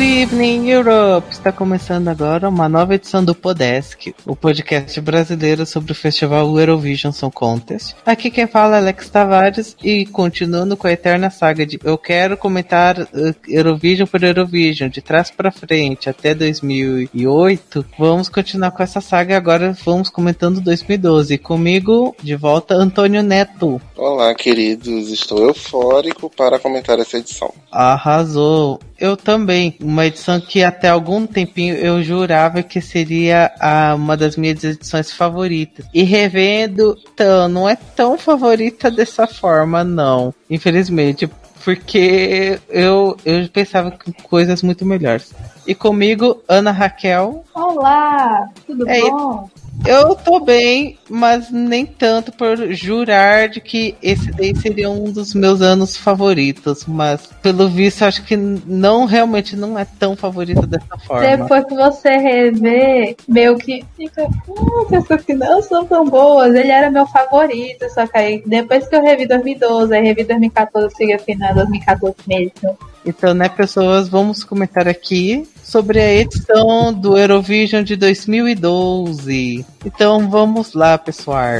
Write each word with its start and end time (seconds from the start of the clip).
Hari 0.00 0.19
evening, 0.30 0.68
Europe! 0.68 1.26
Está 1.30 1.50
começando 1.50 2.06
agora 2.06 2.48
uma 2.48 2.68
nova 2.68 2.94
edição 2.94 3.24
do 3.24 3.34
Podesk, 3.34 4.14
o 4.24 4.36
podcast 4.36 5.00
brasileiro 5.00 5.66
sobre 5.66 5.90
o 5.90 5.94
festival 5.94 6.56
Eurovision 6.56 7.12
Song 7.12 7.34
Contest. 7.34 7.96
Aqui 8.06 8.30
quem 8.30 8.46
fala 8.46 8.76
é 8.76 8.78
Alex 8.78 9.10
Tavares 9.10 9.76
e 9.82 10.06
continuando 10.06 10.76
com 10.76 10.86
a 10.86 10.92
eterna 10.92 11.30
saga 11.30 11.66
de 11.66 11.80
eu 11.82 11.98
quero 11.98 12.36
comentar 12.36 13.00
uh, 13.00 13.06
Eurovision 13.48 14.06
por 14.06 14.22
Eurovision, 14.22 14.88
de 14.88 15.02
trás 15.02 15.30
para 15.30 15.50
frente 15.50 16.08
até 16.08 16.32
2008, 16.32 17.84
vamos 17.98 18.28
continuar 18.28 18.70
com 18.70 18.82
essa 18.84 19.00
saga 19.00 19.34
e 19.34 19.36
agora 19.36 19.76
vamos 19.84 20.08
comentando 20.08 20.60
2012. 20.60 21.38
Comigo, 21.38 22.14
de 22.22 22.36
volta, 22.36 22.74
Antônio 22.74 23.22
Neto. 23.22 23.80
Olá, 23.96 24.32
queridos, 24.34 25.10
estou 25.10 25.48
eufórico 25.48 26.30
para 26.30 26.58
comentar 26.60 27.00
essa 27.00 27.18
edição. 27.18 27.52
Arrasou! 27.72 28.78
Eu 29.00 29.16
também. 29.16 29.74
Uma 29.80 30.04
edição 30.04 30.19
que 30.40 30.62
até 30.62 30.88
algum 30.88 31.26
tempinho 31.26 31.74
eu 31.74 32.02
jurava 32.02 32.62
que 32.62 32.80
seria 32.80 33.52
a, 33.58 33.94
uma 33.94 34.16
das 34.16 34.36
minhas 34.36 34.62
edições 34.62 35.12
favoritas. 35.12 35.86
E 35.94 36.02
revendo, 36.02 36.96
então, 37.12 37.48
não 37.48 37.68
é 37.68 37.76
tão 37.76 38.18
favorita 38.18 38.90
dessa 38.90 39.26
forma, 39.26 39.82
não. 39.84 40.34
Infelizmente. 40.48 41.28
Porque 41.64 42.58
eu, 42.70 43.16
eu 43.24 43.46
pensava 43.50 43.90
que 43.90 44.12
coisas 44.22 44.62
muito 44.62 44.84
melhores. 44.86 45.34
E 45.66 45.74
comigo, 45.74 46.42
Ana 46.48 46.70
Raquel. 46.70 47.44
Olá, 47.54 48.48
tudo 48.66 48.88
é, 48.88 49.00
bom? 49.02 49.48
Eu 49.86 50.14
tô 50.14 50.40
bem, 50.40 50.98
mas 51.08 51.50
nem 51.50 51.86
tanto 51.86 52.30
por 52.32 52.72
jurar 52.72 53.48
de 53.48 53.60
que 53.60 53.96
esse 54.02 54.30
daí 54.30 54.54
seria 54.54 54.90
um 54.90 55.04
dos 55.04 55.34
meus 55.34 55.62
anos 55.62 55.96
favoritos. 55.96 56.84
Mas, 56.86 57.26
pelo 57.42 57.68
visto, 57.68 58.04
acho 58.04 58.22
que 58.24 58.36
não 58.36 59.06
realmente 59.06 59.56
não 59.56 59.78
é 59.78 59.86
tão 59.98 60.14
favorito 60.14 60.66
dessa 60.66 60.98
forma. 60.98 61.36
Depois 61.36 61.64
que 61.64 61.74
você 61.74 62.16
rever, 62.16 63.16
meio 63.26 63.56
que 63.56 63.84
fica. 63.96 64.28
Hum, 64.48 64.86
pessoas 64.88 65.24
que 65.24 65.34
não 65.34 65.62
são 65.62 65.84
tão 65.86 66.04
boas. 66.04 66.54
Ele 66.54 66.70
era 66.70 66.90
meu 66.90 67.06
favorito, 67.06 67.88
só 67.90 68.06
que 68.06 68.18
aí, 68.18 68.42
depois 68.46 68.86
que 68.86 68.94
eu 68.94 69.02
revi 69.02 69.26
2012, 69.26 69.94
aí 69.94 70.04
revi 70.04 70.24
2014, 70.24 70.94
segui 70.94 71.14
a 71.14 71.18
final 71.18 71.54
2014 71.54 72.16
mesmo. 72.26 72.78
Então, 73.04 73.32
né, 73.32 73.48
pessoas, 73.48 74.08
vamos 74.08 74.44
comentar 74.44 74.86
aqui 74.86 75.48
sobre 75.62 76.00
a 76.00 76.14
edição 76.14 76.92
do 76.92 77.16
Eurovision 77.16 77.82
de 77.82 77.96
2012. 77.96 79.64
Então, 79.84 80.28
vamos 80.28 80.74
lá, 80.74 80.98
pessoal. 80.98 81.54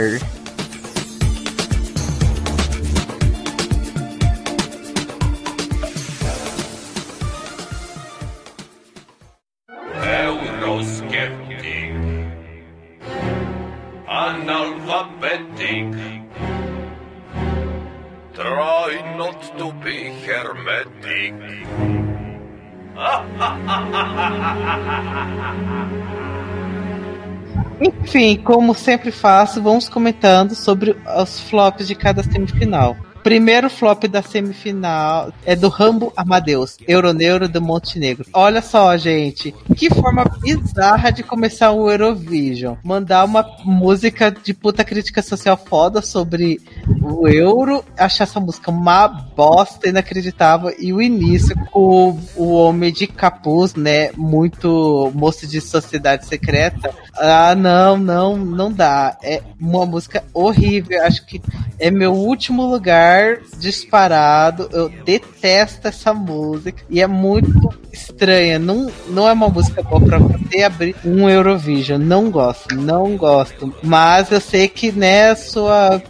Enfim, 27.81 28.37
como 28.37 28.75
sempre 28.75 29.11
faço, 29.11 29.63
vamos 29.63 29.89
comentando 29.89 30.55
sobre 30.55 30.97
os 31.17 31.41
flops 31.41 31.87
de 31.87 31.95
cada 31.95 32.23
semifinal. 32.23 32.97
Primeiro 33.23 33.69
flop 33.69 34.05
da 34.05 34.23
semifinal 34.23 35.33
é 35.45 35.55
do 35.55 35.69
Rambo 35.69 36.13
Amadeus, 36.17 36.77
Euroneuro 36.89 37.49
do 37.49 37.61
Montenegro. 37.61 38.27
Olha 38.33 38.63
só, 38.63 38.97
gente, 38.97 39.55
que 39.77 39.91
forma 39.91 40.25
bizarra 40.41 41.11
de 41.11 41.23
começar 41.23 41.71
o 41.73 41.91
Eurovision. 41.91 42.77
Mandar 42.83 43.25
uma 43.25 43.45
música 43.65 44.31
de 44.31 44.55
puta 44.55 44.85
crítica 44.85 45.23
social 45.23 45.57
foda 45.57 46.01
sobre 46.01 46.61
o 47.03 47.29
euro, 47.29 47.85
achar 47.99 48.25
essa 48.25 48.41
música 48.41 48.71
uma 48.71 49.09
bosta 49.09 49.89
inacreditável 49.89 50.75
e 50.79 50.93
o 50.93 51.03
início 51.03 51.55
com 51.71 52.19
o 52.37 52.53
homem 52.55 52.93
de 52.93 53.07
capuz, 53.07 53.75
né, 53.75 54.11
muito 54.17 55.11
moço 55.15 55.47
de 55.47 55.61
sociedade 55.61 56.27
secreta. 56.27 56.95
Ah, 57.15 57.55
não, 57.55 57.99
não, 57.99 58.37
não 58.37 58.73
dá. 58.73 59.19
É 59.23 59.43
uma 59.61 59.85
música 59.85 60.25
horrível. 60.33 61.03
Acho 61.05 61.27
que 61.27 61.41
é 61.81 61.91
meu 61.91 62.13
último 62.13 62.65
lugar 62.65 63.39
disparado. 63.59 64.69
Eu 64.71 64.89
detesto 64.89 65.89
essa 65.89 66.13
música 66.13 66.83
e 66.89 67.01
é 67.01 67.07
muito 67.07 67.75
estranha. 67.93 68.59
Não, 68.59 68.91
não 69.09 69.27
é 69.27 69.33
uma 69.33 69.49
música 69.49 69.83
boa 69.83 70.01
pra 70.01 70.19
você 70.19 70.63
abrir 70.63 70.95
um 71.05 71.29
Eurovision. 71.29 72.01
Não 72.01 72.31
gosto, 72.31 72.75
não 72.77 73.17
gosto. 73.17 73.75
Mas 73.83 74.31
eu 74.31 74.41
sei 74.41 74.69
que 74.69 74.93
né, 74.93 75.35
sua 75.35 76.03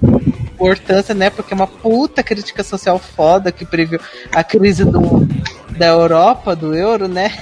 importância, 0.52 1.14
né? 1.14 1.30
Porque 1.30 1.54
é 1.54 1.56
uma 1.56 1.66
puta 1.66 2.22
crítica 2.22 2.62
social 2.62 2.98
foda 2.98 3.52
que 3.52 3.64
previu 3.64 4.00
a 4.32 4.44
crise 4.44 4.84
do, 4.84 5.26
da 5.78 5.86
Europa, 5.86 6.54
do 6.54 6.74
euro, 6.74 7.08
né? 7.08 7.32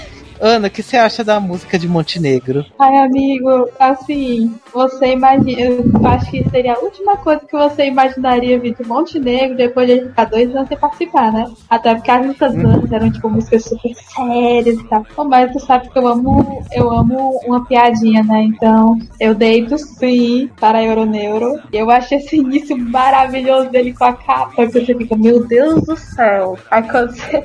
Ana, 0.41 0.69
o 0.69 0.71
que 0.71 0.83
você 0.83 0.97
acha 0.97 1.25
da 1.25 1.41
música 1.41 1.79
de 1.79 1.89
Montenegro? 1.89 2.65
Ai, 2.79 2.97
amigo, 2.97 3.69
assim, 3.79 4.55
você 4.73 5.13
imagina. 5.13 5.61
Eu 5.61 6.07
acho 6.07 6.31
que 6.31 6.49
seria 6.51 6.75
a 6.75 6.79
última 6.79 7.17
coisa 7.17 7.41
que 7.45 7.57
você 7.57 7.87
imaginaria 7.87 8.59
vir 8.59 8.75
de 8.75 8.87
Montenegro 8.87 9.57
depois 9.57 9.89
de 9.89 10.07
ficar 10.07 10.25
dois 10.27 10.55
anos 10.55 10.69
sem 10.69 10.79
participar, 10.79 11.33
né? 11.33 11.51
Até 11.69 11.95
porque 11.95 12.11
as 12.11 12.27
músicas 12.27 12.55
uhum. 12.55 12.71
antes 12.71 12.93
eram, 12.93 13.11
tipo, 13.11 13.29
músicas 13.29 13.65
super 13.65 13.95
sérias 13.95 14.79
e 14.79 14.85
tal. 14.89 15.05
Mas 15.27 15.53
tu 15.53 15.61
sabe 15.61 15.89
que 15.89 15.99
eu 15.99 16.07
amo, 16.07 16.63
eu 16.73 16.91
amo 16.91 17.41
uma 17.45 17.65
piadinha, 17.65 18.23
né? 18.23 18.43
Então, 18.43 18.99
eu 19.21 19.35
deito 19.35 19.77
sim 19.79 20.51
para 20.61 20.79
a 20.79 20.85
Euroneuro. 20.85 21.61
Eu 21.73 21.91
achei 21.91 22.19
esse 22.19 22.37
início 22.37 22.77
maravilhoso 22.77 23.71
dele 23.71 23.93
com 23.93 24.05
a 24.05 24.13
capa, 24.13 24.67
que 24.67 24.73
você 24.73 24.95
fica, 24.95 25.17
meu 25.17 25.47
Deus 25.47 25.83
do 25.85 25.97
céu. 25.97 26.57
Aí 26.71 26.83
quando 26.83 27.13
você. 27.13 27.45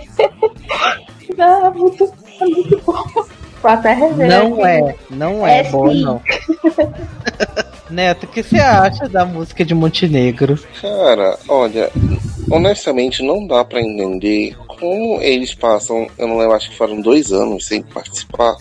Não, 1.37 1.65
é 1.65 1.69
muito 1.71 2.22
é 2.43 2.47
muito 2.47 2.81
bom. 2.85 3.03
Até 3.63 3.93
rever 3.93 4.27
não 4.27 4.65
é, 4.65 4.95
não 5.09 5.47
é, 5.47 5.59
é 5.59 5.63
bom, 5.63 5.89
sim. 5.89 6.03
não. 6.03 6.21
Neto, 7.89 8.25
o 8.25 8.27
que 8.27 8.43
você 8.43 8.57
acha 8.57 9.07
da 9.07 9.23
música 9.23 9.63
de 9.63 9.73
Montenegro? 9.73 10.59
Cara, 10.81 11.37
olha, 11.47 11.89
honestamente 12.51 13.23
não 13.23 13.45
dá 13.45 13.63
para 13.63 13.81
entender 13.81 14.57
como 14.67 15.21
eles 15.21 15.53
passam, 15.53 16.07
eu 16.17 16.27
não 16.27 16.37
lembro, 16.37 16.55
acho 16.55 16.71
que 16.71 16.77
foram 16.77 16.99
dois 16.99 17.31
anos 17.31 17.67
sem 17.67 17.81
participar 17.81 18.55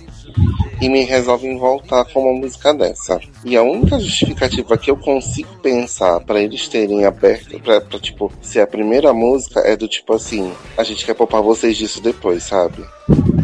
e 0.81 0.89
me 0.89 1.05
resolvem 1.05 1.59
voltar 1.59 2.05
com 2.07 2.21
uma 2.21 2.41
música 2.41 2.75
dessa. 2.75 3.21
E 3.45 3.57
a 3.57 3.63
única 3.63 3.99
justificativa 3.99 4.77
que 4.77 4.91
eu 4.91 4.97
consigo 4.97 5.57
pensar 5.63 6.21
para 6.21 6.41
eles 6.41 6.69
terem 6.69 7.05
aberto, 7.05 7.59
pra, 7.61 7.81
pra, 7.81 7.99
tipo, 7.99 8.33
ser 8.41 8.61
a 8.61 8.67
primeira 8.67 9.13
música 9.13 9.61
é 9.61 9.77
do 9.77 9.87
tipo 9.87 10.15
assim: 10.15 10.53
a 10.77 10.83
gente 10.83 11.05
quer 11.05 11.15
poupar 11.15 11.43
vocês 11.43 11.77
disso 11.77 12.03
depois, 12.03 12.43
sabe? 12.43 12.85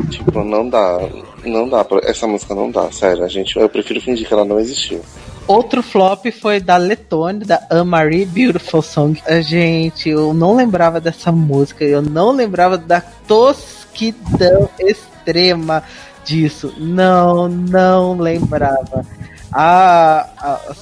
Tipo, 0.08 0.42
não 0.42 0.68
dá. 0.68 0.98
Não 1.44 1.68
dá. 1.68 1.84
Pra, 1.84 2.00
essa 2.04 2.26
música 2.26 2.54
não 2.54 2.70
dá, 2.70 2.90
sério. 2.90 3.24
A 3.24 3.28
gente, 3.28 3.56
eu 3.56 3.68
prefiro 3.68 4.00
fingir 4.00 4.26
que 4.26 4.32
ela 4.32 4.44
não 4.44 4.58
existiu. 4.58 5.02
Outro 5.46 5.82
flop 5.82 6.26
foi 6.30 6.60
da 6.60 6.76
Letônia, 6.76 7.46
da 7.46 7.66
Anne-Marie 7.70 8.26
Beautiful 8.26 8.82
Song. 8.82 9.18
Gente, 9.40 10.10
eu 10.10 10.34
não 10.34 10.54
lembrava 10.54 11.00
dessa 11.00 11.32
música, 11.32 11.84
eu 11.84 12.02
não 12.02 12.32
lembrava 12.32 12.76
da 12.76 13.00
tosquidão 13.00 14.68
extrema 14.78 15.82
disso. 16.22 16.74
Não, 16.76 17.48
não 17.48 18.18
lembrava. 18.18 19.06
A, 19.52 20.28
a, 20.38 20.52
a 20.52 20.74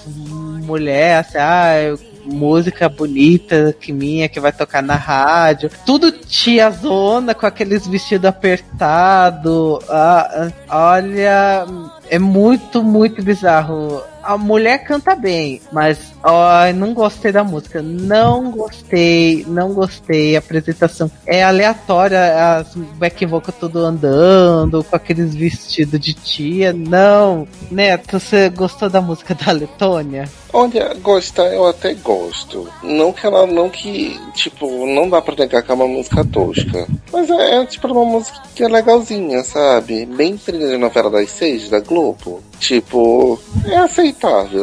mulher, 0.65 1.21
assim, 1.21 1.39
ah, 1.39 1.97
música 2.25 2.89
bonita 2.89 3.75
que 3.79 3.93
minha 3.93 4.29
que 4.29 4.41
vai 4.41 4.53
tocar 4.53 4.83
na 4.83 4.97
rádio. 4.97 5.71
Tudo 5.85 6.11
tia 6.11 6.71
zona 6.71 7.35
com 7.35 7.47
aqueles 7.47 7.87
vestidos 7.87 8.27
apertados. 8.27 9.79
Ah, 9.89 10.51
olha, 10.69 11.67
é 12.11 12.19
muito, 12.19 12.83
muito 12.83 13.23
bizarro 13.23 14.03
a 14.27 14.37
mulher 14.37 14.79
canta 14.85 15.15
bem, 15.15 15.61
mas 15.73 15.99
ó, 16.23 16.73
não 16.75 16.93
gostei 16.93 17.31
da 17.31 17.45
música. 17.45 17.81
Não 17.81 18.51
gostei, 18.51 19.45
não 19.49 19.73
gostei. 19.73 20.35
A 20.35 20.41
apresentação 20.41 21.11
é 21.25 21.45
aleatória, 21.45 22.57
as 22.59 22.75
back 22.75 23.25
vocal 23.25 23.55
tudo 23.59 23.79
andando, 23.79 24.83
com 24.85 24.97
aqueles 24.97 25.35
vestidos 25.35 26.01
de 26.01 26.13
tia. 26.13 26.73
Não. 26.73 27.47
Neto, 27.71 28.19
você 28.19 28.49
gostou 28.49 28.91
da 28.91 29.01
música 29.01 29.35
da 29.35 29.53
Letônia? 29.53 30.29
Olha, 30.53 30.95
gostar 31.03 31.53
eu 31.53 31.67
até 31.67 31.95
gosto. 31.95 32.67
Não 32.83 33.13
que 33.13 33.27
ela 33.27 33.47
não 33.47 33.69
que, 33.69 34.19
tipo, 34.35 34.87
não 34.87 35.09
dá 35.09 35.21
pra 35.21 35.35
negar 35.37 35.63
que 35.63 35.71
é 35.71 35.75
uma 35.75 35.87
música 35.87 36.25
tosca. 36.25 36.87
Mas 37.13 37.29
é, 37.29 37.57
é 37.57 37.67
tipo 37.67 37.87
uma 37.89 38.05
música 38.05 38.41
que 38.55 38.63
é 38.65 38.69
legalzinha, 38.69 39.45
sabe? 39.45 40.07
Bem 40.07 40.37
trilha 40.37 40.69
de 40.69 40.79
novela 40.79 41.11
das 41.11 41.31
seis 41.31 41.69
da 41.69 41.81
Globo. 41.81 42.43
Tipo, 42.59 43.39
é 43.67 43.77
aceitável, 43.77 44.16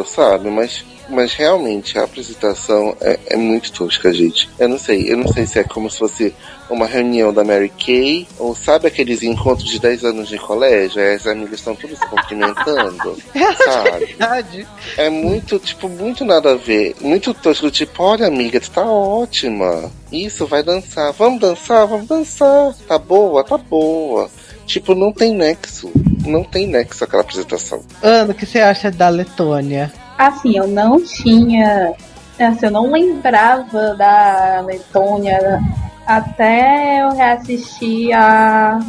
sabe? 0.06 0.50
Mas 0.50 0.84
mas 1.10 1.34
realmente 1.34 1.98
a 1.98 2.04
apresentação 2.04 2.96
é, 3.02 3.20
é 3.28 3.38
muito 3.38 3.72
tosca, 3.72 4.14
gente. 4.14 4.50
Eu 4.58 4.70
não 4.70 4.78
sei, 4.78 5.12
eu 5.12 5.18
não 5.18 5.28
sei 5.28 5.46
se 5.46 5.60
é 5.60 5.64
como 5.64 5.90
se 5.90 6.00
fosse 6.00 6.34
uma 6.70 6.86
reunião 6.86 7.34
da 7.34 7.44
Mary 7.44 7.70
Kay, 7.70 8.28
ou 8.40 8.56
sabe 8.56 8.88
aqueles 8.88 9.22
encontros 9.22 9.70
de 9.70 9.80
10 9.80 10.06
anos 10.06 10.30
de 10.30 10.38
colégio, 10.38 11.02
as 11.02 11.28
amigas 11.28 11.60
estão 11.60 11.76
todas 11.76 12.00
se 12.00 12.08
cumprimentando, 12.08 13.18
sabe? 13.64 14.06
Verdade. 14.06 14.68
É 14.98 15.10
muito, 15.10 15.60
tipo, 15.60 15.90
muito 15.90 16.24
nada 16.26 16.54
a 16.54 16.56
ver. 16.56 16.96
Muito 17.02 17.34
tosco, 17.34 17.70
tipo, 17.70 18.04
olha 18.04 18.28
amiga, 18.28 18.60
tu 18.60 18.72
tá 18.72 18.84
ótima. 18.84 19.92
Isso, 20.12 20.46
vai 20.46 20.64
dançar. 20.64 21.12
Vamos 21.14 21.40
dançar, 21.40 21.86
vamos 21.86 22.08
dançar. 22.08 22.74
Tá 22.88 22.98
boa, 22.98 23.44
tá 23.44 23.58
boa. 23.58 24.30
Tipo, 24.65 24.95
não 24.95 25.12
tem 25.12 25.36
nexo. 25.36 25.92
Não 26.25 26.44
tem 26.44 26.68
nexo 26.68 27.04
aquela 27.04 27.21
apresentação. 27.21 27.81
Ana, 28.01 28.31
o 28.31 28.36
que 28.36 28.45
você 28.45 28.60
acha 28.60 28.89
da 28.89 29.10
Letônia? 29.10 29.92
Assim, 30.18 30.57
eu 30.57 30.68
não 30.68 31.04
tinha. 31.04 31.94
Assim, 32.39 32.65
eu 32.65 32.71
não 32.71 32.92
lembrava 32.92 33.94
da 33.95 34.62
Letônia 34.65 35.60
até 36.06 37.01
eu 37.01 37.12
reassistir 37.12 38.13
há 38.13 38.80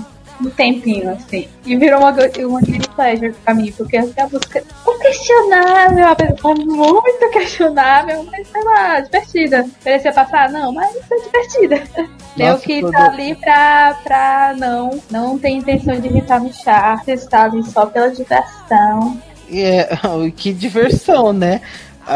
um 0.40 0.50
tempinho, 0.50 1.10
assim. 1.10 1.48
E 1.64 1.76
virou 1.76 2.00
uma, 2.00 2.10
uma 2.10 2.60
guilty 2.60 2.88
pleasure 2.94 3.34
pra 3.44 3.54
mim, 3.54 3.72
porque 3.72 3.96
assim, 3.96 4.12
a 4.18 4.24
música 4.28 4.58
é 4.58 4.98
questionável, 4.98 6.06
a 6.06 6.14
pessoa 6.14 6.54
é 6.54 6.64
muito 6.64 7.30
questionável, 7.30 8.24
mas 8.30 8.48
sei 8.48 8.62
lá, 8.64 9.00
divertida. 9.00 9.66
Merecia 9.84 10.12
passar? 10.12 10.50
Não, 10.50 10.72
mas 10.72 10.94
é 10.96 11.16
divertida. 11.24 11.82
eu 12.38 12.46
Nossa, 12.52 12.62
que 12.64 12.80
quando- 12.80 12.92
tá 12.92 13.04
ali 13.06 13.34
pra, 13.36 13.98
pra 14.02 14.54
não, 14.58 15.00
não 15.10 15.38
ter 15.38 15.50
intenção 15.50 16.00
de 16.00 16.08
irritar 16.08 16.40
no 16.40 16.52
charts, 16.52 17.26
tá 17.26 17.44
ali 17.44 17.62
só 17.64 17.86
pela 17.86 18.10
diversão. 18.10 19.20
É, 19.52 19.88
que 20.36 20.52
diversão, 20.52 21.32
né? 21.32 21.60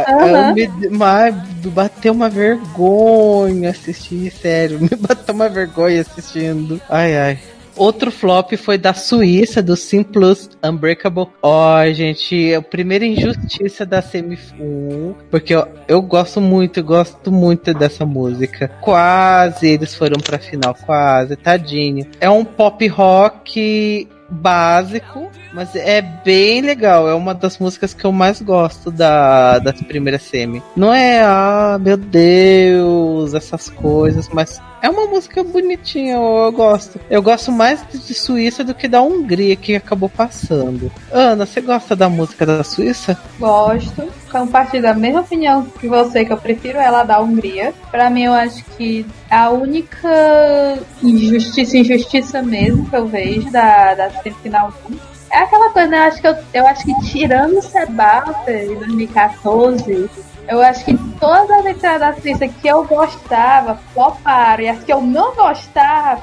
Eu 0.07 0.55
me- 0.55 0.89
mas 0.91 1.35
bateu 1.67 2.13
uma 2.13 2.29
vergonha 2.29 3.71
assistir, 3.71 4.31
sério. 4.31 4.79
Me 4.83 4.91
bateu 4.91 5.35
uma 5.35 5.49
vergonha 5.49 6.03
assistindo. 6.03 6.79
Ai, 6.91 7.17
ai. 7.17 7.39
Outro 7.79 8.11
flop 8.11 8.53
foi 8.57 8.77
da 8.77 8.93
Suíça, 8.93 9.63
do 9.63 9.77
Simplus 9.77 10.51
Unbreakable. 10.65 11.29
Ó, 11.43 11.87
gente, 11.93 12.51
é 12.51 12.57
a 12.57 12.63
primeira 12.63 13.07
injustiça 13.07 13.87
da 13.87 14.03
Semi 14.03 14.39
1, 14.59 15.15
porque 15.31 15.55
eu, 15.55 15.67
eu 15.87 16.03
gosto 16.03 16.41
muito, 16.41 16.81
eu 16.81 16.85
gosto 16.85 17.31
muito 17.31 17.73
dessa 17.73 18.05
música. 18.05 18.69
Quase 18.81 19.69
eles 19.69 19.95
foram 19.95 20.21
pra 20.21 20.39
final, 20.39 20.75
quase, 20.75 21.37
tadinho. 21.37 22.07
É 22.21 22.29
um 22.29 22.45
pop 22.45 22.85
rock 22.89 24.09
básico, 24.29 25.31
mas 25.55 25.75
é 25.75 26.03
bem 26.03 26.61
legal. 26.61 27.09
É 27.09 27.15
uma 27.15 27.35
das 27.35 27.59
músicas 27.59 27.95
que 27.95 28.05
eu 28.05 28.13
mais 28.13 28.43
gosto 28.43 28.91
da, 28.91 29.59
das 29.59 29.81
primeiras 29.83 30.23
semi. 30.23 30.63
Não 30.77 30.93
é, 30.93 31.23
ah, 31.23 31.79
meu 31.81 31.97
Deus, 31.97 33.35
essas 33.35 33.71
coisas, 33.71 34.29
mas 34.33 34.61
é 34.83 34.89
uma 34.89 35.07
música 35.07 35.43
bonitinha, 35.43 36.15
eu, 36.15 36.23
eu 36.23 36.53
gosto. 36.53 37.01
Eu 37.11 37.23
gosto 37.23 37.51
mais 37.53 37.85
de 37.93 38.15
Suíça 38.15 38.63
do 38.65 38.75
que 38.75 38.89
da 38.89 39.03
Hungria, 39.03 39.57
que 39.57 39.75
acabou 39.75 40.09
passando. 40.09 40.91
Ana, 41.11 41.47
você 41.47 41.61
gosta 41.61 41.95
da 41.95 42.09
música 42.09 42.45
da 42.45 42.65
Suíça? 42.65 43.19
Gosto. 43.39 44.09
Compartilho 44.31 44.83
da 44.83 44.95
mesma 44.95 45.21
opinião 45.21 45.65
que 45.65 45.89
você, 45.89 46.25
que 46.25 46.33
eu 46.33 46.37
prefiro 46.37 46.79
ela 46.79 47.03
da 47.03 47.21
Hungria. 47.21 47.73
Pra 47.91 48.11
mim, 48.11 48.25
eu 48.25 48.33
acho 48.33 48.65
que 48.77 49.07
a 49.31 49.51
única 49.51 50.79
injustiça, 51.03 51.77
injustiça 51.77 52.43
mesmo 52.43 52.89
que 52.89 52.97
eu 52.97 53.07
vejo 53.07 53.51
da, 53.51 53.95
da 53.95 54.11
semifinal 54.11 54.73
1 54.91 55.19
é 55.31 55.39
aquela 55.41 55.71
coisa, 55.71 55.89
né? 55.89 55.99
Eu 55.99 56.03
acho 56.05 56.21
que, 56.21 56.27
eu, 56.27 56.37
eu 56.55 56.67
acho 56.67 56.85
que 56.85 57.01
tirando 57.07 57.59
o 57.59 57.63
Sebastian 57.63 58.63
em 58.63 58.75
2014, 58.77 60.11
eu 60.49 60.61
acho 60.63 60.85
que 60.85 60.97
todas 61.21 61.51
as 61.51 61.67
entradas 61.67 62.17
da 62.17 62.21
Suíça 62.23 62.49
que 62.49 62.67
eu 62.69 62.85
gostava 62.85 63.77
floparam. 63.95 64.65
E 64.65 64.69
as 64.69 64.83
que 64.83 64.93
eu 64.93 65.01
não 65.01 65.35
gostava 65.35 66.23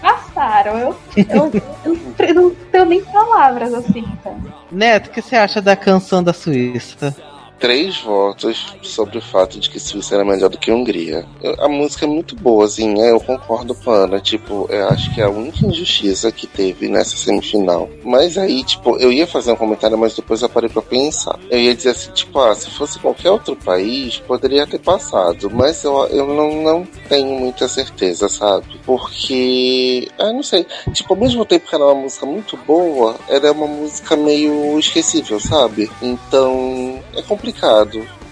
passaram. 0.00 0.78
Eu, 0.78 0.96
eu, 1.16 1.52
eu 2.26 2.34
não- 2.34 2.50
tenho 2.72 2.84
nem 2.86 3.04
palavras 3.04 3.72
assim, 3.74 4.04
então. 4.12 4.36
Neto, 4.70 5.08
o 5.08 5.10
que 5.10 5.22
você 5.22 5.36
acha 5.36 5.60
da 5.62 5.76
canção 5.76 6.22
da 6.22 6.32
Suíça? 6.32 7.14
Três 7.58 7.98
votos 8.02 8.76
sobre 8.82 9.16
o 9.16 9.22
fato 9.22 9.58
de 9.58 9.70
que 9.70 9.80
Suíça 9.80 10.14
era 10.14 10.24
melhor 10.24 10.50
do 10.50 10.58
que 10.58 10.70
Hungria. 10.70 11.24
A 11.58 11.66
música 11.66 12.04
é 12.04 12.08
muito 12.08 12.36
boazinha, 12.36 13.06
eu 13.06 13.18
concordo 13.18 13.74
com 13.74 13.90
a 13.90 14.04
Ana. 14.04 14.20
Tipo, 14.20 14.66
eu 14.68 14.88
acho 14.88 15.14
que 15.14 15.22
é 15.22 15.24
a 15.24 15.30
única 15.30 15.66
injustiça 15.66 16.30
que 16.30 16.46
teve 16.46 16.88
nessa 16.88 17.16
semifinal. 17.16 17.88
Mas 18.04 18.36
aí, 18.36 18.62
tipo, 18.62 18.98
eu 18.98 19.10
ia 19.10 19.26
fazer 19.26 19.52
um 19.52 19.56
comentário, 19.56 19.96
mas 19.96 20.14
depois 20.14 20.42
eu 20.42 20.50
parei 20.50 20.68
pra 20.68 20.82
pensar. 20.82 21.38
Eu 21.50 21.58
ia 21.58 21.74
dizer 21.74 21.90
assim, 21.90 22.10
tipo, 22.12 22.38
ah, 22.38 22.54
se 22.54 22.70
fosse 22.70 22.98
qualquer 22.98 23.30
outro 23.30 23.56
país, 23.56 24.18
poderia 24.18 24.66
ter 24.66 24.78
passado. 24.78 25.50
Mas 25.50 25.82
eu, 25.82 26.06
eu 26.08 26.26
não, 26.26 26.62
não 26.62 26.84
tenho 27.08 27.38
muita 27.38 27.66
certeza, 27.68 28.28
sabe? 28.28 28.78
Porque, 28.84 30.08
ah, 30.18 30.32
não 30.32 30.42
sei. 30.42 30.66
Tipo, 30.92 31.14
ao 31.14 31.20
mesmo 31.20 31.44
tempo 31.46 31.66
que 31.66 31.74
era 31.74 31.84
uma 31.84 32.02
música 32.02 32.26
muito 32.26 32.54
boa, 32.58 33.16
era 33.28 33.50
uma 33.50 33.66
música 33.66 34.14
meio 34.14 34.78
esquecível, 34.78 35.40
sabe? 35.40 35.90
Então, 36.02 37.02
é 37.14 37.22
complicado. 37.22 37.45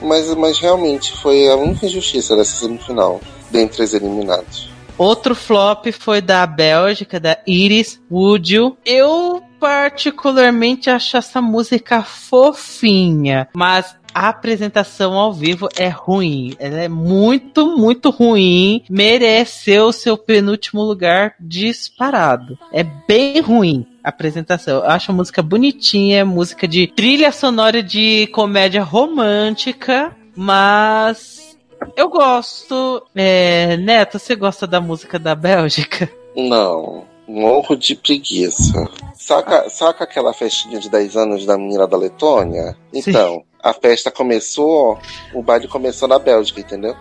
Mas, 0.00 0.34
mas 0.34 0.58
realmente 0.58 1.12
foi 1.16 1.48
a 1.48 1.56
única 1.56 1.86
injustiça 1.86 2.36
dessa 2.36 2.56
semifinal, 2.56 3.20
dentre 3.50 3.82
os 3.82 3.94
eliminados. 3.94 4.68
Outro 4.96 5.34
flop 5.34 5.86
foi 5.92 6.20
da 6.20 6.46
Bélgica, 6.46 7.18
da 7.18 7.38
Iris 7.46 8.00
Woodil. 8.10 8.76
Eu 8.84 9.42
particularmente 9.58 10.88
acho 10.88 11.16
essa 11.16 11.40
música 11.40 12.02
fofinha, 12.02 13.48
mas 13.54 13.96
a 14.14 14.28
apresentação 14.28 15.14
ao 15.14 15.32
vivo 15.32 15.68
é 15.76 15.88
ruim. 15.88 16.54
Ela 16.58 16.82
é 16.82 16.88
muito, 16.88 17.76
muito 17.76 18.10
ruim. 18.10 18.82
Mereceu 18.88 19.92
seu 19.92 20.16
penúltimo 20.16 20.82
lugar 20.82 21.34
disparado. 21.40 22.56
É 22.72 22.84
bem 22.84 23.40
ruim 23.40 23.86
a 24.02 24.10
apresentação. 24.10 24.76
Eu 24.76 24.84
acho 24.84 25.10
a 25.10 25.14
música 25.14 25.42
bonitinha, 25.42 26.24
música 26.24 26.68
de 26.68 26.86
trilha 26.86 27.32
sonora 27.32 27.82
de 27.82 28.28
comédia 28.28 28.82
romântica, 28.82 30.14
mas 30.36 31.58
eu 31.96 32.08
gosto. 32.08 33.02
É, 33.14 33.76
Neto, 33.78 34.18
você 34.18 34.36
gosta 34.36 34.66
da 34.66 34.80
música 34.80 35.18
da 35.18 35.34
Bélgica? 35.34 36.08
Não, 36.36 37.04
morro 37.26 37.76
de 37.76 37.94
preguiça. 37.94 38.88
Saca, 39.14 39.68
saca 39.70 40.04
aquela 40.04 40.32
festinha 40.32 40.78
de 40.78 40.90
10 40.90 41.16
anos 41.16 41.46
da 41.46 41.56
menina 41.56 41.86
da 41.86 41.96
Letônia? 41.96 42.76
Então, 42.92 43.42
a 43.62 43.72
festa 43.72 44.10
começou, 44.10 44.98
o 45.32 45.42
baile 45.42 45.66
começou 45.66 46.06
na 46.06 46.18
Bélgica, 46.18 46.60
entendeu? 46.60 46.94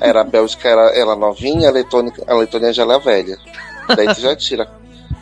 Era 0.00 0.22
a 0.22 0.24
Bélgica, 0.24 0.68
era 0.68 0.98
ela 0.98 1.14
novinha, 1.14 1.68
a 1.68 1.72
Letônia, 1.72 2.12
a 2.26 2.34
Letônia 2.34 2.72
já 2.72 2.84
era 2.84 2.98
velha. 2.98 3.36
Daí 3.94 4.14
tu 4.14 4.20
já 4.20 4.34
tira. 4.34 4.66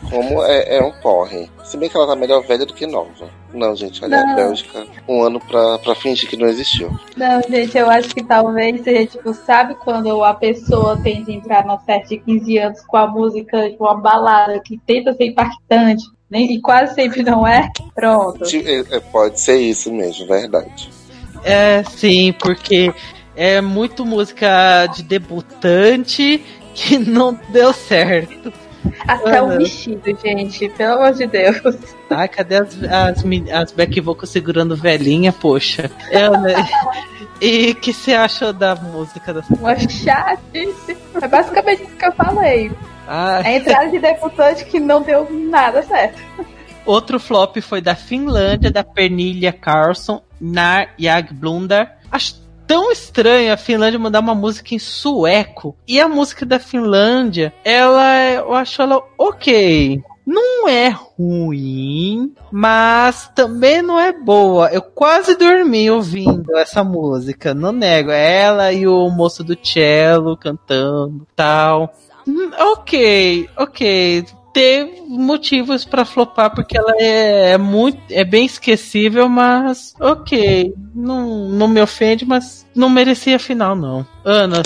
Como 0.09 0.43
é, 0.43 0.77
é 0.77 0.83
um 0.83 0.91
porre. 0.91 1.49
Se 1.63 1.77
bem 1.77 1.89
que 1.89 1.97
ela 1.97 2.07
tá 2.07 2.15
melhor 2.15 2.41
velha 2.45 2.65
do 2.65 2.73
que 2.73 2.85
nova. 2.85 3.29
Não, 3.53 3.75
gente, 3.75 4.03
olha 4.03 4.19
a 4.21 4.25
Não. 4.25 4.35
Bélgica, 4.35 4.85
um 5.07 5.23
ano 5.23 5.39
pra, 5.39 5.79
pra 5.79 5.95
fingir 5.95 6.29
que 6.29 6.37
não 6.37 6.47
existiu. 6.47 6.91
Não, 7.15 7.41
gente, 7.49 7.77
eu 7.77 7.89
acho 7.89 8.09
que 8.13 8.23
talvez 8.23 8.81
seja, 8.83 9.05
tipo, 9.07 9.33
sabe 9.33 9.75
quando 9.75 10.23
a 10.23 10.33
pessoa 10.33 10.97
tenta 11.01 11.31
entrar 11.31 11.65
na 11.65 11.77
festa 11.79 12.09
de 12.09 12.19
15 12.19 12.57
anos 12.57 12.81
com 12.81 12.97
a 12.97 13.07
música, 13.07 13.69
tipo, 13.69 13.83
uma 13.83 13.95
balada 13.95 14.59
que 14.59 14.77
tenta 14.85 15.13
ser 15.13 15.25
impactante, 15.27 16.03
nem, 16.29 16.53
e 16.53 16.61
quase 16.61 16.93
sempre 16.93 17.23
não 17.23 17.47
é? 17.47 17.69
Pronto. 17.93 18.43
É- 18.45 18.95
é, 18.97 18.99
pode 18.99 19.39
ser 19.39 19.57
isso 19.57 19.91
mesmo, 19.91 20.27
verdade. 20.27 20.89
É, 21.43 21.83
sim, 21.83 22.33
porque 22.33 22.93
é 23.35 23.61
muito 23.61 24.05
música 24.05 24.87
de 24.87 25.03
debutante 25.03 26.43
que 26.73 26.97
não 26.99 27.39
deu 27.49 27.71
certo. 27.73 28.51
Até 29.07 29.41
o 29.41 29.57
vestido, 29.57 30.17
gente, 30.21 30.69
pelo 30.69 30.93
amor 30.93 31.13
de 31.13 31.27
Deus. 31.27 31.61
Ai, 32.09 32.27
cadê 32.27 32.57
as, 32.57 32.83
as, 32.83 33.23
as 33.51 33.71
back 33.71 33.99
vocals 34.01 34.29
segurando 34.29 34.75
velhinha, 34.75 35.31
poxa? 35.33 35.89
É, 36.09 36.29
né? 36.29 36.53
E 37.41 37.71
o 37.71 37.75
que 37.75 37.93
você 37.93 38.13
achou 38.13 38.53
da 38.53 38.75
música 38.75 39.33
da 39.33 39.43
Uma 39.59 39.77
chatice. 39.77 40.97
É 41.21 41.27
basicamente 41.27 41.83
isso 41.83 41.95
que 41.95 42.05
eu 42.05 42.11
falei. 42.13 42.71
Ai, 43.07 43.43
A 43.43 43.57
entrada 43.57 43.89
de 43.89 43.99
debutante 43.99 44.65
que 44.65 44.79
não 44.79 45.01
deu 45.01 45.27
nada 45.29 45.83
certo. 45.83 46.21
Outro 46.85 47.19
flop 47.19 47.57
foi 47.57 47.81
da 47.81 47.95
Finlândia, 47.95 48.71
da 48.71 48.83
Pernilha 48.83 49.51
Carlson, 49.51 50.21
Nar 50.39 50.93
Jagblundar. 50.97 51.97
Acho 52.11 52.44
tão 52.67 52.91
estranho 52.91 53.53
a 53.53 53.57
Finlândia 53.57 53.99
mandar 53.99 54.19
uma 54.19 54.35
música 54.35 54.73
em 54.75 54.79
sueco. 54.79 55.75
E 55.87 55.99
a 55.99 56.07
música 56.07 56.45
da 56.45 56.59
Finlândia, 56.59 57.53
ela, 57.63 58.31
eu 58.31 58.53
acho 58.53 58.81
ela 58.81 59.01
ok. 59.17 60.01
Não 60.25 60.67
é 60.67 60.89
ruim, 60.89 62.33
mas 62.51 63.29
também 63.35 63.83
não 63.83 63.99
é 63.99 64.11
boa. 64.11 64.69
Eu 64.69 64.81
quase 64.81 65.35
dormi 65.35 65.89
ouvindo 65.91 66.57
essa 66.57 66.83
música, 66.83 67.53
não 67.53 67.71
nego. 67.71 68.09
É 68.09 68.41
Ela 68.41 68.73
e 68.73 68.87
o 68.87 69.07
moço 69.09 69.43
do 69.43 69.55
cello 69.61 70.35
cantando, 70.35 71.27
tal. 71.35 71.93
Hum, 72.27 72.49
Ok, 72.59 73.47
ok. 73.55 74.25
Ter 74.55 75.03
motivos 75.05 75.83
pra 75.83 76.05
flopar, 76.05 76.55
porque 76.55 76.77
ela 76.77 76.93
é, 76.97 77.51
é 77.51 77.57
muito. 77.57 78.01
é 78.09 78.23
bem 78.23 78.45
esquecível, 78.45 79.27
mas 79.27 79.93
ok. 79.99 80.73
Não, 80.95 81.49
não 81.49 81.67
me 81.67 81.81
ofende, 81.81 82.25
mas 82.25 82.65
não 82.73 82.89
merecia 82.89 83.37
final, 83.37 83.75
não. 83.75 84.07
Ana, 84.23 84.61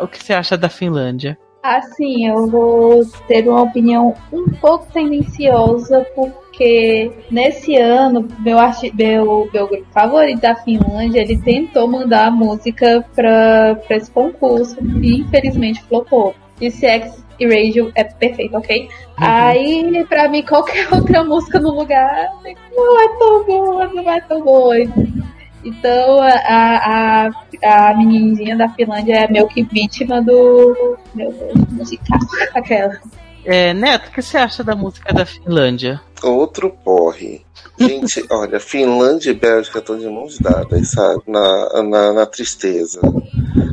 o 0.00 0.06
que 0.06 0.22
você 0.22 0.32
acha 0.32 0.56
da 0.56 0.68
Finlândia? 0.68 1.36
Assim, 1.60 2.28
eu 2.28 2.46
vou 2.46 3.04
ter 3.26 3.46
uma 3.48 3.62
opinião 3.62 4.14
um 4.32 4.48
pouco 4.60 4.86
tendenciosa, 4.92 6.06
porque 6.14 7.12
nesse 7.28 7.76
ano, 7.76 8.28
meu, 8.38 8.58
meu, 8.94 9.50
meu 9.52 9.68
grupo 9.68 9.86
favorito 9.92 10.40
da 10.40 10.54
Finlândia, 10.54 11.20
ele 11.20 11.38
tentou 11.38 11.88
mandar 11.88 12.26
a 12.26 12.30
música 12.30 13.04
para 13.14 13.76
esse 13.90 14.10
concurso 14.10 14.76
e 15.00 15.20
infelizmente 15.20 15.82
flopou. 15.82 16.34
E 16.60 16.70
Sex 16.70 17.21
e 17.38 17.46
Radio 17.46 17.92
é 17.94 18.04
perfeito, 18.04 18.56
ok? 18.56 18.82
Uhum. 18.82 18.88
Aí, 19.16 20.06
pra 20.08 20.28
mim, 20.28 20.42
qualquer 20.42 20.92
outra 20.92 21.22
música 21.24 21.58
no 21.58 21.70
lugar 21.70 22.28
não 22.74 23.00
é 23.00 23.08
tão 23.18 23.44
boa, 23.44 23.86
não 23.88 24.10
é 24.10 24.20
tão 24.20 24.42
boa. 24.42 24.76
Então 25.64 26.20
a, 26.20 27.30
a, 27.64 27.90
a 27.90 27.96
menininha 27.96 28.56
da 28.56 28.68
Finlândia 28.70 29.14
é 29.14 29.30
meio 29.30 29.46
que 29.46 29.62
vítima 29.62 30.20
do. 30.20 30.98
Meu 31.14 31.30
Deus, 31.32 31.68
musical. 31.70 32.18
Aquela. 32.54 33.00
É, 33.44 33.72
Neto, 33.74 34.08
o 34.08 34.12
que 34.12 34.22
você 34.22 34.36
acha 34.36 34.62
da 34.62 34.74
música 34.74 35.12
da 35.12 35.26
Finlândia? 35.26 36.00
Outro 36.22 36.70
porre. 36.70 37.44
Gente, 37.78 38.24
olha, 38.30 38.60
Finlândia 38.60 39.30
e 39.30 39.34
Bélgica 39.34 39.78
estão 39.78 39.98
de 39.98 40.06
mãos 40.06 40.38
dadas, 40.38 40.90
sabe? 40.90 41.22
Na, 41.26 41.82
na, 41.82 42.12
na, 42.12 42.26
tristeza. 42.26 43.00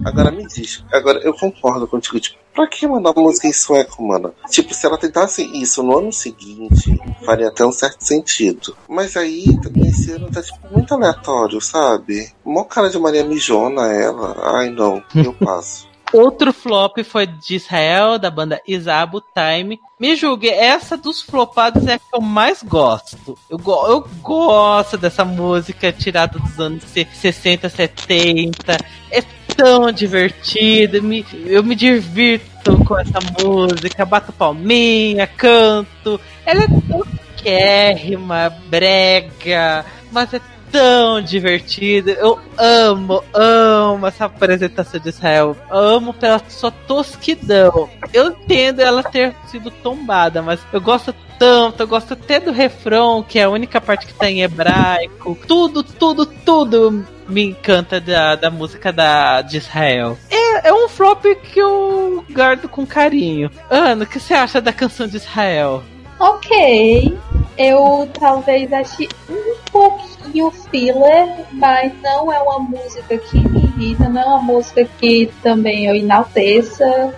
Agora 0.06 0.32
me 0.32 0.46
diz, 0.48 0.84
agora 0.92 1.20
eu 1.20 1.34
concordo 1.34 1.88
contigo, 1.88 2.20
tipo, 2.20 2.38
pra 2.54 2.68
que 2.68 2.88
mandar 2.88 3.14
música 3.16 3.48
em 3.48 3.54
sueco, 3.54 4.06
mano? 4.06 4.34
Tipo, 4.50 4.74
se 4.74 4.86
ela 4.86 4.98
tentasse 4.98 5.44
isso 5.58 5.82
no 5.84 5.98
ano 5.98 6.12
seguinte, 6.12 7.00
faria 7.26 7.48
até 7.48 7.66
um 7.66 7.72
certo 7.72 8.06
sentido. 8.06 8.76
Mas 8.88 9.16
aí, 9.16 9.46
esse 9.86 10.12
ano 10.12 10.30
tá, 10.30 10.42
tipo, 10.42 10.60
muito 10.72 10.94
aleatório, 10.94 11.62
sabe? 11.62 12.32
Mó 12.44 12.64
cara 12.64 12.90
de 12.90 13.00
Maria 13.00 13.24
Mijona 13.24 13.92
ela. 13.94 14.36
Ai, 14.58 14.70
não, 14.70 15.04
eu 15.16 15.34
passo. 15.34 15.89
Outro 16.12 16.52
flop 16.52 16.98
foi 17.04 17.28
de 17.28 17.56
Israel, 17.56 18.18
da 18.18 18.32
banda 18.32 18.62
Isabu 18.68 19.22
Time. 19.22 19.80
Me 20.00 20.16
julgue, 20.16 20.50
essa 20.50 20.98
dos 20.98 21.22
flopados 21.22 21.86
é 21.86 21.94
a 21.94 22.00
que 22.00 22.06
eu 22.14 22.22
mais 22.22 22.64
gosto. 22.64 23.38
Eu, 23.50 23.58
go 23.58 23.86
eu 23.88 24.08
gosto 24.22 24.98
dessa 24.98 25.24
música 25.24 25.92
tirada 25.92 26.40
dos 26.40 26.60
anos 26.60 26.84
60, 26.84 27.70
70. 27.70 28.78
É 29.12 29.22
tão 29.56 29.92
divertido. 29.92 31.04
Me, 31.04 31.26
eu 31.46 31.64
me 31.64 31.76
divirto 31.76 32.84
com 32.86 32.98
essa 32.98 33.20
música. 33.44 34.06
Bato 34.06 34.34
palminha, 34.34 35.28
canto. 35.28 36.20
Ela 36.44 36.64
é 36.64 36.68
tão 36.68 37.04
quérrima, 37.38 38.50
brega, 38.68 39.86
mas 40.12 40.34
é 40.34 40.42
tão 40.72 41.22
divertido. 41.22 42.12
Eu 42.12 42.40
amo, 42.58 43.24
amo 43.34 44.08
essa 44.08 44.26
apresentação 44.26 45.00
de 45.00 45.10
Israel. 45.10 45.56
Amo 45.70 46.14
pela 46.14 46.42
sua 46.48 46.72
tosquidão. 46.72 47.90
Eu 48.14 48.30
entendo 48.30 48.82
ela 48.82 49.04
ter 49.04 49.36
sido 49.48 49.72
tombada, 49.72 50.42
mas 50.42 50.60
eu 50.72 50.82
gosto 50.82 51.14
tanto, 51.38 51.82
eu 51.82 51.88
gosto 51.88 52.14
até 52.14 52.40
do 52.40 52.52
refrão, 52.52 53.24
que 53.24 53.40
é 53.40 53.44
a 53.44 53.50
única 53.50 53.80
parte 53.80 54.06
que 54.06 54.14
tá 54.14 54.30
em 54.30 54.42
hebraico. 54.42 55.38
Tudo, 55.48 55.82
tudo, 55.82 56.26
tudo 56.26 57.06
me 57.28 57.44
encanta 57.44 58.02
da, 58.02 58.36
da 58.36 58.50
música 58.50 58.92
da, 58.92 59.42
de 59.42 59.58
Israel. 59.58 60.18
É, 60.30 60.70
é 60.70 60.74
um 60.74 60.90
flop 60.90 61.24
que 61.26 61.60
eu 61.60 62.26
guardo 62.30 62.68
com 62.68 62.86
carinho. 62.86 63.50
Ana, 63.70 64.04
o 64.04 64.08
que 64.08 64.20
você 64.20 64.34
acha 64.34 64.60
da 64.60 64.74
canção 64.74 65.08
de 65.08 65.18
Israel? 65.18 65.84
Ok. 66.20 67.18
Eu 67.58 68.10
talvez 68.20 68.72
ache 68.74 69.08
um 69.30 69.56
pouquinho 70.30 70.52
filler, 70.52 71.46
mas 71.54 71.92
não 72.02 72.32
é 72.32 72.40
uma 72.40 72.60
música 72.60 73.18
que 73.18 73.40
me 73.50 73.64
irrita, 73.64 74.08
não 74.08 74.22
é 74.22 74.26
uma 74.26 74.42
música 74.42 74.88
que 75.00 75.30
também 75.42 75.86
eu 75.86 75.96
enalteça. 75.96 77.14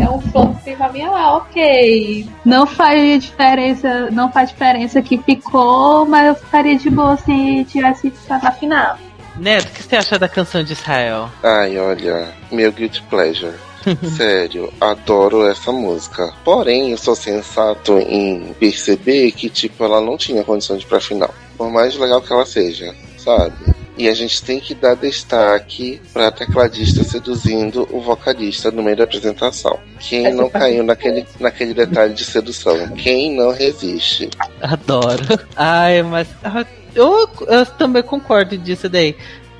É 0.00 0.10
um 0.10 0.20
flop 0.20 0.56
pra 0.76 0.92
mim, 0.92 1.02
ah, 1.02 1.36
ok. 1.36 2.28
Não 2.44 2.66
faz 2.66 3.24
diferença, 3.24 4.10
não 4.10 4.30
faz 4.30 4.50
diferença 4.50 5.00
que 5.00 5.18
ficou, 5.18 6.06
mas 6.06 6.26
eu 6.26 6.34
ficaria 6.34 6.76
de 6.76 6.90
boa 6.90 7.16
se 7.16 7.64
tivesse 7.64 8.10
ficado 8.10 8.42
na 8.42 8.52
final. 8.52 8.98
Neto, 9.36 9.66
o 9.66 9.70
que 9.70 9.82
você 9.82 9.96
acha 9.96 10.18
da 10.18 10.28
canção 10.28 10.64
de 10.64 10.72
Israel? 10.72 11.30
Ai, 11.42 11.78
olha, 11.78 12.32
meu 12.50 12.72
guilty 12.72 13.02
pleasure. 13.02 13.54
Sério, 14.16 14.72
adoro 14.80 15.46
essa 15.48 15.70
música. 15.70 16.32
Porém, 16.44 16.90
eu 16.90 16.98
sou 16.98 17.14
sensato 17.14 17.98
em 17.98 18.52
perceber 18.58 19.30
que, 19.32 19.48
tipo, 19.48 19.84
ela 19.84 20.00
não 20.00 20.16
tinha 20.16 20.42
condição 20.42 20.76
de 20.76 20.84
ir 20.84 20.88
pra 20.88 21.00
final. 21.00 21.32
Por 21.56 21.70
mais 21.70 21.96
legal 21.96 22.20
que 22.20 22.32
ela 22.32 22.46
seja, 22.46 22.94
sabe? 23.16 23.54
E 23.98 24.08
a 24.08 24.14
gente 24.14 24.42
tem 24.42 24.60
que 24.60 24.74
dar 24.74 24.94
destaque 24.94 26.00
pra 26.12 26.30
tecladista 26.30 27.02
seduzindo 27.02 27.88
o 27.90 28.00
vocalista 28.00 28.70
no 28.70 28.82
meio 28.82 28.96
da 28.96 29.04
apresentação. 29.04 29.78
Quem 29.98 30.34
não 30.34 30.50
caiu 30.50 30.84
naquele, 30.84 31.26
naquele 31.40 31.72
detalhe 31.72 32.12
de 32.12 32.24
sedução? 32.24 32.90
Quem 32.90 33.34
não 33.34 33.52
resiste? 33.52 34.28
Adoro. 34.60 35.24
Ai, 35.56 36.02
mas. 36.02 36.28
Ah, 36.44 36.66
eu, 36.94 37.28
eu 37.48 37.66
também 37.66 38.02
concordo 38.02 38.58
disso 38.58 38.88
daí 38.88 39.16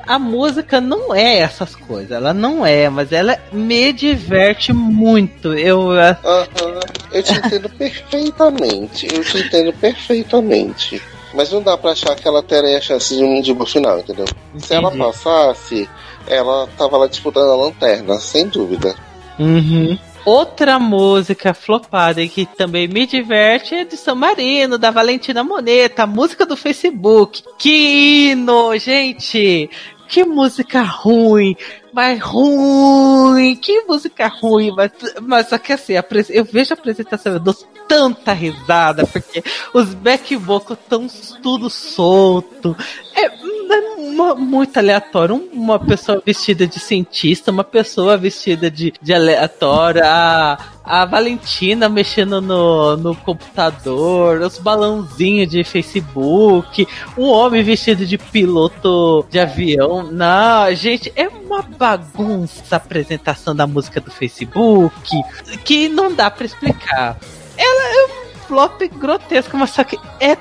a 0.07 0.19
música 0.19 0.81
não 0.81 1.13
é 1.13 1.39
essas 1.39 1.75
coisas, 1.75 2.13
ela 2.13 2.33
não 2.33 2.65
é, 2.65 2.89
mas 2.89 3.11
ela 3.11 3.39
me 3.53 3.93
diverte 3.93 4.73
muito. 4.73 5.53
Eu, 5.55 5.89
uh... 5.89 6.17
eu 7.11 7.23
te 7.23 7.35
entendo 7.35 7.69
perfeitamente, 7.77 9.09
eu 9.13 9.25
te 9.25 9.39
entendo 9.39 9.73
perfeitamente. 9.73 11.03
Mas 11.37 11.53
não 11.53 11.63
dá 11.63 11.77
pra 11.77 11.93
achar 11.93 12.17
que 12.17 12.27
ela 12.27 12.43
teria 12.43 12.79
a 12.79 12.81
chance 12.81 13.15
de 13.15 13.23
um 13.23 13.37
indigo 13.37 13.67
final, 13.67 13.99
entendeu? 13.99 14.25
Entendi. 14.49 14.67
Se 14.67 14.75
ela 14.75 14.91
passasse, 14.91 15.89
ela 16.27 16.67
tava 16.79 16.97
lá 16.97 17.07
disputando 17.07 17.51
a 17.51 17.57
lanterna, 17.57 18.19
sem 18.19 18.49
dúvida. 18.49 18.95
Uhum. 19.39 19.99
Outra 20.25 20.79
música 20.79 21.55
flopada 21.55 22.21
e 22.23 22.29
que 22.29 22.47
também 22.47 22.89
me 22.89 23.07
diverte 23.07 23.75
é 23.75 23.85
de 23.85 23.97
São 23.97 24.17
Marino, 24.17 24.79
da 24.79 24.91
Valentina 24.91 25.45
Moneta, 25.45 26.07
música 26.07 26.47
do 26.47 26.57
Facebook. 26.57 27.45
Que 27.59 28.31
hino, 28.31 28.77
gente! 28.79 29.71
que 30.09 30.25
música 30.25 30.83
ruim, 30.83 31.57
mas 31.97 32.21
ruim, 32.21 33.57
que 33.57 33.81
música 33.89 34.29
ruim, 34.29 34.71
mas, 34.71 34.93
mas 35.23 35.49
só 35.49 35.57
que 35.57 35.73
assim, 35.73 35.95
eu 36.29 36.45
vejo 36.45 36.75
a 36.75 36.77
apresentação, 36.77 37.33
eu 37.33 37.41
dou 37.41 37.55
tanta 37.89 38.35
risada, 38.35 39.07
porque 39.07 39.43
os 39.73 39.95
back 39.95 40.37
vocals 40.37 40.79
estão 40.79 41.07
tudo 41.43 41.71
solto. 41.71 42.77
É, 43.15 43.25
é 43.25 43.81
uma, 43.97 44.35
muito 44.35 44.77
aleatório. 44.77 45.49
Uma 45.53 45.79
pessoa 45.79 46.23
vestida 46.25 46.67
de 46.67 46.79
cientista, 46.79 47.51
uma 47.51 47.65
pessoa 47.65 48.17
vestida 48.17 48.71
de, 48.71 48.93
de 49.01 49.13
aleatória, 49.13 50.03
a, 50.05 50.59
a 50.85 51.05
Valentina 51.05 51.89
mexendo 51.89 52.41
no, 52.41 52.97
no 52.97 53.15
computador, 53.15 54.41
os 54.41 54.59
balãozinhos 54.59 55.51
de 55.51 55.65
Facebook, 55.65 56.87
um 57.19 57.27
homem 57.27 57.63
vestido 57.63 58.07
de 58.07 58.17
piloto 58.17 59.27
de 59.29 59.39
avião. 59.39 60.05
Não, 60.05 60.75
gente, 60.75 61.13
é 61.17 61.29
uma 61.29 61.63
bagunça 61.87 62.75
a 62.75 62.77
apresentação 62.77 63.55
da 63.55 63.65
música 63.65 64.01
do 64.01 64.11
Facebook 64.11 65.23
que 65.65 65.89
não 65.89 66.13
dá 66.13 66.29
para 66.29 66.45
explicar. 66.45 67.17
Ela 67.57 67.85
é 67.85 68.07
um 68.07 68.39
flop 68.49 68.83
grotesco, 68.99 69.57
mas 69.57 69.71
só 69.71 69.85
que 69.85 69.97
é 70.19 70.35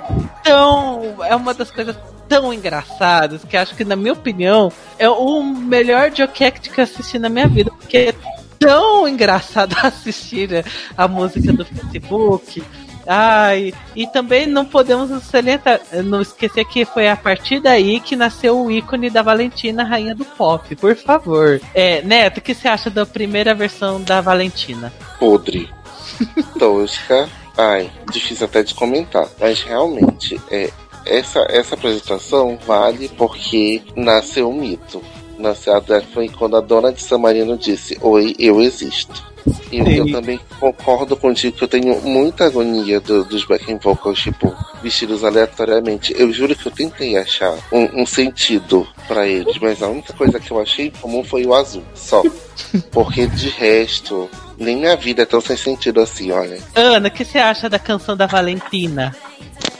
tão. 0.44 1.24
É 1.24 1.36
uma 1.36 1.54
das 1.54 1.70
coisas 1.70 1.96
tão 2.28 2.52
engraçadas 2.52 3.44
que 3.44 3.56
acho 3.56 3.76
que, 3.76 3.86
na 3.86 3.96
minha 3.96 4.14
opinião, 4.14 4.72
é 4.98 5.08
o 5.08 5.44
melhor 5.44 6.12
Jockect 6.12 6.72
que 6.72 6.80
eu 6.80 6.84
assisti 6.84 7.20
na 7.20 7.30
minha 7.30 7.48
vida, 7.48 7.70
porque 7.70 7.98
é 7.98 8.16
tão 8.58 9.08
engraçado 9.08 9.76
assistir 9.86 10.66
a 10.98 11.08
música 11.08 11.54
do 11.54 11.64
Facebook. 11.64 12.64
Ai, 13.08 13.74
e 13.96 14.08
também 14.08 14.46
não 14.46 14.66
podemos 14.66 15.24
salientar, 15.24 15.80
não 16.04 16.22
esquecer 16.22 16.66
que 16.66 16.86
foi 16.86 17.08
a 17.08 17.16
partir 17.16 17.60
daí 17.60 18.00
que 18.00 18.16
nasceu 18.16 18.60
o 18.60 18.72
ícone 18.72 19.10
da 19.10 19.22
Valentina, 19.22 19.84
rainha 19.84 20.16
do 20.16 20.26
pop, 20.26 20.76
por 20.76 20.96
favor. 20.96 21.62
É, 21.74 22.02
Neto, 22.02 22.40
o 22.40 22.42
que 22.42 22.54
você 22.54 22.68
acha 22.68 22.90
da 22.90 23.06
primeira 23.06 23.54
versão 23.54 24.02
da 24.02 24.22
Valentina? 24.22 24.92
Podre. 25.20 25.70
Tosca. 26.58 27.30
Ai, 27.58 27.90
difícil 28.12 28.46
até 28.46 28.64
de 28.64 28.74
comentar. 28.74 29.28
Mas 29.40 29.62
realmente, 29.62 30.40
é, 30.52 30.72
essa, 31.06 31.46
essa 31.50 31.76
apresentação 31.76 32.58
vale 32.66 33.10
porque 33.10 33.82
nasceu 33.96 34.50
um 34.50 34.60
mito. 34.60 35.02
Nasceu, 35.38 35.74
foi 36.14 36.30
quando 36.30 36.58
a 36.58 36.62
dona 36.62 36.92
de 36.92 37.02
San 37.02 37.20
Marino 37.20 37.58
disse: 37.58 37.98
Oi, 38.02 38.36
eu 38.40 38.62
existo. 38.62 39.35
E 39.72 39.80
eu, 39.80 40.08
eu, 40.08 40.12
também 40.12 40.40
concordo 40.60 41.16
contigo 41.16 41.58
que 41.58 41.64
eu 41.64 41.68
tenho 41.68 42.02
muita 42.02 42.46
agonia 42.46 43.00
do, 43.00 43.24
dos 43.24 43.46
backing 43.46 43.78
vocals, 43.78 44.20
tipo, 44.20 44.56
vestidos 44.82 45.24
aleatoriamente. 45.24 46.14
Eu 46.18 46.32
juro 46.32 46.56
que 46.56 46.68
eu 46.68 46.72
tentei 46.72 47.18
achar 47.18 47.54
um, 47.72 48.02
um 48.02 48.06
sentido 48.06 48.88
para 49.08 49.28
eles, 49.28 49.58
mas 49.60 49.84
a 49.84 49.88
única 49.88 50.14
coisa 50.14 50.40
que 50.40 50.52
eu 50.52 50.60
achei 50.60 50.88
em 50.88 50.92
comum 50.92 51.24
foi 51.24 51.46
o 51.46 51.54
azul, 51.54 51.84
só. 51.94 52.24
Porque 52.92 53.28
de 53.28 53.50
resto, 53.50 54.30
Nem 54.58 54.78
minha 54.78 54.96
vida 54.96 55.24
é 55.24 55.26
tão 55.26 55.42
sem 55.42 55.58
sentido 55.58 56.02
assim, 56.02 56.32
olha. 56.32 56.60
Ana, 56.74 57.08
o 57.08 57.12
que 57.12 57.26
você 57.26 57.38
acha 57.38 57.70
da 57.70 57.78
canção 57.78 58.16
da 58.16 58.26
Valentina? 58.26 59.16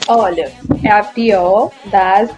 Olha, 0.08 0.52
é 0.84 0.90
a 0.90 1.02
pior 1.02 1.70
das 1.86 2.30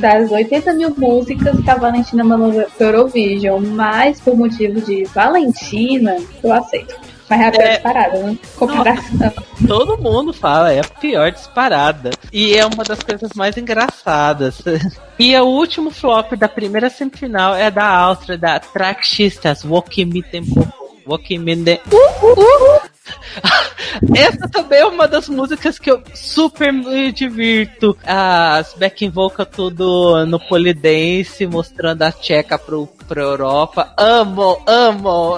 das 0.00 0.30
80 0.30 0.72
mil 0.72 0.94
músicas 0.96 1.60
que 1.60 1.70
a 1.70 1.76
Valentina 1.76 2.24
mandou 2.24 2.62
pro 2.76 2.86
Eurovision, 2.86 3.62
mas 3.66 4.20
por 4.20 4.36
motivo 4.36 4.80
de 4.80 5.04
Valentina, 5.04 6.16
eu 6.42 6.52
aceito. 6.52 6.94
Mas 7.28 7.40
é 7.40 7.44
a 7.46 7.50
pior 7.52 7.62
É. 7.62 7.72
disparada, 7.74 8.18
né? 8.18 8.38
Comparação. 8.56 9.32
Todo 9.66 9.98
mundo 9.98 10.32
fala, 10.32 10.72
é 10.72 10.80
a 10.80 10.84
pior 10.84 11.30
disparada. 11.30 12.10
E 12.32 12.54
é 12.54 12.66
uma 12.66 12.84
das 12.84 12.98
coisas 13.02 13.30
mais 13.34 13.56
engraçadas. 13.56 14.62
E 15.16 15.36
o 15.38 15.44
último 15.44 15.92
flop 15.92 16.32
da 16.34 16.48
primeira 16.48 16.90
semifinal 16.90 17.54
é 17.54 17.70
da 17.70 17.86
Áustria, 17.86 18.36
da 18.36 18.58
Traxistas, 18.58 19.64
Walking 19.64 20.06
Me 20.06 20.22
Tempo. 20.24 20.66
Walking 21.06 21.38
Me 21.38 21.56
the... 21.56 21.80
Essa 24.16 24.48
também 24.48 24.80
é 24.80 24.86
uma 24.86 25.06
das 25.06 25.28
músicas 25.28 25.78
que 25.78 25.90
eu 25.90 26.02
super 26.14 26.72
me 26.72 27.12
divirto. 27.12 27.96
As 28.04 28.74
backing 28.74 29.10
vocal 29.10 29.46
tudo 29.46 30.24
no 30.26 30.40
polidense, 30.40 31.46
mostrando 31.46 32.02
a 32.02 32.12
tcheca 32.12 32.58
pro, 32.58 32.88
pra 33.06 33.22
Europa. 33.22 33.92
Amo, 33.96 34.60
amo 34.66 35.34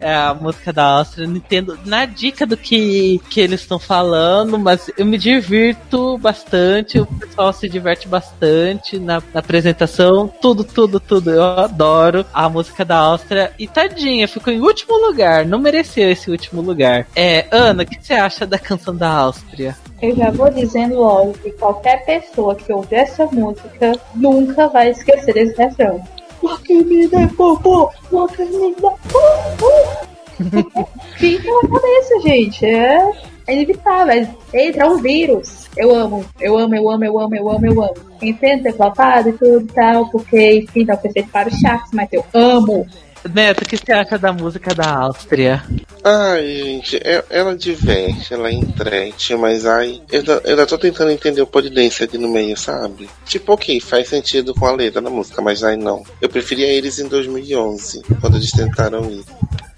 é, 0.00 0.14
a 0.14 0.34
música 0.34 0.72
da 0.72 0.84
Áustria. 0.84 1.26
Não 1.26 1.36
entendo 1.36 1.78
na 1.84 2.04
dica 2.04 2.46
do 2.46 2.56
que, 2.56 3.20
que 3.30 3.40
eles 3.40 3.60
estão 3.60 3.78
falando, 3.78 4.58
mas 4.58 4.90
eu 4.96 5.06
me 5.06 5.18
divirto 5.18 6.18
bastante. 6.18 7.00
O 7.00 7.06
pessoal 7.06 7.52
se 7.52 7.68
diverte 7.68 8.06
bastante 8.06 8.98
na, 8.98 9.22
na 9.32 9.40
apresentação. 9.40 10.28
Tudo, 10.40 10.62
tudo, 10.64 11.00
tudo. 11.00 11.30
Eu 11.30 11.42
adoro 11.42 12.24
a 12.32 12.48
música 12.48 12.84
da 12.84 12.96
Áustria. 12.96 13.52
E 13.58 13.66
tadinha, 13.66 14.28
ficou 14.28 14.52
em 14.52 14.60
último 14.60 14.96
lugar. 15.06 15.44
Não 15.46 15.58
mereceu 15.58 16.10
esse 16.10 16.30
último 16.30 16.60
lugar. 16.60 16.97
É, 17.14 17.46
Ana, 17.50 17.82
o 17.82 17.86
que 17.86 17.98
você 18.00 18.14
acha 18.14 18.46
da 18.46 18.58
canção 18.58 18.94
da 18.96 19.10
Áustria? 19.10 19.76
Eu 20.00 20.14
já 20.14 20.30
vou 20.30 20.50
dizendo 20.50 20.96
logo 20.96 21.32
que 21.34 21.50
qualquer 21.52 22.04
pessoa 22.04 22.54
que 22.54 22.72
ouvir 22.72 22.96
essa 22.96 23.26
música 23.26 23.92
nunca 24.14 24.68
vai 24.68 24.90
esquecer 24.90 25.34
desse 25.34 25.56
refrão. 25.56 26.02
Fica 31.16 31.50
na 31.50 31.68
cabeça, 31.68 32.20
gente. 32.22 32.64
É, 32.64 33.10
é 33.46 33.54
inevitável. 33.54 34.28
Entra 34.54 34.88
um 34.88 34.98
vírus. 34.98 35.68
Eu 35.76 35.94
amo, 35.94 36.24
eu 36.40 36.58
amo, 36.58 36.74
eu 36.74 36.90
amo, 36.90 37.04
eu 37.04 37.18
amo, 37.20 37.36
eu 37.36 37.50
amo, 37.50 37.66
eu 37.66 37.82
amo. 37.82 37.94
Entendo 38.20 38.64
ter 38.64 38.72
flopado 38.72 39.28
e 39.28 39.32
tudo 39.32 39.60
e 39.60 39.72
tal, 39.72 40.08
porque, 40.10 40.58
enfim, 40.58 40.84
foi 40.86 41.10
feito 41.12 41.30
para 41.30 41.48
os 41.48 41.54
chatos, 41.58 41.90
mas 41.92 42.08
eu 42.12 42.24
amo. 42.34 42.86
Neto, 43.32 43.62
o 43.62 43.64
que 43.68 43.76
você 43.76 43.92
acha 43.92 44.18
da 44.18 44.32
música 44.32 44.74
da 44.74 44.88
Áustria? 44.98 45.62
Ai, 46.04 46.46
gente, 46.64 46.96
é- 46.96 47.24
ela 47.28 47.56
diverte, 47.56 48.32
ela 48.32 48.50
entrete, 48.52 49.34
mas 49.34 49.66
ai, 49.66 50.00
eu 50.10 50.20
ainda, 50.20 50.32
eu 50.44 50.50
ainda 50.50 50.66
tô 50.66 50.78
tentando 50.78 51.10
entender 51.10 51.42
o 51.42 51.46
polidense 51.46 52.04
ali 52.04 52.16
no 52.18 52.28
meio, 52.28 52.56
sabe? 52.56 53.08
Tipo, 53.26 53.52
ok, 53.54 53.80
faz 53.80 54.08
sentido 54.08 54.54
com 54.54 54.66
a 54.66 54.72
letra 54.72 55.00
da 55.02 55.10
música, 55.10 55.42
mas 55.42 55.62
ai 55.64 55.76
não. 55.76 56.02
Eu 56.20 56.28
preferia 56.28 56.66
eles 56.68 56.98
em 56.98 57.08
2011, 57.08 58.02
quando 58.20 58.36
eles 58.36 58.52
tentaram 58.52 59.10
ir. 59.10 59.24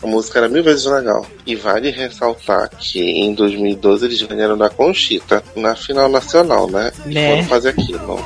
A 0.03 0.07
música 0.07 0.39
era 0.39 0.49
mil 0.49 0.63
vezes 0.65 0.85
legal. 0.87 1.27
E 1.47 1.55
vale 1.55 1.91
ressaltar 1.91 2.71
que 2.71 3.01
em 3.03 3.35
2012 3.35 4.07
eles 4.07 4.23
ganharam 4.23 4.57
da 4.57 4.71
Conchita 4.71 5.43
na 5.57 5.75
final 5.77 6.09
nacional, 6.09 6.71
né? 6.71 6.91
E 7.07 7.15
Né? 7.15 7.31
foram 7.31 7.45
fazer 7.49 7.69
aquilo. 7.71 8.25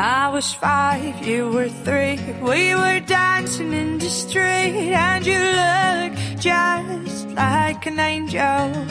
I 0.00 0.28
was 0.28 0.54
five, 0.54 1.26
you 1.26 1.48
were 1.50 1.68
three. 1.68 2.20
We 2.40 2.72
were 2.72 3.00
dancing 3.00 3.72
in 3.72 3.98
the 3.98 4.08
street, 4.08 4.94
and 4.94 5.26
you 5.26 5.40
looked 5.40 6.40
just 6.40 7.26
like 7.30 7.84
an 7.84 7.98
angel. 7.98 8.86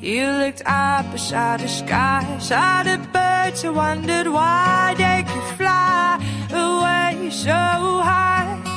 You 0.00 0.24
looked 0.30 0.62
up 0.64 1.12
beside 1.12 1.60
the 1.60 1.68
sky, 1.68 2.38
saw 2.40 2.82
the 2.84 2.96
birds, 3.12 3.64
and 3.64 3.76
wondered 3.76 4.28
why 4.28 4.94
they 4.96 5.24
could 5.28 5.58
fly 5.58 6.16
away 6.50 7.28
so 7.28 7.50
high. 7.50 8.73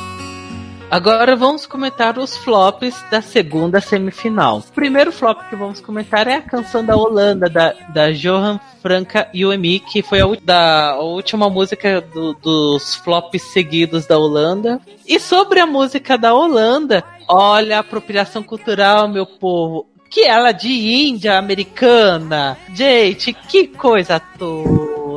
Agora 0.89 1.35
vamos 1.35 1.65
comentar 1.65 2.17
os 2.17 2.37
flops 2.37 3.03
da 3.11 3.21
segunda 3.21 3.81
semifinal. 3.81 4.59
O 4.59 4.71
primeiro 4.71 5.11
flop 5.11 5.41
que 5.49 5.55
vamos 5.55 5.81
comentar 5.81 6.27
é 6.27 6.35
a 6.35 6.41
canção 6.41 6.83
da 6.83 6.95
Holanda, 6.95 7.49
da, 7.49 7.73
da 7.89 8.11
Johan 8.11 8.57
Franca 8.81 9.29
Uemi, 9.35 9.79
que 9.81 10.01
foi 10.01 10.21
a, 10.21 10.25
da, 10.41 10.91
a 10.91 10.99
última 11.01 11.49
música 11.49 11.99
do- 11.99 12.33
dos 12.35 12.95
flops 12.95 13.41
seguidos 13.51 14.05
da 14.05 14.17
Holanda. 14.17 14.79
E 15.05 15.19
sobre 15.19 15.59
a 15.59 15.65
música 15.67 16.17
da 16.17 16.33
Holanda, 16.33 17.03
olha 17.27 17.77
a 17.77 17.81
apropriação 17.81 18.41
cultural, 18.41 19.09
meu 19.09 19.25
povo. 19.25 19.87
Que 20.09 20.21
ela 20.23 20.53
de 20.53 20.69
Índia 20.69 21.37
americana. 21.37 22.57
Gente, 22.73 23.33
que 23.33 23.67
coisa 23.67 24.21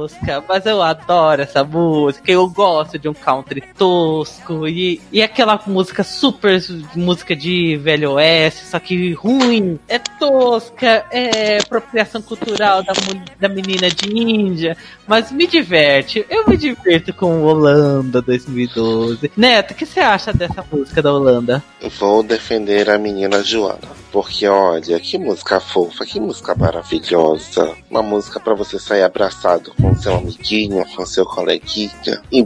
tosca. 0.01 0.43
Mas 0.49 0.67
eu 0.67 0.83
adoro 0.83 1.43
essa 1.43 1.65
música. 1.65 2.31
Eu 2.31 2.49
gosto 2.49 2.99
de 2.99 3.09
um 3.09 3.15
country 3.15 3.63
tosco. 3.77 4.67
E, 4.67 5.01
e 5.13 5.23
aquela 5.23 5.61
música 5.67 6.03
super 6.03 6.61
música 6.95 7.35
de 7.37 7.77
velho 7.77 8.13
oeste, 8.13 8.67
só 8.67 8.79
que 8.79 9.13
ruim. 9.13 9.79
É 9.89 9.99
tosca. 9.99 11.05
É 11.11 11.59
apropriação 11.59 12.23
cultural 12.23 12.83
da, 12.83 12.93
da 13.39 13.49
menina 13.49 13.89
de 13.89 14.09
Índia. 14.11 14.77
Mas 15.07 15.31
me 15.31 15.47
diverte. 15.47 16.25
Eu 16.29 16.47
me 16.49 16.57
divirto 16.57 17.13
com 17.13 17.43
Holanda 17.43 18.23
2012. 18.23 19.33
Neto, 19.37 19.73
o 19.73 19.75
que 19.75 19.87
você 19.87 20.01
acha 20.01 20.33
dessa 20.33 20.65
música 20.71 21.03
da 21.03 21.13
Holanda? 21.13 21.63
Vou 21.99 22.23
defender 22.23 22.89
a 22.91 22.99
menina 22.99 23.43
Joana. 23.43 24.01
Porque 24.13 24.47
olha, 24.49 24.99
que 24.99 25.19
música 25.19 25.61
fofa, 25.61 26.05
que 26.05 26.19
música 26.19 26.55
maravilhosa. 26.55 27.75
Uma 27.89 28.03
música 28.03 28.41
pra 28.41 28.55
você 28.55 28.79
sair 28.79 29.03
abraçado 29.03 29.73
com 29.81 29.95
seu 29.97 30.15
amiguinho, 30.15 30.85
com 30.95 31.07
seu 31.07 31.25
coleguinha. 31.25 32.23
E, 32.33 32.41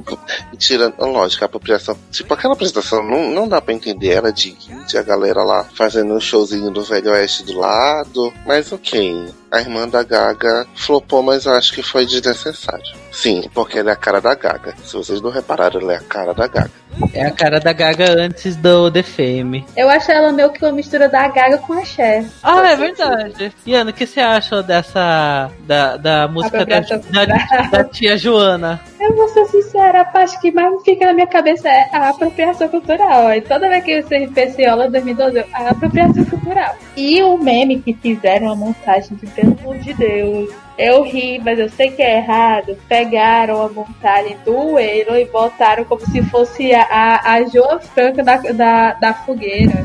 e 0.53 0.57
tirando, 0.57 0.95
lógico, 1.01 1.45
a 1.45 1.47
apropriação. 1.47 1.97
Tipo, 2.11 2.35
aquela 2.35 2.55
apresentação 2.55 3.03
não, 3.03 3.31
não 3.31 3.49
dá 3.49 3.61
pra 3.61 3.75
entender. 3.75 4.11
Era 4.11 4.33
de 4.33 4.57
índia, 4.71 5.01
a 5.01 5.03
galera 5.03 5.43
lá 5.43 5.65
fazendo 5.75 6.15
um 6.15 6.21
showzinho 6.21 6.71
do 6.71 6.83
Velho 6.83 7.11
Oeste 7.13 7.45
do 7.45 7.59
lado. 7.59 8.33
Mas 8.47 8.71
ok. 8.73 9.33
A 9.55 9.61
irmã 9.61 9.89
da 9.89 10.03
Gaga 10.03 10.67
flopou, 10.75 11.23
mas 11.23 11.47
eu 11.47 11.53
acho 11.53 11.73
que 11.73 11.81
foi 11.81 12.05
desnecessário. 12.05 12.93
Sim, 13.13 13.49
porque 13.55 13.79
ela 13.79 13.91
é 13.91 13.93
a 13.93 13.97
cara 13.97 14.21
da 14.21 14.35
Gaga. 14.35 14.75
Se 14.85 14.95
vocês 14.95 15.21
não 15.21 15.31
repararam, 15.31 15.81
ela 15.81 15.93
é 15.93 15.97
a 15.97 16.01
cara 16.01 16.35
da 16.35 16.49
Gaga. 16.49 16.73
É 17.13 17.25
a 17.25 17.31
cara 17.31 17.61
da 17.61 17.73
Gaga 17.73 18.21
antes 18.21 18.57
do 18.57 18.91
The 18.91 19.05
Fame. 19.05 19.65
Eu 19.77 19.89
acho 19.89 20.11
ela 20.11 20.33
meio 20.33 20.51
que 20.51 20.65
uma 20.65 20.73
mistura 20.73 21.09
da 21.09 21.29
Gaga 21.29 21.59
com 21.59 21.73
a 21.75 21.85
Cher. 21.85 22.25
Ah, 22.43 22.67
é 22.69 22.75
verdade. 22.75 23.53
Iana, 23.65 23.91
o 23.91 23.95
que 23.95 24.07
você 24.07 24.19
acha 24.19 24.61
dessa. 24.61 25.49
da, 25.61 25.97
da 25.97 26.27
música 26.27 26.67
da, 26.67 26.81
da, 26.81 27.63
da 27.71 27.85
tia 27.85 28.19
Joana? 28.19 28.81
Eu 29.05 29.15
vou 29.15 29.29
ser 29.29 29.45
sincera, 29.45 30.01
a 30.01 30.05
parte 30.07 30.41
que 30.41 30.51
mais 30.51 30.83
fica 30.83 31.05
na 31.05 31.13
minha 31.13 31.27
cabeça 31.27 31.69
é 31.69 31.91
a 31.93 32.09
apropriação 32.09 32.67
cultural. 32.71 33.35
E 33.35 33.43
toda 33.43 33.69
vez 33.69 33.85
que 33.85 34.01
você 34.01 34.27
PCola 34.29 34.91
2012, 34.91 35.37
eu, 35.41 35.45
a 35.53 35.69
apropriação 35.69 36.25
cultural. 36.25 36.75
E 36.97 37.23
o 37.23 37.37
meme 37.37 37.83
que 37.83 37.93
fizeram 37.93 38.51
a 38.51 38.57
montagem 38.57 39.15
de 39.19 39.27
pelo 39.27 39.59
amor 39.61 39.77
de 39.77 39.93
Deus. 39.93 40.51
Eu 40.79 41.03
ri, 41.03 41.39
mas 41.45 41.59
eu 41.59 41.69
sei 41.69 41.91
que 41.91 42.01
é 42.01 42.17
errado. 42.17 42.79
Pegaram 42.89 43.61
a 43.61 43.69
montagem 43.69 44.39
do 44.43 44.79
Elo 44.79 45.19
e 45.19 45.27
botaram 45.27 45.85
como 45.85 46.01
se 46.01 46.23
fosse 46.23 46.73
a, 46.75 47.21
a, 47.23 47.45
Joa 47.45 47.81
Franca 47.81 48.25
da, 48.25 48.39
da, 48.39 48.93
da 48.95 49.13
fogueira. 49.13 49.85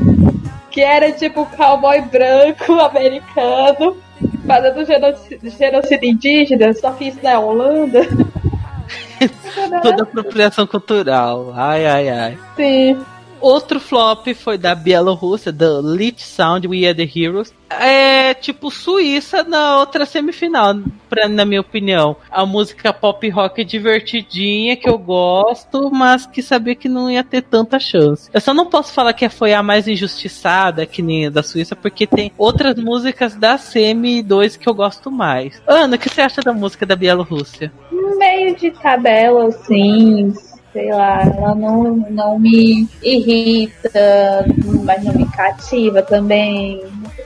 Que 0.70 0.80
era 0.80 1.12
tipo 1.12 1.44
cowboy 1.44 2.00
branco 2.00 2.72
americano 2.72 3.98
fazendo 4.46 4.84
genocídio, 4.86 5.50
genocídio 5.50 6.08
indígena, 6.08 6.72
só 6.72 6.92
que 6.92 7.08
isso 7.08 7.18
na 7.22 7.38
Holanda. 7.38 8.00
Toda 9.82 10.02
apropriação 10.02 10.66
cultural. 10.66 11.52
Ai, 11.54 11.86
ai, 11.86 12.08
ai. 12.08 12.38
Sim. 12.56 13.04
Outro 13.40 13.80
flop 13.80 14.26
foi 14.34 14.58
da 14.58 14.74
Bielorrússia, 14.74 15.50
da 15.50 15.80
Lit 15.80 16.22
Sound 16.22 16.68
We 16.68 16.86
Are 16.86 16.94
the 16.94 17.08
Heroes. 17.18 17.52
É 17.70 18.34
tipo 18.34 18.70
Suíça 18.70 19.44
na 19.44 19.78
outra 19.78 20.04
semifinal, 20.04 20.74
pra, 21.08 21.28
na 21.28 21.44
minha 21.44 21.60
opinião. 21.60 22.16
A 22.30 22.44
música 22.44 22.92
pop 22.92 23.28
rock 23.30 23.64
divertidinha 23.64 24.76
que 24.76 24.88
eu 24.88 24.98
gosto, 24.98 25.90
mas 25.90 26.26
que 26.26 26.42
sabia 26.42 26.74
que 26.74 26.88
não 26.88 27.10
ia 27.10 27.22
ter 27.22 27.42
tanta 27.42 27.78
chance. 27.78 28.28
Eu 28.32 28.40
só 28.40 28.52
não 28.52 28.66
posso 28.66 28.92
falar 28.92 29.12
que 29.12 29.28
foi 29.28 29.54
a 29.54 29.62
mais 29.62 29.86
injustiçada, 29.86 30.84
que 30.84 31.00
nem 31.00 31.26
a 31.26 31.30
da 31.30 31.42
Suíça, 31.42 31.76
porque 31.76 32.06
tem 32.06 32.32
outras 32.36 32.76
músicas 32.76 33.34
da 33.34 33.56
Semi 33.56 34.22
2 34.22 34.56
que 34.56 34.68
eu 34.68 34.74
gosto 34.74 35.10
mais. 35.10 35.62
Ana, 35.66 35.96
o 35.96 35.98
que 35.98 36.08
você 36.08 36.20
acha 36.20 36.42
da 36.42 36.52
música 36.52 36.84
da 36.84 36.96
Bielorrússia? 36.96 37.72
Meio 38.18 38.56
de 38.56 38.70
tabela, 38.72 39.46
assim, 39.46 40.32
sei 40.72 40.92
lá, 40.92 41.22
ela 41.22 41.54
não, 41.54 41.96
não 42.10 42.38
me 42.38 42.88
irrita, 43.02 44.46
mas 44.84 45.04
não 45.04 45.14
me 45.14 45.26
cativa 45.26 46.02
também. 46.02 46.82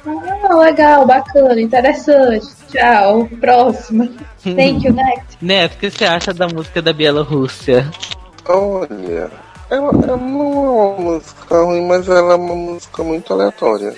Ah, 0.07 0.55
legal, 0.57 1.07
bacana, 1.07 1.61
interessante. 1.61 2.47
Tchau, 2.71 3.29
próxima. 3.41 4.09
Thank 4.43 4.87
you, 4.87 4.93
next. 4.93 5.39
Neto, 5.41 5.75
o 5.75 5.79
que 5.79 5.91
você 5.91 6.05
acha 6.05 6.33
da 6.33 6.47
música 6.49 6.83
da 6.83 6.93
Bielorrússia? 6.93 7.91
Olha, 8.47 9.31
ela, 9.71 9.91
ela 9.91 10.17
não 10.17 10.55
é 10.55 10.71
uma 10.71 11.01
música 11.01 11.63
ruim, 11.63 11.87
mas 11.87 12.09
ela 12.09 12.35
é 12.35 12.37
uma 12.37 12.55
música 12.55 13.03
muito 13.03 13.33
aleatória. 13.33 13.95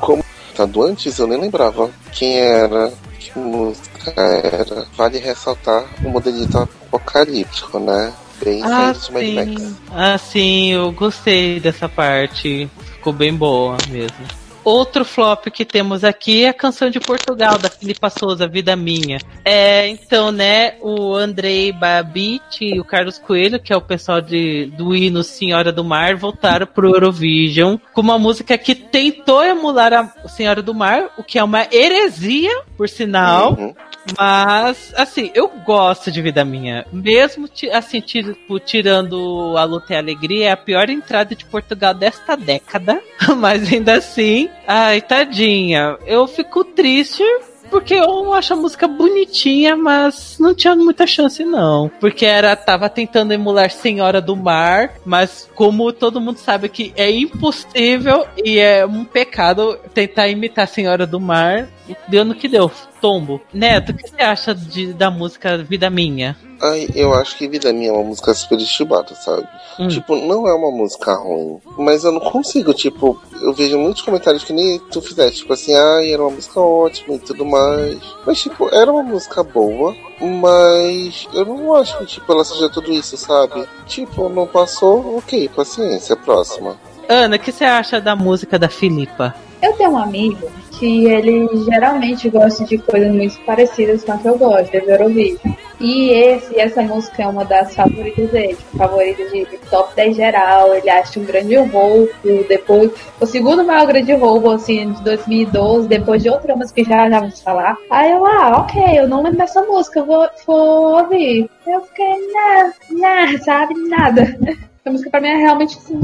Como 0.00 0.24
tá 0.54 0.66
do 0.66 0.82
antes, 0.82 1.18
eu 1.18 1.26
nem 1.26 1.40
lembrava 1.40 1.90
quem 2.12 2.38
era, 2.38 2.92
que 3.18 3.38
música 3.38 4.12
era. 4.16 4.86
Vale 4.96 5.18
ressaltar 5.18 5.84
o 6.04 6.10
modelito 6.10 6.58
apocalíptico, 6.58 7.78
né? 7.78 8.12
Bem 8.44 8.62
Ah, 8.62 8.94
sem 8.94 9.14
Mad 9.14 9.24
sim. 9.24 9.34
Max. 9.34 9.74
Ah, 9.90 10.18
sim, 10.18 10.72
eu 10.72 10.92
gostei 10.92 11.58
dessa 11.60 11.88
parte. 11.88 12.68
Ficou 12.92 13.12
bem 13.12 13.34
boa 13.34 13.76
mesmo. 13.88 14.43
Outro 14.64 15.04
flop 15.04 15.46
que 15.48 15.64
temos 15.64 16.02
aqui 16.04 16.44
é 16.44 16.48
a 16.48 16.54
canção 16.54 16.88
de 16.88 16.98
Portugal, 16.98 17.58
da 17.58 17.68
Filipa 17.68 18.08
Souza, 18.08 18.48
Vida 18.48 18.74
Minha. 18.74 19.18
É, 19.44 19.86
então, 19.88 20.32
né, 20.32 20.74
o 20.80 21.14
Andrei 21.14 21.70
Babit 21.70 22.64
e 22.64 22.80
o 22.80 22.84
Carlos 22.84 23.18
Coelho, 23.18 23.60
que 23.60 23.72
é 23.72 23.76
o 23.76 23.82
pessoal 23.82 24.20
de, 24.20 24.66
do 24.76 24.94
hino 24.94 25.22
Senhora 25.22 25.70
do 25.70 25.84
Mar, 25.84 26.16
voltaram 26.16 26.66
pro 26.66 26.94
Eurovision 26.94 27.76
com 27.92 28.00
uma 28.00 28.18
música 28.18 28.56
que 28.56 28.74
tentou 28.74 29.44
emular 29.44 29.92
a 29.92 30.28
Senhora 30.28 30.62
do 30.62 30.74
Mar, 30.74 31.10
o 31.18 31.22
que 31.22 31.38
é 31.38 31.44
uma 31.44 31.66
heresia, 31.70 32.62
por 32.76 32.88
sinal. 32.88 33.52
Uhum. 33.52 33.74
Mas, 34.18 34.92
assim, 34.96 35.30
eu 35.34 35.48
gosto 35.48 36.10
de 36.10 36.20
Vida 36.20 36.44
Minha. 36.44 36.86
Mesmo, 36.92 37.48
assim, 37.72 38.00
tipo, 38.00 38.58
tirando 38.60 39.54
a 39.56 39.64
luta 39.64 39.92
e 39.92 39.96
a 39.96 39.98
alegria, 39.98 40.48
é 40.48 40.50
a 40.50 40.56
pior 40.56 40.90
entrada 40.90 41.34
de 41.34 41.44
Portugal 41.44 41.94
desta 41.94 42.36
década. 42.36 43.00
Mas 43.38 43.72
ainda 43.72 43.94
assim, 43.94 44.48
ai, 44.66 45.00
tadinha. 45.00 45.98
Eu 46.06 46.26
fico 46.26 46.64
triste. 46.64 47.24
Porque 47.70 47.94
eu 47.94 48.32
acho 48.34 48.52
a 48.52 48.56
música 48.56 48.86
bonitinha, 48.86 49.74
mas 49.74 50.36
não 50.38 50.54
tinha 50.54 50.76
muita 50.76 51.06
chance, 51.06 51.44
não. 51.44 51.90
Porque 51.98 52.24
era, 52.24 52.54
tava 52.54 52.88
tentando 52.88 53.32
emular 53.32 53.70
Senhora 53.70 54.20
do 54.20 54.36
Mar, 54.36 54.94
mas 55.04 55.50
como 55.54 55.92
todo 55.92 56.20
mundo 56.20 56.36
sabe 56.36 56.68
que 56.68 56.92
é 56.94 57.10
impossível 57.10 58.26
e 58.44 58.58
é 58.58 58.86
um 58.86 59.04
pecado 59.04 59.76
tentar 59.92 60.28
imitar 60.28 60.68
Senhora 60.68 61.06
do 61.06 61.18
Mar, 61.18 61.68
deu 62.08 62.24
no 62.24 62.34
que 62.34 62.48
deu. 62.48 62.70
Tombo. 63.00 63.40
Neto, 63.52 63.92
o 63.92 63.94
que 63.94 64.08
você 64.08 64.22
acha 64.22 64.54
de, 64.54 64.94
da 64.94 65.10
música 65.10 65.58
Vida 65.58 65.90
Minha? 65.90 66.36
Ai, 66.62 66.88
eu 66.94 67.12
acho 67.12 67.36
que 67.36 67.46
Vida 67.46 67.70
Minha 67.72 67.90
é 67.90 67.92
uma 67.92 68.04
música 68.04 68.32
super 68.32 68.58
estimada, 68.58 69.14
sabe? 69.14 69.46
Hum. 69.78 69.88
Tipo, 69.88 70.16
não 70.16 70.48
é 70.48 70.54
uma 70.54 70.70
música 70.70 71.14
ruim, 71.14 71.58
mas 71.76 72.04
eu 72.04 72.12
não 72.12 72.20
consigo, 72.20 72.72
tipo, 72.72 73.20
eu 73.42 73.52
vejo 73.52 73.78
muitos 73.78 74.00
comentários 74.00 74.44
que 74.44 74.54
nem 74.54 74.78
tu 74.90 75.02
fizeste, 75.02 75.40
tipo 75.40 75.52
assim, 75.52 75.74
ai, 75.74 76.12
era 76.12 76.22
uma 76.22 76.30
música 76.30 76.60
ótima 76.60 77.16
e 77.16 77.18
tudo 77.18 77.44
mais. 77.44 77.98
Mas, 78.24 78.40
tipo, 78.40 78.74
era 78.74 78.90
uma 78.90 79.02
música 79.02 79.42
boa, 79.42 79.94
mas 80.20 81.28
eu 81.34 81.44
não 81.44 81.74
acho 81.74 81.98
que, 81.98 82.06
tipo, 82.06 82.32
ela 82.32 82.44
seja 82.44 82.70
tudo 82.70 82.90
isso, 82.90 83.16
sabe? 83.18 83.66
Tipo, 83.86 84.30
não 84.30 84.46
passou, 84.46 85.18
ok, 85.18 85.50
paciência, 85.54 86.16
próxima. 86.16 86.78
Ana, 87.06 87.36
o 87.36 87.38
que 87.38 87.52
você 87.52 87.64
acha 87.64 88.00
da 88.00 88.16
música 88.16 88.58
da 88.58 88.70
Filipa? 88.70 89.34
Eu 89.60 89.74
tenho 89.74 89.90
um 89.90 89.98
amigo 89.98 90.50
que 90.78 91.06
ele 91.06 91.48
geralmente 91.64 92.28
gosta 92.28 92.64
de 92.64 92.78
coisas 92.78 93.12
muito 93.12 93.38
parecidas 93.44 94.04
com 94.04 94.12
a 94.12 94.18
que 94.18 94.28
eu 94.28 94.38
gosto, 94.38 94.70
de 94.70 94.90
Eurovision. 94.90 95.54
E 95.80 96.10
esse, 96.10 96.58
essa 96.58 96.82
música 96.82 97.22
é 97.22 97.26
uma 97.26 97.44
das 97.44 97.74
favoritas 97.74 98.30
dele, 98.30 98.56
favorita 98.76 99.24
de 99.30 99.44
top 99.68 99.94
10 99.94 100.16
geral. 100.16 100.74
Ele 100.74 100.88
acha 100.88 101.18
um 101.18 101.24
grande 101.24 101.56
roubo, 101.56 102.08
depois, 102.48 102.92
o 103.20 103.26
segundo 103.26 103.64
maior 103.64 103.86
grande 103.86 104.12
roubo, 104.12 104.50
assim, 104.52 104.92
de 104.92 105.02
2012, 105.02 105.88
depois 105.88 106.22
de 106.22 106.30
outra 106.30 106.54
música 106.54 106.82
que 106.82 106.88
já, 106.88 107.10
já 107.10 107.20
vamos 107.20 107.40
falar. 107.42 107.76
Aí 107.90 108.12
eu, 108.12 108.24
ah, 108.24 108.60
ok, 108.60 108.98
eu 108.98 109.08
não 109.08 109.22
lembro 109.22 109.38
dessa 109.38 109.62
música, 109.62 110.00
eu 110.00 110.06
vou, 110.06 110.28
vou 110.46 111.00
ouvir. 111.00 111.50
Eu 111.66 111.80
fiquei, 111.82 112.14
não, 112.32 112.72
não, 112.90 113.38
sabe, 113.42 113.74
nada. 113.88 114.22
Essa 114.80 114.92
música 114.92 115.10
pra 115.10 115.20
mim 115.20 115.28
é 115.28 115.36
realmente 115.36 115.78
assim, 115.78 115.98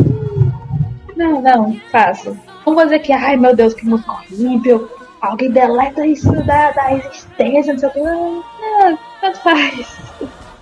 não, 1.21 1.43
não, 1.43 1.81
faço. 1.93 2.37
Não 2.67 2.75
vou 2.75 2.85
dizer 2.85 3.01
que, 3.01 3.13
ai 3.13 3.37
meu 3.37 3.55
Deus, 3.55 3.75
que 3.75 3.85
música 3.85 4.13
horrível. 4.13 4.91
Alguém 5.21 5.51
deleta 5.51 6.07
isso 6.07 6.33
da, 6.45 6.71
da 6.71 6.95
existência, 6.95 7.75
não 7.75 7.79
sei 7.79 7.89
o 7.89 7.93
que. 7.93 8.01
Não, 8.01 8.99
tanto 9.21 9.39
faz. 9.41 9.99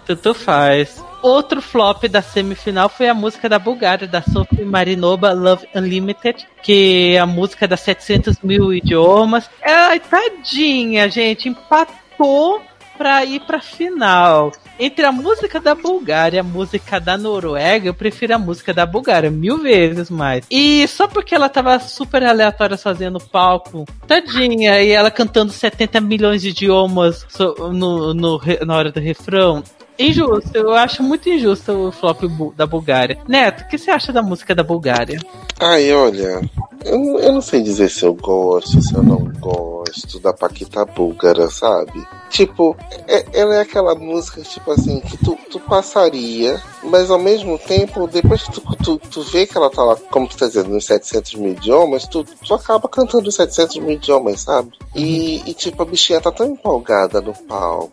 Tanto 0.05 0.35
faz. 0.35 1.05
Outro 1.23 1.61
flop 1.61 2.05
da 2.05 2.23
semifinal 2.23 2.89
foi 2.89 3.09
a 3.09 3.15
música 3.15 3.49
da 3.49 3.59
Bulgária, 3.59 4.07
da 4.07 4.23
Sophie 4.23 4.65
Marinova, 4.65 5.33
Love 5.33 5.69
Unlimited, 5.75 6.47
que 6.63 7.15
é 7.15 7.19
a 7.19 7.27
música 7.27 7.69
das 7.69 7.81
700 7.81 8.41
mil 8.43 8.73
idiomas. 8.73 9.49
Ai, 9.65 10.01
tadinha, 10.01 11.09
gente, 11.09 11.49
empatou 11.49 12.63
pra 12.99 13.25
ir 13.25 13.41
pra 13.41 13.61
final. 13.61 14.53
Entre 14.79 15.05
a 15.05 15.11
música 15.11 15.61
da 15.61 15.75
Bulgária 15.75 16.37
e 16.37 16.41
a 16.41 16.45
música 16.45 17.01
da 17.01 17.17
Noruega, 17.17 17.89
eu 17.89 17.95
prefiro 17.95 18.35
a 18.35 18.39
música 18.39 18.75
da 18.75 18.85
Bulgária 18.85 19.31
mil 19.31 19.59
vezes 19.59 20.11
mais. 20.11 20.45
E 20.51 20.87
só 20.87 21.07
porque 21.09 21.35
ela 21.35 21.49
tava 21.49 21.79
super 21.81 22.23
aleatória 22.25 22.77
sozinha 22.77 23.11
no 23.11 23.21
palco, 23.21 23.85
tadinha, 24.07 24.83
e 24.83 24.91
ela 24.91 25.11
cantando 25.11 25.53
70 25.53 26.01
milhões 26.01 26.43
de 26.43 26.51
idiomas 26.51 27.27
no, 27.73 28.13
no 28.13 28.41
na 28.65 28.77
hora 28.77 28.93
do 28.93 29.01
refrão. 29.01 29.63
Injusto, 29.99 30.57
eu 30.57 30.73
acho 30.75 31.03
muito 31.03 31.29
injusto 31.29 31.73
o 31.73 31.93
flop 31.93 32.23
da 32.55 32.65
Bulgária. 32.67 33.19
Neto, 33.27 33.63
o 33.63 33.69
que 33.69 33.77
você 33.77 33.91
acha 33.91 34.13
da 34.13 34.23
música 34.23 34.55
da 34.55 34.63
Bulgária? 34.63 35.19
Ai, 35.59 35.93
olha, 35.93 36.41
eu, 36.85 37.19
eu 37.19 37.33
não 37.33 37.41
sei 37.41 37.63
dizer 37.63 37.91
se 37.91 38.05
eu 38.05 38.15
gosto, 38.15 38.81
se 38.81 38.95
eu 38.95 39.03
não 39.03 39.29
gosto 39.41 40.21
da 40.21 40.33
Paquita 40.33 40.85
búlgara, 40.85 41.51
sabe? 41.51 42.07
Tipo, 42.31 42.77
é- 43.07 43.25
ela 43.33 43.55
é 43.57 43.61
aquela 43.61 43.95
música, 43.95 44.43
tipo 44.43 44.71
assim, 44.71 45.01
que 45.01 45.17
tu, 45.17 45.37
tu 45.51 45.59
passaria, 45.61 46.63
mas 46.83 47.11
ao 47.11 47.19
mesmo 47.19 47.59
tempo, 47.59 48.07
depois 48.07 48.43
que 48.43 48.53
tu, 48.53 48.61
tu, 48.77 48.99
tu 48.99 49.23
vê 49.23 49.47
que 49.47 49.57
ela 49.57 49.71
tá 49.71 49.83
lá, 49.83 49.97
como 50.11 50.29
tu 50.29 50.37
tá 50.37 50.47
dizendo, 50.47 50.71
nos 50.71 50.85
700 50.85 51.35
mil 51.35 51.53
idiomas, 51.53 52.07
tu, 52.07 52.25
tu 52.25 52.55
acaba 52.55 52.89
cantando 52.89 53.29
os 53.29 53.35
700 53.35 53.77
mil 53.79 53.93
idiomas, 53.93 54.41
sabe? 54.41 54.73
E, 54.95 55.49
e, 55.49 55.55
tipo, 55.55 55.83
a 55.83 55.87
bichinha 55.87 56.21
tá 56.21 56.31
tão 56.31 56.47
empolgada 56.47 57.21
no 57.21 57.33
palco, 57.33 57.91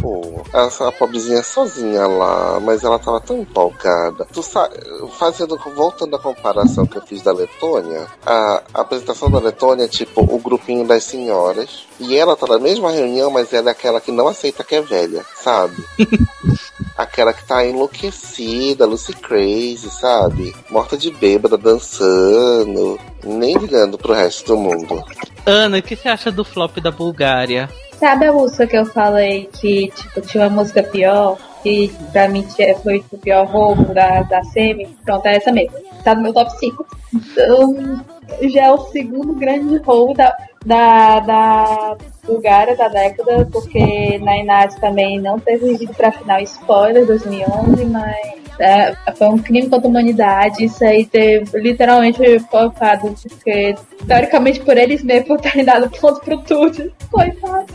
pô, 0.00 0.42
essa 0.52 0.90
pobrezinha 0.92 1.42
sozinha 1.42 2.06
lá, 2.06 2.58
mas 2.60 2.82
ela 2.84 2.98
tava 2.98 3.20
tão 3.20 3.38
empolgada. 3.38 4.26
Tu 4.32 4.42
sa 4.42 4.68
fazendo, 5.18 5.58
voltando 5.74 6.16
à 6.16 6.18
comparação 6.18 6.86
que 6.86 6.96
eu 6.96 7.02
fiz 7.02 7.22
da 7.22 7.32
Letônia, 7.32 8.06
a, 8.24 8.62
a 8.74 8.80
apresentação 8.80 9.30
da 9.30 9.38
Letônia 9.38 9.88
tipo 9.88 10.20
o 10.20 10.38
grupinho 10.38 10.86
das 10.86 11.04
senhoras, 11.04 11.86
e 12.00 12.16
ela 12.16 12.36
tá 12.36 12.46
na 12.46 12.58
mesma 12.58 12.90
reunião, 12.90 13.30
mas 13.30 13.52
ela 13.52 13.67
é 13.68 13.72
aquela 13.72 14.00
que 14.00 14.10
não 14.10 14.28
aceita 14.28 14.64
que 14.64 14.74
é 14.74 14.80
velha, 14.80 15.24
sabe? 15.36 15.76
Aquela 16.96 17.32
que 17.32 17.46
tá 17.46 17.64
enlouquecida, 17.64 18.84
Lucy 18.84 19.12
Crazy, 19.12 19.88
sabe? 19.88 20.52
Morta 20.68 20.96
de 20.96 21.12
bêbada, 21.12 21.56
dançando, 21.56 22.98
nem 23.22 23.56
ligando 23.56 23.96
pro 23.96 24.12
resto 24.12 24.48
do 24.48 24.56
mundo. 24.56 25.04
Ana, 25.46 25.78
o 25.78 25.82
que 25.82 25.94
você 25.94 26.08
acha 26.08 26.32
do 26.32 26.44
flop 26.44 26.78
da 26.80 26.90
Bulgária? 26.90 27.70
Sabe 27.98 28.26
a 28.26 28.32
música 28.32 28.66
que 28.66 28.76
eu 28.76 28.84
falei 28.86 29.48
que 29.52 29.92
tipo, 29.94 30.20
tinha 30.22 30.44
uma 30.44 30.62
música 30.62 30.82
pior? 30.82 31.38
Que 31.62 31.92
pra 32.12 32.28
mim 32.28 32.44
foi 32.82 33.04
o 33.12 33.18
pior 33.18 33.46
roubo 33.46 33.94
da, 33.94 34.22
da 34.22 34.42
Semi? 34.44 34.86
Pronto, 35.04 35.26
é 35.26 35.36
essa 35.36 35.52
mesmo. 35.52 35.76
Tá 36.02 36.14
no 36.14 36.22
meu 36.22 36.32
top 36.32 36.50
5. 36.58 36.86
Então, 37.14 38.04
já 38.50 38.66
é 38.66 38.72
o 38.72 38.78
segundo 38.86 39.34
grande 39.34 39.76
roubo 39.78 40.14
da, 40.14 40.36
da, 40.64 41.20
da 41.20 41.96
Bulgária 42.24 42.76
da 42.76 42.88
década, 42.88 43.48
porque 43.50 44.18
na 44.18 44.36
Inácio 44.38 44.80
também 44.80 45.20
não 45.20 45.38
teve 45.38 45.72
ido 45.72 45.94
pra 45.94 46.12
final 46.12 46.40
spoiler 46.40 47.06
2011, 47.06 47.84
mas 47.86 48.38
é, 48.58 48.94
foi 49.14 49.28
um 49.28 49.38
crime 49.38 49.68
contra 49.68 49.86
a 49.86 49.90
humanidade. 49.90 50.64
Isso 50.64 50.84
aí 50.84 51.06
teve 51.06 51.58
literalmente 51.58 52.18
colocado, 52.50 53.14
porque 53.14 53.74
teoricamente 54.06 54.60
por 54.60 54.76
eles 54.76 55.02
mesmos 55.02 55.40
terem 55.40 55.64
dado 55.64 55.88
ponto 55.90 56.20
pro 56.20 56.38
tudo. 56.38 56.92
Coitado. 57.10 57.66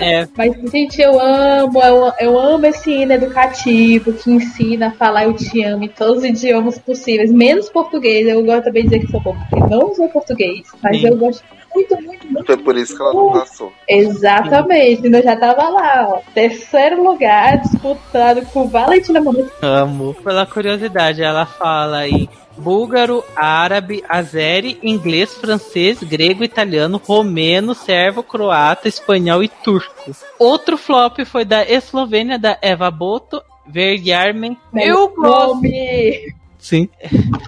É, 0.00 0.26
Mas, 0.36 0.54
gente, 0.70 1.00
eu 1.00 1.20
amo, 1.20 1.82
eu, 1.82 2.12
eu 2.20 2.38
amo 2.38 2.64
esse 2.66 2.92
hino 2.92 3.12
educativo 3.12 4.12
que 4.12 4.30
ensina 4.30 4.88
a 4.88 4.92
falar 4.92 5.24
eu 5.24 5.34
te 5.34 5.64
amo 5.64 5.84
em 5.84 5.88
todos 5.88 6.18
os 6.18 6.24
idiomas 6.24 6.78
possíveis, 6.78 7.32
menos 7.32 7.68
português. 7.68 8.26
Eu 8.28 8.44
gosto 8.44 8.64
também 8.64 8.84
de 8.84 8.90
dizer 8.90 9.04
que 9.04 9.10
sou 9.10 9.20
bobo, 9.20 9.40
porque 9.50 9.68
não 9.68 9.90
uso 9.90 10.08
português, 10.08 10.68
mas 10.82 11.00
Sim. 11.00 11.08
eu 11.08 11.16
gosto 11.16 11.42
muito, 11.74 11.94
muito, 12.02 12.26
muito. 12.26 12.46
Foi 12.46 12.56
por 12.56 12.76
isso 12.76 12.96
que 12.96 13.02
ela 13.02 13.14
não 13.14 13.32
passou. 13.32 13.72
Exatamente, 13.88 15.06
eu 15.06 15.22
já 15.22 15.36
tava 15.36 15.68
lá, 15.68 16.08
ó. 16.08 16.20
Terceiro 16.34 17.02
lugar, 17.02 17.58
disputado 17.58 18.44
com 18.46 18.68
Valentina 18.68 19.20
Monteiro. 19.20 19.50
Amo. 19.62 20.14
Pela 20.14 20.46
curiosidade, 20.46 21.22
ela 21.22 21.46
fala 21.46 22.06
em 22.08 22.28
búlgaro, 22.56 23.24
árabe, 23.34 24.04
azeri, 24.08 24.78
inglês, 24.82 25.34
francês, 25.34 26.02
grego, 26.02 26.44
italiano, 26.44 27.00
romeno, 27.02 27.74
servo, 27.74 28.22
croata, 28.22 28.88
espanhol 28.88 29.42
e 29.42 29.48
turco. 29.48 30.12
Outro 30.38 30.76
flop 30.76 31.20
foi 31.24 31.44
da 31.44 31.62
Eslovênia, 31.62 32.38
da 32.38 32.58
Eva 32.60 32.90
Boto, 32.90 33.42
Verjarmen. 33.66 34.56
Eu 34.74 35.08
gosto. 35.08 35.54
Nome. 35.54 36.34
Sim. 36.58 36.88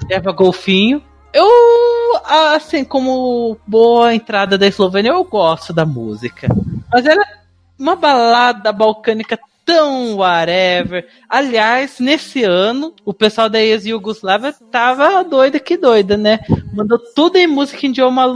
Eva 0.08 0.32
Golfinho. 0.32 1.02
Eu, 1.32 1.48
assim, 2.54 2.84
como 2.84 3.56
boa 3.66 4.14
entrada 4.14 4.58
da 4.58 4.66
Eslovênia, 4.66 5.10
eu 5.10 5.24
gosto 5.24 5.72
da 5.72 5.86
música. 5.86 6.48
Mas 6.92 7.06
ela 7.06 7.22
é 7.22 7.38
uma 7.78 7.96
balada 7.96 8.70
balcânica 8.70 9.38
tão 9.64 10.16
whatever. 10.16 11.06
Aliás, 11.28 11.98
nesse 11.98 12.44
ano, 12.44 12.94
o 13.04 13.14
pessoal 13.14 13.48
da 13.48 13.60
ex-Yugoslávia 13.60 14.54
tava 14.70 15.22
doida 15.24 15.58
que 15.58 15.76
doida, 15.76 16.16
né? 16.16 16.40
Mandou 16.72 16.98
tudo 16.98 17.36
em 17.36 17.46
música 17.46 17.86
em 17.86 17.90
idioma, 17.90 18.26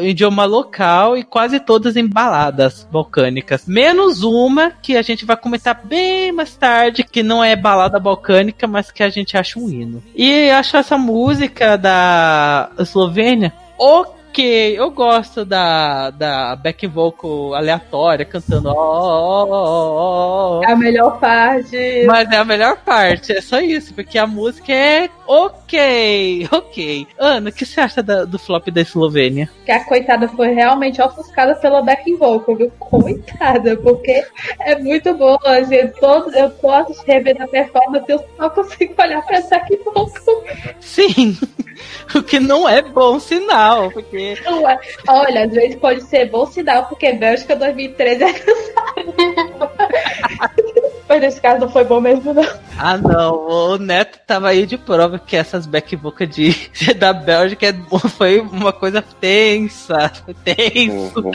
em 0.00 0.08
idioma 0.08 0.44
local 0.44 1.16
e 1.16 1.24
quase 1.24 1.60
todas 1.60 1.96
em 1.96 2.06
baladas 2.06 2.86
balcânicas. 2.90 3.66
Menos 3.66 4.22
uma 4.22 4.70
que 4.70 4.96
a 4.96 5.02
gente 5.02 5.24
vai 5.24 5.36
comentar 5.36 5.80
bem 5.84 6.32
mais 6.32 6.56
tarde, 6.56 7.04
que 7.04 7.22
não 7.22 7.42
é 7.42 7.56
balada 7.56 7.98
balcânica, 7.98 8.66
mas 8.66 8.90
que 8.90 9.02
a 9.02 9.08
gente 9.08 9.36
acha 9.36 9.58
um 9.58 9.68
hino. 9.68 10.02
E 10.14 10.50
acho 10.50 10.76
essa 10.76 10.98
música 10.98 11.76
da 11.76 12.70
Eslovênia 12.78 13.52
ok. 14.30 14.78
Eu 14.78 14.90
gosto 14.90 15.44
da, 15.44 16.10
da 16.10 16.54
back 16.56 16.86
vocal 16.86 17.54
aleatória 17.54 18.24
cantando 18.24 18.68
ó, 18.68 18.72
ó, 18.72 19.46
ó, 19.48 19.56
ó, 19.56 20.58
ó. 20.60 20.62
É 20.64 20.72
a 20.72 20.76
melhor 20.76 21.18
parte. 21.18 22.04
Mas 22.06 22.30
é 22.30 22.36
a 22.36 22.44
melhor 22.44 22.76
parte, 22.78 23.32
é 23.32 23.40
só 23.40 23.60
isso, 23.60 23.92
porque 23.94 24.16
a 24.18 24.26
música 24.26 24.72
é 24.72 25.08
ok, 25.26 26.48
ok. 26.52 27.06
Ana, 27.18 27.50
o 27.50 27.52
que 27.52 27.66
você 27.66 27.80
acha 27.80 28.02
da- 28.02 28.24
do 28.24 28.38
flop 28.38 28.68
da 28.70 28.80
Eslovênia? 28.80 29.50
Que 29.64 29.72
a 29.72 29.84
coitada 29.84 30.28
foi 30.28 30.50
realmente 30.54 31.02
ofuscada 31.02 31.54
pela 31.56 31.82
backing 31.82 32.16
vocal, 32.16 32.56
viu? 32.56 32.70
Coitada, 32.78 33.76
porque 33.76 34.24
é 34.60 34.78
muito 34.78 35.12
boa. 35.14 35.40
Gente. 35.64 35.90
Todo, 36.00 36.34
eu 36.34 36.50
tô 36.50 36.68
revendo 37.06 37.42
a 37.42 37.48
performance 37.48 38.04
eu 38.08 38.24
só 38.36 38.48
consigo 38.50 38.94
olhar 39.00 39.22
pra 39.26 39.40
backing 39.40 39.78
vocal. 39.84 40.44
Sim, 40.80 41.36
o 42.14 42.22
que 42.22 42.40
não 42.40 42.68
é 42.68 42.82
bom 42.82 43.18
sinal, 43.18 43.90
porque 43.90 44.34
é. 44.36 44.78
Olha, 45.08 45.44
às 45.44 45.52
vezes 45.52 45.76
pode 45.76 46.02
ser 46.02 46.30
bom 46.30 46.46
sinal, 46.46 46.86
porque 46.86 47.12
Bélgica 47.12 47.56
2013 47.56 48.24
é 48.24 48.34
Mas 51.10 51.20
nesse 51.20 51.40
caso 51.40 51.62
não 51.62 51.68
foi 51.68 51.82
bom 51.82 52.00
mesmo, 52.00 52.32
não. 52.32 52.46
Ah, 52.78 52.96
não. 52.96 53.34
O 53.48 53.78
Neto 53.78 54.20
tava 54.24 54.48
aí 54.48 54.64
de 54.64 54.78
prova 54.78 55.18
que 55.18 55.36
essas 55.36 55.66
back 55.66 55.96
vocal 55.96 56.24
de, 56.24 56.54
da 56.96 57.12
Bélgica 57.12 57.66
é- 57.66 58.08
foi 58.10 58.38
uma 58.38 58.72
coisa 58.72 59.02
tensa. 59.20 60.12
Tenso. 60.44 61.18
Uhum. 61.18 61.32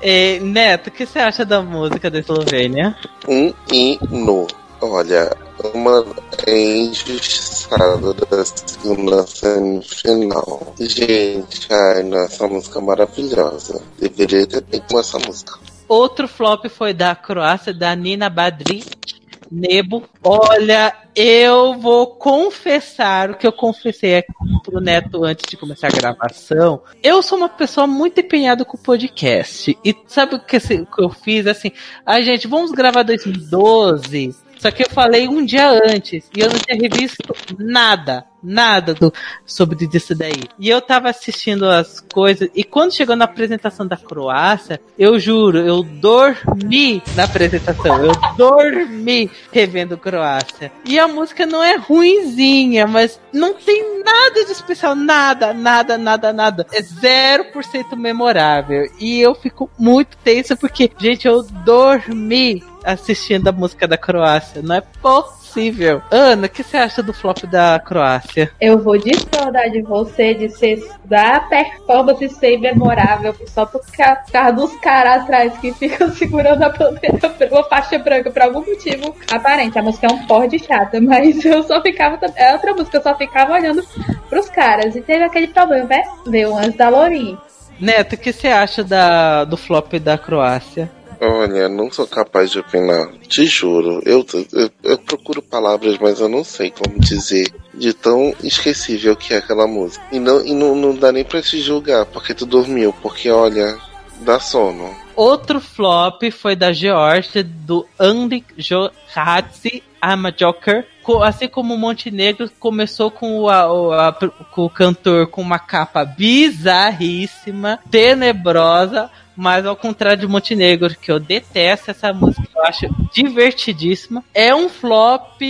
É, 0.00 0.38
Neto, 0.38 0.86
o 0.86 0.90
que 0.92 1.04
você 1.04 1.18
acha 1.18 1.44
da 1.44 1.60
música 1.60 2.08
da 2.08 2.20
Eslovênia? 2.20 2.94
Um 3.28 3.52
hino. 3.72 4.46
Olha, 4.80 5.36
uma 5.74 6.04
injustiçada 6.46 8.14
da 8.14 8.44
segunda 8.44 9.26
semifinal. 9.26 10.74
Gente, 10.78 11.68
ai, 11.72 12.02
nossa 12.02 12.46
música 12.46 12.78
é 12.78 12.82
maravilhosa. 12.82 13.82
Deveria 13.98 14.46
ter 14.46 14.64
feito 14.64 14.98
essa 14.98 15.18
música. 15.18 15.58
Outro 15.88 16.26
flop 16.26 16.66
foi 16.68 16.94
da 16.94 17.14
Croácia, 17.14 17.72
da 17.72 17.94
Nina 17.94 18.30
Badric. 18.30 19.20
Nebo. 19.50 20.04
Olha, 20.24 20.94
eu 21.14 21.74
vou 21.78 22.06
confessar 22.06 23.30
o 23.30 23.36
que 23.36 23.46
eu 23.46 23.52
confessei 23.52 24.16
aqui 24.16 24.32
pro 24.64 24.80
Neto 24.80 25.22
antes 25.24 25.44
de 25.46 25.58
começar 25.58 25.88
a 25.88 25.90
gravação. 25.90 26.80
Eu 27.02 27.22
sou 27.22 27.36
uma 27.36 27.50
pessoa 27.50 27.86
muito 27.86 28.18
empenhada 28.18 28.64
com 28.64 28.78
o 28.78 28.80
podcast. 28.80 29.76
E 29.84 29.94
sabe 30.06 30.36
o 30.36 30.40
que 30.40 30.56
eu 30.98 31.10
fiz? 31.10 31.46
Assim, 31.46 31.70
a 32.06 32.22
gente, 32.22 32.48
vamos 32.48 32.72
gravar 32.72 33.02
2012. 33.02 34.34
Só 34.62 34.70
que 34.70 34.84
eu 34.84 34.90
falei 34.90 35.26
um 35.26 35.44
dia 35.44 35.68
antes 35.72 36.30
e 36.36 36.38
eu 36.38 36.48
não 36.48 36.56
tinha 36.56 36.78
revisto 36.80 37.34
nada, 37.58 38.24
nada 38.40 38.94
do, 38.94 39.12
sobre 39.44 39.88
disso 39.88 40.14
daí. 40.14 40.44
E 40.56 40.68
eu 40.68 40.80
tava 40.80 41.10
assistindo 41.10 41.68
as 41.68 41.98
coisas 41.98 42.48
e 42.54 42.62
quando 42.62 42.94
chegou 42.94 43.16
na 43.16 43.24
apresentação 43.24 43.84
da 43.84 43.96
Croácia, 43.96 44.80
eu 44.96 45.18
juro, 45.18 45.58
eu 45.58 45.82
dormi 45.82 47.02
na 47.16 47.24
apresentação. 47.24 48.04
Eu 48.04 48.12
dormi 48.36 49.28
revendo 49.50 49.98
Croácia. 49.98 50.70
E 50.86 50.96
a 50.96 51.08
música 51.08 51.44
não 51.44 51.60
é 51.60 51.74
ruinzinha, 51.74 52.86
mas 52.86 53.18
não 53.32 53.54
tem 53.54 54.04
nada 54.04 54.44
de 54.44 54.52
especial, 54.52 54.94
nada, 54.94 55.52
nada, 55.52 55.98
nada, 55.98 56.32
nada. 56.32 56.66
É 56.72 56.80
0% 56.80 57.96
memorável. 57.96 58.88
E 59.00 59.20
eu 59.20 59.34
fico 59.34 59.68
muito 59.76 60.16
tensa 60.18 60.54
porque, 60.54 60.88
gente, 61.00 61.26
eu 61.26 61.42
dormi 61.42 62.62
assistindo 62.84 63.48
a 63.48 63.52
música 63.52 63.86
da 63.86 63.96
Croácia. 63.96 64.62
Não 64.62 64.76
é 64.76 64.80
possível. 64.80 66.00
Ana, 66.10 66.46
o 66.46 66.48
que 66.50 66.62
você 66.62 66.76
acha 66.76 67.02
do 67.02 67.12
flop 67.12 67.44
da 67.44 67.78
Croácia? 67.78 68.50
Eu 68.60 68.78
vou 68.78 68.96
discordar 68.98 69.70
de 69.70 69.82
você 69.82 70.34
de 70.34 70.48
ser 70.48 70.82
da 71.04 71.40
performance 71.40 72.28
ser 72.30 72.58
memorável 72.58 73.34
só 73.46 73.66
por 73.66 73.80
ca- 73.94 74.16
por 74.16 74.32
causa 74.32 74.52
dos 74.52 74.72
caras 74.80 75.22
atrás 75.22 75.56
que 75.58 75.72
ficam 75.74 76.10
segurando 76.14 76.62
a 76.62 76.68
bandeira, 76.70 77.18
uma 77.50 77.64
faixa 77.64 77.98
branca 77.98 78.30
por 78.30 78.42
algum 78.42 78.60
motivo 78.64 79.14
aparente. 79.30 79.78
A 79.78 79.82
música 79.82 80.06
é 80.06 80.12
um 80.12 80.26
porre 80.26 80.48
de 80.48 80.58
chata, 80.58 81.00
mas 81.00 81.42
eu 81.44 81.62
só 81.62 81.80
ficava. 81.82 82.18
É 82.36 82.52
outra 82.54 82.72
música, 82.74 82.96
eu 82.98 83.02
só 83.02 83.14
ficava 83.16 83.52
olhando 83.52 83.82
pros 84.28 84.48
caras. 84.48 84.96
E 84.96 85.00
teve 85.02 85.24
aquele 85.24 85.48
problema, 85.48 85.84
né? 85.86 86.02
Veio 86.26 86.56
antes 86.56 86.76
da 86.76 86.88
Lourinho. 86.88 87.38
Neto, 87.78 88.14
o 88.14 88.18
que 88.18 88.32
você 88.32 88.48
acha 88.48 88.82
da, 88.84 89.44
do 89.44 89.56
flop 89.56 89.94
da 89.94 90.16
Croácia? 90.16 90.90
Olha, 91.24 91.68
não 91.68 91.88
sou 91.90 92.06
capaz 92.06 92.50
de 92.50 92.58
opinar. 92.58 93.08
Te 93.28 93.46
juro. 93.46 94.02
Eu, 94.04 94.26
eu, 94.52 94.70
eu 94.82 94.98
procuro 94.98 95.40
palavras, 95.40 95.96
mas 96.00 96.18
eu 96.18 96.28
não 96.28 96.42
sei 96.42 96.70
como 96.70 96.98
dizer 96.98 97.48
de 97.72 97.92
tão 97.94 98.34
esquecível 98.42 99.14
que 99.14 99.32
é 99.32 99.36
aquela 99.36 99.66
música. 99.68 100.04
E 100.10 100.18
não, 100.18 100.44
e 100.44 100.52
não, 100.52 100.74
não 100.74 100.94
dá 100.96 101.12
nem 101.12 101.24
pra 101.24 101.40
te 101.40 101.60
julgar 101.60 102.06
porque 102.06 102.34
tu 102.34 102.44
dormiu. 102.44 102.92
Porque, 103.00 103.30
olha, 103.30 103.78
dá 104.20 104.40
sono. 104.40 104.90
Outro 105.14 105.60
flop 105.60 106.22
foi 106.32 106.56
da 106.56 106.72
Geórgia, 106.72 107.44
do 107.44 107.86
Andy 108.00 108.44
Johadze 108.58 109.82
Amajoker. 110.00 110.86
Co- 111.04 111.22
Assim 111.22 111.46
como 111.46 111.74
o 111.74 111.78
Montenegro 111.78 112.50
começou 112.58 113.10
com 113.10 113.40
o, 113.42 113.48
a- 113.48 114.08
a- 114.08 114.12
com 114.50 114.62
o 114.64 114.70
cantor 114.70 115.26
com 115.28 115.40
uma 115.42 115.58
capa 115.58 116.04
bizarríssima, 116.04 117.78
tenebrosa, 117.90 119.10
mas 119.36 119.64
ao 119.66 119.76
contrário 119.76 120.20
de 120.20 120.26
Montenegro, 120.26 120.96
que 120.96 121.10
eu 121.10 121.18
detesto 121.18 121.90
essa 121.90 122.12
música, 122.12 122.46
eu 122.54 122.62
acho 122.62 122.86
divertidíssima. 123.12 124.24
É 124.34 124.54
um 124.54 124.68
flop 124.68 125.40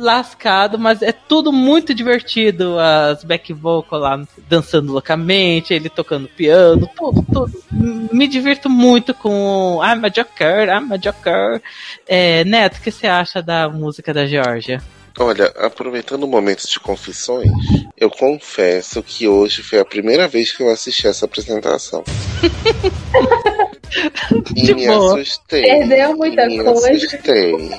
lascado, 0.00 0.78
mas 0.78 1.02
é 1.02 1.12
tudo 1.12 1.52
muito 1.52 1.94
divertido. 1.94 2.78
As 2.78 3.24
back 3.24 3.52
vocal 3.52 3.98
lá 3.98 4.22
dançando 4.48 4.92
loucamente, 4.92 5.74
ele 5.74 5.88
tocando 5.88 6.28
piano, 6.28 6.88
tudo, 6.96 7.24
tudo. 7.32 7.64
Me 7.70 8.26
divirto 8.26 8.68
muito 8.70 9.12
com 9.14 9.80
I'm 9.82 10.04
a 10.04 10.08
Joker, 10.08 10.68
I'm 10.68 10.92
a 10.92 10.96
Joker. 10.96 11.62
É, 12.06 12.44
Neto, 12.44 12.78
o 12.78 12.80
que 12.80 12.90
você 12.90 13.06
acha 13.06 13.42
da 13.42 13.68
música 13.68 14.12
da 14.12 14.26
Georgia? 14.26 14.80
Olha, 15.18 15.46
aproveitando 15.58 16.24
o 16.24 16.28
momento 16.28 16.66
de 16.68 16.80
confissões, 16.80 17.48
eu 17.96 18.10
confesso 18.10 19.02
que 19.02 19.28
hoje 19.28 19.62
foi 19.62 19.78
a 19.78 19.84
primeira 19.84 20.26
vez 20.26 20.52
que 20.52 20.62
eu 20.62 20.70
assisti 20.70 21.06
essa 21.06 21.24
apresentação. 21.24 22.02
e 24.56 24.62
De 24.62 24.74
me 24.74 24.86
boa. 24.86 25.14
assustei. 25.20 25.62
Perdeu 25.62 26.16
muita 26.16 26.46
me 26.46 26.62
coisa. 26.62 26.90
assustei. 26.90 27.70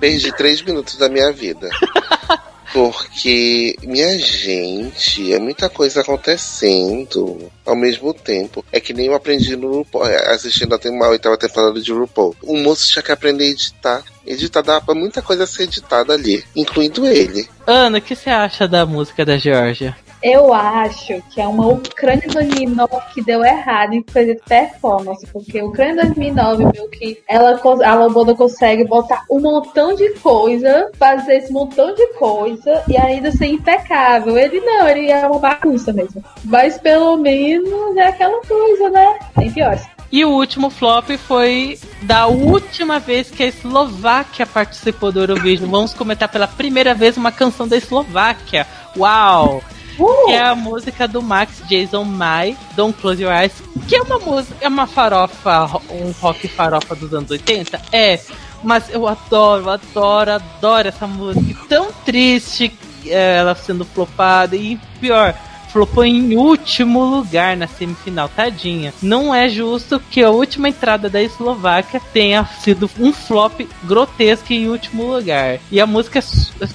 Perdi 0.00 0.32
três 0.36 0.62
minutos 0.62 0.96
da 0.96 1.08
minha 1.08 1.30
vida. 1.32 1.68
Porque, 2.76 3.74
minha 3.84 4.18
gente, 4.18 5.32
é 5.32 5.38
muita 5.38 5.66
coisa 5.66 6.02
acontecendo 6.02 7.50
ao 7.64 7.74
mesmo 7.74 8.12
tempo. 8.12 8.62
É 8.70 8.78
que 8.78 8.92
nem 8.92 9.06
eu 9.06 9.14
aprendi 9.14 9.56
no 9.56 9.78
RuPaul, 9.78 10.06
é, 10.06 10.34
assistindo 10.34 10.74
até 10.74 10.90
uma 10.90 11.08
oitava 11.08 11.38
temporada 11.38 11.80
de 11.80 11.90
RuPaul. 11.90 12.36
O 12.42 12.54
moço 12.58 12.86
tinha 12.86 13.02
que 13.02 13.10
aprender 13.10 13.44
a 13.44 13.46
editar. 13.46 14.04
Editar 14.26 14.60
dá 14.60 14.78
pra 14.78 14.94
muita 14.94 15.22
coisa 15.22 15.46
ser 15.46 15.62
editada 15.62 16.12
ali, 16.12 16.44
incluindo 16.54 17.06
ele. 17.06 17.48
Ana, 17.66 17.96
o 17.96 18.02
que 18.02 18.14
você 18.14 18.28
acha 18.28 18.68
da 18.68 18.84
música 18.84 19.24
da 19.24 19.38
Georgia? 19.38 19.96
Eu 20.28 20.52
acho 20.52 21.22
que 21.30 21.40
é 21.40 21.46
uma 21.46 21.68
Ucrânia 21.68 22.26
2009 22.26 22.90
que 23.14 23.22
deu 23.22 23.44
errado 23.44 23.92
em 23.92 24.02
de 24.02 24.34
performance, 24.44 25.24
porque 25.28 25.62
Ucrânia 25.62 26.02
2009 26.02 26.64
viu 26.72 26.88
que 26.88 27.22
ela, 27.28 27.60
a 27.84 27.94
Loboda 27.94 28.34
consegue 28.34 28.82
botar 28.82 29.22
um 29.30 29.38
montão 29.38 29.94
de 29.94 30.14
coisa, 30.14 30.90
fazer 30.98 31.36
esse 31.36 31.52
montão 31.52 31.94
de 31.94 32.04
coisa 32.14 32.82
e 32.88 32.96
ainda 32.96 33.30
ser 33.30 33.46
impecável. 33.46 34.36
Ele 34.36 34.58
não, 34.58 34.88
ele 34.88 35.12
é 35.12 35.24
uma 35.24 35.38
bagunça 35.38 35.92
mesmo. 35.92 36.24
Mas 36.42 36.76
pelo 36.76 37.16
menos 37.18 37.96
é 37.96 38.08
aquela 38.08 38.40
coisa, 38.42 38.90
né? 38.90 39.20
Tem 39.38 39.52
piores. 39.52 39.86
E 40.10 40.24
o 40.24 40.30
último 40.30 40.70
flop 40.70 41.08
foi 41.18 41.78
da 42.02 42.26
última 42.26 42.98
vez 42.98 43.30
que 43.30 43.44
a 43.44 43.46
Eslováquia 43.46 44.44
participou 44.44 45.12
do 45.12 45.20
Eurovision. 45.20 45.70
Vamos 45.70 45.94
comentar 45.94 46.28
pela 46.28 46.48
primeira 46.48 46.94
vez 46.94 47.16
uma 47.16 47.30
canção 47.30 47.68
da 47.68 47.76
Eslováquia. 47.76 48.66
Uau! 48.96 49.62
Uh! 49.98 50.26
Que 50.26 50.32
é 50.32 50.42
a 50.42 50.54
música 50.54 51.08
do 51.08 51.22
Max 51.22 51.62
Jason 51.68 52.04
Mai, 52.04 52.56
Don't 52.74 52.98
Close 53.00 53.22
Your 53.22 53.32
Eyes. 53.32 53.52
Que 53.88 53.96
é 53.96 54.02
uma 54.02 54.18
música, 54.18 54.56
é 54.60 54.68
uma 54.68 54.86
farofa, 54.86 55.80
um 55.90 56.10
rock 56.20 56.48
farofa 56.48 56.94
dos 56.94 57.12
anos 57.14 57.30
80? 57.30 57.80
É. 57.92 58.20
Mas 58.62 58.90
eu 58.90 59.06
adoro, 59.06 59.70
adoro, 59.70 60.32
adoro 60.32 60.88
essa 60.88 61.06
música. 61.06 61.60
Tão 61.68 61.92
triste 62.04 62.72
ela 63.08 63.54
sendo 63.54 63.84
flopada. 63.84 64.56
E 64.56 64.76
pior, 65.00 65.34
flopou 65.76 66.06
em 66.06 66.34
último 66.34 67.04
lugar 67.04 67.54
na 67.54 67.66
semifinal, 67.66 68.30
tadinha. 68.30 68.94
Não 69.02 69.34
é 69.34 69.46
justo 69.46 70.00
que 70.10 70.22
a 70.22 70.30
última 70.30 70.70
entrada 70.70 71.10
da 71.10 71.22
Eslováquia 71.22 72.00
tenha 72.14 72.46
sido 72.46 72.88
um 72.98 73.12
flop 73.12 73.60
grotesco 73.84 74.54
em 74.54 74.70
último 74.70 75.04
lugar. 75.04 75.58
E 75.70 75.78
a 75.78 75.86
música 75.86 76.18
é, 76.18 76.64
é 76.64 76.66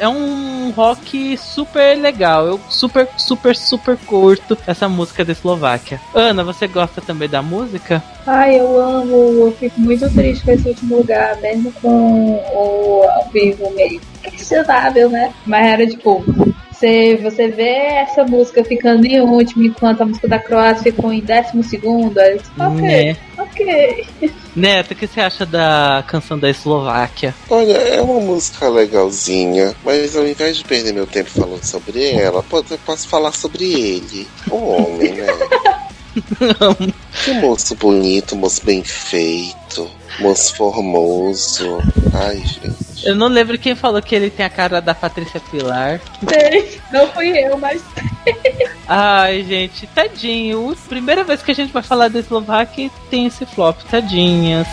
é 0.00 0.08
um 0.08 0.70
rock 0.70 1.36
super 1.36 1.96
legal. 1.96 2.46
Eu 2.46 2.60
super, 2.68 3.08
super, 3.16 3.54
super 3.54 3.96
curto 3.96 4.58
essa 4.66 4.88
música 4.88 5.24
da 5.24 5.30
Eslováquia. 5.30 6.00
Ana, 6.12 6.42
você 6.42 6.66
gosta 6.66 7.00
também 7.00 7.28
da 7.28 7.42
música? 7.42 8.02
Ai, 8.26 8.58
eu 8.58 8.80
amo, 8.80 9.14
eu 9.46 9.52
fico 9.52 9.80
muito 9.80 10.12
triste 10.12 10.44
com 10.44 10.50
esse 10.50 10.68
último 10.68 10.96
lugar, 10.96 11.40
mesmo 11.40 11.72
com 11.80 12.32
o 12.32 13.04
ao 13.08 13.28
vivo 13.32 13.70
meio 13.74 14.00
questionável, 14.22 15.10
né? 15.10 15.32
Mas 15.46 15.66
era 15.66 15.86
tipo, 15.86 16.24
você, 16.78 17.16
você 17.16 17.48
vê 17.48 17.74
essa 18.02 18.24
música 18.24 18.62
ficando 18.64 19.04
em 19.04 19.20
último, 19.20 19.64
enquanto 19.64 20.02
a 20.02 20.06
música 20.06 20.28
da 20.28 20.38
Croácia 20.38 20.84
ficou 20.84 21.12
em 21.12 21.20
décimo 21.20 21.62
segundo, 21.64 22.18
aí 22.18 22.38
você, 22.38 22.62
ok, 22.62 22.80
Né? 22.80 23.16
ok. 23.36 24.06
Neto, 24.54 24.92
o 24.92 24.94
que 24.94 25.06
você 25.06 25.20
acha 25.20 25.44
da 25.44 26.04
canção 26.06 26.38
da 26.38 26.48
Eslováquia? 26.48 27.34
Olha, 27.50 27.72
é 27.72 28.00
uma 28.00 28.20
música 28.20 28.68
legalzinha, 28.68 29.74
mas 29.84 30.16
ao 30.16 30.26
invés 30.26 30.56
de 30.56 30.64
perder 30.64 30.92
meu 30.92 31.06
tempo 31.06 31.30
falando 31.30 31.64
sobre 31.64 32.10
ela, 32.12 32.44
eu 32.52 32.78
posso 32.84 33.08
falar 33.08 33.32
sobre 33.32 33.64
ele. 33.64 34.26
O 34.50 34.56
homem, 34.56 35.12
né? 35.12 35.26
Que 37.24 37.32
moço 37.34 37.76
bonito, 37.76 38.34
moço 38.34 38.64
bem 38.64 38.82
feito, 38.82 39.56
moço 40.20 40.54
formoso. 40.56 41.78
Ai, 42.12 42.38
gente. 42.38 43.06
Eu 43.06 43.14
não 43.14 43.28
lembro 43.28 43.58
quem 43.58 43.74
falou 43.74 44.02
que 44.02 44.14
ele 44.14 44.28
tem 44.28 44.44
a 44.44 44.50
cara 44.50 44.80
da 44.80 44.94
Patrícia 44.94 45.40
Pilar. 45.50 46.00
Sei, 46.28 46.80
não 46.92 47.06
fui 47.08 47.28
eu, 47.38 47.56
mas 47.56 47.82
Ai, 48.86 49.44
gente, 49.44 49.86
tadinho. 49.88 50.76
Primeira 50.88 51.24
vez 51.24 51.42
que 51.42 51.50
a 51.50 51.54
gente 51.54 51.72
vai 51.72 51.82
falar 51.82 52.08
da 52.08 52.18
Eslováquia 52.18 52.90
tem 53.10 53.26
esse 53.26 53.44
flop, 53.46 53.80
tadinhas. 53.90 54.66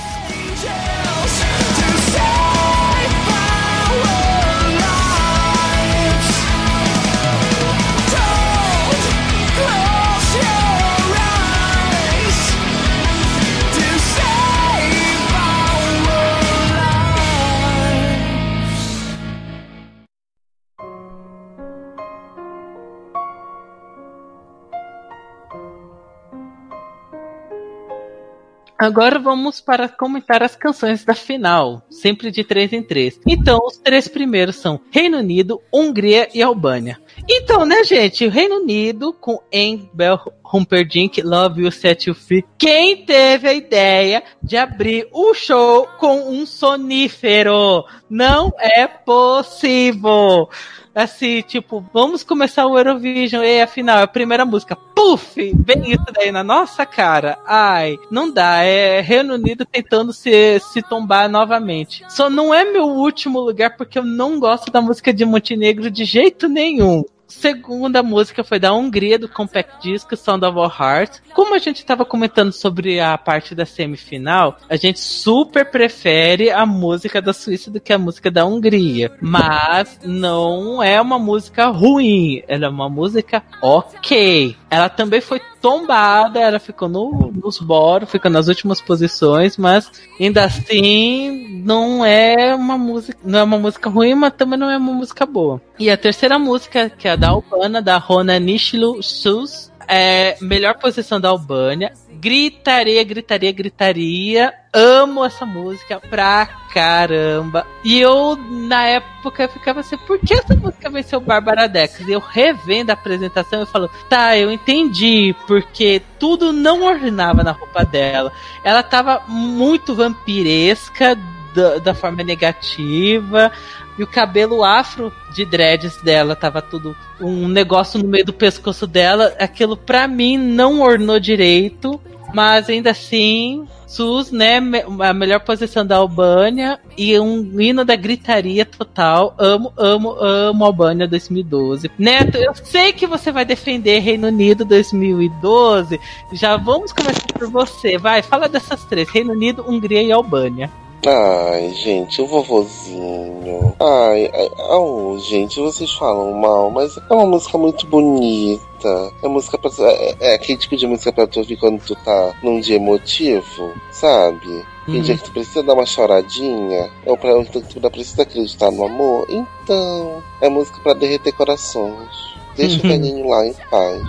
Agora 28.77 29.17
vamos 29.17 29.61
para 29.61 29.87
comentar 29.87 30.43
as 30.43 30.55
canções 30.55 31.05
da 31.05 31.13
final, 31.13 31.81
sempre 31.89 32.29
de 32.29 32.43
3 32.43 32.73
em 32.73 32.83
3. 32.83 33.21
Então, 33.25 33.59
os 33.65 33.77
três 33.77 34.07
primeiros 34.07 34.57
são 34.57 34.81
Reino 34.91 35.17
Unido, 35.17 35.61
Hungria 35.73 36.27
e 36.33 36.41
Albânia. 36.41 36.99
Então, 37.27 37.65
né, 37.65 37.83
gente, 37.85 38.27
Reino 38.27 38.57
Unido 38.57 39.13
com 39.13 39.41
Engel 39.51 40.19
Humperdinck, 40.53 41.21
Love 41.21 41.63
You 41.63 41.71
Set 41.71 42.07
You 42.07 42.15
Free. 42.15 42.43
Quem 42.57 43.05
teve 43.05 43.47
a 43.47 43.53
ideia 43.53 44.23
de 44.43 44.57
abrir 44.57 45.07
o 45.11 45.33
show 45.33 45.87
com 45.97 46.29
um 46.29 46.45
sonífero? 46.45 47.85
Não 48.09 48.51
é 48.59 48.87
possível. 48.87 50.49
Assim, 50.95 51.41
tipo, 51.41 51.83
vamos 51.93 52.23
começar 52.23 52.65
o 52.65 52.77
Eurovision 52.77 53.43
e 53.43 53.61
afinal, 53.61 54.01
a 54.01 54.07
primeira 54.07 54.45
música, 54.45 54.77
puf, 54.77 55.35
vem 55.53 55.91
isso 55.91 56.05
daí 56.13 56.31
na 56.31 56.41
nossa 56.41 56.85
cara. 56.85 57.37
Ai, 57.45 57.99
não 58.09 58.31
dá, 58.31 58.63
é 58.63 59.01
Reino 59.01 59.33
Unido 59.33 59.65
tentando 59.65 60.13
se, 60.13 60.57
se 60.61 60.81
tombar 60.81 61.29
novamente. 61.29 62.05
Só 62.07 62.29
não 62.29 62.53
é 62.53 62.63
meu 62.63 62.85
último 62.85 63.41
lugar 63.41 63.75
porque 63.75 63.99
eu 63.99 64.05
não 64.05 64.39
gosto 64.39 64.71
da 64.71 64.79
música 64.79 65.13
de 65.13 65.25
Montenegro 65.25 65.91
de 65.91 66.05
jeito 66.05 66.47
nenhum. 66.47 67.03
Segunda 67.27 68.03
música 68.03 68.43
foi 68.43 68.59
da 68.59 68.73
Hungria, 68.73 69.17
do 69.17 69.27
Compact 69.27 69.81
Disc, 69.81 70.15
Sound 70.15 70.45
of 70.45 70.57
Our 70.57 70.81
Heart. 70.81 71.19
Como 71.33 71.55
a 71.55 71.57
gente 71.57 71.77
estava 71.77 72.05
comentando 72.05 72.51
sobre 72.51 72.99
a 72.99 73.17
parte 73.17 73.55
da 73.55 73.65
semifinal, 73.65 74.57
a 74.69 74.75
gente 74.75 74.99
super 74.99 75.69
prefere 75.69 76.51
a 76.51 76.65
música 76.65 77.21
da 77.21 77.33
Suíça 77.33 77.71
do 77.71 77.79
que 77.79 77.93
a 77.93 77.97
música 77.97 78.29
da 78.29 78.45
Hungria. 78.45 79.11
Mas 79.19 79.99
não 80.03 80.81
é 80.81 80.99
uma 81.01 81.17
música 81.17 81.67
ruim, 81.67 82.43
ela 82.47 82.65
é 82.65 82.69
uma 82.69 82.89
música 82.89 83.43
ok. 83.61 84.55
Ela 84.69 84.89
também 84.89 85.21
foi 85.21 85.41
tombada, 85.65 86.39
ela 86.39 86.59
ficou 86.59 86.87
no, 86.87 87.33
nos 87.33 87.57
boros, 87.57 88.11
ficou 88.11 88.29
nas 88.29 88.47
últimas 88.47 88.79
posições, 88.79 89.57
mas 89.57 89.91
ainda 90.19 90.43
assim 90.43 91.59
não 91.65 92.05
é 92.05 92.53
uma 92.53 92.77
música, 92.77 93.17
não 93.23 93.39
é 93.39 93.43
uma 93.43 93.57
música 93.57 93.89
ruim, 93.89 94.13
mas 94.13 94.33
também 94.33 94.59
não 94.59 94.69
é 94.69 94.77
uma 94.77 94.93
música 94.93 95.25
boa. 95.25 95.59
E 95.79 95.89
a 95.89 95.97
terceira 95.97 96.37
música, 96.37 96.87
que 96.87 97.07
é 97.07 97.13
a 97.13 97.15
da 97.15 97.29
Albana, 97.29 97.81
da 97.81 97.97
Rona 97.97 98.37
Nishlu 98.37 99.01
Sus, 99.01 99.71
é 99.87 100.37
melhor 100.41 100.75
posição 100.75 101.19
da 101.19 101.29
Albânia. 101.29 101.93
Gritaria, 102.11 103.03
gritaria, 103.03 103.51
gritaria. 103.51 104.53
Amo 104.73 105.23
essa 105.23 105.45
música 105.45 105.99
pra 105.99 106.47
caramba. 106.73 107.65
E 107.83 107.99
eu, 107.99 108.35
na 108.35 108.85
época, 108.85 109.47
ficava 109.47 109.79
assim, 109.81 109.97
por 109.97 110.19
que 110.19 110.33
essa 110.33 110.55
música 110.55 110.89
venceu 110.89 111.19
Bárbara 111.19 111.67
Dex? 111.67 111.99
E 112.01 112.11
eu 112.11 112.19
revendo 112.19 112.89
a 112.89 112.93
apresentação 112.93 113.63
e 113.63 113.65
falo, 113.65 113.89
tá, 114.09 114.37
eu 114.37 114.51
entendi, 114.51 115.35
porque 115.47 116.01
tudo 116.19 116.51
não 116.51 116.83
ornava 116.83 117.43
na 117.43 117.51
roupa 117.51 117.85
dela. 117.85 118.31
Ela 118.63 118.83
tava 118.83 119.23
muito 119.27 119.95
vampiresca, 119.95 121.17
da, 121.55 121.77
da 121.79 121.93
forma 121.93 122.21
negativa. 122.21 123.51
E 123.97 124.03
o 124.03 124.07
cabelo 124.07 124.63
afro 124.63 125.11
de 125.33 125.45
dreads 125.45 126.01
dela 126.01 126.35
tava 126.35 126.61
tudo 126.61 126.95
um 127.19 127.47
negócio 127.47 128.01
no 128.01 128.07
meio 128.07 128.25
do 128.25 128.33
pescoço 128.33 128.85
dela. 128.85 129.33
Aquilo 129.39 129.77
pra 129.77 130.07
mim 130.07 130.37
não 130.37 130.81
ornou 130.81 131.19
direito, 131.19 131.99
mas 132.33 132.69
ainda 132.69 132.91
assim, 132.91 133.65
SUS, 133.87 134.31
né, 134.31 134.57
a 134.99 135.13
melhor 135.13 135.39
posição 135.39 135.85
da 135.85 135.95
Albânia 135.95 136.79
e 136.97 137.17
um 137.17 137.59
hino 137.59 137.85
da 137.85 137.95
gritaria 137.95 138.65
total. 138.65 139.33
Amo, 139.37 139.71
amo, 139.77 140.09
amo 140.19 140.65
Albânia 140.65 141.07
2012. 141.07 141.89
Neto, 141.97 142.37
eu 142.37 142.53
sei 142.53 142.91
que 142.91 143.07
você 143.07 143.31
vai 143.31 143.45
defender 143.45 143.99
Reino 143.99 144.27
Unido 144.27 144.65
2012. 144.65 145.97
Já 146.33 146.57
vamos 146.57 146.91
começar 146.91 147.27
por 147.33 147.49
você. 147.49 147.97
Vai, 147.97 148.21
fala 148.21 148.49
dessas 148.49 148.83
três: 148.83 149.09
Reino 149.09 149.31
Unido, 149.31 149.63
Hungria 149.65 150.03
e 150.03 150.11
Albânia. 150.11 150.69
Ai, 151.05 151.69
gente, 151.75 152.21
o 152.21 152.25
vovozinho. 152.27 153.75
Ai, 153.79 154.29
ai, 154.33 154.49
au, 154.57 155.17
gente, 155.19 155.59
vocês 155.59 155.91
falam 155.93 156.33
mal, 156.33 156.71
mas 156.71 156.97
é 156.97 157.13
uma 157.13 157.25
música 157.27 157.57
muito 157.57 157.85
bonita. 157.85 159.11
É 159.21 159.27
música 159.27 159.57
pra, 159.57 159.69
é, 159.79 160.15
é 160.19 160.33
aquele 160.35 160.57
tipo 160.57 160.75
de 160.75 160.87
música 160.87 161.13
pra 161.13 161.27
tu 161.27 161.39
ouvir 161.39 161.57
quando 161.57 161.79
tu 161.83 161.95
tá 162.03 162.33
num 162.41 162.59
dia 162.59 162.77
emotivo, 162.77 163.71
sabe? 163.91 164.65
Aquele 164.83 164.97
Uhum. 164.97 165.03
dia 165.03 165.17
que 165.17 165.23
tu 165.23 165.31
precisa 165.31 165.63
dar 165.63 165.73
uma 165.73 165.85
choradinha, 165.85 166.91
ou 167.05 167.17
pra 167.17 167.31
então 167.39 167.61
que 167.61 167.79
tu 167.79 167.91
precisa 167.91 168.21
acreditar 168.23 168.71
no 168.71 168.85
amor. 168.85 169.25
Então, 169.29 170.23
é 170.41 170.49
música 170.49 170.79
pra 170.81 170.93
derreter 170.93 171.33
corações. 171.33 172.09
Deixa 172.55 172.79
o 172.79 172.83
Uhum. 172.83 172.89
velhinho 172.89 173.27
lá 173.27 173.45
em 173.45 173.53
paz. 173.69 174.01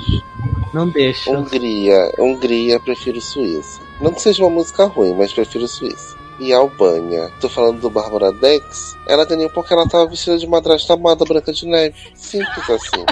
Não 0.72 0.88
deixa. 0.88 1.30
Hungria, 1.30 2.12
Hungria, 2.18 2.78
prefiro 2.80 3.20
Suíça. 3.20 3.80
Não 4.00 4.12
que 4.12 4.20
seja 4.22 4.44
uma 4.44 4.50
música 4.50 4.84
ruim, 4.84 5.14
mas 5.14 5.32
prefiro 5.32 5.66
Suíça. 5.66 6.15
E 6.38 6.52
Albânia. 6.52 7.30
Tô 7.40 7.48
falando 7.48 7.80
do 7.80 7.90
Bárbara 7.90 8.32
Dex. 8.32 8.96
Ela 9.08 9.24
ganhou 9.24 9.50
porque 9.50 9.72
ela 9.72 9.88
tava 9.88 10.06
vestida 10.06 10.38
de 10.38 10.46
madrasta 10.46 10.94
amada 10.94 11.24
Branca 11.24 11.52
de 11.52 11.66
Neve. 11.66 11.96
Simples 12.14 12.70
assim. 12.70 13.04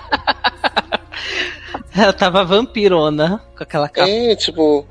Ela 1.97 2.12
tava 2.12 2.45
vampirona 2.45 3.41
com 3.57 3.62
aquela 3.62 3.89
capa. 3.89 4.11
É, 4.11 4.35
tipo, 4.35 4.85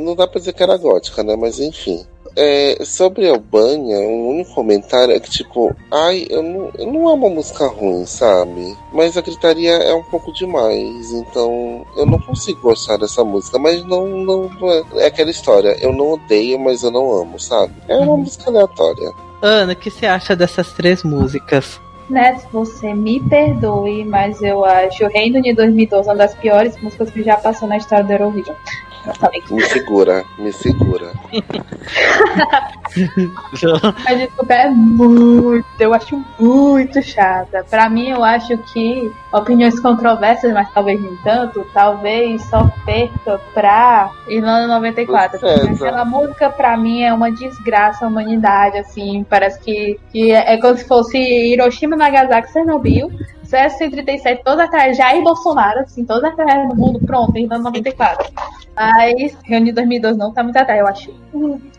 não 0.00 0.14
dá 0.16 0.26
pra 0.26 0.38
dizer 0.38 0.54
que 0.54 0.62
era 0.62 0.78
gótica, 0.78 1.22
né? 1.22 1.36
Mas 1.36 1.60
enfim. 1.60 2.06
É, 2.40 2.84
sobre 2.84 3.28
a 3.28 3.32
Albânia, 3.32 3.98
um 3.98 4.28
único 4.28 4.54
comentário 4.54 5.12
é 5.12 5.18
que, 5.18 5.28
tipo, 5.28 5.74
ai, 5.90 6.24
eu 6.30 6.40
não, 6.40 6.70
eu 6.78 6.86
não 6.86 7.08
amo 7.08 7.26
a 7.26 7.30
música 7.30 7.66
ruim, 7.66 8.06
sabe? 8.06 8.76
Mas 8.92 9.16
a 9.16 9.20
gritaria 9.20 9.72
é 9.72 9.92
um 9.92 10.04
pouco 10.04 10.32
demais, 10.32 11.12
então 11.12 11.84
eu 11.96 12.06
não 12.06 12.20
consigo 12.20 12.60
gostar 12.60 12.96
dessa 12.96 13.24
música, 13.24 13.58
mas 13.58 13.84
não, 13.84 14.06
não, 14.06 14.48
não 14.48 14.70
é, 14.70 14.84
é 14.98 15.06
aquela 15.06 15.32
história, 15.32 15.76
eu 15.80 15.92
não 15.92 16.12
odeio, 16.12 16.60
mas 16.60 16.84
eu 16.84 16.92
não 16.92 17.12
amo, 17.12 17.40
sabe? 17.40 17.74
É 17.88 17.96
uma 17.96 18.16
música 18.16 18.48
aleatória. 18.48 19.12
Ana, 19.42 19.72
o 19.72 19.76
que 19.76 19.90
você 19.90 20.06
acha 20.06 20.36
dessas 20.36 20.72
três 20.72 21.02
músicas? 21.02 21.80
Neto, 22.08 22.46
você 22.52 22.94
me 22.94 23.20
perdoe, 23.20 24.04
mas 24.04 24.40
eu 24.40 24.64
acho 24.64 25.04
o 25.04 25.08
Reino 25.08 25.42
de 25.42 25.52
2012 25.52 26.08
uma 26.08 26.14
das 26.14 26.34
piores 26.36 26.80
músicas 26.80 27.10
que 27.10 27.22
já 27.22 27.36
passou 27.36 27.68
na 27.68 27.76
história 27.76 28.04
do 28.04 28.12
Eurovision. 28.12 28.56
Me 29.50 29.62
segura, 29.62 30.24
me 30.38 30.52
segura. 30.52 31.12
A 34.06 34.14
desculpa 34.14 34.54
é 34.54 34.68
muito, 34.70 35.66
eu 35.78 35.92
acho 35.94 36.24
muito 36.38 37.02
chata. 37.02 37.64
Pra 37.68 37.88
mim, 37.88 38.08
eu 38.08 38.24
acho 38.24 38.56
que 38.72 39.12
opiniões 39.32 39.78
controversas, 39.78 40.52
mas 40.52 40.68
talvez 40.72 41.00
nem 41.00 41.14
tanto, 41.18 41.66
talvez 41.72 42.42
só 42.44 42.66
perca 42.84 43.38
pra 43.52 44.10
Irlanda 44.26 44.66
94. 44.66 45.38
Certo. 45.38 45.60
Porque 45.68 45.84
Aquela 45.84 46.04
música, 46.04 46.50
pra 46.50 46.76
mim, 46.76 47.02
é 47.02 47.12
uma 47.12 47.30
desgraça 47.30 48.04
à 48.04 48.08
humanidade, 48.08 48.78
assim. 48.78 49.24
Parece 49.28 49.60
que, 49.60 50.00
que 50.10 50.32
é 50.32 50.48
é 50.48 50.56
como 50.56 50.76
se 50.78 50.88
fosse 50.88 51.18
Hiroshima, 51.18 51.94
Nagasaki, 51.94 52.52
Chernobyl. 52.52 53.10
CS-137, 53.50 54.42
todos 54.44 54.60
atrás, 54.60 54.96
Jair 54.96 55.22
Bolsonaro, 55.22 55.80
assim, 55.80 56.04
todos 56.04 56.22
atrás 56.24 56.68
do 56.68 56.76
mundo, 56.76 57.00
pronto, 57.00 57.36
Irlanda 57.36 57.64
94. 57.64 58.30
Mas 58.76 59.36
Reunião 59.42 59.74
2012 59.74 60.18
não 60.18 60.32
tá 60.32 60.42
muito 60.44 60.56
atrás, 60.56 60.78
eu 60.78 60.86
acho 60.86 61.12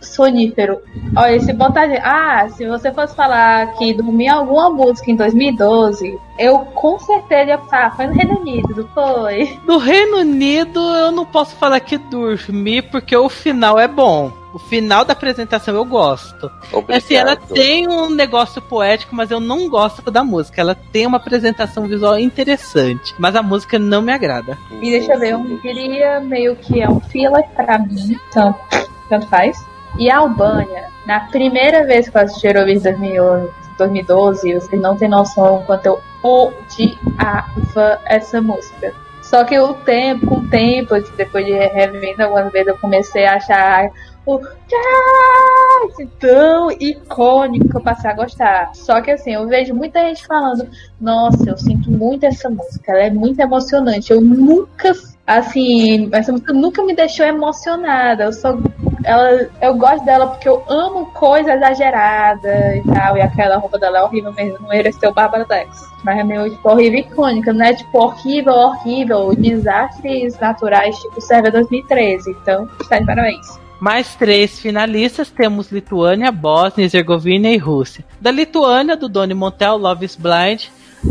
sonífero. 0.02 0.82
Olha, 1.16 1.40
se 1.40 1.54
botar. 1.54 1.88
Ah, 2.04 2.50
se 2.50 2.68
você 2.68 2.92
fosse 2.92 3.16
falar 3.16 3.74
que 3.78 3.94
dormi 3.94 4.26
em 4.26 4.30
alguma 4.30 4.70
música 4.70 5.10
em 5.10 5.16
2012, 5.16 6.20
eu 6.38 6.60
com 6.60 7.00
certeza 7.00 7.52
ia 7.52 7.58
falar, 7.58 7.96
foi 7.96 8.08
no 8.08 8.14
Reino 8.14 8.40
Unido, 8.42 8.90
foi? 8.94 9.58
No 9.66 9.78
Reino 9.78 10.18
Unido, 10.18 10.80
eu 10.96 11.12
não 11.12 11.26
posso 11.26 11.56
falar 11.56 11.80
que 11.80 11.98
dormi, 11.98 12.82
porque 12.82 13.16
o 13.16 13.30
final 13.30 13.80
é 13.80 13.88
bom. 13.88 14.39
O 14.54 14.58
final 14.58 15.06
da 15.06 15.14
apresentação 15.14 15.76
eu 15.76 15.86
gosto. 15.86 16.52
Obrigado. 16.72 16.98
Assim, 16.98 17.16
ela 17.16 17.36
tem 17.36 17.88
um 17.88 18.10
negócio 18.10 18.62
poético, 18.62 19.16
mas 19.16 19.30
eu 19.30 19.40
não 19.40 19.70
gosto 19.70 20.10
da 20.10 20.24
música. 20.24 20.60
Ela 20.60 20.76
tem 20.76 21.06
uma 21.06 21.18
apresentação 21.18 21.88
visual 21.88 22.18
interessante, 22.18 23.14
mas 23.20 23.36
a 23.36 23.44
música 23.44 23.78
não 23.78 24.02
me 24.02 24.12
agrada. 24.12 24.58
E 24.82 24.90
deixa 24.90 25.14
eu 25.14 25.20
ver, 25.20 25.34
eu 25.34 25.44
diria 25.62 26.20
meio 26.20 26.56
que 26.56 26.82
é 26.82 26.90
um 26.90 27.00
filler 27.00 27.48
pra 27.56 27.78
mim, 27.78 28.18
tanto, 28.32 28.60
tanto 29.08 29.28
faz. 29.28 29.64
E 29.98 30.10
a 30.10 30.18
Albânia, 30.18 30.90
na 31.06 31.22
primeira 31.22 31.86
vez 31.86 32.10
que 32.10 32.18
eu 32.18 32.22
assisti 32.22 32.48
Eurovision 32.48 32.94
2011, 32.94 33.52
2012, 33.78 34.54
vocês 34.54 34.82
não 34.82 34.96
têm 34.96 35.10
noção 35.10 35.56
o 35.56 35.64
quanto 35.66 35.86
eu 35.86 36.02
odiava 36.24 38.00
essa 38.06 38.42
música. 38.42 38.94
Só 39.22 39.44
que 39.44 39.60
o 39.60 39.74
tempo, 39.76 40.26
com 40.26 40.36
o 40.38 40.48
tempo, 40.48 40.96
depois 41.16 41.46
de 41.46 41.52
revendo 41.52 42.24
algumas 42.24 42.52
vezes, 42.52 42.68
eu 42.68 42.78
comecei 42.78 43.26
a 43.26 43.36
achar 43.36 43.92
o 44.36 44.40
jazz 44.68 46.10
tão 46.20 46.72
icônico 46.72 47.70
que 47.70 47.78
eu 47.78 47.82
passei 47.82 48.10
a 48.10 48.14
gostar. 48.14 48.72
Só 48.76 49.02
que 49.02 49.12
assim, 49.12 49.34
eu 49.34 49.48
vejo 49.48 49.74
muita 49.74 50.02
gente 50.02 50.26
falando, 50.26 50.68
nossa, 51.00 51.50
eu 51.50 51.58
sinto 51.58 51.92
muito 51.92 52.26
essa 52.26 52.50
música, 52.50 52.92
ela 52.92 53.04
é 53.04 53.10
muito 53.10 53.40
emocionante. 53.40 54.12
Eu 54.12 54.22
nunca, 54.22 54.92
assim, 55.26 56.10
essa 56.12 56.32
música 56.32 56.54
nunca 56.54 56.84
me 56.84 56.96
deixou 56.96 57.26
emocionada. 57.26 58.26
Eu 58.26 58.34
só 58.34 58.58
ela, 59.04 59.48
eu 59.62 59.76
gosto 59.76 60.04
dela 60.06 60.28
porque 60.28 60.50
eu 60.50 60.64
amo 60.68 61.08
coisa 61.08 61.54
exagerada 61.54 62.76
e 62.76 62.84
tal. 62.84 63.18
E 63.18 63.22
aquela 63.22 63.58
roupa 63.58 63.78
dela 63.80 64.00
é 64.00 64.04
horrível 64.04 64.34
mesmo. 64.34 64.60
Não 64.62 64.70
mereceu 64.70 65.14
Bárbara 65.14 65.46
Dex. 65.46 65.90
Mas 66.04 66.20
é 66.20 66.24
meio 66.24 66.50
tipo, 66.50 66.70
horrível 66.70 67.00
icônica, 67.00 67.54
não 67.54 67.66
é 67.66 67.74
tipo 67.74 67.98
horrível, 67.98 68.54
horrível. 68.54 69.36
Desastres 69.36 70.38
naturais, 70.40 70.98
tipo 70.98 71.22
Sérvia 71.22 71.52
2013. 71.52 72.32
Então, 72.32 72.68
tá 72.90 73.00
de 73.00 73.06
parabéns. 73.06 73.60
Mais 73.80 74.14
três 74.16 74.60
finalistas 74.60 75.30
temos 75.32 75.72
Lituânia, 75.72 76.32
Bósnia, 76.32 76.84
Herzegovina 76.86 77.50
e 77.50 77.58
Rússia. 77.58 78.04
Da 78.20 78.30
Lituânia, 78.32 78.98
do 78.98 79.08
Doni 79.08 79.34
Montel, 79.34 79.78
Love 79.78 80.06
is 80.06 80.16
Blind. 80.18 80.64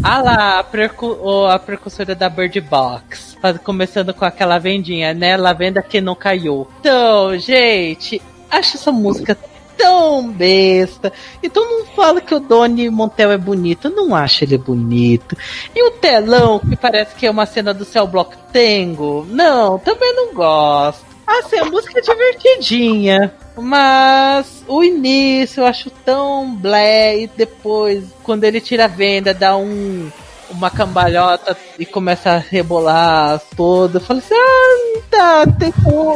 Ah 0.03 0.21
lá, 0.21 0.59
a, 0.59 0.65
percu 0.65 1.07
o- 1.07 1.47
a 1.47 1.59
precursora 1.59 2.15
da 2.15 2.29
Bird 2.29 2.61
Box. 2.61 3.39
Faz- 3.41 3.57
Começando 3.59 4.13
com 4.13 4.25
aquela 4.25 4.59
vendinha, 4.59 5.15
né? 5.15 5.35
Lavenda 5.37 5.81
que 5.81 5.99
não 5.99 6.15
caiu. 6.15 6.69
Então, 6.81 7.39
gente, 7.39 8.21
acho 8.51 8.77
essa 8.77 8.93
música 8.93 9.35
tão 9.79 10.29
besta. 10.31 11.11
Então 11.43 11.65
não 11.65 11.87
fala 11.87 12.21
que 12.21 12.35
o 12.35 12.41
Doni 12.41 12.91
Montel 12.91 13.33
é 13.33 13.39
bonito. 13.39 13.89
Não 13.89 14.15
acho 14.15 14.45
ele 14.45 14.59
bonito. 14.59 15.35
E 15.75 15.83
o 15.89 15.93
telão, 15.93 16.59
que 16.59 16.77
parece 16.77 17.15
que 17.15 17.27
é 17.27 17.31
uma 17.31 17.47
cena 17.47 17.73
do 17.73 17.87
Cell 17.87 18.07
Block 18.07 18.37
Tango. 18.53 19.27
Não, 19.31 19.79
também 19.79 20.15
não 20.15 20.35
gosto. 20.35 21.08
Assim, 21.29 21.59
a 21.59 21.65
música 21.67 21.99
é 21.99 22.03
divertidinha. 22.03 23.35
Mas 23.57 24.65
o 24.67 24.83
início 24.83 25.61
eu 25.61 25.67
acho 25.67 25.91
tão 25.91 26.55
blé. 26.55 27.21
E 27.23 27.27
depois, 27.27 28.05
quando 28.23 28.45
ele 28.45 28.61
tira 28.61 28.87
a 28.87 28.89
venda, 28.89 29.35
dá 29.35 29.57
um. 29.57 30.11
Uma 30.51 30.71
cambalhota 30.71 31.55
e 31.79 31.85
começa 31.85 32.31
a 32.31 32.39
rebolar 32.39 33.39
todo. 33.55 33.97
Eu 33.97 34.01
falo 34.01 34.19
assim, 34.19 34.33
ah, 34.35 34.99
tá, 35.11 35.45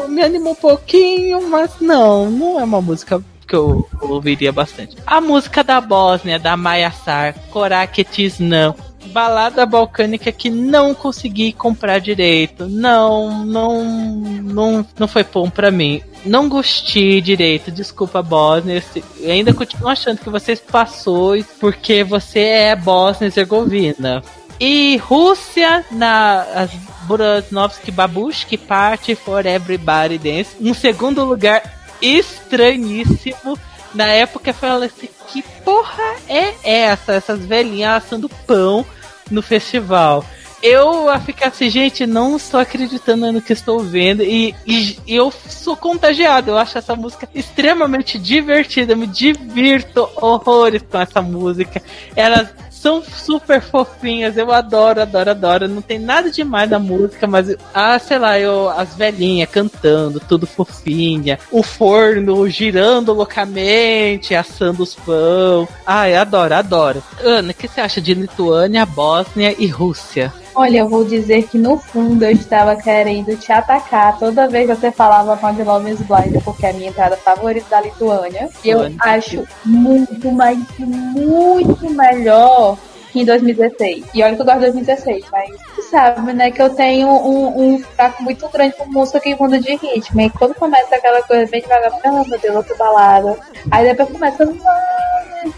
me 0.08 0.22
anima 0.22 0.48
um 0.48 0.54
pouquinho, 0.54 1.50
mas 1.50 1.72
não, 1.82 2.30
não 2.30 2.58
é 2.58 2.64
uma 2.64 2.80
música 2.80 3.22
que 3.46 3.54
eu 3.54 3.86
ouviria 4.00 4.50
bastante. 4.50 4.96
A 5.06 5.20
música 5.20 5.62
da 5.62 5.78
Bósnia, 5.82 6.38
da 6.38 6.56
Maia 6.56 6.90
Sar, 6.90 7.34
Koraketis 7.50 8.38
não. 8.38 8.74
Balada 9.06 9.66
balcânica 9.66 10.30
que 10.32 10.48
não 10.48 10.94
consegui 10.94 11.52
comprar 11.52 11.98
direito. 11.98 12.66
Não, 12.68 13.44
não, 13.44 13.84
não, 13.84 14.86
não 14.98 15.08
foi 15.08 15.24
bom 15.24 15.50
pra 15.50 15.70
mim. 15.70 16.02
Não 16.24 16.48
gostei 16.48 17.20
direito. 17.20 17.70
Desculpa, 17.70 18.22
Bósnia. 18.22 18.82
Eu 19.18 19.32
ainda 19.32 19.52
continuo 19.52 19.88
achando 19.88 20.18
que 20.18 20.30
você 20.30 20.56
passou 20.56 21.34
porque 21.58 22.04
você 22.04 22.40
é 22.40 22.76
Bósnia 22.76 23.26
e 23.26 23.28
Herzegovina. 23.28 24.22
E 24.60 24.96
Rússia 24.98 25.84
na 25.90 26.42
as 26.54 26.70
Buranovski 27.06 27.90
Babushki 27.90 28.56
Party 28.56 29.14
for 29.14 29.44
Everybody 29.44 30.18
Dance. 30.18 30.56
Um 30.60 30.72
segundo 30.72 31.24
lugar 31.24 31.62
estranhíssimo. 32.00 33.58
Na 33.94 34.06
época 34.06 34.50
eu 34.50 34.54
falei 34.54 34.88
assim, 34.88 35.08
que 35.28 35.42
porra 35.64 36.02
é 36.28 36.54
essa? 36.84 37.12
Essas 37.12 37.40
velhinhas 37.44 38.02
assando 38.04 38.28
pão 38.46 38.84
no 39.30 39.42
festival. 39.42 40.24
Eu 40.62 41.08
a 41.08 41.18
ficar 41.18 41.48
assim, 41.48 41.68
gente, 41.68 42.06
não 42.06 42.36
estou 42.36 42.60
acreditando 42.60 43.32
no 43.32 43.42
que 43.42 43.52
estou 43.52 43.80
vendo. 43.80 44.22
E, 44.22 44.54
e- 44.64 44.96
e 45.06 45.16
eu 45.16 45.32
sou 45.32 45.76
contagiado. 45.76 46.52
Eu 46.52 46.58
acho 46.58 46.78
essa 46.78 46.94
música 46.94 47.28
extremamente 47.34 48.16
divertida. 48.16 48.92
Eu 48.92 48.96
me 48.96 49.08
divirto 49.08 50.08
horrores 50.16 50.80
com 50.88 51.00
essa 51.00 51.20
música. 51.20 51.82
Elas 52.14 52.48
são 52.82 53.00
super 53.00 53.62
fofinhas, 53.62 54.36
eu 54.36 54.50
adoro, 54.50 55.00
adoro, 55.00 55.30
adoro. 55.30 55.68
Não 55.68 55.80
tem 55.80 56.00
nada 56.00 56.32
demais 56.32 56.68
na 56.68 56.80
música, 56.80 57.28
mas 57.28 57.54
ah, 57.72 57.96
sei 58.00 58.18
lá, 58.18 58.38
eu 58.40 58.68
as 58.70 58.96
velhinhas 58.96 59.48
cantando, 59.48 60.18
tudo 60.18 60.48
fofinha, 60.48 61.38
o 61.52 61.62
forno 61.62 62.48
girando 62.48 63.12
loucamente, 63.12 64.34
assando 64.34 64.82
os 64.82 64.96
pão. 64.96 65.68
Ai, 65.86 66.16
adoro, 66.16 66.54
adoro. 66.54 67.02
Ana, 67.22 67.52
o 67.52 67.54
que 67.54 67.68
você 67.68 67.80
acha 67.80 68.00
de 68.00 68.14
Lituânia, 68.14 68.84
Bósnia 68.84 69.54
e 69.56 69.68
Rússia? 69.68 70.32
Olha, 70.54 70.78
eu 70.78 70.88
vou 70.88 71.04
dizer 71.04 71.48
que 71.48 71.56
no 71.56 71.78
fundo 71.78 72.24
eu 72.24 72.30
estava 72.30 72.76
querendo 72.76 73.36
te 73.36 73.50
atacar 73.50 74.18
toda 74.18 74.48
vez 74.48 74.68
que 74.68 74.76
você 74.76 74.92
falava 74.92 75.34
mal 75.36 75.54
de 75.54 75.62
Love 75.62 75.90
is 75.90 76.00
Blind, 76.00 76.42
porque 76.44 76.66
é 76.66 76.70
a 76.70 76.72
minha 76.72 76.88
entrada 76.88 77.16
favorita 77.16 77.66
da 77.70 77.80
Lituânia. 77.80 78.50
E 78.62 78.68
eu 78.68 78.92
acho 79.00 79.44
muito, 79.64 80.30
mas 80.30 80.58
muito 80.78 81.90
melhor 81.90 82.76
em 83.20 83.24
2016. 83.24 84.04
E 84.14 84.22
olha 84.22 84.34
que 84.34 84.42
eu 84.42 84.46
gosto 84.46 84.60
de 84.60 84.72
2016, 84.72 85.24
mas 85.30 85.50
tu 85.74 85.82
sabe, 85.82 86.32
né, 86.32 86.50
que 86.50 86.62
eu 86.62 86.70
tenho 86.70 87.08
um, 87.08 87.74
um 87.74 87.78
fraco 87.78 88.22
muito 88.22 88.48
grande 88.48 88.76
com 88.76 88.86
música 88.86 89.20
que 89.20 89.34
muda 89.34 89.58
de 89.58 89.76
ritmo. 89.76 90.20
E 90.20 90.30
quando 90.30 90.54
começa 90.54 90.94
aquela 90.94 91.22
coisa 91.22 91.50
bem 91.50 91.60
devagar, 91.60 91.92
ah, 92.04 92.24
meu 92.26 92.38
Deus, 92.38 92.56
outra 92.56 92.76
balada. 92.76 93.38
Aí 93.70 93.84
depois 93.84 94.10
começa, 94.10 94.48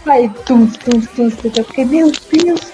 aí, 0.05 0.29
tum, 0.45 0.67
tum, 0.67 1.01
tum, 1.01 1.29
tum, 1.29 1.51
eu 1.55 1.63
fiquei, 1.65 1.85
meu 1.85 2.11
Deus. 2.31 2.73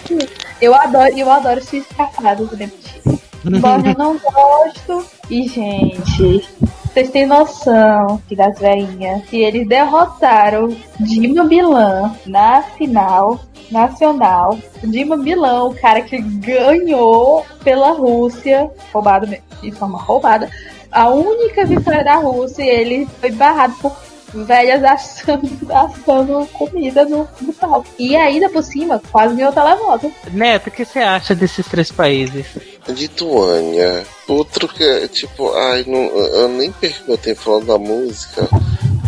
Eu 0.62 0.76
adoro, 0.76 1.18
eu 1.18 1.32
adoro 1.32 1.60
esse 1.60 1.78
escapado 1.78 2.46
do 2.46 2.56
Demitino. 2.56 3.20
Bósnia 3.60 3.94
eu 3.94 3.98
não 3.98 4.20
gosto. 4.20 5.06
E, 5.30 5.48
gente, 5.48 6.48
vocês 6.94 7.10
têm 7.10 7.26
noção 7.26 8.22
que 8.28 8.36
das 8.36 8.60
velhinhas, 8.60 9.24
que 9.26 9.42
eles 9.42 9.68
derrotaram 9.68 10.76
Dima 11.00 11.46
Bilan 11.46 12.14
na 12.26 12.62
final 12.62 13.40
nacional. 13.72 14.60
Dima 14.84 15.16
Milão, 15.16 15.70
o 15.70 15.76
cara 15.76 16.02
que 16.02 16.20
ganhou 16.20 17.46
pela 17.64 17.92
Rússia, 17.92 18.70
roubado 18.92 19.28
de 19.62 19.72
forma 19.72 19.98
roubada. 19.98 20.50
A 20.92 21.10
única 21.10 21.66
vitória 21.66 22.04
da 22.04 22.16
Rússia, 22.16 22.64
ele 22.64 23.08
foi 23.20 23.32
barrado 23.32 23.74
por 23.76 23.96
velhas 24.34 24.84
assando, 24.84 25.50
assando 25.74 26.46
comida 26.48 27.06
no, 27.06 27.28
no 27.40 27.54
palco. 27.54 27.88
E 27.98 28.16
ainda 28.16 28.50
por 28.50 28.64
cima, 28.64 29.02
quase 29.12 29.36
ganhou 29.36 29.54
televoto. 29.54 30.12
Neto, 30.32 30.68
o 30.68 30.72
que 30.72 30.84
você 30.84 31.00
acha 31.00 31.34
desses 31.34 31.66
três 31.66 31.92
países? 31.92 32.71
Lituânia. 32.88 34.06
Outro 34.28 34.68
que 34.68 34.84
é 34.84 35.08
tipo, 35.08 35.54
ai, 35.54 35.84
não, 35.88 36.00
eu 36.00 36.50
nem 36.50 36.72
perco 36.72 37.08
meu 37.08 37.18
tempo 37.18 37.42
falando 37.42 37.66
da 37.66 37.78
música. 37.78 38.48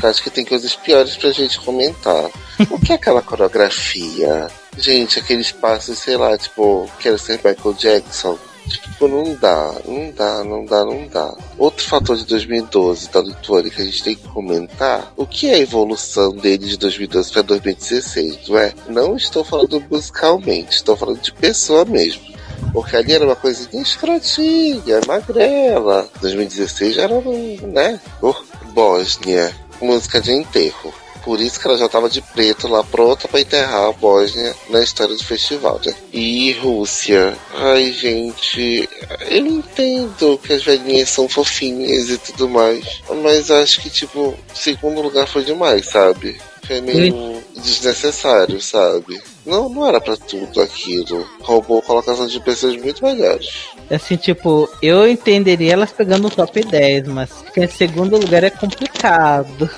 Acho 0.04 0.22
que 0.22 0.30
tem 0.30 0.44
coisas 0.44 0.76
piores 0.76 1.16
pra 1.16 1.32
gente 1.32 1.60
comentar. 1.62 2.30
O 2.70 2.80
que 2.80 2.92
é 2.92 2.96
aquela 2.96 3.22
coreografia? 3.22 4.48
Gente, 4.78 5.20
aqueles 5.20 5.52
passos, 5.52 5.98
sei 6.00 6.18
lá, 6.18 6.38
tipo, 6.38 6.90
quero 7.00 7.18
ser 7.18 7.40
Michael 7.44 7.74
Jackson. 7.74 8.38
Tipo, 8.68 9.08
não 9.08 9.36
dá, 9.36 9.76
não 9.86 10.12
dá, 10.12 10.44
não 10.44 10.66
dá, 10.66 10.86
não 10.86 11.08
dá. 11.08 11.36
Outro 11.58 11.86
fator 11.86 12.16
de 12.16 12.26
2012 12.26 13.10
da 13.10 13.22
Lituânia 13.22 13.72
que 13.72 13.82
a 13.82 13.86
gente 13.86 14.04
tem 14.04 14.16
que 14.16 14.28
comentar, 14.30 15.12
o 15.18 15.26
que 15.26 15.50
é 15.50 15.56
a 15.56 15.60
evolução 15.60 16.32
dele 16.32 16.66
de 16.66 16.78
2012 16.78 17.32
para 17.32 17.42
2016, 17.42 18.48
não 18.48 18.58
é? 18.58 18.74
Não 18.88 19.18
estou 19.18 19.44
falando 19.44 19.84
musicalmente, 19.90 20.76
estou 20.76 20.96
falando 20.96 21.20
de 21.20 21.34
pessoa 21.34 21.84
mesmo. 21.84 22.24
Porque 22.72 22.96
ali 22.96 23.14
era 23.14 23.26
uma 23.26 23.36
coisinha 23.36 23.82
escrotinha, 23.82 25.02
magrela. 25.08 26.08
2016 26.22 26.96
já 26.96 27.04
era, 27.04 27.22
né? 27.68 28.00
Oh, 28.22 28.36
Bósnia, 28.74 29.56
música 29.82 30.22
de 30.22 30.32
enterro. 30.32 30.94
Por 31.24 31.40
isso 31.40 31.58
que 31.58 31.66
ela 31.66 31.78
já 31.78 31.88
tava 31.88 32.10
de 32.10 32.22
preto 32.22 32.68
lá 32.68 32.84
pronta 32.84 33.30
pra 33.30 33.40
enterrar 33.40 33.86
a 33.86 33.94
Bósnia 33.94 34.54
na 34.70 34.84
história 34.84 35.16
do 35.16 35.24
festival, 35.24 35.80
né? 35.86 35.94
E 36.12 36.52
Rússia. 36.54 37.38
Ai, 37.56 37.94
gente, 37.94 38.90
eu 39.30 39.46
entendo 39.46 40.38
que 40.44 40.52
as 40.52 40.64
velhinhas 40.64 41.10
são 41.10 41.30
fofinhas 41.30 42.10
e 42.10 42.18
tudo 42.18 42.50
mais. 42.50 43.02
Mas 43.22 43.50
acho 43.50 43.82
que, 43.82 43.90
tipo, 43.90 44.38
segundo 44.54 45.02
lugar 45.02 45.26
foi 45.26 45.46
demais, 45.46 45.88
sabe? 45.88 46.42
Foi 46.68 46.82
meio 46.82 47.42
desnecessário, 47.56 48.62
sabe? 48.62 49.22
Não, 49.46 49.70
não 49.70 49.88
era 49.88 50.00
pra 50.00 50.16
tudo 50.16 50.62
aquilo. 50.62 51.28
Roubou 51.42 51.82
colocação 51.82 52.28
de 52.28 52.40
pessoas 52.40 52.76
muito 52.78 53.04
melhores. 53.04 53.68
Assim, 53.90 54.16
tipo, 54.16 54.70
eu 54.82 55.08
entenderia 55.08 55.74
elas 55.74 55.92
pegando 55.92 56.28
o 56.28 56.32
top 56.32 56.64
10, 56.64 57.08
mas 57.08 57.32
ficar 57.44 57.66
em 57.66 57.68
segundo 57.68 58.18
lugar 58.18 58.44
é 58.44 58.50
complicado. 58.50 59.70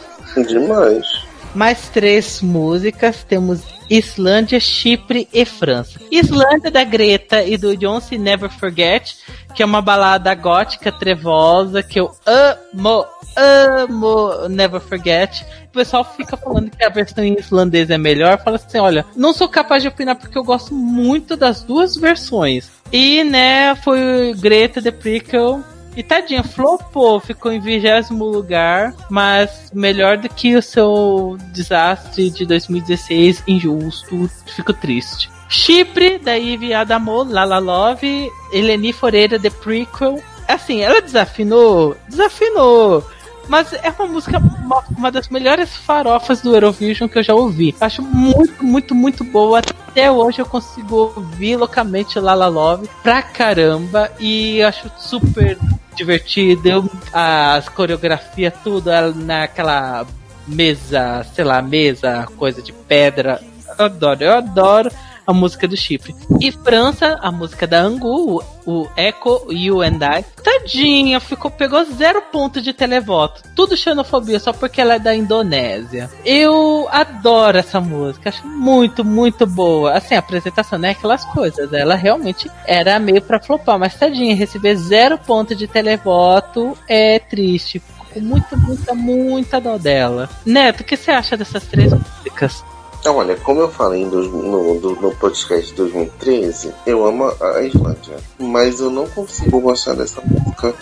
Demais. 0.48 1.06
Mais 1.54 1.88
três 1.90 2.42
músicas, 2.42 3.24
temos 3.24 3.62
Islândia, 3.90 4.60
Chipre 4.60 5.28
e 5.32 5.46
França. 5.46 6.00
Islândia 6.12 6.70
da 6.70 6.84
Greta 6.84 7.44
e 7.44 7.58
do 7.58 7.76
Beyoncé 7.78 8.18
Never 8.18 8.50
Forget, 8.50 9.16
que 9.56 9.64
é 9.64 9.66
uma 9.66 9.82
balada 9.82 10.34
gótica 10.36 10.92
trevosa 10.92 11.82
que 11.82 12.00
eu 12.00 12.12
amo, 12.26 13.06
amo 13.38 14.48
Never 14.50 14.82
Forget. 14.82 15.46
Pessoal 15.76 16.06
fica 16.16 16.38
falando 16.38 16.72
que 16.72 16.84
a 16.84 16.90
versão 16.90 17.24
em 17.24 17.38
islandês 17.38 17.90
é 17.90 17.98
melhor. 17.98 18.42
Fala 18.42 18.56
assim, 18.56 18.80
olha, 18.80 19.06
não 19.16 19.34
sou 19.34 19.50
capaz 19.50 19.84
de 19.84 19.90
opinar 19.90 20.16
porque 20.16 20.38
eu 20.38 20.44
gosto 20.44 20.74
muito 20.74 21.36
das 21.36 21.62
duas 21.62 21.98
versões. 21.98 22.72
E, 22.92 23.24
né, 23.26 23.76
foi 23.76 24.34
Greta 24.40 24.82
The 24.82 24.92
Prequel 24.92 25.62
e 25.96 26.04
tadinha, 26.04 26.44
flopou, 26.44 27.20
ficou 27.20 27.52
em 27.52 27.60
vigésimo 27.60 28.26
lugar, 28.26 28.94
mas 29.10 29.72
melhor 29.74 30.18
do 30.18 30.28
que 30.28 30.56
o 30.56 30.62
seu 30.62 31.38
desastre 31.54 32.30
de 32.30 32.46
2016, 32.46 33.44
injusto, 33.48 34.30
fico 34.46 34.74
triste. 34.74 35.30
Chipre, 35.48 36.18
da 36.18 36.38
Ivy 36.38 36.74
Adamo, 36.74 37.24
Lala 37.24 37.60
Love, 37.60 38.30
Eleni 38.52 38.92
Foreira, 38.92 39.40
The 39.40 39.50
Prequel. 39.50 40.22
Assim, 40.48 40.82
ela 40.82 41.02
desafinou, 41.02 41.96
desafinou. 42.10 43.04
Mas 43.48 43.74
é 43.74 43.90
uma 43.98 44.08
música, 44.08 44.40
uma, 44.40 44.84
uma 44.98 45.12
das 45.12 45.30
melhores 45.30 45.76
farofas 45.76 46.42
do 46.42 46.54
Eurovision 46.54 47.08
que 47.08 47.18
eu 47.18 47.24
já 47.24 47.34
ouvi. 47.34 47.76
Acho 47.80 48.02
muito, 48.02 48.64
muito, 48.64 48.96
muito 48.96 49.24
boa. 49.24 49.60
Até 49.60 50.12
hoje 50.12 50.40
eu 50.40 50.46
consigo 50.46 51.14
ouvir 51.16 51.56
loucamente 51.56 52.20
Lala 52.20 52.48
Love 52.48 52.90
pra 53.04 53.22
caramba. 53.22 54.12
E 54.20 54.62
acho 54.64 54.92
super 54.98 55.58
divertido. 55.96 56.90
As 57.14 57.70
coreografias, 57.70 58.54
tudo 58.64 58.90
ela 58.90 59.14
naquela 59.14 60.06
mesa, 60.48 61.26
sei 61.34 61.44
lá, 61.44 61.62
mesa, 61.62 62.28
coisa 62.38 62.62
de 62.62 62.72
pedra. 62.72 63.42
Eu 63.78 63.86
adoro, 63.86 64.24
eu 64.24 64.34
adoro 64.34 64.92
a 65.26 65.34
música 65.34 65.68
do 65.68 65.76
Chipre. 65.78 66.16
E 66.40 66.52
França, 66.52 67.18
a 67.22 67.32
música 67.32 67.66
da 67.66 67.82
Angu, 67.82 68.44
o 68.66 68.88
Echo 68.98 69.48
You 69.52 69.82
and 69.82 70.00
I. 70.02 70.26
Tadinha, 70.44 71.20
ficou, 71.20 71.52
pegou 71.52 71.84
zero 71.86 72.22
ponto 72.32 72.62
de 72.62 72.74
televoto. 72.74 73.44
Tudo 73.56 73.78
xenofobia, 73.78 74.40
só 74.40 74.54
porque 74.54 74.82
ela 74.82 74.96
é 74.96 75.00
da 75.00 75.16
Indonésia. 75.16 76.10
Eu 76.24 76.88
adoro 76.92 77.58
essa 77.58 77.80
música, 77.80 78.30
acho 78.30 78.48
muito, 78.48 79.04
muito 79.04 79.46
boa. 79.46 79.94
Assim, 79.94 80.16
a 80.16 80.20
apresentação 80.20 80.80
não 80.80 80.90
é 80.90 80.92
aquelas 80.92 81.26
coisas. 81.26 81.72
Ela 81.74 81.96
realmente 81.96 82.50
era 82.66 83.00
meio 83.00 83.22
pra 83.22 83.40
flopar, 83.40 83.80
mas 83.80 83.96
tadinha, 83.96 84.36
receber 84.36 84.76
zero 84.76 85.18
ponto 85.18 85.56
de 85.56 85.68
televoto 85.68 86.78
é 86.88 87.20
triste. 87.20 87.82
Com 88.14 88.20
muita, 88.22 88.56
muita, 88.56 88.94
muita 88.94 89.60
dó 89.60 89.78
dela. 89.78 90.30
Neto, 90.46 90.82
o 90.82 90.84
que 90.84 90.96
você 90.96 91.12
acha 91.12 91.36
dessas 91.36 91.66
três 91.66 91.92
músicas? 91.92 92.64
Então, 93.06 93.18
olha, 93.18 93.36
como 93.36 93.60
eu 93.60 93.70
falei 93.70 94.04
no, 94.04 94.80
no, 94.80 95.16
podcast 95.18 95.70
de 95.70 95.76
2013, 95.76 96.74
eu 96.88 97.06
amo 97.06 97.32
a 97.40 97.62
Islândia. 97.62 98.18
Mas 98.40 98.80
eu 98.80 98.90
não 98.90 99.08
consigo 99.08 99.62
gostar 99.62 99.94
dessa 99.94 100.20
música. 100.26 100.74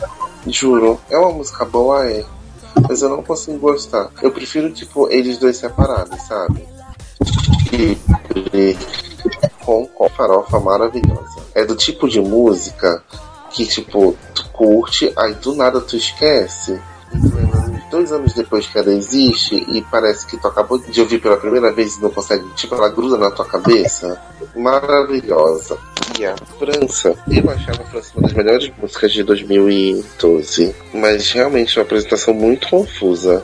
Juro. 0.47 0.97
É 1.09 1.17
uma 1.17 1.33
música 1.33 1.65
boa, 1.65 2.09
é. 2.09 2.23
Mas 2.87 3.01
eu 3.01 3.09
não 3.09 3.21
consigo 3.21 3.59
gostar. 3.59 4.09
Eu 4.21 4.31
prefiro, 4.31 4.71
tipo, 4.71 5.09
eles 5.11 5.37
dois 5.37 5.57
separados, 5.57 6.17
sabe? 6.21 6.65
E, 7.73 7.97
com, 9.65 9.85
com 9.87 10.07
farofa 10.07 10.61
maravilhosa. 10.61 11.41
É 11.53 11.65
do 11.65 11.75
tipo 11.75 12.07
de 12.07 12.21
música 12.21 13.03
que, 13.51 13.65
tipo, 13.65 14.15
tu 14.33 14.47
curte, 14.53 15.11
aí 15.17 15.33
do 15.33 15.53
nada 15.55 15.81
tu 15.81 15.97
esquece. 15.97 16.79
Dois 17.89 18.11
anos 18.11 18.33
depois 18.33 18.65
que 18.65 18.77
ela 18.77 18.91
existe 18.91 19.55
e 19.55 19.81
parece 19.83 20.25
que 20.25 20.37
tu 20.37 20.47
acabou 20.47 20.79
de 20.79 20.99
ouvir 20.99 21.19
pela 21.19 21.37
primeira 21.37 21.71
vez 21.71 21.95
e 21.95 22.01
não 22.01 22.09
consegue, 22.09 22.43
tipo, 22.55 22.73
ela 22.73 22.89
gruda 22.89 23.17
na 23.17 23.29
tua 23.29 23.45
cabeça. 23.45 24.19
Maravilhosa. 24.55 25.77
E 26.17 26.25
a 26.25 26.35
França, 26.57 27.15
eu 27.29 27.49
achava 27.49 27.83
a 27.83 27.85
França 27.85 28.11
uma 28.15 28.23
das 28.23 28.33
melhores 28.33 28.71
músicas 28.77 29.11
de 29.11 29.23
2012, 29.23 30.75
mas 30.93 31.31
realmente 31.31 31.77
uma 31.77 31.83
apresentação 31.83 32.33
muito 32.33 32.67
confusa. 32.67 33.43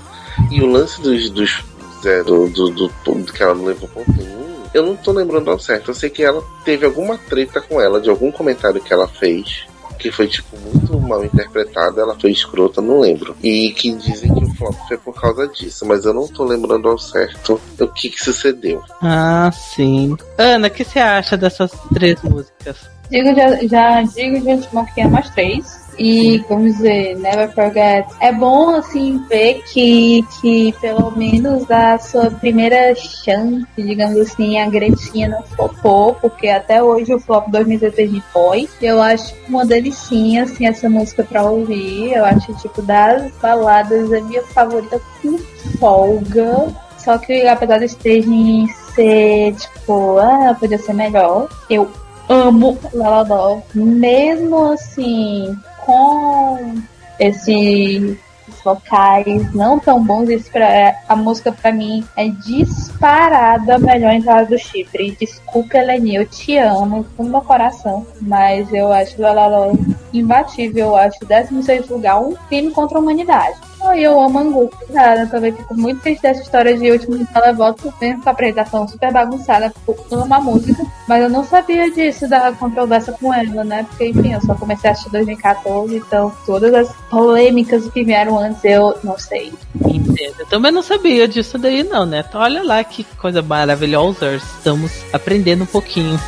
E 0.49 0.61
o 0.61 0.65
lance 0.65 0.99
dos, 1.01 1.29
dos 1.29 1.63
zero, 2.01 2.49
do, 2.49 2.69
do, 2.69 2.87
do 2.87 3.33
que 3.33 3.43
ela 3.43 3.53
não 3.53 3.65
levou 3.65 3.87
ponto 3.89 4.11
nenhum, 4.11 4.63
eu 4.73 4.85
não 4.85 4.95
tô 4.95 5.11
lembrando 5.11 5.49
ao 5.49 5.59
certo. 5.59 5.91
Eu 5.91 5.95
sei 5.95 6.09
que 6.09 6.23
ela 6.23 6.43
teve 6.63 6.85
alguma 6.85 7.17
treta 7.17 7.61
com 7.61 7.79
ela, 7.79 7.99
de 7.99 8.09
algum 8.09 8.31
comentário 8.31 8.81
que 8.81 8.93
ela 8.93 9.07
fez, 9.07 9.65
que 9.99 10.11
foi, 10.11 10.27
tipo, 10.27 10.57
muito 10.57 10.99
mal 10.99 11.23
interpretado, 11.23 11.99
ela 11.99 12.17
foi 12.17 12.31
escrota, 12.31 12.81
não 12.81 13.01
lembro. 13.01 13.35
E 13.43 13.71
que 13.71 13.91
dizem 13.91 14.33
que 14.33 14.45
o 14.45 14.55
flop 14.55 14.75
foi 14.87 14.97
por 14.97 15.13
causa 15.13 15.47
disso, 15.47 15.85
mas 15.85 16.05
eu 16.05 16.13
não 16.13 16.27
tô 16.27 16.45
lembrando 16.45 16.87
ao 16.87 16.97
certo 16.97 17.59
o 17.79 17.87
que 17.87 18.09
que 18.09 18.23
sucedeu. 18.23 18.81
Ah, 19.01 19.51
sim. 19.51 20.15
Ana, 20.37 20.67
o 20.67 20.71
que 20.71 20.83
você 20.83 20.99
acha 20.99 21.35
dessas 21.35 21.71
três 21.93 22.21
músicas? 22.23 22.89
Digo, 23.11 23.35
já, 23.35 23.55
já 23.67 24.01
digo 24.03 24.39
de 24.39 24.51
antemão 24.51 24.85
que 24.85 24.95
tem 24.95 25.09
mais 25.09 25.29
três. 25.31 25.88
E, 25.99 26.37
vamos 26.47 26.77
dizer, 26.77 27.17
Never 27.17 27.51
Forget. 27.53 28.07
É 28.21 28.31
bom, 28.31 28.75
assim, 28.75 29.21
ver 29.29 29.61
que, 29.71 30.25
que 30.39 30.73
pelo 30.79 31.11
menos 31.11 31.69
a 31.69 31.97
sua 31.99 32.31
primeira 32.31 32.95
chance, 32.95 33.67
digamos 33.77 34.17
assim, 34.17 34.57
a 34.57 34.69
Gretinha 34.69 35.27
não 35.27 35.43
flopou, 35.43 36.15
porque 36.15 36.47
até 36.47 36.81
hoje 36.81 37.13
o 37.13 37.19
flop 37.19 37.49
2016 37.49 38.11
me 38.11 38.23
foi. 38.31 38.69
Eu 38.81 39.01
acho 39.01 39.35
uma 39.47 39.65
delicinha, 39.65 40.43
assim, 40.43 40.65
essa 40.65 40.89
música 40.89 41.23
pra 41.23 41.43
ouvir. 41.43 42.13
Eu 42.13 42.23
acho, 42.23 42.53
tipo, 42.55 42.81
das 42.81 43.31
baladas 43.41 44.11
a 44.13 44.21
minha 44.21 44.41
favorita 44.43 45.01
com 45.21 45.37
folga. 45.79 46.73
Só 46.97 47.17
que 47.17 47.47
apesar 47.47 47.79
de 47.79 47.85
Staging 47.85 48.67
ser, 48.93 49.53
tipo, 49.55 50.17
ah, 50.17 50.55
podia 50.59 50.77
ser 50.77 50.93
melhor, 50.93 51.49
eu 51.69 51.89
amo 52.29 52.77
Lala 52.93 53.27
Love. 53.27 53.63
Mesmo 53.73 54.71
assim, 54.71 55.57
com 55.89 56.75
esses 57.19 58.15
vocais 58.63 59.53
não 59.55 59.79
tão 59.79 60.03
bons, 60.03 60.29
esse 60.29 60.49
pra- 60.51 60.93
a 61.07 61.15
música 61.15 61.51
pra 61.51 61.71
mim 61.71 62.03
é 62.15 62.27
disparada 62.29 63.79
melhor 63.79 64.11
entrada 64.13 64.45
do 64.45 64.57
Chipre. 64.57 65.15
Desculpa, 65.19 65.77
Eleni, 65.77 66.15
eu 66.15 66.27
te 66.27 66.57
amo 66.57 67.05
com 67.17 67.23
meu 67.23 67.41
coração, 67.41 68.05
mas 68.21 68.71
eu 68.71 68.91
acho 68.91 69.19
Lala 69.19 69.47
Love 69.47 69.95
imbatível. 70.13 70.87
Eu 70.87 70.95
acho 70.95 71.25
16 71.25 71.89
lugar 71.89 72.19
um 72.19 72.35
crime 72.47 72.71
contra 72.71 72.97
a 72.97 73.01
humanidade. 73.01 73.57
Ai, 73.81 74.01
eu 74.01 74.19
amo 74.19 74.39
Angu, 74.39 74.69
cara. 74.93 75.21
Eu 75.21 75.29
também 75.29 75.51
fico 75.53 75.73
muito 75.75 76.01
triste 76.01 76.21
dessa 76.21 76.41
história 76.41 76.77
de 76.77 76.91
último 76.91 77.25
televoto, 77.25 77.93
mesmo 78.01 78.21
com 78.21 78.29
a 78.29 78.31
apresentação 78.31 78.87
super 78.87 79.11
bagunçada, 79.11 79.73
por 79.85 79.95
uma 80.11 80.39
música. 80.39 80.85
Mas 81.07 81.23
eu 81.23 81.29
não 81.29 81.43
sabia 81.43 81.89
disso, 81.91 82.27
da 82.27 82.51
controvérsia 82.51 83.13
com 83.13 83.33
ela, 83.33 83.63
né? 83.63 83.85
Porque, 83.89 84.07
enfim, 84.07 84.33
eu 84.33 84.41
só 84.41 84.53
comecei 84.55 84.89
a 84.89 84.93
assistir 84.93 85.09
em 85.09 85.25
2014, 85.25 85.95
então 85.95 86.31
todas 86.45 86.73
as 86.73 86.93
polêmicas 87.09 87.87
que 87.89 88.03
vieram 88.03 88.37
antes 88.37 88.63
eu 88.65 88.97
não 89.03 89.17
sei. 89.17 89.53
Entendo. 89.85 90.35
Eu 90.39 90.45
também 90.47 90.71
não 90.71 90.83
sabia 90.83 91.27
disso 91.27 91.57
daí, 91.57 91.83
não, 91.83 92.05
né? 92.05 92.23
Então, 92.27 92.41
olha 92.41 92.63
lá 92.63 92.83
que 92.83 93.03
coisa 93.17 93.41
maravilhosa. 93.41 94.35
Estamos 94.35 94.91
aprendendo 95.13 95.63
um 95.63 95.67
pouquinho. 95.67 96.19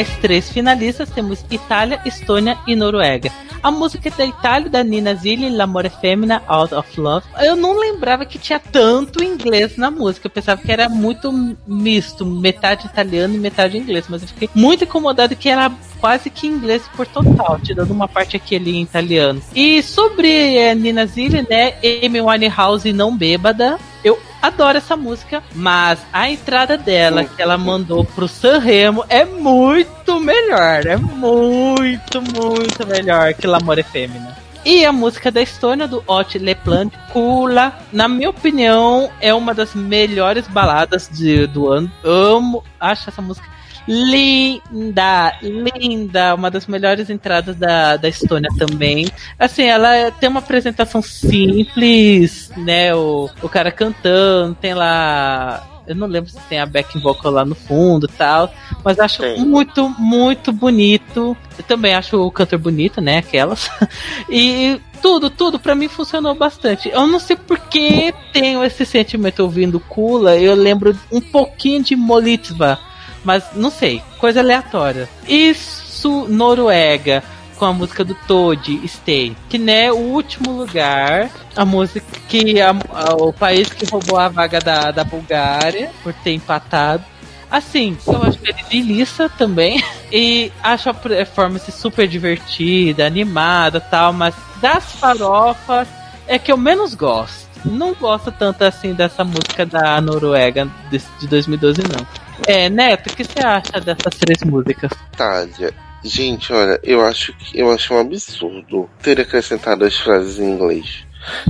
life. 0.00 0.09
Três 0.20 0.50
finalistas 0.50 1.10
temos 1.10 1.44
Itália, 1.50 2.00
Estônia 2.04 2.58
e 2.66 2.76
Noruega. 2.76 3.30
A 3.62 3.70
música 3.70 4.08
é 4.08 4.12
da 4.12 4.24
Itália, 4.24 4.70
da 4.70 4.82
Nina 4.82 5.14
Zilli, 5.14 5.50
L'amore 5.50 5.90
femmina, 5.90 6.42
Out 6.46 6.74
of 6.74 6.98
Love. 6.98 7.26
Eu 7.40 7.56
não 7.56 7.78
lembrava 7.78 8.24
que 8.24 8.38
tinha 8.38 8.58
tanto 8.58 9.22
inglês 9.22 9.76
na 9.76 9.90
música. 9.90 10.26
Eu 10.26 10.30
pensava 10.30 10.60
que 10.60 10.72
era 10.72 10.88
muito 10.88 11.30
misto, 11.66 12.24
metade 12.24 12.86
italiano 12.86 13.34
e 13.34 13.38
metade 13.38 13.76
inglês. 13.76 14.06
Mas 14.08 14.22
eu 14.22 14.28
fiquei 14.28 14.48
muito 14.54 14.84
incomodado 14.84 15.36
que 15.36 15.48
era 15.48 15.70
quase 16.00 16.30
que 16.30 16.46
inglês 16.46 16.82
por 16.96 17.06
total, 17.06 17.60
tirando 17.62 17.90
uma 17.90 18.08
parte 18.08 18.36
aqui 18.36 18.56
ali 18.56 18.76
em 18.76 18.82
italiano. 18.82 19.42
E 19.54 19.82
sobre 19.82 20.56
eh, 20.56 20.74
Nina 20.74 21.04
Zilli, 21.04 21.46
né, 21.48 21.74
Amy 22.02 22.22
Winehouse 22.22 22.90
não 22.92 23.14
bêbada, 23.14 23.78
eu 24.02 24.18
adoro 24.40 24.78
essa 24.78 24.96
música, 24.96 25.42
mas 25.54 26.00
a 26.12 26.30
entrada 26.30 26.78
dela 26.78 27.24
que 27.24 27.42
ela 27.42 27.58
mandou 27.58 28.04
pro 28.04 28.26
Sanremo 28.26 29.04
é 29.08 29.24
muito 29.24 30.09
melhor, 30.18 30.86
é 30.86 30.96
muito, 30.96 32.20
muito 32.22 32.86
melhor 32.86 33.34
que 33.34 33.46
L'amore 33.46 33.82
femmina. 33.82 34.36
E 34.64 34.84
a 34.84 34.92
música 34.92 35.30
da 35.30 35.40
Estônia, 35.40 35.86
do 35.88 36.02
Hot 36.06 36.38
Leplant, 36.38 36.92
Kula, 37.12 37.72
na 37.92 38.06
minha 38.08 38.28
opinião, 38.28 39.10
é 39.20 39.32
uma 39.32 39.54
das 39.54 39.74
melhores 39.74 40.46
baladas 40.48 41.08
de- 41.10 41.46
do 41.46 41.68
ano. 41.70 41.90
Amo, 42.04 42.62
acho 42.78 43.08
essa 43.08 43.22
música 43.22 43.48
linda, 43.88 45.32
linda, 45.42 46.34
uma 46.34 46.50
das 46.50 46.66
melhores 46.66 47.08
entradas 47.10 47.56
da, 47.56 47.96
da 47.96 48.08
Estônia 48.08 48.50
também. 48.58 49.08
Assim, 49.38 49.64
ela 49.64 50.10
tem 50.12 50.28
uma 50.28 50.40
apresentação 50.40 51.00
simples, 51.02 52.50
né? 52.56 52.94
O, 52.94 53.28
o 53.42 53.48
cara 53.48 53.70
cantando, 53.72 54.54
tem 54.60 54.74
lá. 54.74 55.66
Eu 55.86 55.94
não 55.94 56.06
lembro 56.06 56.30
se 56.30 56.38
tem 56.48 56.60
a 56.60 56.66
backing 56.66 57.00
vocal 57.00 57.32
lá 57.32 57.44
no 57.44 57.54
fundo 57.54 58.06
e 58.06 58.16
tal, 58.16 58.52
mas 58.84 58.98
acho 58.98 59.22
muito, 59.38 59.88
muito 59.98 60.52
bonito. 60.52 61.36
Eu 61.58 61.64
também 61.64 61.94
acho 61.94 62.20
o 62.20 62.30
cantor 62.30 62.58
bonito, 62.58 63.00
né? 63.00 63.18
Aquelas. 63.18 63.70
E 64.28 64.80
tudo, 65.02 65.30
tudo 65.30 65.58
pra 65.58 65.74
mim 65.74 65.88
funcionou 65.88 66.34
bastante. 66.34 66.88
Eu 66.88 67.06
não 67.06 67.18
sei 67.18 67.36
por 67.36 67.58
que 67.58 68.14
tenho 68.32 68.62
esse 68.62 68.84
sentimento 68.84 69.40
ouvindo 69.40 69.80
Kula, 69.80 70.36
eu 70.36 70.54
lembro 70.54 70.96
um 71.10 71.20
pouquinho 71.20 71.82
de 71.82 71.96
Molitva, 71.96 72.78
mas 73.24 73.44
não 73.54 73.70
sei, 73.70 74.02
coisa 74.18 74.40
aleatória. 74.40 75.08
Isso, 75.26 76.26
Noruega, 76.28 77.22
com 77.60 77.66
a 77.66 77.72
música 77.74 78.02
do 78.02 78.14
Toad, 78.26 78.80
Stay, 78.88 79.36
que 79.50 79.58
né, 79.58 79.92
o 79.92 79.96
último 79.98 80.50
lugar, 80.50 81.28
a 81.54 81.62
música 81.66 82.06
que 82.26 82.58
a- 82.58 82.70
a- 82.70 83.14
o 83.16 83.34
país 83.34 83.68
que 83.68 83.84
roubou 83.84 84.18
a 84.18 84.28
vaga 84.28 84.58
da, 84.60 84.90
da 84.90 85.04
Bulgária 85.04 85.90
por 86.02 86.14
ter 86.14 86.32
empatado. 86.32 87.04
Assim, 87.50 87.98
eu 88.06 88.22
acho 88.22 88.38
ele 88.44 88.62
de 88.70 88.80
Lissa 88.80 89.28
também. 89.28 89.82
E 90.12 90.50
acho 90.60 90.90
a 90.90 90.94
performance 90.94 91.70
super 91.70 92.08
divertida, 92.08 93.06
animada 93.06 93.78
tal, 93.78 94.12
mas 94.12 94.34
das 94.60 94.90
farofas 94.96 95.86
é 96.26 96.36
que 96.36 96.50
eu 96.50 96.56
menos 96.56 96.94
gosto. 96.94 97.48
Não 97.64 97.94
gosto 97.94 98.32
tanto 98.32 98.64
assim 98.64 98.92
dessa 98.92 99.22
música 99.22 99.64
da 99.64 100.00
Noruega 100.00 100.66
de 100.90 101.28
2012, 101.28 101.82
não. 101.82 102.04
É, 102.44 102.68
Neto, 102.68 103.08
o 103.08 103.14
que 103.14 103.22
você 103.22 103.38
acha 103.38 103.78
dessas 103.80 104.18
três 104.18 104.42
músicas? 104.42 104.90
Itália. 105.12 105.72
Gente, 106.02 106.52
olha, 106.52 106.80
eu 106.82 107.04
acho 107.04 107.32
que 107.34 107.58
eu 107.58 107.70
acho 107.70 107.92
um 107.94 107.98
absurdo 107.98 108.88
ter 109.02 109.20
acrescentado 109.20 109.84
as 109.84 109.96
frases 109.96 110.38
em 110.38 110.50
inglês. 110.50 111.04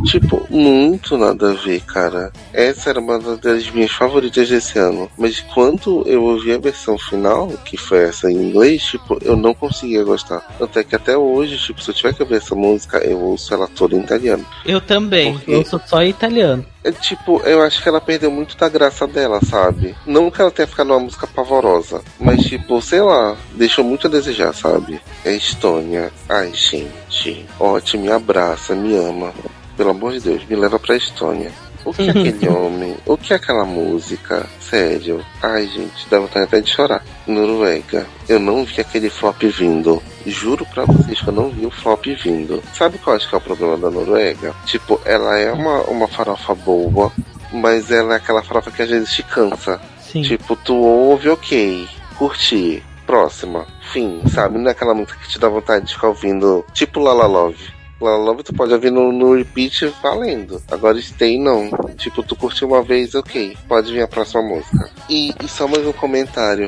Tipo, 0.04 0.46
muito 0.50 1.16
nada 1.16 1.50
a 1.52 1.54
ver, 1.54 1.80
cara. 1.82 2.32
Essa 2.52 2.90
era 2.90 3.00
uma 3.00 3.18
das 3.36 3.70
minhas 3.70 3.92
favoritas 3.92 4.48
desse 4.48 4.78
ano. 4.78 5.08
Mas 5.16 5.40
quando 5.40 6.02
eu 6.06 6.24
ouvi 6.24 6.52
a 6.52 6.58
versão 6.58 6.98
final, 6.98 7.48
que 7.64 7.76
foi 7.76 8.04
essa 8.04 8.30
em 8.30 8.34
inglês, 8.34 8.82
tipo, 8.82 9.18
eu 9.22 9.36
não 9.36 9.54
conseguia 9.54 10.02
gostar. 10.02 10.42
Até 10.60 10.82
que 10.82 10.96
até 10.96 11.16
hoje, 11.16 11.56
tipo, 11.56 11.80
se 11.80 11.90
eu 11.90 11.94
tiver 11.94 12.14
que 12.14 12.22
ouvir 12.22 12.36
essa 12.36 12.54
música, 12.54 12.98
eu 12.98 13.20
ouço 13.20 13.54
ela 13.54 13.68
toda 13.68 13.94
em 13.94 14.00
italiano. 14.00 14.44
Eu 14.66 14.80
também, 14.80 15.34
Por 15.34 15.42
quê? 15.42 15.54
eu 15.54 15.64
sou 15.64 15.80
só 15.86 16.02
italiano. 16.02 16.66
É 16.82 16.90
tipo, 16.90 17.40
eu 17.42 17.62
acho 17.62 17.82
que 17.82 17.88
ela 17.88 18.00
perdeu 18.00 18.30
muito 18.30 18.56
da 18.56 18.68
graça 18.68 19.06
dela, 19.06 19.38
sabe? 19.44 19.94
Não 20.06 20.30
que 20.30 20.40
ela 20.40 20.50
tenha 20.50 20.66
ficado 20.66 20.90
uma 20.90 21.00
música 21.00 21.26
pavorosa, 21.26 22.02
mas 22.18 22.42
tipo, 22.42 22.80
sei 22.80 23.02
lá, 23.02 23.36
deixou 23.52 23.84
muito 23.84 24.06
a 24.06 24.10
desejar, 24.10 24.54
sabe? 24.54 25.00
É 25.24 25.32
Estônia. 25.32 26.10
Ai, 26.28 26.52
gente. 26.54 27.46
Ótimo, 27.58 28.04
me 28.04 28.12
abraça, 28.12 28.74
me 28.74 28.96
ama. 28.96 29.32
Pelo 29.76 29.90
amor 29.90 30.12
de 30.12 30.20
Deus, 30.20 30.44
me 30.46 30.56
leva 30.56 30.78
pra 30.78 30.96
Estônia. 30.96 31.52
O 31.84 31.92
que 31.92 32.02
é 32.02 32.10
aquele 32.10 32.48
homem? 32.50 32.96
O 33.06 33.16
que 33.16 33.32
é 33.32 33.36
aquela 33.36 33.64
música? 33.64 34.46
Sério. 34.60 35.24
Ai, 35.42 35.66
gente, 35.66 36.08
dá 36.10 36.20
vontade 36.20 36.44
até 36.44 36.60
de 36.60 36.70
chorar. 36.70 37.04
Noruega. 37.26 38.06
Eu 38.28 38.38
não 38.38 38.64
vi 38.64 38.80
aquele 38.80 39.10
flop 39.10 39.42
vindo. 39.44 40.02
Juro 40.26 40.66
pra 40.66 40.84
vocês 40.84 41.20
que 41.20 41.28
eu 41.28 41.32
não 41.32 41.48
vi 41.48 41.66
o 41.66 41.70
flop 41.70 42.06
vindo. 42.22 42.62
Sabe 42.74 42.98
qual 42.98 43.16
acho 43.16 43.28
que 43.28 43.34
é 43.34 43.38
o 43.38 43.40
problema 43.40 43.76
da 43.76 43.90
Noruega? 43.90 44.54
Tipo, 44.66 45.00
ela 45.04 45.38
é 45.38 45.52
uma, 45.52 45.82
uma 45.84 46.08
farofa 46.08 46.54
boa, 46.54 47.10
mas 47.52 47.90
ela 47.90 48.14
é 48.14 48.16
aquela 48.16 48.42
farofa 48.42 48.70
que 48.70 48.82
às 48.82 48.90
vezes 48.90 49.12
te 49.12 49.22
cansa. 49.22 49.80
Sim. 50.00 50.22
Tipo, 50.22 50.56
tu 50.56 50.74
ouve, 50.74 51.28
ok, 51.28 51.88
curti, 52.18 52.82
próxima, 53.06 53.66
fim, 53.92 54.20
sabe? 54.28 54.58
Não 54.58 54.68
é 54.68 54.72
aquela 54.72 54.94
música 54.94 55.18
que 55.20 55.28
te 55.28 55.38
dá 55.38 55.48
vontade 55.48 55.86
de 55.86 55.94
ficar 55.94 56.08
ouvindo, 56.08 56.64
tipo 56.72 57.00
Lala 57.00 57.26
Love. 57.26 57.79
Lala 58.00 58.16
Love 58.16 58.42
tu 58.42 58.54
pode 58.54 58.72
ouvir 58.72 58.90
no, 58.90 59.12
no 59.12 59.34
repeat 59.34 59.86
valendo. 60.02 60.62
Agora 60.70 61.00
Stay 61.00 61.38
não. 61.38 61.70
Tipo, 61.96 62.22
tu 62.22 62.34
curtiu 62.34 62.68
uma 62.68 62.82
vez, 62.82 63.14
ok, 63.14 63.56
pode 63.68 63.92
vir 63.92 64.02
a 64.02 64.08
próxima 64.08 64.42
música. 64.42 64.90
E, 65.08 65.34
e 65.42 65.48
só 65.48 65.68
mais 65.68 65.86
um 65.86 65.92
comentário. 65.92 66.66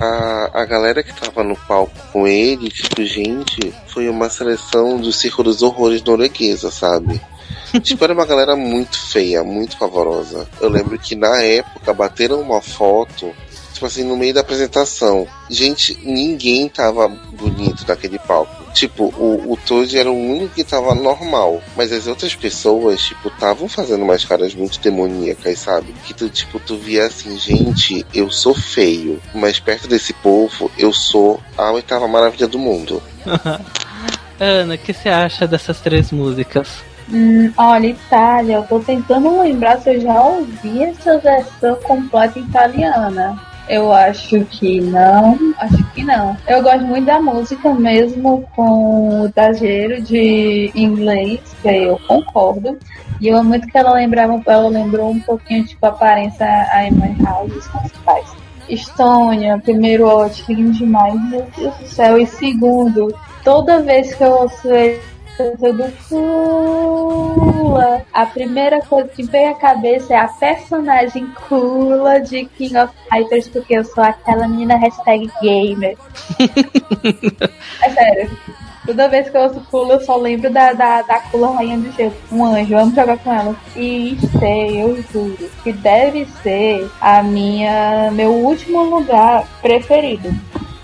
A, 0.00 0.62
a 0.62 0.64
galera 0.64 1.02
que 1.02 1.12
tava 1.12 1.42
no 1.42 1.56
palco 1.56 1.92
com 2.12 2.26
ele, 2.26 2.70
tipo, 2.70 3.04
gente, 3.04 3.74
foi 3.88 4.08
uma 4.08 4.30
seleção 4.30 4.96
do 4.96 5.12
Circo 5.12 5.42
dos 5.42 5.60
Horrores 5.60 6.02
norueguesa, 6.02 6.70
sabe? 6.70 7.20
tipo, 7.82 8.02
era 8.02 8.14
uma 8.14 8.24
galera 8.24 8.56
muito 8.56 8.98
feia, 8.98 9.44
muito 9.44 9.76
pavorosa. 9.76 10.48
Eu 10.60 10.68
lembro 10.68 10.98
que 10.98 11.14
na 11.14 11.42
época 11.42 11.92
bateram 11.92 12.40
uma 12.40 12.60
foto, 12.60 13.34
tipo 13.80 13.86
assim, 13.86 14.04
no 14.04 14.14
meio 14.14 14.34
da 14.34 14.42
apresentação. 14.42 15.26
Gente, 15.48 15.98
ninguém 16.04 16.68
tava 16.68 17.08
bonito 17.08 17.86
naquele 17.88 18.18
palco. 18.18 18.70
Tipo, 18.74 19.04
o, 19.04 19.52
o 19.52 19.56
Toad 19.56 19.96
era 19.96 20.10
o 20.10 20.14
único 20.14 20.54
que 20.54 20.62
tava 20.62 20.94
normal. 20.94 21.62
Mas 21.74 21.90
as 21.90 22.06
outras 22.06 22.34
pessoas, 22.34 23.00
tipo, 23.00 23.28
estavam 23.28 23.68
fazendo 23.68 24.04
umas 24.04 24.22
caras 24.22 24.54
muito 24.54 24.78
demoníacas, 24.80 25.60
sabe? 25.60 25.94
Que 26.04 26.12
tu, 26.12 26.28
tipo, 26.28 26.60
tu 26.60 26.76
via 26.76 27.06
assim, 27.06 27.38
gente, 27.38 28.04
eu 28.12 28.30
sou 28.30 28.54
feio. 28.54 29.18
Mas 29.34 29.58
perto 29.58 29.88
desse 29.88 30.12
povo, 30.12 30.70
eu 30.76 30.92
sou 30.92 31.40
a 31.56 31.70
oitava 31.70 32.06
maravilha 32.06 32.46
do 32.46 32.58
mundo. 32.58 33.02
Ana, 34.38 34.74
o 34.74 34.78
que 34.78 34.92
você 34.92 35.08
acha 35.08 35.46
dessas 35.46 35.80
três 35.80 36.12
músicas? 36.12 36.68
Hum, 37.10 37.50
olha, 37.56 37.88
Itália, 37.88 38.56
eu 38.56 38.62
tô 38.62 38.78
tentando 38.78 39.40
lembrar 39.40 39.80
se 39.80 39.94
eu 39.94 40.00
já 40.00 40.22
ouvi 40.22 40.84
essa 40.84 41.18
versão 41.18 41.76
completa 41.76 42.38
italiana. 42.38 43.49
Eu 43.70 43.92
acho 43.92 44.44
que 44.46 44.80
não, 44.80 45.38
acho 45.58 45.92
que 45.92 46.02
não. 46.02 46.36
Eu 46.48 46.60
gosto 46.60 46.84
muito 46.84 47.04
da 47.04 47.20
música, 47.20 47.72
mesmo 47.72 48.44
com 48.56 49.22
o 49.22 49.26
exagero 49.26 50.02
de 50.02 50.72
inglês, 50.74 51.40
que 51.62 51.68
eu 51.68 51.96
concordo. 52.08 52.76
E 53.20 53.28
eu 53.28 53.36
amo 53.36 53.50
muito 53.50 53.68
que 53.68 53.78
ela 53.78 53.92
lembrava, 53.92 54.42
ela 54.44 54.68
lembrou 54.68 55.12
um 55.12 55.20
pouquinho, 55.20 55.64
tipo, 55.64 55.86
a 55.86 55.90
aparência 55.90 56.44
a 56.44 56.88
Emma 56.88 57.14
House, 57.22 57.54
os 57.54 57.72
meus 57.72 57.92
pais. 58.04 58.28
Estônia, 58.68 59.56
primeiro, 59.58 60.04
ótimo, 60.04 60.58
lindo 60.58 60.72
demais, 60.72 61.30
meu 61.30 61.46
Deus 61.56 61.76
do 61.76 61.86
céu. 61.86 62.18
E 62.18 62.26
segundo, 62.26 63.14
toda 63.44 63.82
vez 63.82 64.12
que 64.12 64.24
eu 64.24 64.32
ouço 64.32 64.68
ele 64.68 65.00
cantando 65.40 65.92
Kula, 66.08 68.02
a 68.12 68.26
primeira 68.26 68.82
coisa 68.82 69.08
que 69.08 69.22
vem 69.22 69.48
à 69.48 69.54
cabeça 69.54 70.12
é 70.12 70.18
a 70.18 70.28
personagem 70.28 71.26
Kula 71.48 72.20
de 72.20 72.44
King 72.44 72.76
of 72.76 72.92
Fighters, 73.08 73.48
porque 73.48 73.74
eu 73.74 73.84
sou 73.84 74.04
aquela 74.04 74.46
menina 74.46 74.76
hashtag 74.76 75.30
gamer. 75.42 75.96
é 77.82 77.90
sério. 77.90 78.38
Toda 78.86 79.08
vez 79.08 79.28
que 79.28 79.36
eu 79.36 79.42
ouço 79.42 79.60
Kula, 79.70 79.94
eu 79.94 80.00
só 80.00 80.16
lembro 80.16 80.50
da, 80.50 80.72
da, 80.72 81.02
da 81.02 81.18
Kula 81.20 81.54
Rainha 81.54 81.78
do 81.78 81.92
Gelo. 81.92 82.14
Um 82.30 82.44
anjo, 82.44 82.74
vamos 82.74 82.94
jogar 82.94 83.18
com 83.18 83.32
ela. 83.32 83.56
E 83.76 84.18
sei, 84.38 84.82
eu 84.82 85.02
juro, 85.12 85.50
que 85.62 85.72
deve 85.72 86.26
ser 86.42 86.90
a 87.00 87.22
minha, 87.22 88.10
meu 88.12 88.32
último 88.32 88.82
lugar 88.82 89.46
preferido. 89.62 90.34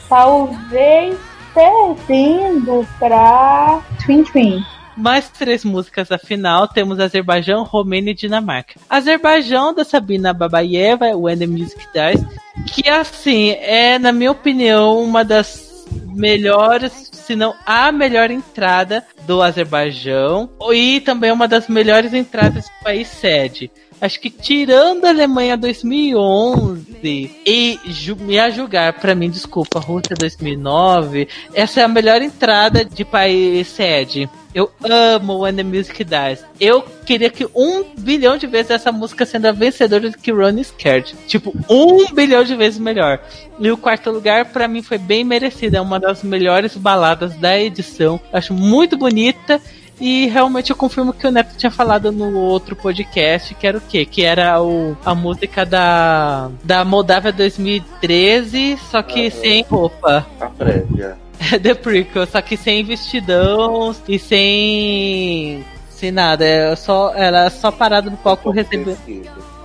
Talvez 0.09 1.19
perdendo 1.57 2.87
pra 2.99 3.83
Twin 4.05 4.23
Twin. 4.23 4.63
Mais 4.95 5.29
três 5.31 5.65
músicas 5.65 6.09
da 6.09 6.19
final, 6.19 6.69
temos 6.69 7.01
Azerbaijão, 7.01 7.65
Romênia 7.65 8.11
e 8.11 8.15
Dinamarca. 8.15 8.79
Azerbaijão, 8.89 9.75
da 9.75 9.85
Sabina 9.85 10.33
Babayeva, 10.33 11.17
When 11.17 11.39
the 11.39 11.47
Music 11.47 11.87
Dies, 11.93 12.25
que 12.67 12.89
assim, 12.89 13.51
é, 13.61 13.99
na 13.99 14.13
minha 14.13 14.31
opinião, 14.31 15.03
uma 15.03 15.25
das 15.25 15.87
melhores, 16.15 17.11
se 17.13 17.37
não 17.37 17.55
a 17.65 17.91
melhor 17.93 18.31
entrada 18.31 19.05
do 19.27 19.43
Azerbaijão, 19.43 20.49
e 20.73 21.01
também 21.01 21.31
uma 21.31 21.49
das 21.49 21.69
melhores 21.69 22.15
entradas 22.15 22.65
do 22.65 22.85
país 22.85 23.09
sede. 23.09 23.71
Acho 24.01 24.21
que 24.21 24.29
tirando 24.29 25.07
a 25.07 25.09
Alemanha 25.09 25.57
2011 25.57 27.31
e 27.47 27.79
me 28.21 28.39
a 28.39 28.51
julgar, 28.51 28.93
para 28.95 29.15
mim, 29.15 29.31
desculpa, 29.31 29.81
Rússia 29.81 30.15
2009, 30.19 31.29
essa 31.55 31.81
é 31.81 31.85
a 31.85 31.89
melhor 31.89 32.21
entrada 32.21 32.85
de 32.85 33.05
país 33.05 33.67
sede. 33.69 34.29
Eu 34.55 34.71
amo 34.83 35.41
When 35.41 35.55
the 35.55 35.63
Music 35.63 36.03
Dies. 36.03 36.43
Eu 36.59 36.83
queria 37.05 37.29
que 37.29 37.47
um 37.55 37.85
bilhão 37.99 38.39
de 38.39 38.47
vezes 38.47 38.71
essa 38.71 38.91
música 38.91 39.27
sendo 39.27 39.47
a 39.47 39.53
vencedora 39.53 40.09
do 40.09 40.17
que 40.17 40.33
Ronnie 40.33 40.65
Scared. 40.65 41.15
Tipo, 41.27 41.55
um 41.69 42.07
bilhão 42.15 42.43
de 42.43 42.57
vezes 42.57 42.79
melhor. 42.79 43.21
E 43.59 43.71
o 43.71 43.77
quarto 43.77 44.11
lugar, 44.11 44.47
para 44.47 44.67
mim, 44.67 44.81
foi 44.81 44.97
bem 44.97 45.25
merecido. 45.25 45.77
É 45.77 45.81
uma 45.81 46.01
das 46.01 46.23
melhores 46.23 46.75
baladas 46.75 47.37
da 47.37 47.59
edição. 47.59 48.19
Acho 48.33 48.55
muito 48.55 48.97
bonita 48.97 49.61
e 50.01 50.27
realmente 50.27 50.71
eu 50.71 50.77
confirmo 50.77 51.13
que 51.13 51.27
o 51.27 51.31
Neto 51.31 51.57
tinha 51.57 51.71
falado 51.71 52.13
no 52.13 52.39
outro 52.39 52.77
podcast, 52.77 53.55
que 53.55 53.67
era 53.67 53.79
o 53.79 53.81
quê? 53.81 54.05
Que 54.05 54.25
era 54.25 54.61
o, 54.61 54.97
a 55.05 55.15
música 55.15 55.65
da, 55.65 56.51
da 56.63 56.85
Moldávia 56.85 57.33
2013, 57.33 58.79
só 58.91 59.03
que 59.03 59.31
sem 59.31 59.63
roupa. 59.63 60.27
A 60.39 60.47
prévia. 60.47 61.17
The 61.63 61.75
Prequel, 61.75 62.27
só 62.27 62.41
que 62.41 62.57
sem 62.57 62.85
vestidão 62.85 63.95
e 64.09 64.19
sem. 64.19 65.65
sem 65.89 66.11
nada. 66.11 66.45
É 66.45 66.77
só, 66.77 67.13
ela 67.15 67.47
é 67.47 67.51
só 67.51 67.71
parada 67.71 68.11
no 68.11 68.17
palco 68.17 68.51
recebendo. 68.51 68.99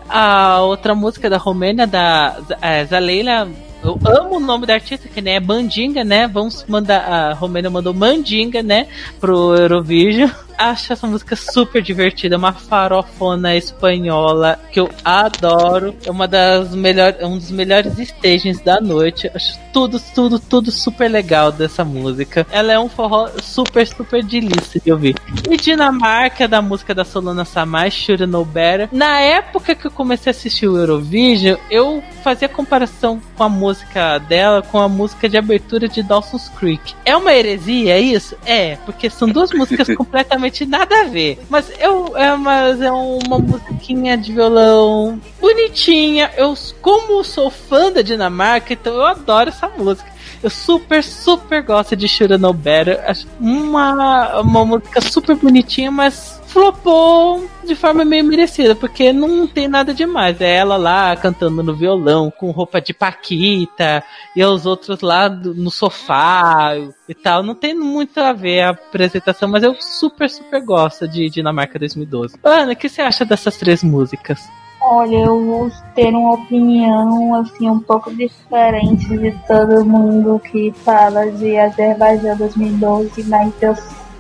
A 0.08 0.60
outra 0.62 0.94
música 0.94 1.30
da 1.30 1.38
Romênia, 1.38 1.88
da 1.88 2.38
é, 2.62 2.86
Zaleila 2.86 3.48
eu 3.84 4.00
amo 4.06 4.38
o 4.38 4.40
nome 4.40 4.66
da 4.66 4.76
artista, 4.76 5.08
que 5.08 5.22
nem 5.22 5.36
é 5.36 5.40
Mandinga, 5.40 6.04
né? 6.04 6.28
Vamos 6.28 6.66
mandar. 6.68 7.02
A 7.02 7.34
Romênia 7.34 7.70
mandou 7.70 7.94
Mandinga, 7.94 8.62
né? 8.62 8.88
Pro 9.20 9.56
Eurovision 9.56 10.30
acho 10.58 10.94
essa 10.94 11.08
música 11.08 11.36
super 11.36 11.82
divertida, 11.82 12.38
uma 12.38 12.54
farofona 12.54 13.56
espanhola 13.56 14.60
que 14.72 14.80
eu 14.80 14.90
adoro. 15.04 15.96
É 16.06 16.12
uma 16.12 16.28
das 16.28 16.74
melhores, 16.76 17.24
um 17.24 17.38
dos 17.38 17.52
melhores 17.52 17.98
stages 17.98 18.60
da 18.62 18.80
noite. 18.80 19.30
Acho 19.34 19.60
tudo, 19.72 20.02
tudo, 20.14 20.40
tudo 20.40 20.72
super 20.72 21.10
legal 21.10 21.52
dessa 21.52 21.84
música. 21.84 22.46
Ela 22.52 22.74
é 22.74 22.80
um 22.80 22.90
forró 22.90 23.30
super, 23.42 23.88
super 23.88 24.24
delícia 24.24 24.82
de 24.84 24.92
ouvir. 24.92 25.16
E 25.50 25.58
Dinamarca, 25.58 26.48
da 26.48 26.62
música 26.62 26.94
da 26.94 27.06
Solana 27.06 27.46
Samai, 27.46 27.90
Should 27.90 28.26
Know 28.26 28.46
Better. 28.46 28.90
Na 28.92 29.20
época 29.20 29.76
que 29.76 29.88
eu 29.88 29.92
comecei 29.92 30.30
a 30.30 30.32
assistir 30.32 30.68
o 30.68 30.78
Eurovision, 30.78 31.58
eu 31.70 32.04
fazia 32.24 32.50
comparação 32.50 33.22
com 33.36 33.44
a 33.44 33.50
música 33.50 34.18
dela 34.20 34.62
com 34.62 34.80
a 34.80 34.88
música 34.88 35.28
de 35.28 35.38
abertura 35.38 35.88
de 35.88 36.04
Dawson's 36.04 36.50
Creek. 36.50 36.94
É 37.06 37.16
uma 37.16 37.34
heresia 37.34 38.00
isso? 38.00 38.36
É, 38.46 38.76
porque 38.86 39.10
são 39.10 39.28
duas 39.28 39.52
músicas 39.52 39.88
completamente 39.96 40.41
nada 40.66 41.02
a 41.02 41.04
ver. 41.04 41.40
Mas 41.50 41.72
eu 41.80 42.16
é, 42.18 42.36
mas 42.36 42.82
é 42.82 42.92
uma 42.92 43.40
musiquinha 43.40 44.18
de 44.18 44.34
violão 44.34 45.20
bonitinha. 45.40 46.32
Eu, 46.36 46.54
como 46.82 47.24
sou 47.24 47.50
fã 47.50 47.92
da 47.92 48.02
Dinamarca, 48.02 48.74
então 48.74 48.94
eu 48.94 49.06
adoro 49.06 49.50
essa 49.50 49.68
música. 49.68 50.12
Eu 50.42 50.50
super, 50.50 51.04
super 51.04 51.62
gosto 51.62 51.96
de 51.96 52.08
Shura 52.08 52.38
No 52.38 52.52
Better. 52.52 53.00
Acho 53.06 53.28
uma, 53.40 54.42
uma 54.42 54.66
música 54.66 55.00
super 55.00 55.36
bonitinha, 55.36 55.92
mas 55.92 56.41
flopou 56.52 57.50
de 57.64 57.76
forma 57.76 58.04
meio 58.04 58.26
merecida, 58.26 58.76
porque 58.76 59.14
não 59.14 59.48
tem 59.48 59.68
nada 59.68 59.94
demais. 59.94 60.40
É 60.42 60.58
ela 60.58 60.76
lá 60.76 61.16
cantando 61.16 61.64
no 61.64 61.74
violão, 61.74 62.32
com 62.32 62.52
roupa 62.52 62.82
de 62.82 62.94
Paquita, 62.94 64.04
e 64.36 64.44
os 64.44 64.66
outros 64.66 65.02
lá 65.02 65.30
no 65.30 65.72
sofá 65.72 66.74
e 67.08 67.16
tal. 67.16 67.42
Não 67.42 67.56
tem 67.56 67.74
muito 67.74 68.20
a 68.20 68.34
ver 68.34 68.62
a 68.62 68.70
apresentação, 68.72 69.50
mas 69.50 69.64
eu 69.64 69.76
super, 69.80 70.30
super 70.30 70.62
gosto 70.62 71.08
de 71.08 71.30
Dinamarca 71.30 71.80
2012. 71.80 72.38
Ana, 72.44 72.74
o 72.74 72.76
que 72.76 72.90
você 72.90 73.02
acha 73.02 73.24
dessas 73.24 73.58
três 73.58 73.84
músicas? 73.84 74.50
Olha, 74.84 75.16
eu 75.16 75.46
vou 75.46 75.72
ter 75.94 76.10
uma 76.10 76.34
opinião 76.34 77.36
assim 77.36 77.70
um 77.70 77.80
pouco 77.80 78.14
diferente 78.14 79.08
de 79.08 79.32
todo 79.48 79.86
mundo 79.86 80.40
que 80.40 80.74
fala 80.84 81.32
de 81.32 81.56
Azerbaijão 81.56 82.36
2012, 82.36 83.24
mas 83.26 83.54
eu 83.62 83.76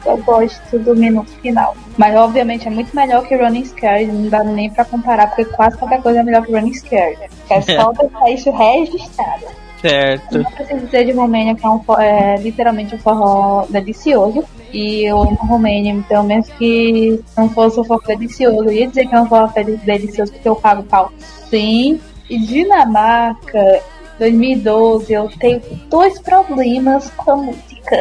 eu 0.05 0.17
gosto 0.17 0.79
do 0.79 0.95
minuto 0.95 1.31
final. 1.41 1.75
Mas 1.97 2.15
obviamente 2.15 2.67
é 2.67 2.71
muito 2.71 2.95
melhor 2.95 3.25
que 3.27 3.35
Running 3.35 3.65
Scared, 3.65 4.11
não 4.11 4.29
dá 4.29 4.43
nem 4.43 4.69
pra 4.69 4.85
comparar, 4.85 5.27
porque 5.27 5.45
quase 5.45 5.77
qualquer 5.77 6.01
coisa 6.01 6.19
é 6.19 6.23
melhor 6.23 6.45
que 6.45 6.51
Running 6.51 6.73
Scared. 6.73 7.19
É 7.49 7.61
só 7.61 7.91
deixar 7.93 8.29
isso 8.29 8.51
registrado. 8.51 9.45
Certo. 9.81 10.35
Eu 10.37 10.43
não 10.43 10.51
preciso 10.51 10.85
dizer 10.85 11.05
de 11.05 11.11
Romênia, 11.11 11.55
que 11.55 11.65
é, 11.65 11.69
um, 11.69 11.81
é 11.99 12.37
literalmente 12.37 12.93
um 12.95 12.99
forró 12.99 13.65
delicioso. 13.67 14.43
E 14.71 15.03
eu 15.03 15.21
amo 15.21 15.35
Romênia, 15.41 15.91
então 15.91 16.23
mesmo 16.23 16.53
que 16.55 17.19
não 17.35 17.49
fosse 17.49 17.79
um 17.79 17.83
forró 17.83 18.01
delicioso, 18.05 18.63
eu 18.63 18.71
ia 18.71 18.87
dizer 18.87 19.07
que 19.07 19.15
é 19.15 19.19
um 19.19 19.25
forró 19.25 19.49
delicioso 19.83 20.31
porque 20.31 20.47
eu 20.47 20.55
pago 20.55 20.83
pau. 20.83 21.11
Sim. 21.49 21.99
E 22.29 22.39
Dinamarca, 22.39 23.81
2012, 24.21 25.11
eu 25.11 25.29
tenho 25.39 25.61
dois 25.89 26.19
problemas 26.21 27.09
com 27.17 27.31
a 27.31 27.35
música. 27.37 27.97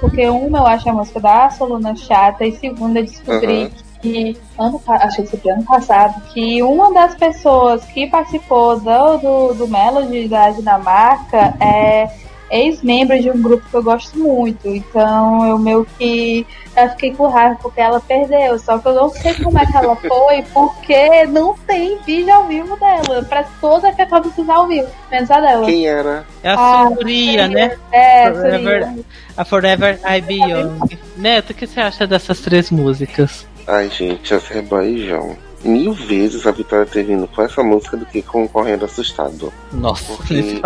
Porque 0.00 0.28
um, 0.28 0.56
eu 0.56 0.64
acho 0.64 0.88
a 0.88 0.92
música 0.92 1.18
da 1.18 1.50
Soluna 1.50 1.96
chata, 1.96 2.46
e 2.46 2.52
segundo, 2.52 2.96
eu 2.96 3.04
descobri 3.04 3.64
uhum. 3.64 3.70
que 4.00 4.36
ano, 4.56 4.80
acho 4.86 5.24
que 5.24 5.36
foi 5.36 5.50
ano 5.50 5.64
passado, 5.64 6.22
que 6.32 6.62
uma 6.62 6.94
das 6.94 7.16
pessoas 7.16 7.84
que 7.86 8.06
participou 8.06 8.78
do, 8.78 9.16
do, 9.18 9.54
do 9.54 9.68
Melody 9.68 10.28
da 10.28 10.50
Dinamarca 10.50 11.56
é 11.58 12.08
ex-membro 12.50 13.20
de 13.20 13.30
um 13.30 13.40
grupo 13.40 13.68
que 13.68 13.74
eu 13.74 13.82
gosto 13.82 14.18
muito. 14.18 14.68
Então 14.68 15.46
eu 15.46 15.58
meio 15.58 15.86
que 15.98 16.46
eu 16.76 16.88
fiquei 16.90 17.14
com 17.14 17.28
raiva 17.28 17.56
porque 17.60 17.80
ela 17.80 18.00
perdeu. 18.00 18.58
Só 18.58 18.78
que 18.78 18.88
eu 18.88 18.94
não 18.94 19.08
sei 19.10 19.34
como 19.34 19.58
é 19.58 19.66
que 19.66 19.76
ela 19.76 19.96
foi, 19.96 20.42
porque 20.52 21.26
não 21.26 21.54
tem 21.66 21.98
vídeo 22.04 22.32
ao 22.32 22.46
vivo 22.46 22.76
dela. 22.76 23.22
Pra 23.24 23.44
toda 23.60 23.92
que 23.92 24.04
de 24.04 24.50
ao 24.50 24.66
vivo, 24.66 24.88
menos 25.10 25.30
a 25.30 25.40
dela. 25.40 25.66
Quem 25.66 25.86
era? 25.86 26.24
É 26.42 26.50
a 26.50 26.54
ah, 26.54 26.90
Suria, 26.94 27.48
né? 27.48 27.76
É, 27.92 28.32
Forever, 28.32 28.92
a 29.36 29.44
Forever 29.44 30.00
I 30.04 30.20
Be 30.20 30.34
Young. 30.34 30.98
Neto, 31.16 31.50
o 31.50 31.54
que 31.54 31.66
você 31.66 31.80
acha 31.80 32.06
dessas 32.06 32.40
três 32.40 32.70
músicas? 32.70 33.46
Ai, 33.66 33.90
gente, 33.90 34.32
Azerbaijão 34.32 35.45
mil 35.66 35.92
vezes 35.92 36.46
a 36.46 36.50
Vitória 36.50 36.86
ter 36.86 37.04
vindo 37.04 37.26
com 37.28 37.42
essa 37.42 37.62
música 37.62 37.96
do 37.96 38.06
que 38.06 38.22
com 38.22 38.48
Correndo 38.48 38.84
Assustado. 38.84 39.52
Nossa, 39.72 40.14
Porque, 40.14 40.60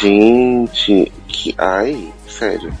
gente, 0.00 1.12
que. 1.28 1.54
Ai, 1.58 2.12
sério. 2.28 2.72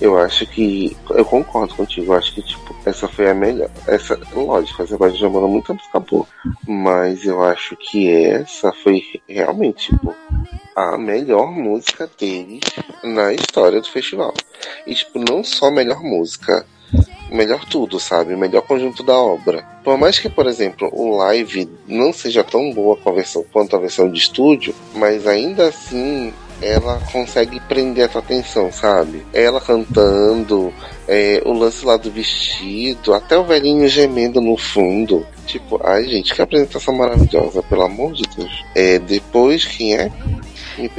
Eu 0.00 0.18
acho 0.18 0.46
que. 0.46 0.96
Eu 1.10 1.24
concordo 1.24 1.74
contigo. 1.74 2.12
Eu 2.12 2.18
acho 2.18 2.32
que, 2.34 2.42
tipo, 2.42 2.74
essa 2.84 3.08
foi 3.08 3.28
a 3.28 3.34
melhor. 3.34 3.70
Essa, 3.86 4.18
lógico, 4.32 4.82
a 4.82 4.84
Azerbaijão 4.84 5.18
já 5.18 5.28
mandou 5.28 5.48
muita 5.48 5.74
música 5.74 6.00
boa. 6.00 6.26
Mas 6.66 7.24
eu 7.24 7.42
acho 7.42 7.76
que 7.76 8.10
essa 8.10 8.72
foi 8.72 9.02
realmente, 9.28 9.90
tipo, 9.90 10.14
a 10.74 10.96
melhor 10.96 11.50
música 11.50 12.08
deles 12.18 12.60
na 13.02 13.32
história 13.32 13.80
do 13.80 13.88
festival. 13.88 14.32
E, 14.86 14.94
tipo, 14.94 15.18
não 15.18 15.42
só 15.42 15.66
a 15.66 15.72
melhor 15.72 16.00
música 16.00 16.64
melhor 17.30 17.64
tudo, 17.64 18.00
sabe? 18.00 18.36
Melhor 18.36 18.62
conjunto 18.62 19.02
da 19.02 19.16
obra. 19.16 19.64
Por 19.84 19.96
mais 19.98 20.18
que, 20.18 20.28
por 20.28 20.46
exemplo, 20.46 20.88
o 20.92 21.16
live 21.16 21.68
não 21.86 22.12
seja 22.12 22.42
tão 22.42 22.72
boa 22.72 22.98
a 23.04 23.10
versão, 23.10 23.44
quanto 23.52 23.76
a 23.76 23.78
versão 23.78 24.10
de 24.10 24.18
estúdio, 24.18 24.74
mas 24.94 25.26
ainda 25.26 25.68
assim 25.68 26.32
ela 26.60 27.00
consegue 27.12 27.60
prender 27.60 28.04
a 28.04 28.08
tua 28.08 28.20
atenção, 28.20 28.72
sabe? 28.72 29.24
Ela 29.32 29.60
cantando, 29.60 30.72
é, 31.06 31.40
o 31.44 31.52
lance 31.52 31.84
lá 31.84 31.96
do 31.96 32.10
vestido, 32.10 33.14
até 33.14 33.38
o 33.38 33.44
velhinho 33.44 33.88
gemendo 33.88 34.40
no 34.40 34.56
fundo. 34.56 35.24
Tipo, 35.46 35.80
ai 35.84 36.04
gente, 36.04 36.34
que 36.34 36.42
apresentação 36.42 36.94
maravilhosa, 36.94 37.62
pelo 37.62 37.82
amor 37.82 38.12
de 38.12 38.24
Deus. 38.36 38.64
É, 38.74 38.98
depois, 38.98 39.64
quem 39.64 39.94
é? 39.94 40.10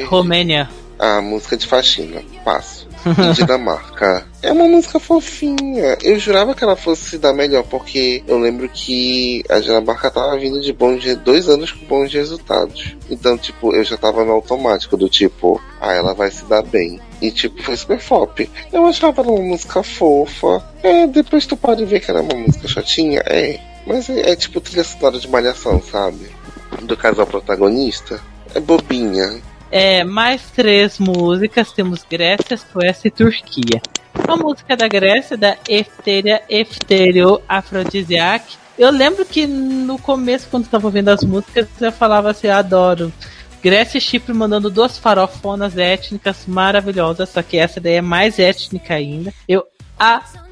Romênia. 0.06 0.70
A 0.98 1.22
música 1.22 1.56
de 1.56 1.68
faxina. 1.68 2.22
Passo. 2.44 2.88
Dinamarca. 3.36 4.26
É 4.42 4.54
uma 4.54 4.68
música 4.68 5.00
fofinha. 5.00 5.98
Eu 6.02 6.18
jurava 6.18 6.56
que 6.56 6.64
ela 6.64 6.78
fosse 6.78 7.10
se 7.10 7.18
dar 7.18 7.34
melhor, 7.34 7.64
porque 7.64 8.24
eu 8.26 8.40
lembro 8.40 8.70
que 8.70 9.44
a 9.50 9.60
Dinamarca 9.60 10.10
tava 10.10 10.38
vindo 10.38 10.62
de 10.62 10.72
bons 10.72 11.04
dois 11.18 11.50
anos 11.50 11.74
com 11.74 11.86
bons 11.86 12.14
resultados. 12.14 12.96
Então, 13.10 13.38
tipo, 13.38 13.76
eu 13.76 13.84
já 13.84 13.98
tava 13.98 14.24
no 14.24 14.32
automático 14.32 14.96
do 14.96 15.10
tipo, 15.10 15.62
ah, 15.82 15.94
ela 15.94 16.14
vai 16.14 16.32
se 16.32 16.46
dar 16.46 16.64
bem. 16.64 17.02
E 17.22 17.32
tipo, 17.32 17.62
foi 17.62 17.76
super 17.76 18.02
pop. 18.02 18.50
Eu 18.72 18.86
achava 18.86 19.22
ela 19.22 19.32
uma 19.32 19.50
música 19.50 19.84
fofa. 19.84 20.64
É, 20.84 21.06
depois 21.06 21.46
tu 21.46 21.58
pode 21.58 21.84
ver 21.84 22.00
que 22.00 22.10
era 22.10 22.22
uma 22.22 22.36
música 22.36 22.66
chatinha. 22.66 23.22
É. 23.26 23.60
Mas 23.86 24.10
é, 24.10 24.32
é 24.32 24.36
tipo 24.38 24.62
trilha 24.62 24.86
sonora 24.86 25.20
de 25.20 25.28
malhação, 25.28 25.82
sabe? 25.82 26.30
Do 26.84 26.96
casal 26.96 27.28
protagonista. 27.28 28.22
É 28.56 28.60
bobinha. 28.62 29.42
É, 29.70 30.06
mais 30.06 30.42
três 30.52 30.98
músicas. 30.98 31.74
Temos 31.74 32.06
Grécia, 32.10 32.58
Suécia 32.58 33.10
e 33.10 33.12
Turquia. 33.12 33.82
A 34.28 34.36
música 34.36 34.78
da 34.78 34.88
Grécia, 34.88 35.36
da 35.36 35.58
Efteria 35.68 36.42
Efterio 36.50 37.42
Aphrodisiac. 37.48 38.58
Eu 38.78 38.92
lembro 38.92 39.26
que 39.26 39.46
no 39.46 39.98
começo, 39.98 40.48
quando 40.50 40.66
eu 40.66 40.72
tava 40.72 40.88
ouvindo 40.88 41.10
as 41.10 41.24
músicas, 41.24 41.68
eu 41.82 41.92
falava 41.92 42.32
assim, 42.32 42.48
adoro. 42.48 43.12
Grécia 43.62 43.98
e 43.98 44.02
Chipre 44.02 44.34
mandando 44.34 44.70
duas 44.70 44.98
farofonas 44.98 45.78
étnicas 45.78 46.46
maravilhosas, 46.48 47.30
só 47.30 47.42
que 47.42 47.58
essa 47.58 47.80
daí 47.80 47.96
é 47.96 48.02
mais 48.02 48.40
étnica 48.40 48.94
ainda. 48.94 49.34
Eu 49.48 49.66
adoro 49.98 50.49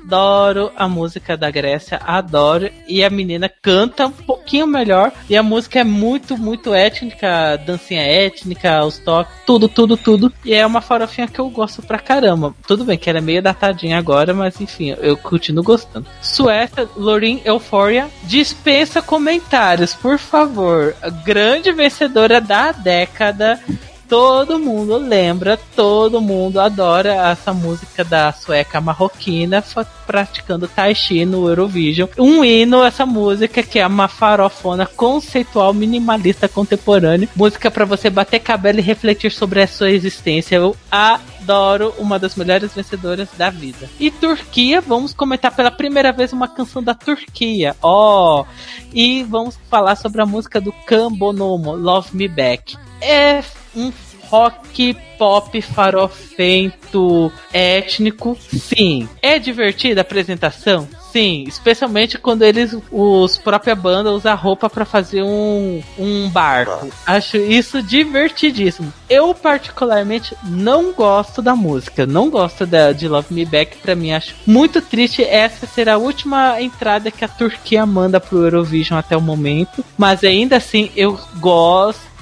a 0.75 0.87
música 0.87 1.35
da 1.35 1.49
Grécia, 1.51 1.99
adoro. 2.05 2.69
E 2.87 3.03
a 3.03 3.09
menina 3.09 3.51
canta 3.61 4.07
um 4.07 4.11
pouquinho 4.11 4.67
melhor. 4.67 5.11
E 5.29 5.35
a 5.35 5.43
música 5.43 5.79
é 5.79 5.83
muito, 5.83 6.37
muito 6.37 6.73
étnica, 6.73 7.57
dancinha 7.65 8.01
étnica, 8.01 8.83
os 8.85 8.97
toques, 8.97 9.33
tudo, 9.45 9.67
tudo, 9.67 9.97
tudo. 9.97 10.33
E 10.45 10.53
é 10.53 10.65
uma 10.65 10.81
farofinha 10.81 11.27
que 11.27 11.39
eu 11.39 11.49
gosto 11.49 11.81
pra 11.81 11.99
caramba. 11.99 12.53
Tudo 12.65 12.85
bem 12.85 12.97
que 12.97 13.09
ela 13.09 13.19
é 13.19 13.21
meio 13.21 13.41
datadinha 13.41 13.97
agora, 13.97 14.33
mas 14.33 14.61
enfim, 14.61 14.95
eu 14.99 15.17
continuo 15.17 15.63
gostando. 15.63 16.07
Suécia, 16.21 16.87
Lorin 16.95 17.41
Euphoria, 17.43 18.07
dispensa 18.23 19.01
comentários, 19.01 19.93
por 19.93 20.17
favor. 20.17 20.95
Grande 21.25 21.71
vencedora 21.71 22.39
da 22.39 22.71
década 22.71 23.59
todo 24.07 24.57
mundo 24.57 24.97
lembra, 24.97 25.59
todo 25.75 26.21
mundo 26.21 26.59
adora 26.59 27.31
essa 27.31 27.53
música 27.53 28.03
da 28.03 28.31
sueca 28.31 28.79
marroquina 28.79 29.63
praticando 30.05 30.67
tai 30.67 30.95
chi 30.95 31.25
no 31.25 31.47
Eurovision. 31.47 32.07
Um 32.17 32.43
hino, 32.43 32.83
essa 32.83 33.05
música 33.05 33.61
que 33.61 33.79
é 33.79 33.85
uma 33.85 34.07
farofona 34.07 34.85
conceitual 34.85 35.73
minimalista 35.73 36.47
contemporânea, 36.47 37.27
música 37.35 37.69
para 37.69 37.85
você 37.85 38.09
bater 38.09 38.39
cabelo 38.39 38.79
e 38.79 38.81
refletir 38.81 39.31
sobre 39.31 39.61
a 39.61 39.67
sua 39.67 39.91
existência. 39.91 40.55
Eu 40.55 40.75
adoro 40.89 41.93
uma 41.97 42.17
das 42.17 42.35
melhores 42.35 42.73
vencedoras 42.73 43.27
da 43.37 43.49
vida. 43.49 43.89
E 43.99 44.09
Turquia, 44.09 44.79
vamos 44.79 45.13
comentar 45.13 45.53
pela 45.53 45.71
primeira 45.71 46.13
vez 46.13 46.31
uma 46.31 46.47
canção 46.47 46.81
da 46.81 46.93
Turquia. 46.93 47.75
Ó, 47.81 48.41
oh, 48.41 48.45
e 48.93 49.23
vamos 49.23 49.59
falar 49.69 49.95
sobre 49.95 50.21
a 50.21 50.25
música 50.25 50.61
do 50.61 50.71
Cambonomo, 50.71 51.75
Love 51.75 52.15
Me 52.15 52.27
Back. 52.27 52.77
É 53.01 53.41
um 53.77 53.91
rock 54.29 54.95
pop 55.17 55.61
farofento 55.61 57.31
étnico, 57.51 58.37
sim. 58.39 59.07
É 59.21 59.39
divertida 59.39 60.01
a 60.01 60.03
apresentação? 60.03 60.87
Sim, 61.11 61.45
especialmente 61.47 62.17
quando 62.17 62.43
eles, 62.43 62.77
os 62.91 63.37
própria 63.37 63.73
banda, 63.73 64.11
usa 64.11 64.33
roupa 64.35 64.69
para 64.69 64.85
fazer 64.85 65.23
um, 65.23 65.81
um 65.97 66.29
barco. 66.29 66.89
Acho 67.05 67.37
isso 67.37 67.81
divertidíssimo. 67.81 68.93
Eu, 69.09 69.33
particularmente, 69.33 70.35
não 70.43 70.91
gosto 70.91 71.41
da 71.41 71.55
música. 71.55 72.05
Não 72.05 72.29
gosto 72.29 72.65
da, 72.67 72.91
de 72.91 73.07
Love 73.07 73.33
Me 73.33 73.45
Back. 73.45 73.77
Pra 73.77 73.95
mim, 73.95 74.11
acho 74.11 74.35
muito 74.45 74.81
triste. 74.81 75.23
Essa 75.23 75.65
será 75.65 75.95
a 75.95 75.97
última 75.97 76.61
entrada 76.61 77.09
que 77.09 77.25
a 77.25 77.29
Turquia 77.29 77.85
manda 77.85 78.19
pro 78.19 78.43
Eurovision 78.43 78.99
até 78.99 79.15
o 79.17 79.21
momento. 79.21 79.83
Mas 79.97 80.23
ainda 80.23 80.57
assim, 80.57 80.91
eu 80.95 81.17
gosto 81.39 82.16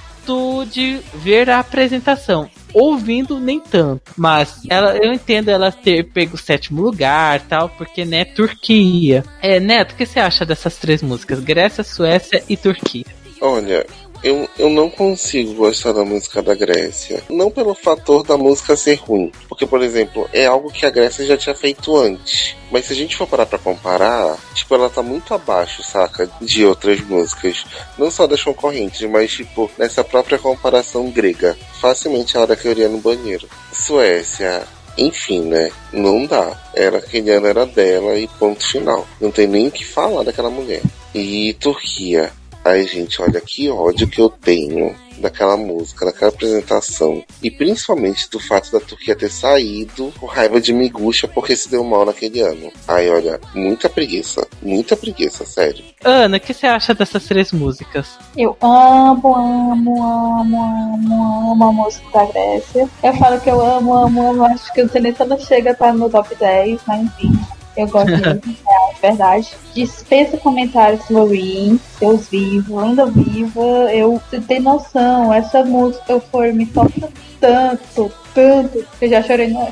de 0.70 1.00
ver 1.14 1.50
a 1.50 1.60
apresentação. 1.60 2.50
Ouvindo, 2.74 3.40
nem 3.40 3.60
tanto. 3.60 4.12
Mas 4.18 4.62
ela, 4.70 4.98
eu 4.98 5.14
entendo 5.14 5.50
ela 5.50 5.72
ter 5.72 6.04
pego 6.12 6.36
o 6.36 6.38
sétimo 6.38 6.82
lugar 6.82 7.42
tal, 7.42 7.70
porque, 7.70 8.04
né, 8.04 8.26
Turquia. 8.26 9.24
É, 9.42 9.60
Neto, 9.60 9.94
o 9.94 9.96
que 9.96 10.06
você 10.06 10.20
acha 10.20 10.46
dessas 10.46 10.76
três 10.78 11.02
músicas? 11.02 11.40
Grécia, 11.40 11.84
Suécia 11.84 12.44
e 12.50 12.58
Turquia. 12.58 13.06
Olha, 13.40 13.86
eu, 14.26 14.50
eu 14.58 14.70
não 14.72 14.90
consigo 14.90 15.54
gostar 15.54 15.92
da 15.92 16.04
música 16.04 16.42
da 16.42 16.56
Grécia. 16.56 17.24
Não 17.30 17.52
pelo 17.52 17.76
fator 17.76 18.24
da 18.24 18.36
música 18.36 18.76
ser 18.76 18.96
ruim. 18.96 19.32
Porque, 19.48 19.68
por 19.68 19.84
exemplo, 19.84 20.28
é 20.34 20.48
algo 20.48 20.72
que 20.72 20.84
a 20.84 20.90
Grécia 20.90 21.24
já 21.24 21.38
tinha 21.38 21.54
feito 21.54 21.96
antes. 21.96 22.56
Mas 22.72 22.86
se 22.86 22.94
a 22.94 22.96
gente 22.96 23.16
for 23.16 23.28
parar 23.28 23.46
pra 23.46 23.60
comparar, 23.60 24.36
tipo, 24.56 24.74
ela 24.74 24.90
tá 24.90 25.04
muito 25.04 25.32
abaixo, 25.32 25.84
saca? 25.84 26.28
De 26.42 26.66
outras 26.66 27.02
músicas. 27.02 27.66
Não 28.00 28.10
só 28.10 28.26
das 28.26 28.42
concorrentes, 28.42 29.08
mas, 29.08 29.32
tipo, 29.32 29.70
nessa 29.78 30.04
própria 30.04 30.40
comparação 30.40 31.12
grega. 31.12 31.56
Facilmente 31.80 32.36
a 32.36 32.42
hora 32.42 32.56
que 32.56 32.68
eu 32.68 32.72
iria 32.72 32.90
no 32.90 32.98
banheiro. 32.98 33.48
Suécia, 33.72 34.64
enfim, 34.98 35.42
né? 35.42 35.70
Não 35.94 36.26
dá. 36.26 36.60
Era 36.74 36.98
aquele 36.98 37.30
ano 37.30 37.46
era 37.46 37.66
dela 37.68 38.18
e 38.18 38.28
ponto 38.28 38.66
final. 38.66 39.08
Não 39.22 39.30
tem 39.30 39.46
nem 39.46 39.68
o 39.68 39.72
que 39.72 39.86
falar 39.86 40.24
daquela 40.24 40.50
mulher. 40.50 40.82
E 41.14 41.54
Turquia. 41.60 42.32
Ai, 42.66 42.88
gente, 42.88 43.22
olha 43.22 43.40
que 43.40 43.70
ódio 43.70 44.08
que 44.08 44.20
eu 44.20 44.28
tenho 44.28 44.96
daquela 45.20 45.56
música, 45.56 46.06
daquela 46.06 46.32
apresentação. 46.32 47.24
E 47.42 47.52
principalmente 47.52 48.28
do 48.28 48.40
fato 48.40 48.72
da 48.72 48.80
Turquia 48.80 49.16
ter 49.16 49.30
saído 49.30 50.12
com 50.20 50.26
raiva 50.26 50.60
de 50.60 50.74
Miguxa 50.74 51.28
porque 51.28 51.56
se 51.56 51.70
deu 51.70 51.84
mal 51.84 52.06
naquele 52.06 52.42
ano. 52.42 52.72
Ai, 52.88 53.08
olha, 53.08 53.40
muita 53.54 53.88
preguiça. 53.88 54.48
Muita 54.64 54.98
preguiça, 54.98 55.46
sério. 55.46 55.86
Ana, 56.04 56.38
o 56.38 56.40
que 56.40 56.56
você 56.56 56.66
acha 56.66 56.96
dessas 56.96 57.24
três 57.26 57.52
músicas? 57.52 58.18
Eu 58.36 58.58
amo, 58.60 59.36
amo, 59.36 60.04
amo, 60.04 60.64
amo, 60.64 61.52
amo 61.52 61.64
a 61.66 61.72
música 61.72 62.10
da 62.12 62.26
Grécia. 62.26 62.90
Eu 63.04 63.14
falo 63.14 63.40
que 63.40 63.50
eu 63.50 63.62
amo, 63.62 63.94
amo, 63.94 64.32
amo. 64.32 64.44
Acho 64.46 64.74
que 64.74 64.82
o 64.82 64.90
não 65.28 65.40
chega 65.40 65.76
para 65.76 65.94
no 65.94 66.10
top 66.10 66.34
10, 66.34 66.82
mas 66.88 67.04
enfim. 67.04 67.32
Eu 67.78 67.88
gosto 67.88 68.10
muito, 68.10 68.58
é 68.70 69.02
verdade. 69.02 69.50
Dispensa 69.74 70.38
comentários, 70.38 71.10
Loreen, 71.10 71.80
Deus 72.00 72.28
vivo, 72.30 72.80
ainda 72.80 73.06
viva. 73.06 73.62
Eu 73.94 74.22
tenho 74.48 74.64
noção, 74.64 75.34
essa 75.34 75.64
música 75.64 76.14
eu 76.14 76.20
for 76.20 76.54
me 76.54 76.66
toca 76.66 77.10
tanto, 77.40 78.12
tanto, 78.34 78.86
que 78.98 79.06
eu 79.06 79.10
já 79.10 79.22
chorei 79.22 79.50
no. 79.50 79.68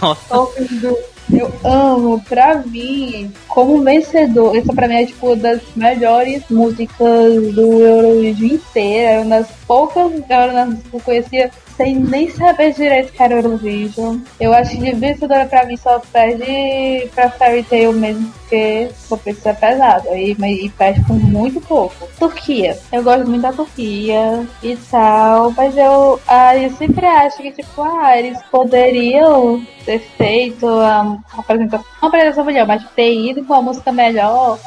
Nossa. 0.00 0.34
Eu 1.32 1.52
amo, 1.62 2.20
pra 2.28 2.56
mim, 2.56 3.32
como 3.46 3.82
vencedor, 3.82 4.56
essa 4.56 4.72
pra 4.72 4.88
mim 4.88 4.96
é 4.96 5.06
tipo 5.06 5.36
das 5.36 5.60
melhores 5.76 6.42
músicas 6.50 7.34
do 7.54 7.80
Eurovision 7.80 8.50
inteira. 8.50 9.10
É 9.10 9.20
uma 9.20 9.38
das 9.38 9.46
poucas 9.66 10.12
que 10.12 10.96
eu 10.96 11.00
conhecia 11.00 11.50
sem 11.80 11.94
nem 11.94 12.28
saber 12.28 12.74
direito 12.74 13.10
que 13.10 13.22
era 13.22 13.36
Eurovision. 13.36 14.18
Eu 14.38 14.52
acho 14.52 14.72
que 14.72 14.82
de 14.82 14.92
vencedora 14.92 15.46
pra 15.46 15.64
mim 15.64 15.78
só 15.78 15.98
perde 16.12 17.08
pra 17.14 17.30
Fairy 17.30 17.62
Tail 17.62 17.94
mesmo, 17.94 18.30
porque 18.32 18.90
o 19.08 19.16
preço 19.16 19.48
é 19.48 19.54
pesado. 19.54 20.08
E, 20.14 20.32
e 20.32 20.68
perde 20.68 21.02
por 21.06 21.14
muito 21.16 21.58
pouco. 21.62 22.06
Turquia. 22.18 22.78
Eu 22.92 23.02
gosto 23.02 23.26
muito 23.26 23.40
da 23.40 23.52
Turquia 23.54 24.46
e 24.62 24.76
tal, 24.90 25.52
mas 25.52 25.74
eu, 25.74 26.20
ah, 26.28 26.54
eu 26.54 26.70
sempre 26.72 27.06
acho 27.06 27.38
que, 27.38 27.50
tipo, 27.50 27.80
ah, 27.80 28.18
eles 28.18 28.38
poderiam 28.50 29.64
ter 29.86 30.00
feito 30.18 30.68
a 30.68 31.18
apresentação, 31.38 31.86
uma 32.02 32.08
apresentação 32.08 32.44
melhor, 32.44 32.66
mas 32.66 32.84
ter 32.94 33.14
ido 33.14 33.42
com 33.44 33.54
a 33.54 33.62
música 33.62 33.90
melhor 33.90 34.58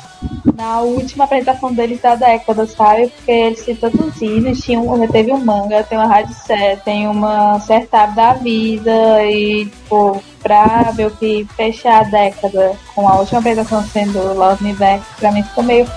na 0.56 0.82
última 0.82 1.24
apresentação 1.24 1.74
deles 1.74 2.02
da 2.02 2.16
década, 2.16 2.66
sabe? 2.66 3.08
Porque 3.08 3.32
eles 3.32 3.66
têm 3.66 3.76
tantos 3.76 4.22
hinos, 4.22 4.60
tinham, 4.60 5.08
teve 5.08 5.32
um 5.32 5.44
manga, 5.44 5.84
tem 5.84 5.98
uma 5.98 6.08
rádio 6.08 6.36
set, 6.36 6.82
tem 6.84 7.08
uma 7.08 7.60
Sertab 7.60 8.16
da 8.16 8.34
vida 8.34 9.24
e, 9.24 9.66
tipo, 9.66 10.22
pra 10.42 10.92
ver 10.92 11.08
o 11.08 11.12
que 11.12 11.48
fechar 11.56 12.02
a 12.02 12.04
década 12.04 12.78
com 12.94 13.08
a 13.08 13.16
última 13.16 13.40
apresentação 13.40 13.84
sendo 13.84 14.34
Love 14.34 14.64
Me 14.64 14.74
Back, 14.74 15.04
pra 15.18 15.32
mim 15.32 15.44
ficou 15.44 15.64
meio 15.64 15.88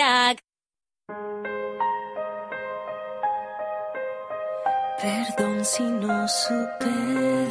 afrodisíaco. 0.00 0.40
Perdón 5.00 5.64
si 5.64 5.82
no 5.82 6.28
supe 6.28 6.90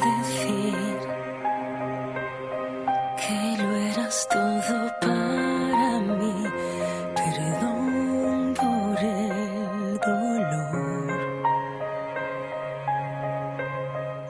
decir 0.06 0.98
que 3.18 3.62
lo 3.62 3.70
eras 3.76 4.28
todo 4.30 4.76
para 5.00 6.00
mí. 6.00 6.44
Perdón 7.16 8.54
por 8.54 8.98
el 9.02 9.98
dolor. 9.98 11.20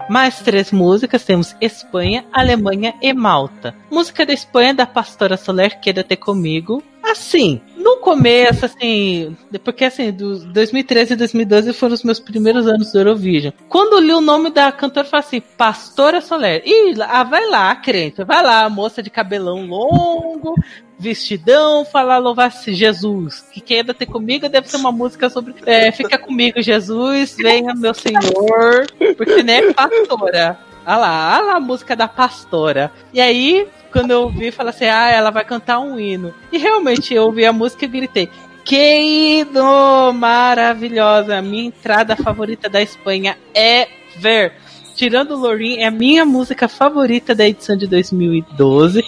Mais 0.09 0.41
três 0.41 0.73
músicas, 0.73 1.25
temos 1.25 1.55
Espanha, 1.61 2.25
Alemanha 2.33 2.95
e 3.03 3.13
Malta. 3.13 3.75
Música 3.91 4.25
da 4.25 4.33
Espanha 4.33 4.73
da 4.75 4.87
Pastora 4.87 5.37
Soler, 5.37 5.79
Queda 5.79 6.03
Ter 6.03 6.17
Comigo. 6.17 6.83
Assim, 7.03 7.61
no 7.91 7.97
começo, 7.99 8.65
assim, 8.65 9.37
porque 9.65 9.85
assim, 9.85 10.13
dos 10.13 10.45
2013 10.45 11.13
e 11.13 11.17
2012 11.17 11.73
foram 11.73 11.95
os 11.95 12.05
meus 12.05 12.21
primeiros 12.21 12.67
anos 12.67 12.93
do 12.93 12.99
Eurovision. 12.99 13.53
Quando 13.69 14.01
li 14.01 14.13
o 14.13 14.21
nome 14.21 14.51
da 14.51 14.71
cantora, 14.71 15.07
eu 15.07 15.11
falei 15.11 15.27
assim, 15.27 15.41
Pastora 15.41 16.21
Soler. 16.21 16.63
Ih, 16.65 16.95
ah, 17.03 17.25
vai 17.25 17.49
lá, 17.49 17.75
crente, 17.77 18.23
vai 18.25 18.43
lá, 18.43 18.69
moça 18.69 19.03
de 19.03 19.11
cabelão 19.11 19.67
longo, 19.67 20.55
vestidão, 20.99 21.85
falar 21.85 22.19
louvar 22.19 22.53
Jesus. 22.53 23.45
Que 23.53 23.61
queda 23.61 23.93
ter 23.93 24.07
comigo 24.07 24.49
deve 24.49 24.69
ser 24.69 24.77
uma 24.77 24.93
música 24.93 25.29
sobre 25.29 25.55
é, 25.67 25.91
fica 25.91 26.19
comigo, 26.19 26.63
Jesus, 26.63 27.37
venha 27.37 27.75
meu 27.75 27.95
Senhor, 27.95 28.87
porque 29.17 29.43
nem 29.43 29.57
é 29.57 29.73
pastora. 29.73 30.59
Olha 30.87 30.97
lá, 30.97 31.37
olha 31.37 31.47
lá 31.47 31.57
a 31.57 31.61
música 31.61 31.95
da 31.95 32.09
pastora. 32.09 32.91
E 33.13 33.21
aí, 33.21 33.69
quando 33.91 34.11
eu 34.11 34.23
ouvi, 34.23 34.51
falei 34.51 34.71
assim: 34.71 34.87
ah, 34.87 35.11
ela 35.11 35.31
vai 35.31 35.45
cantar 35.45 35.81
um 35.81 35.99
hino. 35.99 36.35
E 36.53 36.59
realmente 36.59 37.15
eu 37.15 37.25
ouvi 37.25 37.45
a 37.45 37.53
música 37.53 37.85
e 37.85 37.89
gritei. 37.89 38.29
Que 38.65 38.77
hino 38.77 40.13
maravilhosa! 40.13 41.41
Minha 41.43 41.65
entrada 41.65 42.17
favorita 42.17 42.69
da 42.69 42.81
Espanha 42.81 43.37
é 43.55 43.89
ver. 44.17 44.53
Tirando 45.01 45.35
Lorin, 45.35 45.79
é 45.79 45.87
a 45.87 45.91
minha 45.91 46.27
música 46.27 46.69
favorita 46.69 47.35
da 47.35 47.49
edição 47.49 47.75
de 47.75 47.87
2012. 47.87 49.03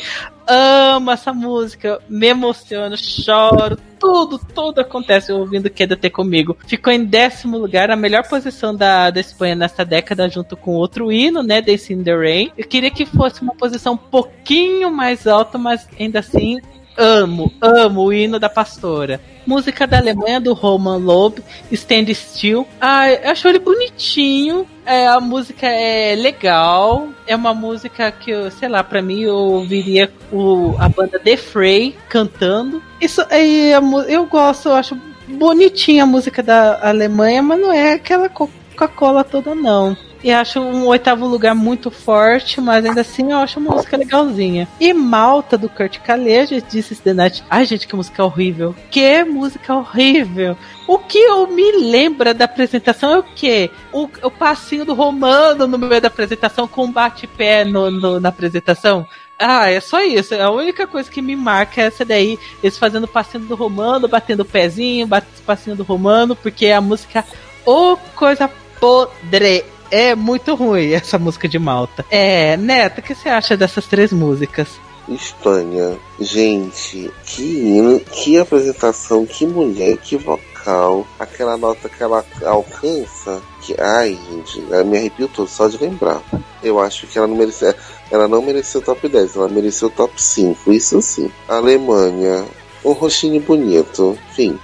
Amo 0.47 1.11
essa 1.11 1.35
música, 1.35 2.01
me 2.09 2.29
emociono, 2.29 2.97
choro, 2.97 3.77
tudo, 4.01 4.39
tudo 4.39 4.81
acontece 4.81 5.31
ouvindo 5.31 5.69
Queda 5.69 5.95
Ter 5.95 6.09
Comigo. 6.09 6.57
Ficou 6.67 6.91
em 6.91 7.05
décimo 7.05 7.59
lugar, 7.59 7.91
a 7.91 7.95
melhor 7.95 8.27
posição 8.27 8.75
da, 8.75 9.11
da 9.11 9.21
Espanha 9.21 9.55
nessa 9.55 9.85
década, 9.85 10.31
junto 10.31 10.57
com 10.57 10.71
outro 10.71 11.13
hino, 11.13 11.43
né, 11.43 11.61
Dancing 11.61 11.93
in 11.93 12.03
the 12.05 12.17
Rain. 12.17 12.51
Eu 12.57 12.67
queria 12.67 12.91
que 12.91 13.05
fosse 13.05 13.43
uma 13.43 13.55
posição 13.55 13.93
um 13.93 13.99
pouquinho 13.99 14.91
mais 14.91 15.27
alta, 15.27 15.59
mas 15.59 15.87
ainda 16.01 16.21
assim 16.21 16.59
amo, 16.97 17.53
amo 17.61 18.03
o 18.03 18.13
hino 18.13 18.39
da 18.39 18.49
pastora. 18.49 19.21
Música 19.45 19.87
da 19.87 19.99
Alemanha 19.99 20.41
do 20.41 20.53
Roman 20.53 20.97
Loeb, 20.97 21.43
Stand 21.73 22.15
Still. 22.15 22.67
Ai, 22.81 23.19
eu 23.25 23.31
acho 23.31 23.49
ele 23.49 23.59
bonitinho. 23.59 24.67
É, 24.87 25.07
a 25.09 25.19
música 25.21 25.67
é 25.67 26.15
legal. 26.15 27.09
É 27.27 27.35
uma 27.35 27.53
música 27.53 28.13
que, 28.13 28.31
eu, 28.31 28.51
sei 28.51 28.69
lá, 28.69 28.85
pra 28.85 29.03
mim 29.03 29.23
eu 29.23 29.35
ouviria 29.35 30.13
o, 30.31 30.77
a 30.79 30.89
banda 30.89 31.19
The 31.19 31.37
Frey 31.37 31.97
cantando. 32.09 32.83
Isso 33.01 33.25
aí, 33.31 33.73
eu 34.09 34.27
gosto, 34.27 34.69
eu 34.69 34.75
acho 34.75 34.97
bonitinha 35.27 36.05
a 36.05 36.07
música 36.07 36.43
da 36.43 36.89
Alemanha, 36.89 37.43
mas 37.43 37.61
não 37.61 37.73
é 37.73 37.95
aquela 37.95 38.29
Coca-Cola 38.29 39.25
toda, 39.25 39.55
não. 39.55 39.97
E 40.23 40.31
acho 40.31 40.61
um 40.61 40.87
oitavo 40.87 41.27
lugar 41.27 41.55
muito 41.55 41.91
forte, 41.91 42.61
mas 42.61 42.85
ainda 42.85 43.01
assim 43.01 43.33
eu 43.33 43.39
acho 43.39 43.59
uma 43.59 43.75
música 43.75 43.97
legalzinha. 43.97 44.69
E 44.79 44.93
Malta, 44.93 45.59
do 45.59 45.69
Kurt 45.69 45.99
Kaleja, 45.99 46.61
disse 46.61 46.95
The 46.95 47.13
Night. 47.13 47.45
Ai, 47.51 47.65
gente, 47.65 47.89
que 47.89 47.97
música 47.97 48.25
horrível. 48.25 48.75
Que 48.91 49.25
música 49.25 49.75
horrível. 49.75 50.57
O 50.87 50.99
que 50.99 51.19
eu 51.19 51.47
me 51.49 51.73
lembra 51.73 52.33
da 52.33 52.45
apresentação 52.45 53.13
é 53.13 53.19
o 53.19 53.23
quê? 53.23 53.71
O, 53.93 54.09
o 54.23 54.31
passinho 54.31 54.85
do 54.85 54.95
Romano 54.95 55.67
no 55.67 55.79
meio 55.79 56.01
da 56.01 56.09
apresentação 56.09 56.69
com 56.69 56.91
bate-pé 56.91 57.65
no, 57.65 57.91
no, 57.91 58.21
na 58.21 58.29
apresentação. 58.29 59.07
Ah, 59.37 59.69
é 59.69 59.81
só 59.81 60.01
isso. 60.03 60.37
A 60.37 60.51
única 60.51 60.87
coisa 60.87 61.11
que 61.11 61.21
me 61.21 61.35
marca 61.35 61.83
é 61.83 61.87
essa 61.87 62.05
daí. 62.05 62.39
Eles 62.63 62.79
fazendo 62.79 63.09
passinho 63.09 63.45
do 63.45 63.57
Romano, 63.57 64.07
batendo 64.07 64.41
o 64.41 64.45
pezinho, 64.45 65.05
batendo 65.05 65.43
passinho 65.45 65.75
do 65.75 65.83
Romano, 65.83 66.37
porque 66.37 66.69
a 66.69 66.81
música. 66.81 67.25
Ô, 67.67 67.93
oh, 67.93 67.97
coisa 68.15 68.49
podre 68.79 69.65
é 69.93 70.15
muito 70.15 70.55
ruim 70.55 70.93
essa 70.93 71.19
música 71.19 71.47
de 71.47 71.59
Malta. 71.59 72.05
É, 72.11 72.57
Neto, 72.57 72.99
o 72.99 73.03
que 73.03 73.15
você 73.15 73.29
acha 73.29 73.57
dessas 73.57 73.87
três 73.87 74.11
músicas? 74.11 74.69
Espanha. 75.07 75.99
Gente, 76.19 77.11
que 77.27 77.43
hino, 77.43 78.01
que 78.01 78.39
apresentação, 78.39 79.27
que 79.27 79.47
mulher, 79.47 79.99
que 79.99 80.17
vocal, 80.17 81.07
aquela 81.19 81.59
nota 81.59 81.91
que 81.91 82.03
ela 82.03 82.25
alcança. 82.43 83.43
Que, 83.61 83.77
ai, 83.79 84.19
gente, 84.31 84.61
me 84.87 84.97
arrepio 84.97 85.29
todo 85.29 85.49
só 85.49 85.69
de 85.69 85.77
lembrar. 85.77 86.23
Eu 86.63 86.81
acho 86.81 87.07
que 87.07 87.19
ela 87.19 87.27
não 87.27 87.37
mereceu. 87.37 87.75
Ela 88.11 88.27
não 88.27 88.41
mereceu 88.41 88.81
top 88.81 89.09
10, 89.09 89.37
ela 89.37 89.49
mereceu 89.49 89.91
top 89.91 90.21
5, 90.21 90.73
isso 90.73 91.03
sim. 91.03 91.31
Alemanha, 91.49 92.45
um 92.85 92.93
rostinho 92.93 93.41
bonito, 93.41 94.19
enfim. 94.31 94.59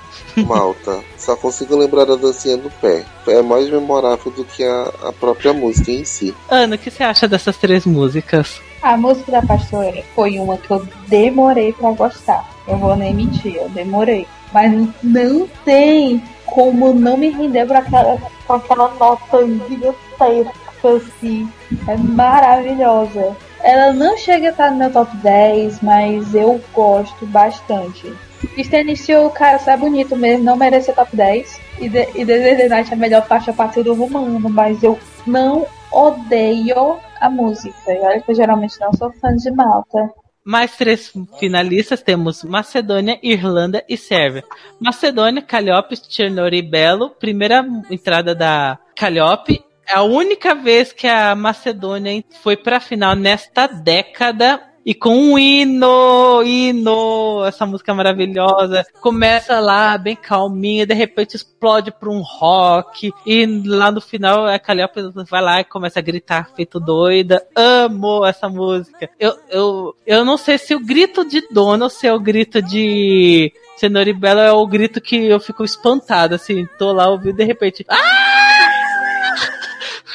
Malta, 0.44 1.00
só 1.16 1.36
consigo 1.36 1.76
lembrar 1.76 2.04
da 2.04 2.16
dancinha 2.16 2.56
do 2.56 2.70
pé. 2.70 3.04
É 3.26 3.42
mais 3.42 3.68
memorável 3.70 4.32
do 4.32 4.44
que 4.44 4.64
a, 4.64 4.92
a 5.04 5.12
própria 5.12 5.52
música 5.52 5.90
em 5.90 6.04
si. 6.04 6.34
Ana, 6.48 6.76
o 6.76 6.78
que 6.78 6.90
você 6.90 7.02
acha 7.02 7.28
dessas 7.28 7.56
três 7.56 7.84
músicas? 7.84 8.60
A 8.82 8.96
música 8.96 9.32
da 9.32 9.42
Pastora 9.42 10.02
foi 10.14 10.38
uma 10.38 10.56
que 10.56 10.70
eu 10.70 10.86
demorei 11.08 11.72
para 11.72 11.90
gostar. 11.92 12.48
Eu 12.66 12.76
vou 12.78 12.94
nem 12.96 13.12
mentir, 13.12 13.56
eu 13.56 13.68
demorei. 13.70 14.26
Mas 14.52 14.72
não 15.02 15.48
tem 15.64 16.22
como 16.46 16.94
não 16.94 17.16
me 17.16 17.30
render 17.30 17.66
por 17.66 17.76
aquela, 17.76 18.18
com 18.46 18.52
aquela 18.54 18.94
nota 18.94 19.46
gigantesca 19.68 20.52
assim. 20.84 21.50
É 21.86 21.96
maravilhosa. 21.96 23.36
Ela 23.62 23.92
não 23.92 24.16
chega 24.16 24.48
a 24.48 24.50
estar 24.50 24.70
no 24.70 24.78
meu 24.78 24.92
top 24.92 25.16
10, 25.16 25.80
mas 25.82 26.34
eu 26.34 26.60
gosto 26.72 27.26
bastante. 27.26 28.12
Stand 28.56 29.18
o 29.24 29.30
cara, 29.30 29.58
sai 29.58 29.76
bonito 29.76 30.16
mesmo, 30.16 30.44
não 30.44 30.56
merece 30.56 30.92
top 30.92 31.14
10. 31.16 31.60
E, 31.80 31.86
e 31.86 32.26
The 32.26 32.68
Night 32.68 32.90
é 32.90 32.94
a 32.94 32.96
melhor 32.96 33.26
faixa 33.26 33.50
a 33.50 33.54
partir 33.54 33.82
do 33.82 33.94
romano, 33.94 34.48
mas 34.50 34.82
eu 34.82 34.98
não 35.26 35.66
odeio 35.92 36.98
a 37.20 37.30
música. 37.30 37.92
E 37.92 37.98
olha 37.98 38.20
que 38.20 38.30
eu 38.30 38.34
geralmente 38.34 38.78
não 38.80 38.92
sou 38.92 39.12
fã 39.12 39.34
de 39.34 39.50
Malta. 39.50 40.10
Mais 40.44 40.76
três 40.76 41.12
finalistas 41.38 42.00
temos 42.00 42.42
Macedônia, 42.42 43.18
Irlanda 43.22 43.84
e 43.88 43.96
Sérvia. 43.96 44.44
Macedônia, 44.80 45.42
Calliope, 45.42 45.96
Chernobyl 46.08 46.58
e 46.58 46.62
Belo. 46.62 47.10
Primeira 47.10 47.66
entrada 47.90 48.34
da 48.34 48.78
Calliope. 48.96 49.62
É 49.86 49.94
a 49.94 50.02
única 50.02 50.54
vez 50.54 50.92
que 50.92 51.06
a 51.06 51.34
Macedônia 51.34 52.22
foi 52.42 52.56
para 52.56 52.76
a 52.76 52.80
final 52.80 53.14
nesta 53.14 53.66
década 53.66 54.67
e 54.88 54.94
com 54.94 55.14
um 55.14 55.38
hino, 55.38 56.42
hino, 56.42 57.44
essa 57.44 57.66
música 57.66 57.92
maravilhosa. 57.92 58.86
Começa 59.02 59.60
lá 59.60 59.98
bem 59.98 60.16
calminha, 60.16 60.86
de 60.86 60.94
repente 60.94 61.36
explode 61.36 61.92
para 61.92 62.08
um 62.08 62.22
rock 62.22 63.12
e 63.26 63.44
lá 63.66 63.92
no 63.92 64.00
final 64.00 64.46
a 64.46 64.58
Calliope 64.58 65.12
vai 65.28 65.42
lá 65.42 65.60
e 65.60 65.64
começa 65.64 65.98
a 65.98 66.02
gritar 66.02 66.48
feito 66.56 66.80
doida. 66.80 67.46
Amo 67.54 68.24
essa 68.24 68.48
música. 68.48 69.10
Eu, 69.20 69.36
eu, 69.50 69.96
eu 70.06 70.24
não 70.24 70.38
sei 70.38 70.56
se 70.56 70.74
o 70.74 70.80
grito 70.80 71.22
de 71.22 71.46
dona 71.50 71.84
ou 71.84 71.90
se 71.90 72.06
é 72.06 72.14
o 72.14 72.18
grito 72.18 72.62
de 72.62 73.52
Cenoura 73.76 74.08
e 74.08 74.14
Bela 74.14 74.40
é 74.40 74.52
o 74.52 74.66
grito 74.66 75.02
que 75.02 75.16
eu 75.16 75.38
fico 75.38 75.64
espantado, 75.64 76.34
assim, 76.34 76.66
tô 76.78 76.94
lá 76.94 77.10
ouvindo 77.10 77.36
de 77.36 77.44
repente. 77.44 77.84
Ah! 77.90 77.98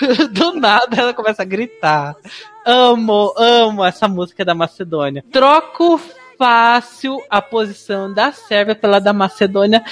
Do 0.34 0.60
nada 0.60 1.00
ela 1.00 1.14
começa 1.14 1.44
a 1.44 1.46
gritar. 1.46 2.16
Amo, 2.66 3.34
amo 3.38 3.84
essa 3.84 4.08
música 4.08 4.46
da 4.46 4.56
Macedônia. 4.56 5.24
Troco 5.32 6.00
fácil 6.38 7.22
a 7.30 7.42
posição 7.42 8.14
da 8.14 8.32
Sérvia 8.32 8.76
pela 8.76 9.00
da 9.00 9.14
Macedônia 9.14 9.84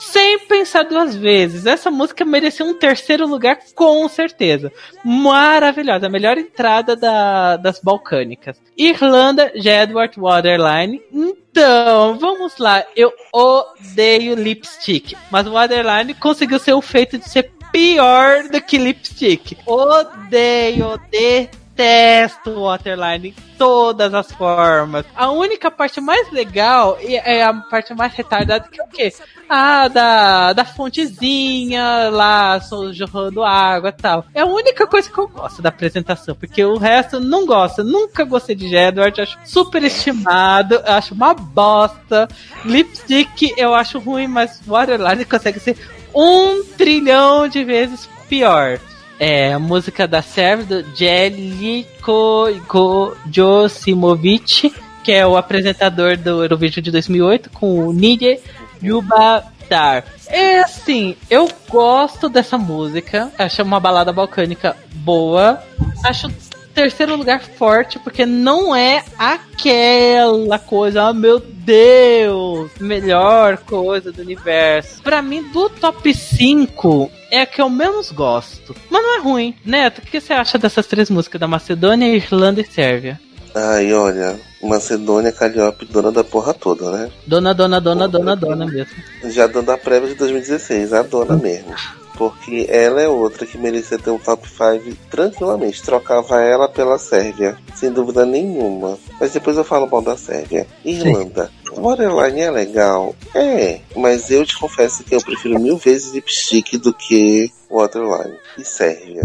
sem 0.00 0.38
pensar 0.46 0.84
duas 0.84 1.14
vezes. 1.14 1.66
Essa 1.66 1.90
música 1.90 2.24
merecia 2.24 2.64
um 2.64 2.72
terceiro 2.72 3.26
lugar, 3.26 3.58
com 3.74 4.08
certeza. 4.08 4.72
Maravilhosa, 5.04 6.06
a 6.06 6.10
melhor 6.10 6.38
entrada 6.38 6.96
da, 6.96 7.58
das 7.58 7.80
balcânicas. 7.80 8.60
Irlanda, 8.76 9.52
de 9.54 9.68
Edward 9.68 10.18
Waterline. 10.18 11.02
Então, 11.12 12.18
vamos 12.18 12.56
lá. 12.56 12.82
Eu 12.96 13.12
odeio 13.32 14.34
lipstick, 14.34 15.14
mas 15.30 15.46
Waterline 15.46 16.14
conseguiu 16.14 16.58
ser 16.58 16.72
o 16.72 16.80
feito 16.80 17.18
de 17.18 17.28
ser 17.28 17.52
pior 17.70 18.44
do 18.44 18.60
que 18.62 18.78
lipstick. 18.78 19.58
Odeio, 19.66 20.92
odeio 20.92 21.59
detesto 21.80 22.64
Waterline 22.64 23.28
em 23.28 23.34
todas 23.56 24.12
as 24.12 24.30
formas. 24.32 25.06
A 25.16 25.30
única 25.30 25.70
parte 25.70 26.00
mais 26.00 26.30
legal 26.30 26.98
é 27.00 27.42
a 27.42 27.54
parte 27.54 27.94
mais 27.94 28.12
retardada 28.12 28.68
que 28.68 28.80
é 28.80 28.84
o 28.84 28.88
quê? 28.88 29.12
Ah, 29.48 29.88
da, 29.88 30.52
da 30.52 30.64
fontezinha 30.64 32.10
lá, 32.10 32.60
jorrando 32.92 33.42
água 33.42 33.88
e 33.88 33.92
tal. 33.92 34.26
É 34.34 34.42
a 34.42 34.46
única 34.46 34.86
coisa 34.86 35.10
que 35.10 35.18
eu 35.18 35.26
gosto 35.26 35.62
da 35.62 35.70
apresentação, 35.70 36.34
porque 36.34 36.62
o 36.62 36.76
resto 36.76 37.18
não 37.18 37.46
gosto. 37.46 37.82
Nunca 37.82 38.24
gostei 38.24 38.54
de 38.54 38.74
Edward, 38.74 39.20
acho 39.20 39.38
super 39.44 39.82
estimado, 39.82 40.80
acho 40.84 41.14
uma 41.14 41.32
bosta. 41.32 42.28
Lipstick 42.64 43.54
eu 43.56 43.74
acho 43.74 43.98
ruim, 43.98 44.26
mas 44.26 44.60
Waterline 44.66 45.24
consegue 45.24 45.58
ser 45.58 45.76
um 46.14 46.62
trilhão 46.76 47.48
de 47.48 47.64
vezes 47.64 48.08
pior. 48.28 48.78
É 49.22 49.52
a 49.52 49.58
música 49.58 50.08
da 50.08 50.22
Serve 50.22 50.64
do 50.64 50.96
Jeliko 50.96 52.48
Josimovic, 53.30 54.74
que 55.04 55.12
é 55.12 55.26
o 55.26 55.36
apresentador 55.36 56.16
do 56.16 56.42
Eurovision 56.42 56.82
de 56.82 56.90
2008, 56.90 57.50
com 57.50 57.86
o 57.86 57.92
Nidje 57.92 58.40
Yubadar. 58.82 60.06
É 60.26 60.60
assim, 60.60 61.16
eu 61.28 61.50
gosto 61.68 62.30
dessa 62.30 62.56
música, 62.56 63.30
acho 63.38 63.62
uma 63.62 63.78
balada 63.78 64.10
balcânica 64.10 64.74
boa, 64.94 65.62
acho 66.02 66.28
terceiro 66.80 67.14
lugar 67.14 67.42
forte, 67.42 67.98
porque 67.98 68.24
não 68.24 68.74
é 68.74 69.04
aquela 69.18 70.58
coisa, 70.58 71.10
oh 71.10 71.12
meu 71.12 71.38
Deus, 71.38 72.70
melhor 72.80 73.58
coisa 73.58 74.10
do 74.10 74.22
universo. 74.22 75.02
Para 75.02 75.20
mim, 75.20 75.42
do 75.52 75.68
top 75.68 76.14
5, 76.14 77.10
é 77.30 77.42
a 77.42 77.46
que 77.46 77.60
eu 77.60 77.68
menos 77.68 78.10
gosto. 78.10 78.74
Mas 78.88 79.02
não 79.02 79.18
é 79.18 79.20
ruim. 79.20 79.54
Neto, 79.62 79.98
o 79.98 80.02
que 80.02 80.22
você 80.22 80.32
acha 80.32 80.56
dessas 80.56 80.86
três 80.86 81.10
músicas 81.10 81.38
da 81.38 81.46
Macedônia, 81.46 82.14
Irlanda 82.14 82.62
e 82.62 82.64
Sérvia? 82.64 83.20
Ai, 83.54 83.92
olha, 83.92 84.40
Macedônia, 84.62 85.32
Calliope, 85.32 85.84
dona 85.84 86.10
da 86.10 86.24
porra 86.24 86.54
toda, 86.54 86.90
né? 86.92 87.10
Dona, 87.26 87.52
dona, 87.52 87.78
dona, 87.78 88.08
dona, 88.08 88.34
dona 88.34 88.64
mesmo. 88.64 88.96
Já 89.24 89.46
dando 89.46 89.70
a 89.70 89.76
prévia 89.76 90.08
de 90.08 90.14
2016, 90.14 90.94
a 90.94 91.02
dona 91.02 91.36
mesmo. 91.36 91.74
Porque 92.20 92.66
ela 92.68 93.00
é 93.00 93.08
outra 93.08 93.46
que 93.46 93.56
merecia 93.56 93.98
ter 93.98 94.10
um 94.10 94.18
top 94.18 94.46
5 94.46 94.94
tranquilamente. 95.10 95.82
Trocava 95.82 96.38
ela 96.42 96.68
pela 96.68 96.98
Sérvia, 96.98 97.56
sem 97.74 97.90
dúvida 97.90 98.26
nenhuma. 98.26 98.98
Mas 99.18 99.32
depois 99.32 99.56
eu 99.56 99.64
falo 99.64 99.88
mal 99.88 100.02
da 100.02 100.18
Sérvia. 100.18 100.66
Irlanda. 100.84 101.50
Borderline 101.74 102.40
é 102.42 102.50
legal? 102.50 103.16
É, 103.34 103.80
mas 103.96 104.30
eu 104.30 104.44
te 104.44 104.58
confesso 104.58 105.02
que 105.02 105.14
eu 105.14 105.22
prefiro 105.22 105.58
mil 105.58 105.78
vezes 105.78 106.12
Lipstick 106.12 106.76
do 106.76 106.92
que 106.92 107.50
Waterline. 107.70 108.36
E 108.58 108.64
Sérvia. 108.66 109.22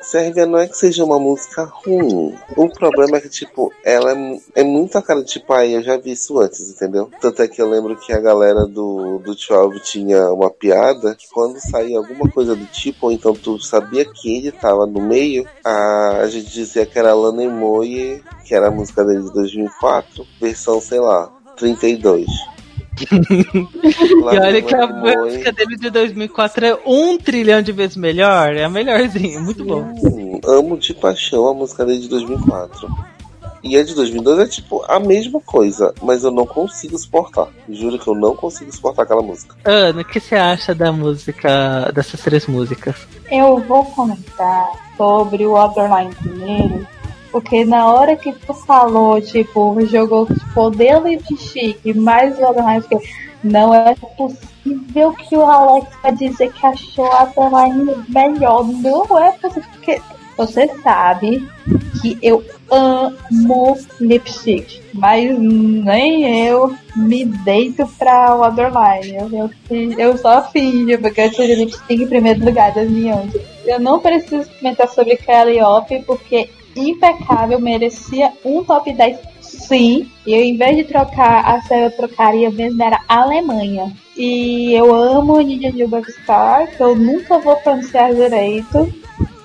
Sérvia 0.00 0.46
não 0.46 0.58
é 0.58 0.66
que 0.66 0.76
seja 0.76 1.04
uma 1.04 1.18
música 1.18 1.64
ruim. 1.64 2.36
O 2.56 2.68
problema 2.68 3.16
é 3.16 3.20
que, 3.20 3.28
tipo, 3.28 3.72
ela 3.84 4.12
é, 4.12 4.40
é 4.56 4.64
muito 4.64 4.96
a 4.96 5.02
cara 5.02 5.20
de 5.20 5.26
tipo, 5.26 5.52
aí 5.52 5.74
eu 5.74 5.82
já 5.82 5.96
vi 5.96 6.12
isso 6.12 6.38
antes, 6.38 6.70
entendeu? 6.70 7.10
Tanto 7.20 7.42
é 7.42 7.48
que 7.48 7.60
eu 7.60 7.68
lembro 7.68 7.96
que 7.96 8.12
a 8.12 8.20
galera 8.20 8.66
do, 8.66 9.18
do 9.18 9.34
12 9.34 9.80
tinha 9.80 10.30
uma 10.32 10.50
piada 10.50 11.14
que 11.14 11.28
quando 11.30 11.58
saía 11.58 11.98
alguma 11.98 12.30
coisa 12.30 12.54
do 12.54 12.66
tipo, 12.66 13.06
ou 13.06 13.12
então 13.12 13.34
tu 13.34 13.58
sabia 13.58 14.04
que 14.04 14.36
ele 14.36 14.52
tava 14.52 14.86
no 14.86 15.00
meio, 15.00 15.46
a, 15.64 16.18
a 16.22 16.26
gente 16.28 16.50
dizia 16.50 16.86
que 16.86 16.98
era 16.98 17.14
Lana 17.14 17.48
Moye, 17.48 18.22
que 18.44 18.54
era 18.54 18.68
a 18.68 18.70
música 18.70 19.04
dele 19.04 19.22
de 19.22 19.32
2004, 19.32 20.26
versão, 20.40 20.80
sei 20.80 21.00
lá, 21.00 21.30
32. 21.56 22.26
E 23.10 24.38
olha 24.38 24.62
que 24.62 24.74
a 24.74 24.86
música 24.86 25.52
dele 25.52 25.76
de 25.76 25.90
2004 25.90 26.66
é 26.66 26.78
um 26.86 27.18
trilhão 27.18 27.62
de 27.62 27.72
vezes 27.72 27.96
melhor. 27.96 28.54
É 28.54 28.64
a 28.64 28.70
melhorzinha, 28.70 29.40
muito 29.40 29.64
bom. 29.64 29.82
Hum, 30.02 30.40
amo 30.44 30.76
de 30.76 30.94
paixão 30.94 31.48
a 31.48 31.54
música 31.54 31.84
dele 31.84 32.00
de 32.00 32.08
2004. 32.08 32.88
E 33.62 33.76
a 33.76 33.82
de 33.82 33.94
2002 33.94 34.38
é 34.38 34.46
tipo 34.46 34.84
a 34.88 35.00
mesma 35.00 35.40
coisa, 35.40 35.92
mas 36.02 36.22
eu 36.22 36.30
não 36.30 36.46
consigo 36.46 36.96
suportar. 36.96 37.48
Juro 37.68 37.98
que 37.98 38.08
eu 38.08 38.14
não 38.14 38.34
consigo 38.36 38.72
suportar 38.72 39.02
aquela 39.02 39.22
música. 39.22 39.56
Ana, 39.64 40.02
o 40.02 40.04
que 40.04 40.20
você 40.20 40.36
acha 40.36 40.74
da 40.74 40.92
música, 40.92 41.90
dessas 41.92 42.20
três 42.20 42.46
músicas? 42.46 42.96
Eu 43.30 43.58
vou 43.58 43.84
comentar 43.86 44.70
sobre 44.96 45.44
o 45.44 45.54
Otherline 45.54 46.14
primeiro, 46.14 46.86
porque 47.30 47.64
na 47.64 47.86
hora 47.86 48.16
que 48.16 48.32
tu 48.32 48.54
falou, 48.54 49.20
tipo, 49.20 49.78
jogou 49.86 50.26
tipo, 50.26 50.70
dele 50.70 51.16
de 51.16 51.36
chique, 51.36 51.94
mais 51.94 52.38
o 52.38 52.44
Otherline, 52.44 52.84
não 53.42 53.74
é 53.74 53.94
possível 53.94 55.12
que 55.12 55.36
o 55.36 55.42
Alex 55.42 55.86
vai 56.02 56.12
dizer 56.12 56.52
que 56.52 56.66
achou 56.66 57.06
a 57.12 57.24
Otherline 57.24 58.04
melhor. 58.08 58.64
Não 58.64 59.18
é 59.18 59.32
possível, 59.32 59.68
porque 59.72 60.00
você 60.38 60.68
sabe 60.84 61.48
que 62.00 62.16
eu 62.22 62.44
amo 62.70 63.76
lipstick, 64.00 64.80
mas 64.94 65.36
nem 65.36 66.46
eu 66.46 66.72
me 66.94 67.24
deito 67.24 67.84
pra 67.98 68.36
Waterline. 68.36 69.16
Eu, 69.16 69.50
eu, 69.68 69.98
eu 69.98 70.16
só 70.16 70.42
finjo, 70.50 70.96
porque 71.00 71.22
eu 71.22 71.32
tive 71.32 71.54
lipstick 71.56 72.02
em 72.02 72.06
primeiro 72.06 72.44
lugar 72.44 72.72
das 72.72 72.88
minhas. 72.88 73.34
Eu 73.66 73.80
não 73.80 73.98
preciso 73.98 74.48
comentar 74.58 74.88
sobre 74.88 75.16
Kelly 75.16 75.60
Off, 75.60 76.04
porque 76.06 76.48
impecável, 76.80 77.60
merecia 77.60 78.32
um 78.44 78.62
top 78.64 78.92
10 78.92 79.18
sim. 79.40 80.10
E 80.26 80.34
eu, 80.34 80.42
em 80.42 80.56
vez 80.56 80.76
de 80.76 80.84
trocar 80.84 81.44
a 81.44 81.60
série, 81.62 81.86
eu 81.86 81.96
trocaria 81.96 82.50
mesmo, 82.50 82.82
era 82.82 83.00
Alemanha. 83.08 83.92
E 84.16 84.72
eu 84.74 84.94
amo 84.94 85.40
Ninja 85.40 85.72
Star, 86.22 86.68
que 86.76 86.82
eu 86.82 86.94
nunca 86.94 87.38
vou 87.38 87.56
pronunciar 87.56 88.14
direito 88.14 88.92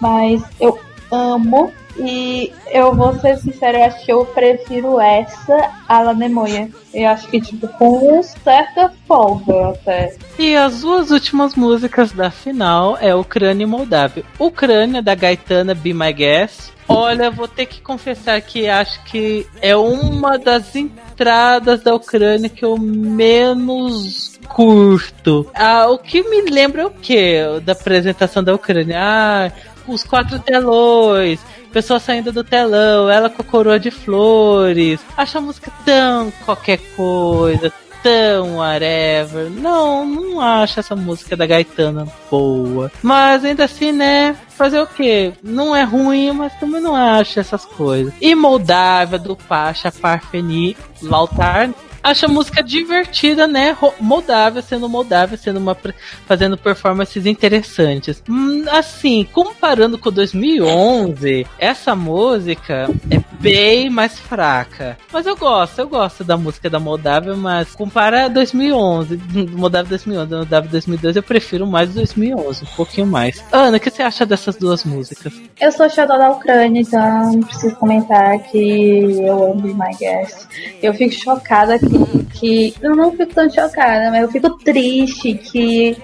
mas 0.04 0.44
eu 0.60 0.78
amo. 1.10 1.72
E 1.98 2.52
eu 2.72 2.96
vou 2.96 3.14
ser 3.20 3.38
sincera, 3.38 3.78
eu 3.78 3.84
acho 3.86 4.06
que 4.06 4.12
eu 4.12 4.26
prefiro 4.26 5.00
essa 5.00 5.72
à 5.88 6.00
La 6.00 6.14
Nemoia. 6.14 6.70
Eu 6.94 7.10
acho 7.10 7.28
que, 7.28 7.40
tipo, 7.40 7.68
com 7.68 8.22
certa 8.24 8.92
folga 9.08 9.70
até. 9.70 10.16
E 10.38 10.56
as 10.56 10.82
duas 10.82 11.12
últimas 11.12 11.56
músicas 11.56 12.12
da 12.12 12.32
final 12.32 12.98
é 13.00 13.14
Ucrânia 13.14 13.64
e 13.64 13.68
Moldávia. 13.68 14.24
Ucrânia, 14.40 15.02
da 15.02 15.16
Gaetana 15.16 15.74
Be 15.74 15.94
My 15.94 16.14
Guest. 16.14 16.74
Olha, 16.88 17.32
vou 17.32 17.48
ter 17.48 17.66
que 17.66 17.82
confessar 17.82 18.42
que 18.42 18.68
acho 18.68 19.04
que 19.06 19.48
é 19.62 19.76
uma 19.76 20.38
das 20.38 20.76
entradas 20.76 21.82
da 21.82 21.96
Ucrânia 21.96 22.50
que 22.50 22.66
eu 22.66 22.78
menos 22.78 24.40
curto. 24.50 25.50
Ah, 25.54 25.88
o 25.90 25.98
que 25.98 26.22
me 26.24 26.42
lembra 26.42 26.82
é 26.82 26.86
o 26.86 26.92
que 26.92 27.38
da 27.64 27.72
apresentação 27.72 28.44
da 28.44 28.54
Ucrânia? 28.54 28.98
Ah, 29.00 29.52
os 29.88 30.04
quatro 30.04 30.40
telões, 30.40 31.40
pessoa 31.74 32.00
saindo 32.00 32.32
do 32.32 32.44
telão, 32.44 33.10
ela 33.10 33.30
com 33.30 33.42
a 33.42 33.46
coroa 33.46 33.80
de 33.80 33.90
flores. 33.90 35.00
Acho 35.18 35.40
a 35.40 35.42
música 35.42 35.72
tão 35.84 36.32
qualquer 36.46 36.78
coisa, 36.96 37.74
tão 38.04 38.58
whatever. 38.58 39.50
Não, 39.50 40.06
não 40.06 40.40
acho 40.40 40.80
essa 40.80 40.96
música 40.96 41.36
da 41.36 41.48
Gaetana 41.48 42.08
boa. 42.30 42.92
Mas 43.02 43.44
ainda 43.44 43.64
assim, 43.64 43.92
né? 43.92 44.36
Fazer 44.50 44.80
o 44.80 44.88
quê? 44.88 45.34
Não 45.42 45.76
é 45.76 45.84
ruim, 45.84 46.32
mas 46.32 46.54
também 46.60 46.80
não 46.80 46.96
acho 46.96 47.40
essas 47.40 47.66
coisas. 47.66 48.14
E 48.22 48.36
Moldávia, 48.36 49.18
do 49.18 49.36
Pacha 49.36 49.92
Parfeni, 49.92 50.78
Lautar, 51.02 51.72
acho 52.04 52.26
a 52.26 52.30
música 52.30 52.62
divertida, 52.62 53.48
né? 53.48 53.76
Moldávia 54.00 54.62
sendo 54.62 54.90
Moldávia, 54.90 55.38
sendo 55.38 55.60
uma 55.60 55.78
fazendo 56.26 56.58
performances 56.58 57.26
interessantes. 57.26 58.22
Hum, 58.30 58.66
assim, 58.70 59.28
comparando 59.32 59.98
com 59.98 60.12
2011, 60.12 61.48
essa 61.58 61.96
música 61.96 62.90
é 63.10 63.20
bem 63.44 63.90
mais 63.90 64.18
fraca. 64.18 64.98
Mas 65.12 65.26
eu 65.26 65.36
gosto, 65.36 65.80
eu 65.80 65.88
gosto 65.88 66.24
da 66.24 66.38
música 66.38 66.70
da 66.70 66.80
Moldávia, 66.80 67.36
mas 67.36 67.76
compara 67.76 68.30
2011, 68.30 69.20
Moldávia 69.52 69.90
2011, 69.90 70.36
Moldávia 70.36 70.70
2012, 70.70 71.20
eu 71.20 71.24
prefiro 71.24 71.68
mais 71.68 71.94
2011, 71.94 72.64
um 72.64 72.76
pouquinho 72.76 73.06
mais. 73.06 73.44
Ana, 73.52 73.78
o 73.78 73.80
que 73.80 73.90
você 73.90 74.02
acha 74.02 74.26
dessas 74.26 74.56
duas 74.56 74.86
músicas? 74.86 75.34
Eu 75.60 75.72
sou 75.72 75.90
xodó 75.90 76.18
da 76.18 76.32
Ucrânia, 76.32 76.82
então 76.82 77.42
preciso 77.42 77.76
comentar 77.76 78.40
que 78.44 79.22
eu 79.22 79.52
amo 79.52 79.68
My 79.68 79.96
Guest. 80.00 80.48
Eu 80.82 80.94
fico 80.94 81.14
chocada 81.14 81.78
que 81.78 82.24
que 82.34 82.74
eu 82.82 82.96
não 82.96 83.12
fico 83.12 83.34
tão 83.34 83.50
chocada, 83.50 84.10
mas 84.12 84.22
eu 84.24 84.32
fico 84.32 84.50
triste 84.58 85.36
que 85.36 85.98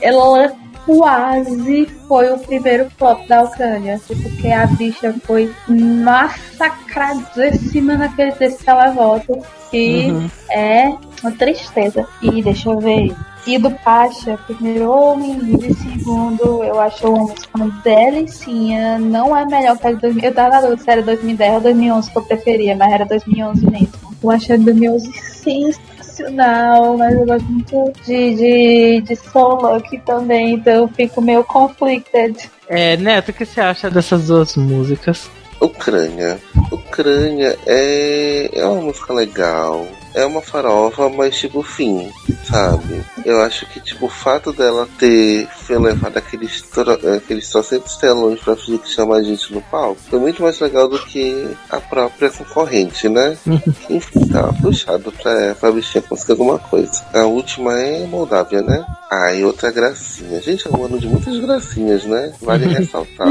ela 0.00 0.52
quase 0.84 1.86
foi 2.06 2.32
o 2.32 2.38
primeiro 2.38 2.88
flop 2.96 3.26
da 3.26 3.42
Ucrânia, 3.42 4.00
porque 4.06 4.46
a 4.48 4.66
bicha 4.66 5.12
foi 5.24 5.52
massacradíssima 5.68 7.96
naquele 7.96 8.32
texto 8.32 8.64
televoto, 8.64 9.38
que 9.70 10.10
uhum. 10.10 10.30
é 10.50 10.94
uma 11.22 11.32
tristeza. 11.32 12.06
E 12.22 12.42
deixa 12.42 12.70
eu 12.70 12.78
ver. 12.78 13.14
E 13.46 13.58
do 13.58 13.70
Pacha, 13.70 14.38
primeiro 14.46 14.90
homem, 14.90 15.36
e 15.36 15.74
segundo, 15.74 16.64
eu 16.64 16.80
acho 16.80 17.06
uma 17.06 17.24
música 17.24 17.58
delicinha, 17.82 18.98
não 18.98 19.36
é 19.36 19.44
melhor 19.44 19.76
que 19.76 19.86
a 19.86 19.92
de 19.92 20.00
2000. 20.00 20.24
Eu 20.24 20.34
tava 20.34 20.62
na 20.62 20.76
se 20.78 20.90
era 20.90 21.02
2010 21.02 21.56
ou 21.56 21.60
2011 21.60 22.10
que 22.10 22.18
eu 22.18 22.22
preferia, 22.22 22.74
mas 22.74 22.90
era 22.90 23.04
2011 23.04 23.70
mesmo. 23.70 24.14
Eu 24.22 24.30
achei 24.30 24.56
2011 24.56 25.12
sensacional, 25.12 25.93
mas 26.22 27.14
eu 27.14 27.26
gosto 27.26 27.46
muito 27.46 27.92
de, 28.04 28.34
de, 28.34 29.00
de 29.02 29.16
solo 29.16 29.74
aqui 29.74 29.98
também, 29.98 30.54
então 30.54 30.72
eu 30.72 30.88
fico 30.88 31.20
meio 31.20 31.44
conflicted. 31.44 32.50
É, 32.68 32.96
Neto, 32.96 33.30
o 33.30 33.32
que 33.32 33.44
você 33.44 33.60
acha 33.60 33.90
dessas 33.90 34.26
duas 34.26 34.56
músicas? 34.56 35.30
Ucrânia. 35.60 36.38
Ucrânia 36.70 37.58
é, 37.66 38.50
é 38.52 38.66
uma 38.66 38.82
música 38.82 39.12
legal. 39.12 39.86
É 40.14 40.24
uma 40.24 40.40
farofa, 40.40 41.08
mas 41.08 41.34
tipo, 41.36 41.60
fim, 41.62 42.12
sabe? 42.44 43.02
Eu 43.24 43.40
acho 43.42 43.66
que, 43.66 43.80
tipo, 43.80 44.06
o 44.06 44.08
fato 44.08 44.52
dela 44.52 44.88
ter 44.98 45.48
foi 45.66 45.76
levado 45.78 46.16
aqueles, 46.16 46.62
tro- 46.62 46.92
aqueles 47.16 47.50
300 47.50 47.96
telões 47.96 48.38
pra 48.40 48.54
fingir 48.54 48.78
que 48.78 48.88
chama 48.90 49.16
a 49.16 49.22
gente 49.22 49.52
no 49.52 49.60
palco 49.62 50.00
foi 50.08 50.20
muito 50.20 50.40
mais 50.42 50.60
legal 50.60 50.86
do 50.86 50.98
que 51.04 51.48
a 51.68 51.80
própria 51.80 52.30
concorrente, 52.30 53.08
né? 53.08 53.36
Enfim, 53.90 54.26
tá 54.28 54.52
puxado 54.62 55.10
pra, 55.10 55.54
pra 55.56 55.72
bichinha 55.72 56.02
conseguir 56.02 56.32
alguma 56.32 56.58
coisa. 56.60 57.04
A 57.12 57.24
última 57.24 57.76
é 57.80 58.06
Moldávia, 58.06 58.62
né? 58.62 58.84
Ah, 59.10 59.32
e 59.34 59.44
outra 59.44 59.70
gracinha. 59.72 60.40
Gente, 60.40 60.66
é 60.66 60.70
um 60.70 60.84
ano 60.84 60.98
de 60.98 61.08
muitas 61.08 61.36
gracinhas, 61.38 62.04
né? 62.04 62.32
Vale 62.40 62.66
ressaltar. 62.66 63.28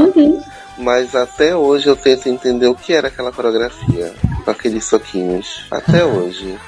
Mas 0.76 1.14
até 1.14 1.54
hoje 1.54 1.88
eu 1.88 1.94
tento 1.96 2.28
entender 2.28 2.66
o 2.66 2.74
que 2.74 2.92
era 2.92 3.08
aquela 3.08 3.30
coreografia 3.32 4.12
com 4.44 4.50
aqueles 4.50 4.84
soquinhos. 4.84 5.64
Até 5.70 6.02
hoje. 6.04 6.58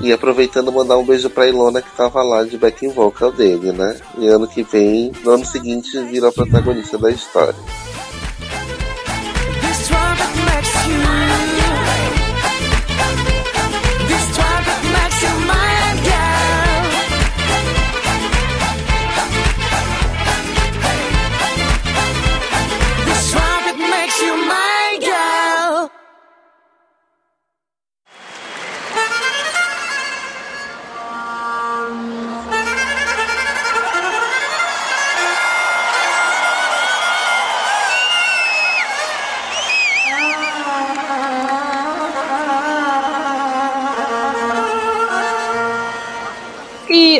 E 0.00 0.12
aproveitando 0.12 0.72
mandar 0.72 0.96
um 0.96 1.04
beijo 1.04 1.28
pra 1.28 1.48
Ilona 1.48 1.82
que 1.82 1.90
tava 1.96 2.22
lá 2.22 2.44
de 2.44 2.56
backing 2.56 2.90
vocal 2.90 3.32
dele, 3.32 3.72
né? 3.72 3.98
E 4.16 4.28
ano 4.28 4.46
que 4.46 4.62
vem, 4.62 5.12
no 5.24 5.32
ano 5.32 5.44
seguinte, 5.44 5.98
vira 6.04 6.28
a 6.28 6.32
protagonista 6.32 6.96
da 6.96 7.10
história. 7.10 7.56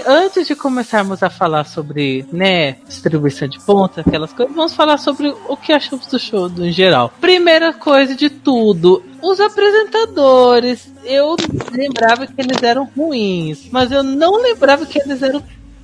Antes 0.07 0.47
de 0.47 0.55
começarmos 0.55 1.23
a 1.23 1.31
falar 1.31 1.65
sobre, 1.65 2.27
né, 2.33 2.73
distribuição 2.87 3.49
de 3.49 3.59
pontos, 3.61 3.99
aquelas 3.99 4.33
coisas, 4.33 4.55
vamos 4.55 4.75
falar 4.75 4.99
sobre 4.99 5.35
o 5.49 5.57
que 5.57 5.73
achamos 5.73 6.07
do 6.07 6.19
show 6.19 6.49
no 6.49 6.71
geral. 6.71 7.13
Primeira 7.21 7.73
coisa 7.73 8.15
de 8.15 8.31
tudo, 8.31 9.03
os 9.23 9.41
apresentadores. 9.41 10.93
Eu 11.05 11.37
lembrava 11.73 12.27
que 12.27 12.35
eles 12.39 12.63
eram 12.63 12.89
ruins, 12.97 13.69
mas 13.71 13.91
eu 13.91 14.03
não 14.03 14.43
lembrava 14.43 14.85
que 14.87 15.01
eles 15.01 15.23
eram 15.23 15.43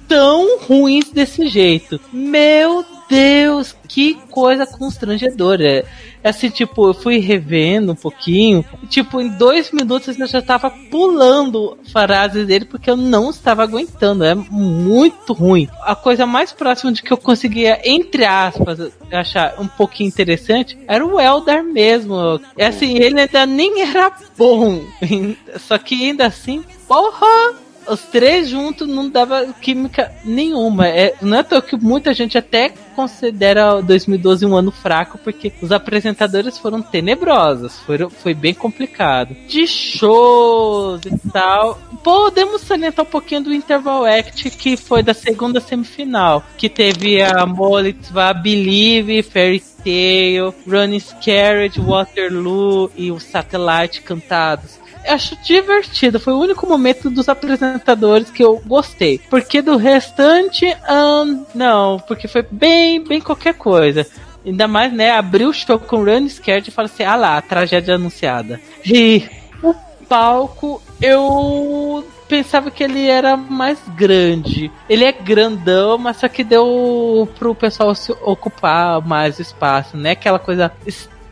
tão 0.08 0.58
ruins 0.60 1.10
desse 1.10 1.46
jeito. 1.48 2.00
Meu 2.12 2.84
Deus, 3.08 3.76
que 3.88 4.14
coisa 4.30 4.66
constrangedora. 4.66 5.64
É 5.64 5.84
Assim, 6.24 6.48
tipo, 6.48 6.88
eu 6.88 6.94
fui 6.94 7.18
revendo 7.18 7.92
um 7.92 7.94
pouquinho. 7.94 8.64
Tipo, 8.88 9.20
em 9.20 9.28
dois 9.28 9.70
minutos 9.70 10.18
eu 10.18 10.26
já 10.26 10.40
tava 10.40 10.70
pulando 10.70 11.76
frases 11.92 12.46
dele 12.46 12.64
porque 12.64 12.88
eu 12.88 12.96
não 12.96 13.28
estava 13.28 13.62
aguentando. 13.62 14.24
É 14.24 14.34
muito 14.34 15.34
ruim. 15.34 15.68
A 15.82 15.94
coisa 15.94 16.24
mais 16.24 16.50
próxima 16.50 16.92
de 16.92 17.02
que 17.02 17.12
eu 17.12 17.18
conseguia, 17.18 17.78
entre 17.84 18.24
aspas, 18.24 18.90
achar 19.12 19.60
um 19.60 19.68
pouquinho 19.68 20.08
interessante 20.08 20.78
era 20.88 21.04
o 21.04 21.20
Eldar 21.20 21.62
mesmo. 21.62 22.40
É 22.56 22.68
assim, 22.68 22.96
ele 22.96 23.20
ainda 23.20 23.44
nem 23.44 23.82
era 23.82 24.10
bom. 24.34 24.82
Só 25.60 25.76
que 25.76 26.06
ainda 26.06 26.26
assim, 26.26 26.64
porra! 26.88 27.54
Os 27.88 28.02
três 28.02 28.48
juntos 28.48 28.88
não 28.88 29.08
dava 29.08 29.46
química 29.60 30.12
nenhuma. 30.24 30.86
É, 30.86 31.14
não 31.20 31.38
é 31.38 31.42
toa 31.42 31.62
que 31.62 31.76
muita 31.76 32.14
gente 32.14 32.38
até 32.38 32.72
considera 32.94 33.80
2012 33.82 34.46
um 34.46 34.54
ano 34.54 34.70
fraco, 34.70 35.18
porque 35.18 35.52
os 35.60 35.72
apresentadores 35.72 36.58
foram 36.58 36.80
tenebrosos. 36.80 37.78
Foram, 37.80 38.08
foi 38.08 38.34
bem 38.34 38.54
complicado. 38.54 39.34
De 39.48 39.66
shows 39.66 41.02
e 41.04 41.30
tal. 41.30 41.78
Podemos 42.02 42.62
salientar 42.62 43.04
um 43.04 43.08
pouquinho 43.08 43.42
do 43.42 43.52
Interval 43.52 44.04
Act, 44.04 44.50
que 44.50 44.76
foi 44.76 45.02
da 45.02 45.14
segunda 45.14 45.60
semifinal. 45.60 46.44
Que 46.56 46.68
teve 46.68 47.22
a 47.22 47.44
Molitva, 47.46 48.32
Believe, 48.32 49.22
Fairy 49.22 49.62
Tail, 49.82 50.54
Running 50.66 51.02
Carriage, 51.24 51.80
Waterloo 51.80 52.90
e 52.96 53.10
o 53.10 53.18
Satellite 53.18 54.02
cantados 54.02 54.83
acho 55.06 55.36
divertido. 55.42 56.18
Foi 56.18 56.32
o 56.32 56.38
único 56.38 56.66
momento 56.66 57.10
dos 57.10 57.28
apresentadores 57.28 58.30
que 58.30 58.42
eu 58.42 58.62
gostei. 58.66 59.20
Porque 59.30 59.62
do 59.62 59.76
restante, 59.76 60.66
não, 61.54 61.98
porque 62.00 62.28
foi 62.28 62.42
bem, 62.50 63.02
bem 63.02 63.20
qualquer 63.20 63.54
coisa. 63.54 64.06
Ainda 64.44 64.68
mais, 64.68 64.92
né, 64.92 65.10
abriu 65.10 65.48
o 65.48 65.54
show 65.54 65.78
com 65.78 66.04
Run 66.04 66.28
Scared 66.28 66.68
e 66.68 66.72
fala 66.72 66.86
assim, 66.86 67.02
ah 67.02 67.16
lá, 67.16 67.40
tragédia 67.40 67.94
anunciada. 67.94 68.60
E 68.84 69.24
o 69.62 69.74
palco, 70.06 70.82
eu 71.00 72.06
pensava 72.28 72.70
que 72.70 72.84
ele 72.84 73.06
era 73.06 73.36
mais 73.36 73.78
grande. 73.96 74.70
Ele 74.88 75.04
é 75.04 75.12
grandão, 75.12 75.96
mas 75.96 76.18
só 76.18 76.28
que 76.28 76.44
deu 76.44 77.26
pro 77.38 77.54
pessoal 77.54 77.94
se 77.94 78.12
ocupar 78.22 79.00
mais 79.00 79.38
espaço, 79.38 79.96
né? 79.96 80.10
Aquela 80.10 80.38
coisa 80.38 80.70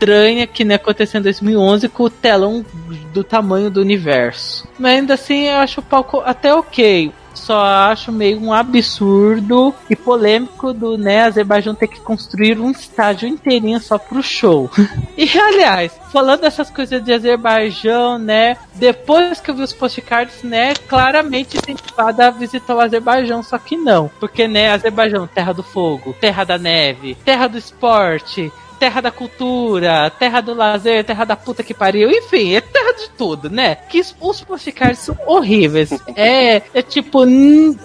estranha 0.03 0.47
que 0.47 0.65
nem 0.65 0.75
aconteceu 0.75 1.21
em 1.21 1.23
2011 1.23 1.89
com 1.89 2.05
o 2.05 2.11
telão 2.11 2.65
do 3.13 3.23
tamanho 3.23 3.71
do 3.71 3.81
universo. 3.81 4.67
Mas 4.79 4.99
ainda 4.99 5.15
assim, 5.15 5.47
eu 5.47 5.59
acho 5.59 5.81
o 5.81 5.85
palco 5.85 6.21
até 6.25 6.53
ok. 6.53 7.13
Só 7.35 7.65
acho 7.65 8.13
meio 8.13 8.39
um 8.39 8.53
absurdo 8.53 9.75
e 9.89 9.97
polêmico 9.97 10.73
do 10.73 10.99
né, 10.99 11.23
Azerbaijão 11.23 11.75
ter 11.75 11.89
que 11.89 11.99
construir 12.01 12.61
um 12.61 12.71
estádio 12.71 13.27
inteirinho 13.27 13.81
só 13.81 13.97
pro 13.97 14.23
show. 14.23 14.71
e 15.17 15.39
aliás, 15.39 15.99
falando 16.13 16.43
dessas 16.43 16.69
coisas 16.69 17.03
de 17.03 17.11
Azerbaijão, 17.11 18.19
né? 18.19 18.59
Depois 18.75 19.41
que 19.41 19.51
eu 19.51 19.55
vi 19.55 19.63
os 19.63 19.73
postcards, 19.73 20.43
né? 20.43 20.75
Claramente 20.87 21.57
incentivada 21.57 22.27
a 22.27 22.31
visitar 22.31 22.77
o 22.77 22.81
Azerbaijão, 22.81 23.43
só 23.43 23.57
que 23.57 23.79
não. 23.79 24.11
Porque, 24.21 24.47
né, 24.47 24.71
Azerbaijão, 24.71 25.27
terra 25.27 25.55
do 25.55 25.63
fogo, 25.63 26.15
terra 26.21 26.45
da 26.45 26.59
neve, 26.59 27.17
terra 27.25 27.49
do 27.49 27.57
esporte, 27.57 28.53
terra 28.83 29.01
da 29.01 29.13
cultura, 29.13 30.11
terra 30.19 30.41
do 30.41 30.55
lazer, 30.55 31.05
terra 31.05 31.25
da 31.25 31.37
puta 31.37 31.63
que 31.63 31.73
pariu, 31.73 32.11
enfim, 32.11 32.55
é 32.55 32.61
terra 32.61 32.93
de 32.95 33.11
tudo, 33.11 33.49
né? 33.49 33.77
Que 33.77 34.01
os- 34.01 34.13
os 34.21 34.41
postcards 34.43 34.99
são 34.99 35.17
horríveis. 35.25 35.91
É, 36.17 36.57
é 36.75 36.83
tipo, 36.83 37.21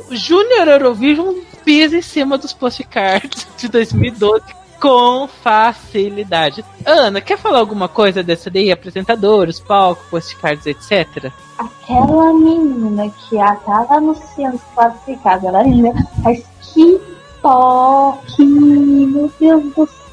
Junior 0.09 0.67
Eurovision 0.67 1.35
pisa 1.63 1.97
em 1.97 2.01
cima 2.01 2.35
dos 2.35 2.51
postcards 2.51 3.47
de 3.59 3.67
2012 3.67 4.43
com 4.81 5.27
facilidade. 5.27 6.65
Ana, 6.83 7.21
quer 7.21 7.37
falar 7.37 7.59
alguma 7.59 7.87
coisa 7.87 8.23
dessa 8.23 8.49
daí? 8.49 8.71
Apresentadores, 8.71 9.59
palco, 9.59 10.03
postcards, 10.09 10.65
etc? 10.65 11.31
Aquela 11.59 12.33
menina 12.33 13.07
que 13.11 13.35
já 13.35 13.55
tava 13.57 13.97
anunciando 13.97 14.55
os 14.55 14.63
classificados, 14.73 15.45
ela 15.45 15.61
linda, 15.61 15.93
mas 16.23 16.43
que 16.73 16.99
toque, 17.41 18.43
meu 18.43 19.31
Deus 19.39 19.63
do 19.75 19.85
céu, 19.85 20.06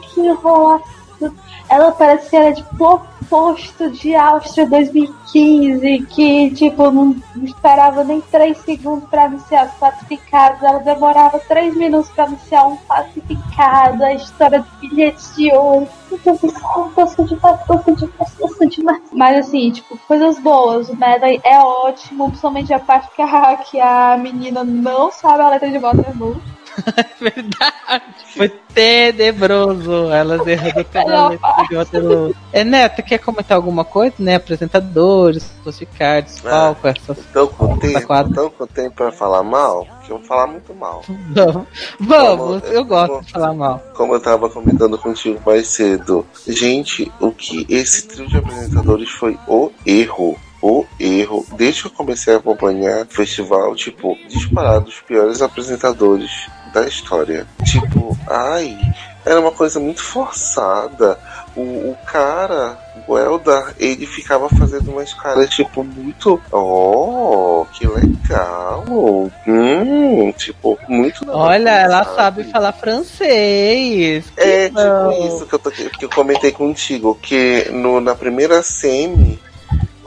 que 0.00 0.20
enrolação. 0.20 0.98
Ela 1.68 1.92
parece 1.92 2.30
que 2.30 2.36
era 2.36 2.54
tipo 2.54 3.02
oposto 3.28 3.90
de 3.90 4.14
Áustria 4.14 4.66
2015, 4.66 6.06
que 6.08 6.50
tipo, 6.52 6.90
não 6.90 7.14
esperava 7.42 8.02
nem 8.02 8.20
3 8.22 8.56
segundos 8.56 9.08
para 9.10 9.24
anunciar 9.24 9.66
os 9.66 9.74
classificados, 9.74 10.62
ela 10.62 10.78
demorava 10.78 11.38
3 11.40 11.76
minutos 11.76 12.10
para 12.10 12.24
anunciar 12.24 12.68
um 12.68 12.76
classificado, 12.76 14.02
a 14.02 14.14
história 14.14 14.64
de 14.80 14.88
bilhetes 14.88 15.36
de 15.36 15.52
ouro. 15.52 15.88
Do 16.08 16.18
céu. 16.18 16.38
Mas 19.12 19.46
assim, 19.46 19.70
tipo, 19.72 19.98
coisas 20.08 20.38
boas, 20.38 20.88
o 20.88 20.96
medley 20.96 21.40
é 21.44 21.58
ótimo, 21.58 22.28
principalmente 22.28 22.72
a 22.72 22.78
parte 22.78 23.14
que 23.14 23.20
a, 23.20 23.56
que 23.56 23.78
a 23.78 24.16
menina 24.16 24.64
não 24.64 25.12
sabe 25.12 25.42
a 25.42 25.50
letra 25.50 25.70
de 25.70 25.78
Waterloo. 25.78 26.40
Verdade. 27.20 27.77
Foi 28.36 28.48
tenebroso. 28.74 30.10
Elas 30.10 30.46
errando 30.46 30.86
de 31.68 31.76
Waterloo. 31.76 32.34
É, 32.52 32.64
Neto, 32.64 33.02
quer 33.02 33.18
comentar 33.18 33.56
alguma 33.56 33.84
coisa, 33.84 34.14
né? 34.18 34.36
Apresentadores, 34.36 35.44
postcards, 35.64 36.40
palco, 36.40 36.86
essas 36.88 37.18
Tão 37.32 37.46
com 37.48 37.76
tempo, 37.78 38.06
quadra. 38.06 38.34
tão 38.34 38.50
com 38.50 38.66
tempo 38.66 38.96
pra 38.96 39.12
falar 39.12 39.42
mal, 39.42 39.86
que 40.04 40.12
eu 40.12 40.18
vou 40.18 40.26
falar 40.26 40.46
muito 40.46 40.74
mal. 40.74 41.02
Vamos, 41.08 41.66
vamos, 42.00 42.62
eu 42.70 42.84
gosto 42.84 43.24
de 43.24 43.32
falar 43.32 43.54
mal. 43.54 43.82
Como 43.94 44.14
eu 44.14 44.20
tava 44.20 44.48
comentando 44.48 44.98
contigo 44.98 45.40
mais 45.44 45.68
cedo, 45.68 46.26
gente, 46.46 47.10
o 47.20 47.32
que 47.32 47.66
esse 47.68 48.06
trio 48.06 48.28
de 48.28 48.36
apresentadores 48.38 49.10
foi 49.10 49.38
o 49.46 49.70
erro. 49.84 50.36
O 50.60 50.84
erro, 50.98 51.46
desde 51.56 51.82
que 51.82 51.86
eu 51.86 51.92
comecei 51.92 52.34
a 52.34 52.38
acompanhar 52.38 53.02
o 53.04 53.06
festival, 53.08 53.76
tipo, 53.76 54.16
disparado 54.28 54.88
os 54.88 55.00
piores 55.00 55.40
apresentadores 55.40 56.48
da 56.72 56.86
história. 56.86 57.46
Tipo, 57.64 58.16
ai, 58.28 58.78
era 59.24 59.40
uma 59.40 59.50
coisa 59.52 59.78
muito 59.80 60.02
forçada. 60.02 61.18
o, 61.56 61.60
o 61.90 61.96
cara, 62.06 62.78
o 63.06 63.18
Eldar, 63.18 63.74
ele 63.78 64.06
ficava 64.06 64.48
fazendo 64.48 64.90
umas 64.92 65.12
caras, 65.14 65.48
tipo, 65.50 65.82
muito. 65.84 66.40
Oh, 66.52 67.66
que 67.72 67.86
legal! 67.86 68.84
Hum, 69.46 70.32
tipo, 70.32 70.78
muito 70.88 71.20
legal. 71.24 71.40
Olha, 71.40 71.70
ela 71.70 72.04
sabe 72.14 72.44
falar 72.44 72.72
francês. 72.72 74.24
É, 74.36 74.68
bom. 74.70 75.10
tipo 75.12 75.26
isso 75.36 75.46
que 75.46 75.54
eu, 75.54 75.58
tô- 75.58 75.70
que 75.70 76.04
eu 76.04 76.10
comentei 76.10 76.52
contigo, 76.52 77.18
que 77.20 77.68
no, 77.72 78.00
na 78.00 78.14
primeira 78.14 78.62
semi, 78.62 79.38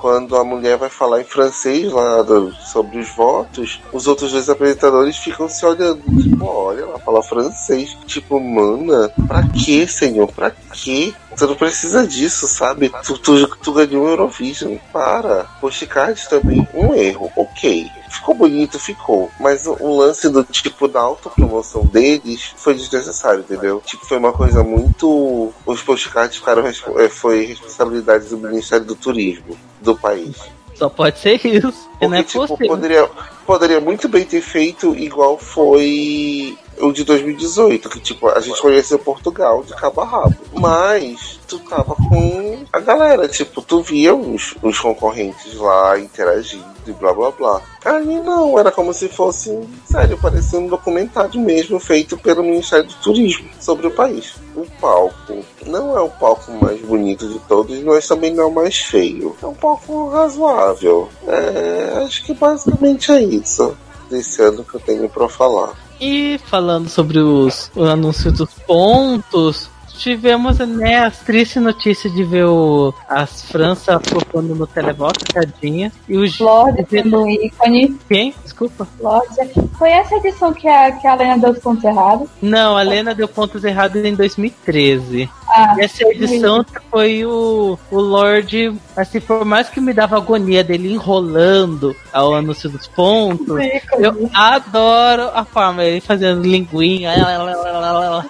quando 0.01 0.35
a 0.35 0.43
mulher 0.43 0.77
vai 0.77 0.89
falar 0.89 1.21
em 1.21 1.23
francês 1.23 1.91
lá 1.91 2.23
do- 2.23 2.51
sobre 2.55 2.97
os 2.97 3.09
votos, 3.15 3.79
os 3.93 4.07
outros 4.07 4.31
dois 4.31 4.49
apresentadores 4.49 5.15
ficam 5.17 5.47
se 5.47 5.63
olhando, 5.63 6.01
tipo, 6.21 6.43
olha, 6.43 6.81
ela 6.81 6.97
fala 6.99 7.21
francês. 7.21 7.95
Tipo, 8.07 8.39
mana, 8.39 9.09
pra 9.27 9.43
que, 9.47 9.85
senhor? 9.87 10.27
Pra 10.31 10.49
que? 10.49 11.13
Você 11.35 11.45
não 11.45 11.55
precisa 11.55 12.05
disso, 12.05 12.47
sabe? 12.47 12.91
Tu, 13.05 13.17
tu, 13.17 13.47
tu 13.57 13.73
ganhou 13.73 14.05
o 14.05 14.09
Eurovision. 14.09 14.75
Para. 14.91 15.45
Postcard 15.59 16.29
também, 16.29 16.67
um 16.73 16.93
erro, 16.93 17.31
ok. 17.35 17.89
Ficou 18.09 18.35
bonito, 18.35 18.77
ficou. 18.77 19.31
Mas 19.39 19.65
o, 19.65 19.97
lance 19.97 20.29
do 20.29 20.43
tipo 20.43 20.87
da 20.87 20.99
autopromoção 20.99 21.85
deles 21.85 22.53
foi 22.57 22.73
desnecessário, 22.73 23.39
entendeu? 23.39 23.81
Tipo, 23.85 24.05
foi 24.05 24.17
uma 24.17 24.33
coisa 24.33 24.63
muito. 24.63 25.53
Os 25.65 25.81
postcards 25.81 26.37
ficaram. 26.37 26.67
eh, 26.67 27.09
Foi 27.09 27.45
responsabilidade 27.45 28.25
do 28.25 28.37
Ministério 28.37 28.85
do 28.85 28.95
Turismo 28.95 29.57
do 29.79 29.95
país. 29.97 30.35
Só 30.75 30.89
pode 30.89 31.19
ser 31.19 31.45
isso. 31.45 31.89
Porque, 31.91 32.07
não 32.07 32.15
é 32.15 32.23
tipo, 32.23 32.47
possível. 32.47 32.67
poderia, 32.67 33.09
poderia 33.45 33.79
muito 33.79 34.09
bem 34.09 34.25
ter 34.25 34.41
feito 34.41 34.95
igual 34.95 35.37
foi 35.37 36.57
o 36.81 36.91
de 36.91 37.03
2018, 37.03 37.89
que 37.89 37.99
tipo, 37.99 38.27
a 38.27 38.39
gente 38.39 38.61
conheceu 38.61 38.99
Portugal 38.99 39.63
de 39.63 39.73
cabo 39.75 40.01
a 40.01 40.05
rabo. 40.05 40.35
Mas 40.53 41.39
tu 41.47 41.59
tava 41.59 41.95
com 41.95 42.59
a 42.71 42.79
galera, 42.79 43.27
tipo, 43.27 43.61
tu 43.61 43.81
via 43.81 44.13
os, 44.13 44.55
os 44.61 44.79
concorrentes 44.79 45.55
lá 45.55 45.99
interagindo 45.99 46.71
e 46.87 46.91
blá 46.91 47.13
blá 47.13 47.31
blá. 47.31 47.61
Ali 47.85 48.19
não, 48.19 48.57
era 48.57 48.71
como 48.71 48.93
se 48.93 49.07
fosse, 49.07 49.57
sério, 49.85 50.17
parecia 50.17 50.59
um 50.59 50.67
documentário 50.67 51.39
mesmo 51.39 51.79
feito 51.79 52.17
pelo 52.17 52.43
Ministério 52.43 52.87
do 52.87 52.95
Turismo 52.95 53.49
sobre 53.59 53.87
o 53.87 53.91
país. 53.91 54.35
O 54.55 54.65
palco 54.79 55.43
não 55.65 55.97
é 55.97 56.01
o 56.01 56.09
palco 56.09 56.51
mais 56.53 56.79
bonito 56.81 57.27
de 57.27 57.39
todos, 57.39 57.81
mas 57.83 58.07
também 58.07 58.33
não 58.33 58.43
é 58.43 58.47
o 58.47 58.51
mais 58.51 58.77
feio. 58.77 59.35
É 59.41 59.45
um 59.45 59.53
palco 59.53 60.09
razoável. 60.09 61.09
É, 61.27 62.03
acho 62.03 62.23
que 62.25 62.33
basicamente 62.33 63.11
é 63.11 63.21
isso 63.21 63.75
desse 64.09 64.41
ano 64.41 64.63
que 64.63 64.75
eu 64.75 64.79
tenho 64.79 65.09
pra 65.09 65.29
falar. 65.29 65.73
E 66.01 66.39
falando 66.45 66.89
sobre 66.89 67.19
os, 67.19 67.71
o 67.75 67.83
anúncio 67.83 68.31
dos 68.31 68.51
pontos, 68.65 69.69
tivemos 70.01 70.57
né, 70.57 70.97
a 70.97 71.11
triste 71.11 71.59
notícia 71.59 72.09
de 72.09 72.23
ver 72.23 72.45
o, 72.45 72.91
as 73.07 73.43
França 73.43 73.99
flopando 73.99 74.55
no 74.55 74.65
Televox, 74.65 75.23
tadinha. 75.31 75.91
E 76.09 76.17
o 76.17 76.23
Lorde 76.39 76.85
sendo 76.89 77.29
ícone. 77.29 77.99
Quem? 78.09 78.33
Desculpa. 78.43 78.87
Lorde. 78.99 79.35
Foi 79.77 79.91
essa 79.91 80.15
edição 80.15 80.51
que 80.51 80.67
a, 80.67 80.91
que 80.91 81.05
a 81.05 81.13
Lena 81.13 81.37
deu 81.37 81.51
os 81.51 81.59
pontos 81.59 81.83
errados? 81.83 82.27
Não, 82.41 82.75
a 82.75 82.81
Lena 82.81 83.13
deu 83.13 83.27
pontos 83.27 83.63
errados 83.63 84.03
em 84.03 84.15
2013. 84.15 85.29
Ah, 85.53 85.75
essa 85.79 86.03
edição 86.07 86.65
foi 86.89 87.25
o, 87.25 87.77
o 87.91 87.99
Lorde, 87.99 88.73
assim, 88.95 89.19
por 89.19 89.43
mais 89.43 89.69
que 89.69 89.81
me 89.81 89.93
dava 89.93 90.15
agonia 90.15 90.63
dele 90.63 90.93
enrolando 90.93 91.93
ao 92.13 92.33
anúncio 92.33 92.69
dos 92.69 92.87
pontos, 92.87 93.57
eu 93.99 94.29
adoro 94.33 95.29
a 95.33 95.43
forma 95.43 95.83
ele 95.83 95.99
fazendo 95.99 96.41
linguinha. 96.41 97.13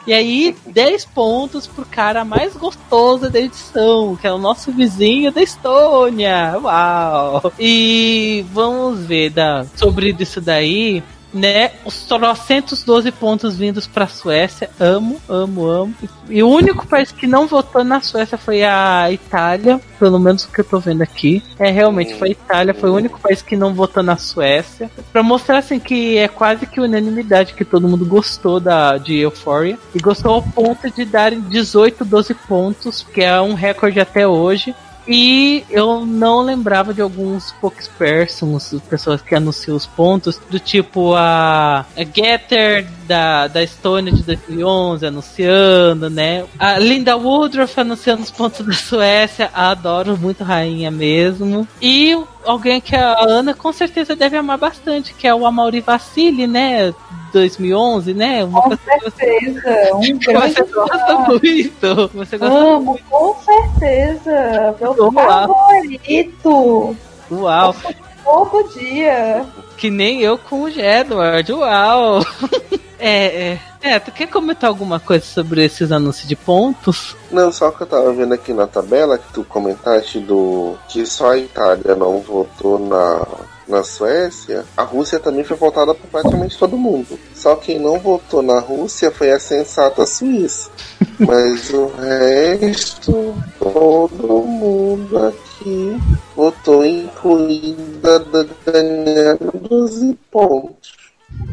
E 0.07 0.13
aí, 0.13 0.55
10 0.65 1.05
pontos 1.05 1.67
pro 1.67 1.85
cara 1.85 2.25
mais 2.25 2.55
gostoso 2.55 3.29
da 3.29 3.39
edição, 3.39 4.15
que 4.15 4.25
é 4.25 4.31
o 4.31 4.39
nosso 4.39 4.71
vizinho 4.71 5.31
da 5.31 5.43
Estônia. 5.43 6.57
Uau! 6.61 7.53
E 7.59 8.43
vamos 8.51 9.05
ver 9.05 9.29
da, 9.29 9.65
sobre 9.75 10.15
isso 10.19 10.41
daí. 10.41 11.03
Né, 11.33 11.71
os 11.85 12.05
912 12.09 13.11
pontos 13.11 13.55
vindos 13.55 13.87
pra 13.87 14.05
Suécia, 14.05 14.69
amo, 14.79 15.21
amo, 15.29 15.65
amo. 15.65 15.95
E 16.29 16.43
o 16.43 16.49
único 16.49 16.85
país 16.85 17.11
que 17.11 17.25
não 17.25 17.47
votou 17.47 17.83
na 17.83 18.01
Suécia 18.01 18.37
foi 18.37 18.63
a 18.63 19.09
Itália, 19.11 19.79
pelo 19.97 20.19
menos 20.19 20.43
o 20.43 20.51
que 20.51 20.59
eu 20.59 20.65
tô 20.65 20.79
vendo 20.79 21.01
aqui. 21.01 21.41
É, 21.57 21.69
realmente, 21.71 22.15
foi 22.15 22.29
a 22.29 22.31
Itália, 22.31 22.73
foi 22.73 22.89
o 22.89 22.95
único 22.95 23.19
país 23.19 23.41
que 23.41 23.55
não 23.55 23.73
votou 23.73 24.03
na 24.03 24.17
Suécia. 24.17 24.91
Pra 25.11 25.23
mostrar, 25.23 25.59
assim, 25.59 25.79
que 25.79 26.17
é 26.17 26.27
quase 26.27 26.65
que 26.65 26.81
unanimidade, 26.81 27.53
que 27.53 27.63
todo 27.63 27.87
mundo 27.87 28.05
gostou 28.05 28.59
da, 28.59 28.97
de 28.97 29.17
Euphoria. 29.19 29.77
E 29.95 29.99
gostou 29.99 30.33
ao 30.33 30.43
ponto 30.43 30.89
de 30.89 31.05
darem 31.05 31.39
18, 31.39 32.03
12 32.03 32.33
pontos, 32.33 33.05
que 33.13 33.21
é 33.21 33.39
um 33.39 33.53
recorde 33.53 33.99
até 33.99 34.27
hoje. 34.27 34.75
E 35.07 35.63
eu 35.69 36.05
não 36.05 36.41
lembrava 36.41 36.93
de 36.93 37.01
alguns 37.01 37.47
spokespersons, 37.47 38.75
pessoas 38.89 39.21
que 39.21 39.35
anunciam 39.35 39.75
os 39.75 39.85
pontos, 39.85 40.39
do 40.49 40.59
tipo 40.59 41.13
a, 41.15 41.85
a 41.95 42.03
Getter 42.03 42.87
da, 43.07 43.47
da 43.47 43.63
Estônia 43.63 44.13
de 44.13 44.23
2011 44.23 45.05
anunciando, 45.05 46.09
né? 46.09 46.45
A 46.57 46.77
Linda 46.77 47.15
Woodruff 47.17 47.79
anunciando 47.79 48.23
os 48.23 48.31
pontos 48.31 48.65
da 48.65 48.73
Suécia, 48.73 49.49
adoro 49.53 50.17
muito 50.17 50.43
rainha 50.43 50.91
mesmo. 50.91 51.67
E 51.81 52.15
alguém 52.45 52.81
que 52.81 52.95
a 52.95 53.19
Ana 53.19 53.53
com 53.53 53.71
certeza 53.71 54.15
deve 54.15 54.37
amar 54.37 54.57
bastante, 54.57 55.13
que 55.13 55.27
é 55.27 55.33
o 55.33 55.45
Amaury 55.45 55.81
Vassili, 55.81 56.47
né? 56.47 56.93
2011, 57.31 58.13
né? 58.13 58.43
Uma 58.43 58.61
com 58.61 58.77
certeza. 58.77 59.95
Um 59.95 60.01
que 60.19 60.33
você 60.33 60.63
gosta 60.63 61.19
muito. 61.19 62.11
Você 62.13 62.37
gosta 62.37 62.57
Amo, 62.57 62.99
com 63.09 63.35
certeza. 63.41 64.75
Meu 64.79 64.95
Uau. 64.97 65.11
favorito. 65.13 66.97
Uau! 67.31 67.75
Todo 68.23 68.69
dia. 68.73 69.45
Que 69.77 69.89
nem 69.89 70.21
eu 70.21 70.37
com 70.37 70.63
o 70.63 70.69
Edward, 70.69 71.51
uau! 71.53 72.19
é, 73.01 73.53
é, 73.53 73.59
é, 73.81 73.99
tu 73.99 74.11
quer 74.11 74.27
comentar 74.27 74.69
alguma 74.69 74.99
coisa 74.99 75.25
sobre 75.25 75.65
esses 75.65 75.91
anúncios 75.91 76.27
de 76.27 76.35
pontos? 76.35 77.15
Não, 77.31 77.51
só 77.51 77.71
que 77.71 77.81
eu 77.81 77.87
tava 77.87 78.13
vendo 78.13 78.33
aqui 78.33 78.53
na 78.53 78.67
tabela 78.67 79.17
que 79.17 79.33
tu 79.33 79.43
comentaste 79.43 80.19
do 80.19 80.77
que 80.87 81.03
só 81.05 81.31
a 81.31 81.37
Itália 81.37 81.95
não 81.95 82.19
votou 82.19 82.77
na, 82.77 83.25
na 83.67 83.83
Suécia, 83.83 84.65
a 84.77 84.83
Rússia 84.83 85.19
também 85.19 85.43
foi 85.43 85.57
votada 85.57 85.95
por 85.95 86.07
praticamente 86.09 86.57
todo 86.59 86.77
mundo. 86.77 87.17
Só 87.33 87.55
quem 87.55 87.79
não 87.79 87.97
votou 87.97 88.43
na 88.43 88.59
Rússia 88.59 89.09
foi 89.09 89.31
a 89.31 89.39
sensata 89.39 90.05
Suíça. 90.05 90.69
Mas 91.17 91.71
o 91.71 91.87
resto, 91.87 93.35
todo 93.57 94.43
mundo 94.43 95.17
aqui 95.17 95.97
votou, 96.35 96.85
incluindo 96.85 97.99
a 98.03 98.17
da 98.19 98.45
Daniela 98.65 99.39
12 99.69 100.17
pontos. 100.29 101.00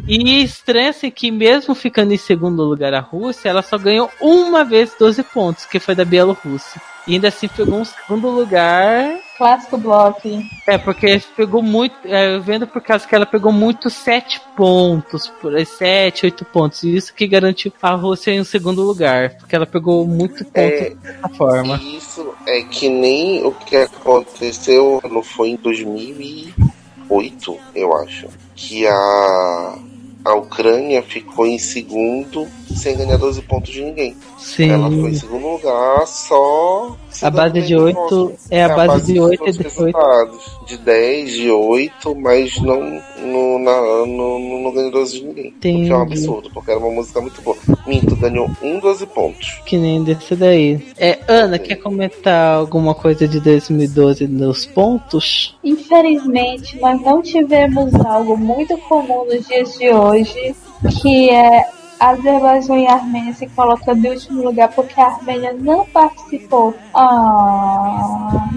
E 0.07 0.43
estranha 0.43 0.91
assim 0.91 1.11
que 1.11 1.31
mesmo 1.31 1.75
ficando 1.75 2.15
em 2.15 2.17
segundo 2.17 2.63
lugar 2.63 2.95
a 2.95 3.01
Rússia, 3.01 3.51
ela 3.51 3.61
só 3.61 3.77
ganhou 3.77 4.11
uma 4.21 4.65
vez 4.65 4.95
12 4.99 5.23
pontos, 5.23 5.67
que 5.67 5.79
foi 5.79 5.95
da 5.95 6.05
Bielorrússia. 6.05 6.81
E 7.07 7.15
ainda 7.15 7.29
assim 7.29 7.49
pegou 7.49 7.81
um 7.81 7.85
segundo 7.85 8.29
lugar. 8.29 9.19
Clássico 9.39 9.79
bloco. 9.79 10.29
É, 10.67 10.77
porque 10.77 11.23
pegou 11.35 11.63
muito. 11.63 11.95
É, 12.05 12.39
vendo 12.39 12.67
por 12.67 12.83
causa 12.83 13.09
que 13.09 13.15
ela 13.15 13.25
pegou 13.25 13.51
muito 13.51 13.89
7 13.89 14.39
pontos, 14.55 15.29
por 15.41 15.57
aí, 15.57 15.65
7, 15.65 16.27
8 16.27 16.45
pontos. 16.45 16.83
E 16.83 16.95
isso 16.95 17.15
que 17.15 17.27
garantiu 17.27 17.73
a 17.81 17.95
Rússia 17.95 18.33
em 18.33 18.41
um 18.41 18.45
segundo 18.45 18.83
lugar. 18.83 19.39
Porque 19.39 19.57
ela 19.57 19.65
pegou 19.65 20.07
muito 20.07 20.45
ponto 20.45 20.59
É, 20.59 20.91
dessa 20.91 21.29
forma. 21.31 21.81
Isso 21.83 22.35
é 22.47 22.61
que 22.63 22.91
nem 22.91 23.43
o 23.43 23.53
que 23.53 23.77
aconteceu, 23.77 25.01
não 25.11 25.23
foi 25.23 25.49
em 25.51 25.57
2008, 25.57 27.59
eu 27.75 27.97
acho, 27.97 28.29
que 28.59 28.85
a, 28.89 29.79
a 30.25 30.35
Ucrânia 30.35 31.01
ficou 31.01 31.47
em 31.47 31.59
segundo 31.59 32.49
sem 32.75 32.97
ganhar 32.97 33.17
12 33.17 33.41
pontos 33.43 33.73
de 33.73 33.85
ninguém. 33.85 34.17
Sim. 34.39 34.71
Ela 34.71 34.91
foi 34.91 35.11
em 35.11 35.15
segundo 35.15 35.47
lugar 35.49 36.07
só. 36.07 36.97
se 37.11 37.25
A 37.25 37.31
bem 37.31 37.53
de 37.63 37.75
no 37.75 37.85
8 37.85 37.95
voto. 37.99 38.33
é 38.51 38.65
a 38.65 38.69
base 38.77 39.07
de 39.07 39.15
dos 39.15 39.29
8 39.31 39.35
e 39.49 39.53
de 39.53 39.59
8. 39.59 39.63
resultados. 39.63 40.59
De 40.67 40.77
10, 40.79 41.33
de 41.33 41.51
8, 41.51 42.15
mas 42.17 42.61
não, 42.61 42.81
no, 43.21 43.59
na, 43.59 43.81
no, 44.07 44.39
no, 44.39 44.63
não 44.65 44.73
ganhou 44.73 44.91
12 44.93 45.19
de 45.21 45.25
ninguém. 45.27 45.49
O 45.49 45.53
que 45.61 45.69
é 45.69 45.71
um 45.71 45.75
Entendi. 45.81 45.93
absurdo, 45.93 46.51
porque 46.53 46.71
era 46.71 46.81
uma 46.81 46.91
música 46.91 47.21
muito 47.21 47.41
boa. 47.43 47.57
Minto, 47.87 48.15
ganhou 48.17 48.51
um 48.63 48.79
12 48.79 49.07
pontos. 49.07 49.61
Que 49.67 49.77
nem 49.77 50.05
desse 50.05 50.37
daí. 50.37 50.81
É, 50.99 51.19
Ana, 51.27 51.59
quer 51.59 51.77
comentar 51.77 52.55
alguma 52.57 52.95
coisa 52.95 53.27
de 53.27 53.41
2012 53.41 54.27
nos 54.29 54.67
pontos? 54.67 55.57
Infelizmente, 55.65 56.79
nós 56.81 57.01
não 57.03 57.23
tivemos 57.23 57.95
algo 57.95 58.37
muito 58.37 58.77
comum 58.79 59.25
nos 59.25 59.47
dias 59.49 59.73
de 59.79 59.89
hoje, 59.91 60.55
que 61.03 61.31
é 61.31 61.67
Azerbaijão 62.01 62.79
e 62.79 62.87
Armênia 62.87 63.35
se 63.35 63.47
colocando 63.49 64.05
em 64.05 64.11
último 64.11 64.43
lugar 64.43 64.69
porque 64.69 65.01
a 65.01 65.07
Armênia 65.07 65.53
não 65.53 65.85
participou. 65.87 66.75
Ah. 66.95 68.49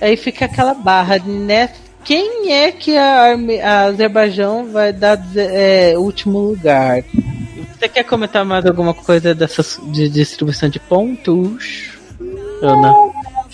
Aí 0.00 0.16
fica 0.16 0.44
aquela 0.44 0.74
barra, 0.74 1.18
né? 1.18 1.70
Quem 2.04 2.52
é 2.52 2.70
que 2.70 2.96
a, 2.96 3.22
Arme- 3.32 3.60
a 3.60 3.82
Azerbaijão 3.86 4.70
vai 4.70 4.92
dar 4.92 5.18
é, 5.36 5.94
último 5.98 6.38
lugar? 6.38 7.02
Você 7.78 7.88
quer 7.88 8.04
comentar 8.04 8.44
mais 8.44 8.64
alguma 8.64 8.94
coisa 8.94 9.34
dessas 9.34 9.80
de 9.92 10.08
distribuição 10.08 10.68
de 10.68 10.78
pontos? 10.78 11.90
Ana? 12.62 12.92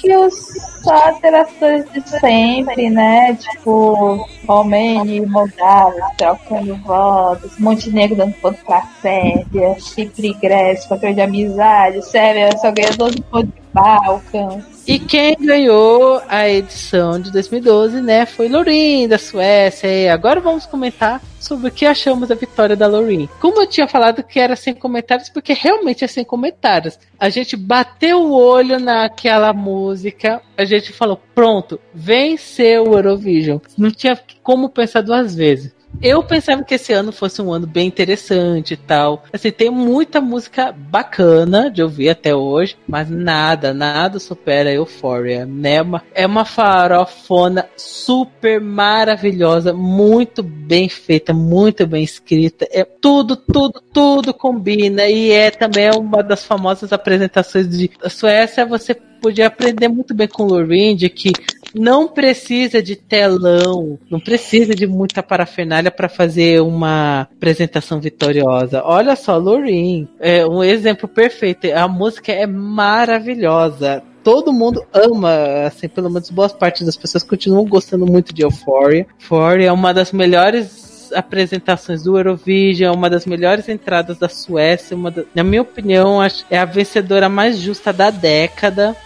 Que 0.02 0.16
os 0.16 0.34
só 0.82 0.94
alterações 1.10 1.90
de 1.92 2.08
sempre, 2.08 2.90
né? 2.90 3.34
Tipo, 3.36 4.26
Romênia 4.46 5.18
e 5.18 5.26
Moldávia 5.26 6.04
trocando 6.18 6.74
votos, 6.78 7.56
Montenegro 7.58 8.16
dando 8.16 8.34
ponto 8.34 8.58
pra 8.64 8.82
Sérvia, 9.00 9.76
Chipre 9.78 10.30
e 10.30 10.34
Grécia, 10.34 10.88
fator 10.88 11.14
de 11.14 11.20
amizade, 11.20 12.02
Sérvia 12.02 12.50
só 12.58 12.72
ganha 12.72 12.90
12 12.90 13.22
pontos 13.22 13.54
de 13.54 13.62
Balcãs. 13.72 14.71
E 14.86 14.98
quem 14.98 15.36
ganhou 15.36 16.20
a 16.28 16.48
edição 16.48 17.20
de 17.20 17.30
2012, 17.30 18.00
né, 18.00 18.26
foi 18.26 18.48
Lorin, 18.48 19.06
da 19.06 19.16
Suécia. 19.16 19.86
E 19.86 20.08
agora 20.08 20.40
vamos 20.40 20.66
comentar 20.66 21.22
sobre 21.38 21.68
o 21.68 21.70
que 21.70 21.86
achamos 21.86 22.28
da 22.28 22.34
vitória 22.34 22.74
da 22.74 22.88
Lorin. 22.88 23.28
Como 23.40 23.60
eu 23.60 23.66
tinha 23.66 23.86
falado 23.86 24.24
que 24.24 24.40
era 24.40 24.56
sem 24.56 24.74
comentários, 24.74 25.28
porque 25.28 25.52
realmente 25.52 26.04
é 26.04 26.08
sem 26.08 26.24
comentários. 26.24 26.98
A 27.18 27.28
gente 27.28 27.56
bateu 27.56 28.22
o 28.22 28.32
olho 28.32 28.80
naquela 28.80 29.52
música, 29.52 30.42
a 30.56 30.64
gente 30.64 30.92
falou, 30.92 31.20
pronto, 31.32 31.78
venceu 31.94 32.88
o 32.88 32.94
Eurovision. 32.94 33.58
Não 33.78 33.90
tinha 33.90 34.18
como 34.42 34.68
pensar 34.68 35.02
duas 35.02 35.34
vezes. 35.34 35.72
Eu 36.00 36.22
pensava 36.22 36.64
que 36.64 36.74
esse 36.74 36.92
ano 36.92 37.12
fosse 37.12 37.40
um 37.40 37.52
ano 37.52 37.66
bem 37.66 37.86
interessante 37.86 38.74
e 38.74 38.76
tal. 38.76 39.24
Assim, 39.32 39.50
tem 39.50 39.70
muita 39.70 40.20
música 40.20 40.72
bacana 40.72 41.70
de 41.70 41.82
ouvir 41.82 42.10
até 42.10 42.34
hoje, 42.34 42.76
mas 42.88 43.08
nada, 43.08 43.72
nada 43.72 44.18
supera 44.18 44.72
Euphoria, 44.72 45.46
né? 45.46 45.78
É 46.14 46.26
uma 46.26 46.44
farofona 46.44 47.68
super 47.76 48.60
maravilhosa, 48.60 49.72
muito 49.72 50.42
bem 50.42 50.88
feita, 50.88 51.32
muito 51.32 51.86
bem 51.86 52.02
escrita. 52.02 52.66
É 52.70 52.84
tudo, 52.84 53.36
tudo, 53.36 53.80
tudo 53.92 54.34
combina 54.34 55.06
e 55.08 55.30
é 55.30 55.50
também 55.50 55.90
uma 55.90 56.22
das 56.22 56.44
famosas 56.44 56.92
apresentações 56.92 57.68
de 57.68 57.90
Suécia. 58.08 58.66
Você 58.66 58.94
podia 58.94 59.46
aprender 59.46 59.88
muito 59.88 60.12
bem 60.12 60.26
com 60.26 60.42
o 60.42 60.46
Lorraine 60.46 60.96
de 60.96 61.08
que 61.08 61.32
não 61.74 62.08
precisa 62.08 62.82
de 62.82 62.96
telão, 62.96 63.98
não 64.10 64.20
precisa 64.20 64.74
de 64.74 64.86
muita 64.86 65.22
parafernália 65.22 65.90
para 65.90 66.08
fazer 66.08 66.60
uma 66.60 67.22
apresentação 67.22 68.00
vitoriosa. 68.00 68.82
Olha 68.84 69.16
só, 69.16 69.36
Lorraine, 69.36 70.08
é 70.20 70.46
um 70.46 70.62
exemplo 70.62 71.08
perfeito. 71.08 71.66
A 71.74 71.88
música 71.88 72.32
é 72.32 72.46
maravilhosa 72.46 74.02
todo 74.22 74.52
mundo 74.52 74.86
ama, 74.92 75.66
assim, 75.66 75.88
pelo 75.88 76.08
menos 76.08 76.30
boas 76.30 76.52
partes 76.52 76.86
das 76.86 76.96
pessoas 76.96 77.24
continuam 77.24 77.64
gostando 77.66 78.06
muito 78.06 78.32
de 78.32 78.42
Euphoria. 78.42 79.04
Euphoria 79.20 79.68
é 79.68 79.72
uma 79.72 79.92
das 79.92 80.12
melhores 80.12 81.12
apresentações 81.12 82.04
do 82.04 82.16
Eurovision, 82.16 82.94
uma 82.94 83.10
das 83.10 83.26
melhores 83.26 83.68
entradas 83.68 84.18
da 84.18 84.28
Suécia, 84.28 84.96
uma 84.96 85.12
na 85.34 85.42
minha 85.42 85.62
opinião, 85.62 86.20
é 86.50 86.58
a 86.58 86.64
vencedora 86.64 87.28
mais 87.28 87.58
justa 87.58 87.92
da 87.92 88.10
década. 88.10 88.96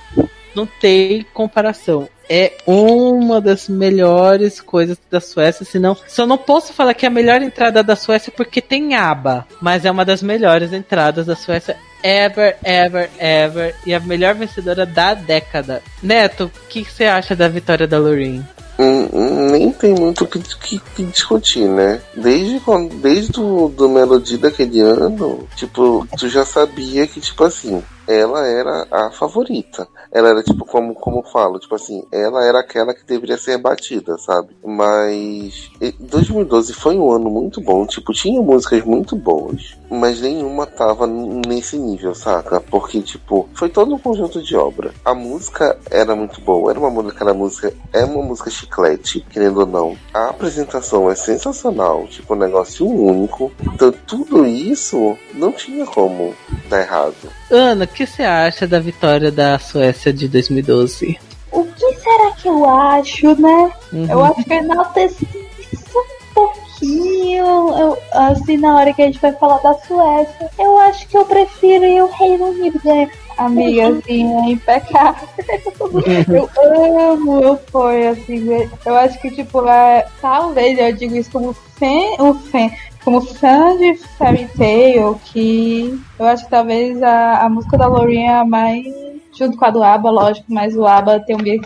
Não 0.55 0.67
tem 0.67 1.25
comparação 1.35 2.09
é 2.29 2.53
uma 2.67 3.41
das 3.41 3.69
melhores 3.69 4.61
coisas 4.61 4.99
da 5.11 5.21
Suécia, 5.21 5.65
senão 5.65 5.97
só 6.07 6.27
não 6.27 6.39
posso 6.39 6.73
falar 6.73 6.95
que 6.95 7.07
é 7.07 7.09
a 7.09 7.13
melhor 7.13 7.43
entrada 7.43 7.83
da 7.83 7.97
Suécia 7.97 8.33
porque 8.35 8.61
tem 8.61 8.95
aba, 8.95 9.47
mas 9.61 9.85
é 9.85 9.91
uma 9.91 10.05
das 10.05 10.23
melhores 10.23 10.73
entradas 10.73 11.27
da 11.27 11.37
Suécia 11.37 11.77
ever, 12.03 12.57
ever, 12.63 13.11
ever 13.19 13.75
e 13.85 13.95
a 13.95 14.01
melhor 14.01 14.35
vencedora 14.35 14.87
da 14.87 15.15
década. 15.15 15.83
Neto, 16.03 16.45
o 16.45 16.69
que 16.69 16.85
você 16.85 17.05
acha 17.05 17.35
da 17.35 17.49
vitória 17.49 17.87
da 17.87 17.99
Loreen? 17.99 18.45
Hum, 18.79 19.09
hum, 19.11 19.51
nem 19.51 19.73
tem 19.73 19.95
muito 19.95 20.25
o 20.25 20.27
que, 20.27 20.39
que, 20.39 20.79
que, 20.79 21.03
discutir, 21.05 21.67
né? 21.67 22.01
Desde, 22.15 22.61
quando, 22.61 22.95
desde 22.97 23.41
o 23.41 23.69
do 23.71 23.89
Melody 23.89 24.37
daquele 24.37 24.81
ano, 24.81 25.49
tipo, 25.57 26.07
tu 26.19 26.29
já 26.29 26.45
sabia 26.45 27.07
que, 27.07 27.19
tipo 27.19 27.43
assim, 27.43 27.83
ela 28.07 28.47
era 28.47 28.87
a 28.91 29.11
favorita. 29.11 29.89
Ela 30.17 30.31
era 30.31 30.43
tipo, 30.43 30.65
como, 30.65 30.95
como 30.95 31.23
falo, 31.23 31.59
tipo 31.59 31.75
assim, 31.75 32.03
ela 32.11 32.43
era 32.43 32.61
aquela 32.61 32.95
que 32.95 33.05
deveria 33.05 33.37
ser 33.37 33.59
batida, 33.59 34.17
sabe? 34.17 34.57
Mas 34.65 35.71
2012 36.01 36.73
foi 36.73 36.97
um 36.97 37.13
ano 37.13 37.29
muito 37.29 37.61
bom, 37.61 37.85
tipo, 37.85 38.15
tinha 38.15 38.41
músicas 38.41 38.83
muito 38.83 39.15
boas, 39.15 39.77
mas 39.91 40.23
nenhuma 40.23 40.65
tava 40.65 41.07
nesse 41.07 41.77
nível, 41.77 42.15
saca? 42.15 42.63
Porque, 42.63 43.03
tipo, 43.03 43.47
foi 43.53 43.69
todo 43.69 43.95
um 43.95 43.99
conjunto 43.99 44.43
de 44.43 44.57
obra. 44.57 44.95
A 45.05 45.13
música 45.13 45.79
era 45.91 46.17
muito 46.17 46.41
boa, 46.41 46.71
era 46.71 46.81
uma 46.81 46.89
música, 46.89 47.15
aquela 47.15 47.35
música, 47.35 47.75
é 47.93 48.03
uma 48.03 48.23
música 48.23 48.49
chiclete, 48.49 49.21
querendo 49.31 49.61
ou 49.61 49.67
não. 49.67 49.99
A 50.15 50.31
apresentação 50.31 51.11
é 51.11 51.15
sensacional, 51.15 52.07
tipo, 52.07 52.35
um 52.35 52.39
negócio 52.39 52.89
único. 52.89 53.53
Então, 53.61 53.93
tudo 54.07 54.47
isso 54.47 55.15
não 55.35 55.53
tinha 55.53 55.85
como 55.85 56.35
dar 56.71 56.81
errado. 56.81 57.15
Ana, 57.51 57.87
que 57.87 58.07
você 58.07 58.23
acha 58.23 58.67
da 58.67 58.81
vitória 58.81 59.31
da 59.31 59.59
Suécia 59.59 60.06
de 60.13 60.29
2012? 60.29 61.19
O 61.53 61.65
que 61.65 61.95
será 61.95 62.33
que 62.33 62.49
eu 62.49 62.69
acho, 62.69 63.41
né? 63.41 63.73
Uhum. 63.93 64.11
Eu 64.11 64.25
acho 64.25 64.45
que 64.45 64.53
eu 64.53 64.59
enalteci 64.59 65.29
isso 65.73 65.99
um 65.99 66.35
pouquinho. 66.35 67.45
Eu, 67.79 67.99
assim, 68.13 68.57
na 68.59 68.77
hora 68.77 68.93
que 68.93 69.03
a 69.03 69.07
gente 69.07 69.21
vai 69.21 69.33
falar 69.33 69.59
da 69.59 69.75
Suécia, 69.75 70.51
eu 70.59 70.79
acho 70.79 71.07
que 71.09 71.17
eu 71.17 71.25
prefiro 71.25 71.85
ir 71.85 72.03
o 72.03 72.11
Reino 72.11 72.47
Unido, 72.47 72.81
né? 72.85 73.11
Amigazinha 73.39 74.49
impecável. 74.51 75.29
eu 76.29 77.13
amo 77.13 77.41
eu 77.41 77.59
foi 77.71 78.09
assim. 78.09 78.47
Eu 78.85 78.97
acho 78.97 79.21
que, 79.21 79.31
tipo, 79.31 79.67
é, 79.69 80.07
talvez 80.21 80.79
eu 80.79 80.93
digo 80.95 81.17
isso 81.17 81.31
como 81.31 81.53
fã, 81.53 81.87
o 82.19 82.35
fã 82.35 82.71
como 83.07 83.21
fã 83.21 83.77
de 83.77 83.95
Fairy 84.19 84.49
Tail, 84.59 85.21
que 85.27 85.97
eu 86.19 86.27
acho 86.27 86.43
que 86.43 86.51
talvez 86.51 87.01
a, 87.01 87.45
a 87.45 87.49
música 87.49 87.79
da 87.79 87.87
Loreen 87.87 88.27
é 88.27 88.35
a 88.35 88.45
mais 88.45 88.85
junto 89.37 89.57
com 89.57 89.65
a 89.65 89.71
do 89.71 89.83
ABBA, 89.83 90.11
lógico, 90.11 90.47
mas 90.49 90.77
o 90.77 90.87
ABBA 90.87 91.21
tem 91.21 91.37
um 91.37 91.43
meio 91.43 91.61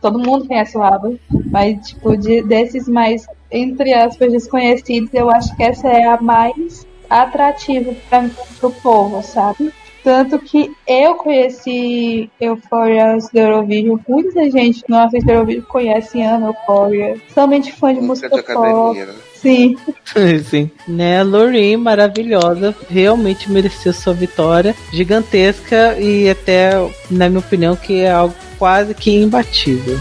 todo 0.00 0.18
mundo 0.18 0.46
conhece 0.46 0.76
o 0.76 0.82
ABBA, 0.82 1.14
mas 1.50 1.88
tipo, 1.88 2.16
de, 2.16 2.42
desses 2.42 2.88
mais, 2.88 3.26
entre 3.50 3.92
aspas, 3.92 4.32
desconhecidos, 4.32 5.10
eu 5.12 5.30
acho 5.30 5.54
que 5.56 5.62
essa 5.62 5.88
é 5.88 6.06
a 6.06 6.20
mais 6.20 6.86
atrativa 7.10 7.94
para 8.08 8.30
o 8.62 8.70
povo, 8.70 9.22
sabe? 9.22 9.72
Tanto 10.02 10.38
que 10.38 10.70
eu 10.86 11.14
conheci 11.14 12.28
Euphoria 12.40 13.16
do 13.16 13.38
Eurovision. 13.38 13.98
Muita 14.08 14.50
gente 14.50 14.82
que 14.82 14.90
não 14.90 15.04
assiste 15.04 15.30
Eurovision 15.30 15.64
conhece 15.66 16.20
Ana 16.20 16.48
Euphoria. 16.48 17.20
Somente 17.32 17.72
fã 17.72 17.94
de 17.94 18.00
música, 18.00 18.28
música 18.28 18.52
de 18.52 18.58
pop. 18.58 18.98
Né? 18.98 19.14
Sim. 19.42 19.76
Sim. 20.48 20.70
Né, 20.86 21.22
Loreen, 21.22 21.76
maravilhosa, 21.76 22.74
realmente 22.88 23.50
mereceu 23.50 23.92
sua 23.92 24.14
vitória, 24.14 24.74
gigantesca 24.92 25.98
e 25.98 26.30
até, 26.30 26.72
na 27.10 27.28
minha 27.28 27.40
opinião, 27.40 27.74
que 27.74 28.00
é 28.00 28.10
algo 28.12 28.34
quase 28.58 28.94
que 28.94 29.10
imbatível. 29.10 29.98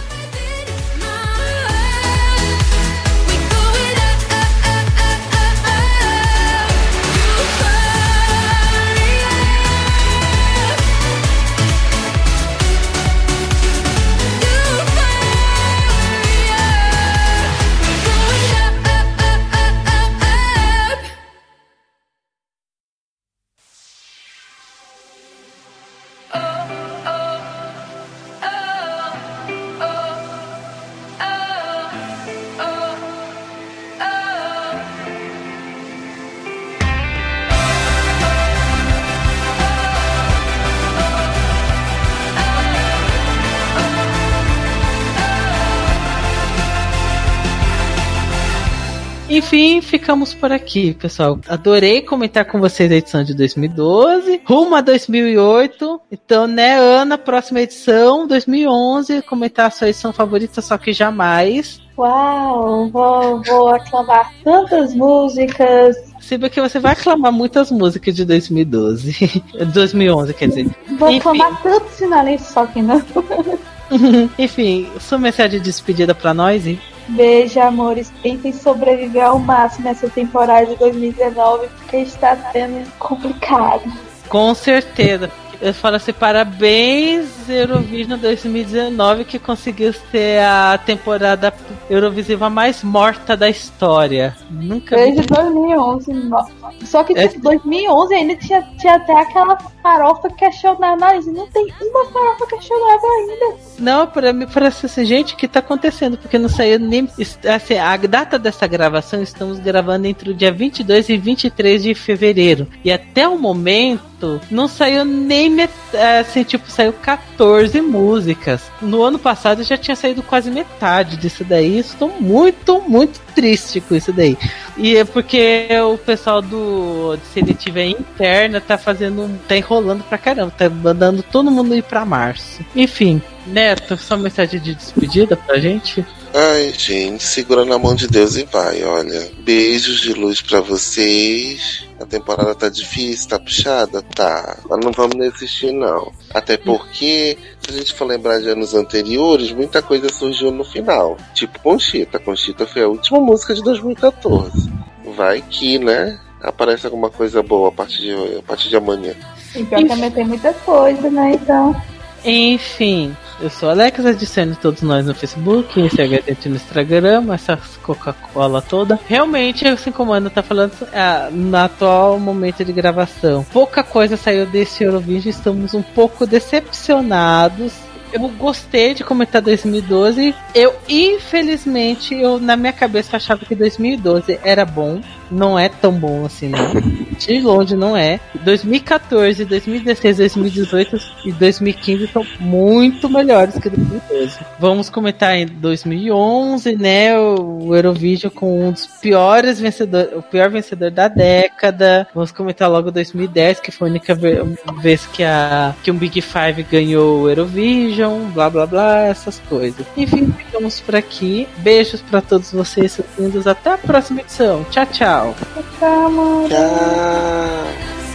Enfim, 49.51 49.81
ficamos 49.81 50.33
por 50.33 50.49
aqui, 50.49 50.93
pessoal. 50.93 51.37
Adorei 51.45 52.01
comentar 52.01 52.45
com 52.45 52.57
vocês 52.57 52.89
a 52.89 52.95
edição 52.95 53.21
de 53.21 53.33
2012, 53.33 54.43
rumo 54.45 54.75
a 54.75 54.79
2008. 54.79 55.99
Então, 56.09 56.47
né, 56.47 56.79
Ana, 56.79 57.17
próxima 57.17 57.59
edição, 57.59 58.25
2011, 58.25 59.21
comentar 59.23 59.65
a 59.65 59.69
sua 59.69 59.89
edição 59.89 60.13
favorita, 60.13 60.61
só 60.61 60.77
que 60.77 60.93
jamais. 60.93 61.81
Uau, 61.97 62.87
vou, 62.87 63.43
vou 63.43 63.67
aclamar 63.67 64.31
tantas 64.41 64.95
músicas. 64.95 65.97
Saiba 66.21 66.49
que 66.49 66.61
você 66.61 66.79
vai 66.79 66.93
aclamar 66.93 67.33
muitas 67.33 67.69
músicas 67.71 68.15
de 68.15 68.23
2012. 68.23 69.43
2011, 69.73 70.31
quer 70.33 70.47
dizer. 70.47 70.69
Vou 70.97 71.09
Enfim. 71.09 71.17
aclamar 71.17 71.61
tantos 71.61 71.97
finalistas, 71.97 72.53
só 72.53 72.65
que 72.65 72.81
não. 72.81 73.03
Enfim, 74.39 74.89
sua 75.01 75.17
mensagem 75.17 75.59
de 75.59 75.65
despedida 75.65 76.15
pra 76.15 76.33
nós, 76.33 76.65
hein? 76.65 76.79
Beijo, 77.09 77.59
amores. 77.59 78.11
Tentem 78.21 78.53
sobreviver 78.53 79.25
ao 79.25 79.39
máximo 79.39 79.85
nessa 79.85 80.09
temporada 80.09 80.65
de 80.67 80.75
2019, 80.77 81.67
porque 81.79 81.97
está 81.97 82.35
sendo 82.51 82.89
complicado. 82.99 83.83
Com 84.29 84.53
certeza. 84.55 85.29
Eu 85.61 85.75
falo 85.75 85.97
assim, 85.97 86.11
parabéns 86.11 87.27
Eurovision 87.47 88.17
2019 88.17 89.25
que 89.25 89.37
conseguiu 89.37 89.93
ser 90.09 90.41
a 90.41 90.75
temporada 90.83 91.53
Eurovisiva 91.87 92.49
mais 92.49 92.83
morta 92.83 93.37
da 93.37 93.47
história. 93.47 94.35
Nunca 94.49 94.95
vi. 94.95 95.11
Desde 95.11 95.21
2011. 95.27 96.13
no- 96.13 96.47
Só 96.83 97.03
que 97.03 97.13
É. 97.15 97.27
tipo, 97.27 97.43
2011 97.43 98.15
ainda 98.15 98.35
tinha, 98.37 98.63
tinha 98.79 98.95
até 98.95 99.13
aquela 99.13 99.55
farofa 99.81 100.29
questionável. 100.29 101.21
Não 101.33 101.47
tem 101.47 101.67
uma 101.81 102.05
farofa 102.05 102.47
questionável 102.47 103.09
ainda. 103.09 103.57
Não, 103.79 104.07
pra 104.07 104.31
mim 104.33 104.47
parece 104.51 104.85
assim, 104.85 105.05
gente, 105.05 105.33
o 105.33 105.37
que 105.37 105.47
tá 105.47 105.59
acontecendo? 105.59 106.17
Porque 106.17 106.37
não 106.37 106.49
saiu 106.49 106.79
nem. 106.79 107.07
Assim, 107.53 107.77
a 107.77 107.97
data 107.97 108.37
dessa 108.37 108.67
gravação, 108.67 109.21
estamos 109.21 109.59
gravando 109.59 110.07
entre 110.07 110.29
o 110.29 110.33
dia 110.33 110.51
22 110.51 111.09
e 111.09 111.17
23 111.17 111.83
de 111.83 111.95
fevereiro. 111.95 112.67
E 112.83 112.91
até 112.91 113.27
o 113.27 113.37
momento, 113.37 114.39
não 114.49 114.67
saiu 114.67 115.03
nem. 115.05 115.49
met- 115.49 115.71
Assim, 116.19 116.43
tipo, 116.43 116.69
saiu 116.69 116.93
14 116.93 117.81
músicas. 117.81 118.61
No 118.81 119.01
ano 119.03 119.19
passado 119.19 119.63
já 119.63 119.77
tinha 119.77 119.95
saído 119.95 120.21
quase 120.23 120.49
metade 120.51 121.17
disso 121.17 121.43
daí. 121.43 121.79
Estou 121.79 122.09
muito, 122.19 122.81
muito 122.87 123.19
triste 123.33 123.81
com 123.81 123.95
isso 123.95 124.11
daí. 124.13 124.37
E 124.77 124.95
é 124.95 125.03
porque 125.03 125.67
o 125.83 125.97
pessoal 125.97 126.41
do 126.41 127.15
de 127.17 127.25
seletiva 127.27 127.81
interna 127.81 128.61
tá 128.61 128.77
fazendo. 128.77 129.29
tá 129.47 129.55
enrolando 129.55 130.03
pra 130.03 130.17
caramba, 130.17 130.51
tá 130.51 130.69
mandando 130.69 131.23
todo 131.23 131.51
mundo 131.51 131.75
ir 131.75 131.83
pra 131.83 132.05
março. 132.05 132.63
Enfim, 132.75 133.21
Neto, 133.47 133.97
só 133.97 134.17
mensagem 134.17 134.59
de 134.59 134.75
despedida 134.75 135.35
pra 135.35 135.59
gente. 135.59 136.05
Ai, 136.33 136.73
gente, 136.77 137.23
segura 137.23 137.65
na 137.65 137.77
mão 137.77 137.93
de 137.93 138.07
Deus 138.07 138.37
e 138.37 138.43
vai, 138.43 138.81
olha. 138.83 139.29
Beijos 139.39 139.99
de 139.99 140.13
luz 140.13 140.41
pra 140.41 140.61
vocês. 140.61 141.85
A 141.99 142.05
temporada 142.05 142.55
tá 142.55 142.69
difícil, 142.69 143.27
tá 143.27 143.37
puxada? 143.37 144.01
Tá. 144.01 144.57
Mas 144.69 144.79
não 144.79 144.93
vamos 144.93 145.17
desistir, 145.17 145.73
não. 145.73 146.09
Até 146.33 146.55
porque, 146.55 147.37
se 147.59 147.69
a 147.69 147.77
gente 147.77 147.93
for 147.93 148.05
lembrar 148.05 148.39
de 148.39 148.47
anos 148.47 148.73
anteriores, 148.73 149.51
muita 149.51 149.81
coisa 149.81 150.07
surgiu 150.07 150.51
no 150.51 150.63
final. 150.63 151.17
Tipo 151.33 151.59
Conchita. 151.59 152.17
Conchita 152.17 152.65
foi 152.65 152.83
a 152.83 152.87
última 152.87 153.19
música 153.19 153.53
de 153.53 153.61
2014. 153.61 154.71
Vai 155.17 155.41
que, 155.41 155.77
né? 155.79 156.17
Aparece 156.41 156.85
alguma 156.85 157.09
coisa 157.09 157.43
boa 157.43 157.67
a 157.67 157.71
partir 157.73 158.03
de, 158.03 158.37
a 158.37 158.41
partir 158.41 158.69
de 158.69 158.77
amanhã. 158.77 159.13
E 159.53 159.63
pior 159.65 159.85
também 159.85 160.09
tem 160.09 160.25
muita 160.25 160.53
coisa, 160.53 161.09
né? 161.09 161.33
Então. 161.33 161.75
Enfim, 162.23 163.15
eu 163.39 163.49
sou 163.49 163.69
Alex, 163.69 164.05
adicione 164.05 164.55
todos 164.55 164.83
nós 164.83 165.05
no 165.05 165.15
Facebook, 165.15 165.89
segue 165.89 166.17
a 166.17 166.21
gente 166.21 166.47
no 166.47 166.55
Instagram, 166.55 167.33
essa 167.33 167.57
Coca-Cola 167.81 168.61
toda. 168.61 168.99
Realmente, 169.07 169.65
como 169.91 170.13
a 170.13 170.17
Ana 170.17 170.29
tá 170.29 170.43
falando, 170.43 170.73
ah, 170.93 171.29
no 171.31 171.57
atual 171.57 172.19
momento 172.19 172.63
de 172.63 172.71
gravação, 172.71 173.43
pouca 173.51 173.83
coisa 173.83 174.15
saiu 174.15 174.45
desse 174.45 174.83
Eurovision, 174.83 175.29
estamos 175.29 175.73
um 175.73 175.81
pouco 175.81 176.27
decepcionados. 176.27 177.73
Eu 178.11 178.27
gostei 178.29 178.93
de 178.93 179.03
comentar 179.03 179.41
2012. 179.41 180.35
Eu, 180.53 180.75
infelizmente, 180.89 182.13
eu 182.13 182.39
na 182.39 182.55
minha 182.57 182.73
cabeça 182.73 183.17
achava 183.17 183.45
que 183.45 183.55
2012 183.55 184.39
era 184.43 184.65
bom. 184.65 185.01
Não 185.29 185.57
é 185.57 185.69
tão 185.69 185.93
bom 185.93 186.25
assim, 186.25 186.49
não. 186.49 186.59
De 187.21 187.39
longe 187.39 187.75
não 187.75 187.95
é. 187.95 188.19
2014, 188.43 189.45
2016, 189.45 190.17
2018 190.17 190.97
e 191.25 191.31
2015 191.31 192.07
são 192.07 192.25
muito 192.39 193.07
melhores 193.07 193.57
que 193.59 193.69
2012. 193.69 194.39
Vamos 194.59 194.89
comentar 194.89 195.35
em 195.37 195.45
2011, 195.45 196.75
né? 196.75 197.17
O 197.17 197.73
Eurovision 197.75 198.31
com 198.33 198.67
um 198.67 198.71
dos 198.71 198.87
piores 198.87 199.59
vencedores, 199.59 200.09
o 200.15 200.21
pior 200.23 200.49
vencedor 200.49 200.89
da 200.89 201.07
década. 201.07 202.07
Vamos 202.13 202.31
comentar 202.31 202.69
logo 202.69 202.91
2010, 202.91 203.59
que 203.59 203.71
foi 203.71 203.87
a 203.87 203.91
única 203.91 204.15
ve- 204.15 204.41
vez 204.81 205.05
que, 205.05 205.23
a, 205.23 205.75
que 205.83 205.91
um 205.91 205.95
Big 205.95 206.19
Five 206.21 206.63
ganhou 206.63 207.21
o 207.21 207.29
Eurovision, 207.29 208.00
blá 208.33 208.49
blá 208.49 208.65
blá, 208.65 208.99
essas 208.99 209.39
coisas. 209.49 209.85
Enfim, 209.95 210.31
ficamos 210.31 210.79
por 210.79 210.95
aqui. 210.95 211.47
Beijos 211.57 212.01
pra 212.01 212.21
todos 212.21 212.51
vocês, 212.51 212.91
seus 212.91 213.07
lindos. 213.17 213.47
Até 213.47 213.71
a 213.71 213.77
próxima 213.77 214.21
edição. 214.21 214.63
Tchau, 214.69 214.85
tchau. 214.87 215.35
Calma. 215.79 216.47
Tchau. 216.47 218.10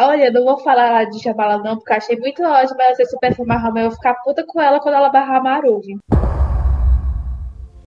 Olha, 0.00 0.30
não 0.30 0.44
vou 0.44 0.58
falar 0.58 1.06
de 1.06 1.20
Shabala 1.20 1.58
não, 1.58 1.76
porque 1.76 1.92
achei 1.92 2.16
muito 2.16 2.42
ótimo 2.42 2.80
ela 2.80 2.94
ser 2.94 3.06
super 3.06 3.34
Marrom. 3.44 3.76
Eu 3.76 3.88
vou 3.88 3.90
ficar 3.92 4.14
puta 4.22 4.44
com 4.46 4.60
ela 4.60 4.80
quando 4.80 4.94
ela 4.94 5.08
barrar 5.08 5.38
a 5.38 5.42
Maruvi. 5.42 5.98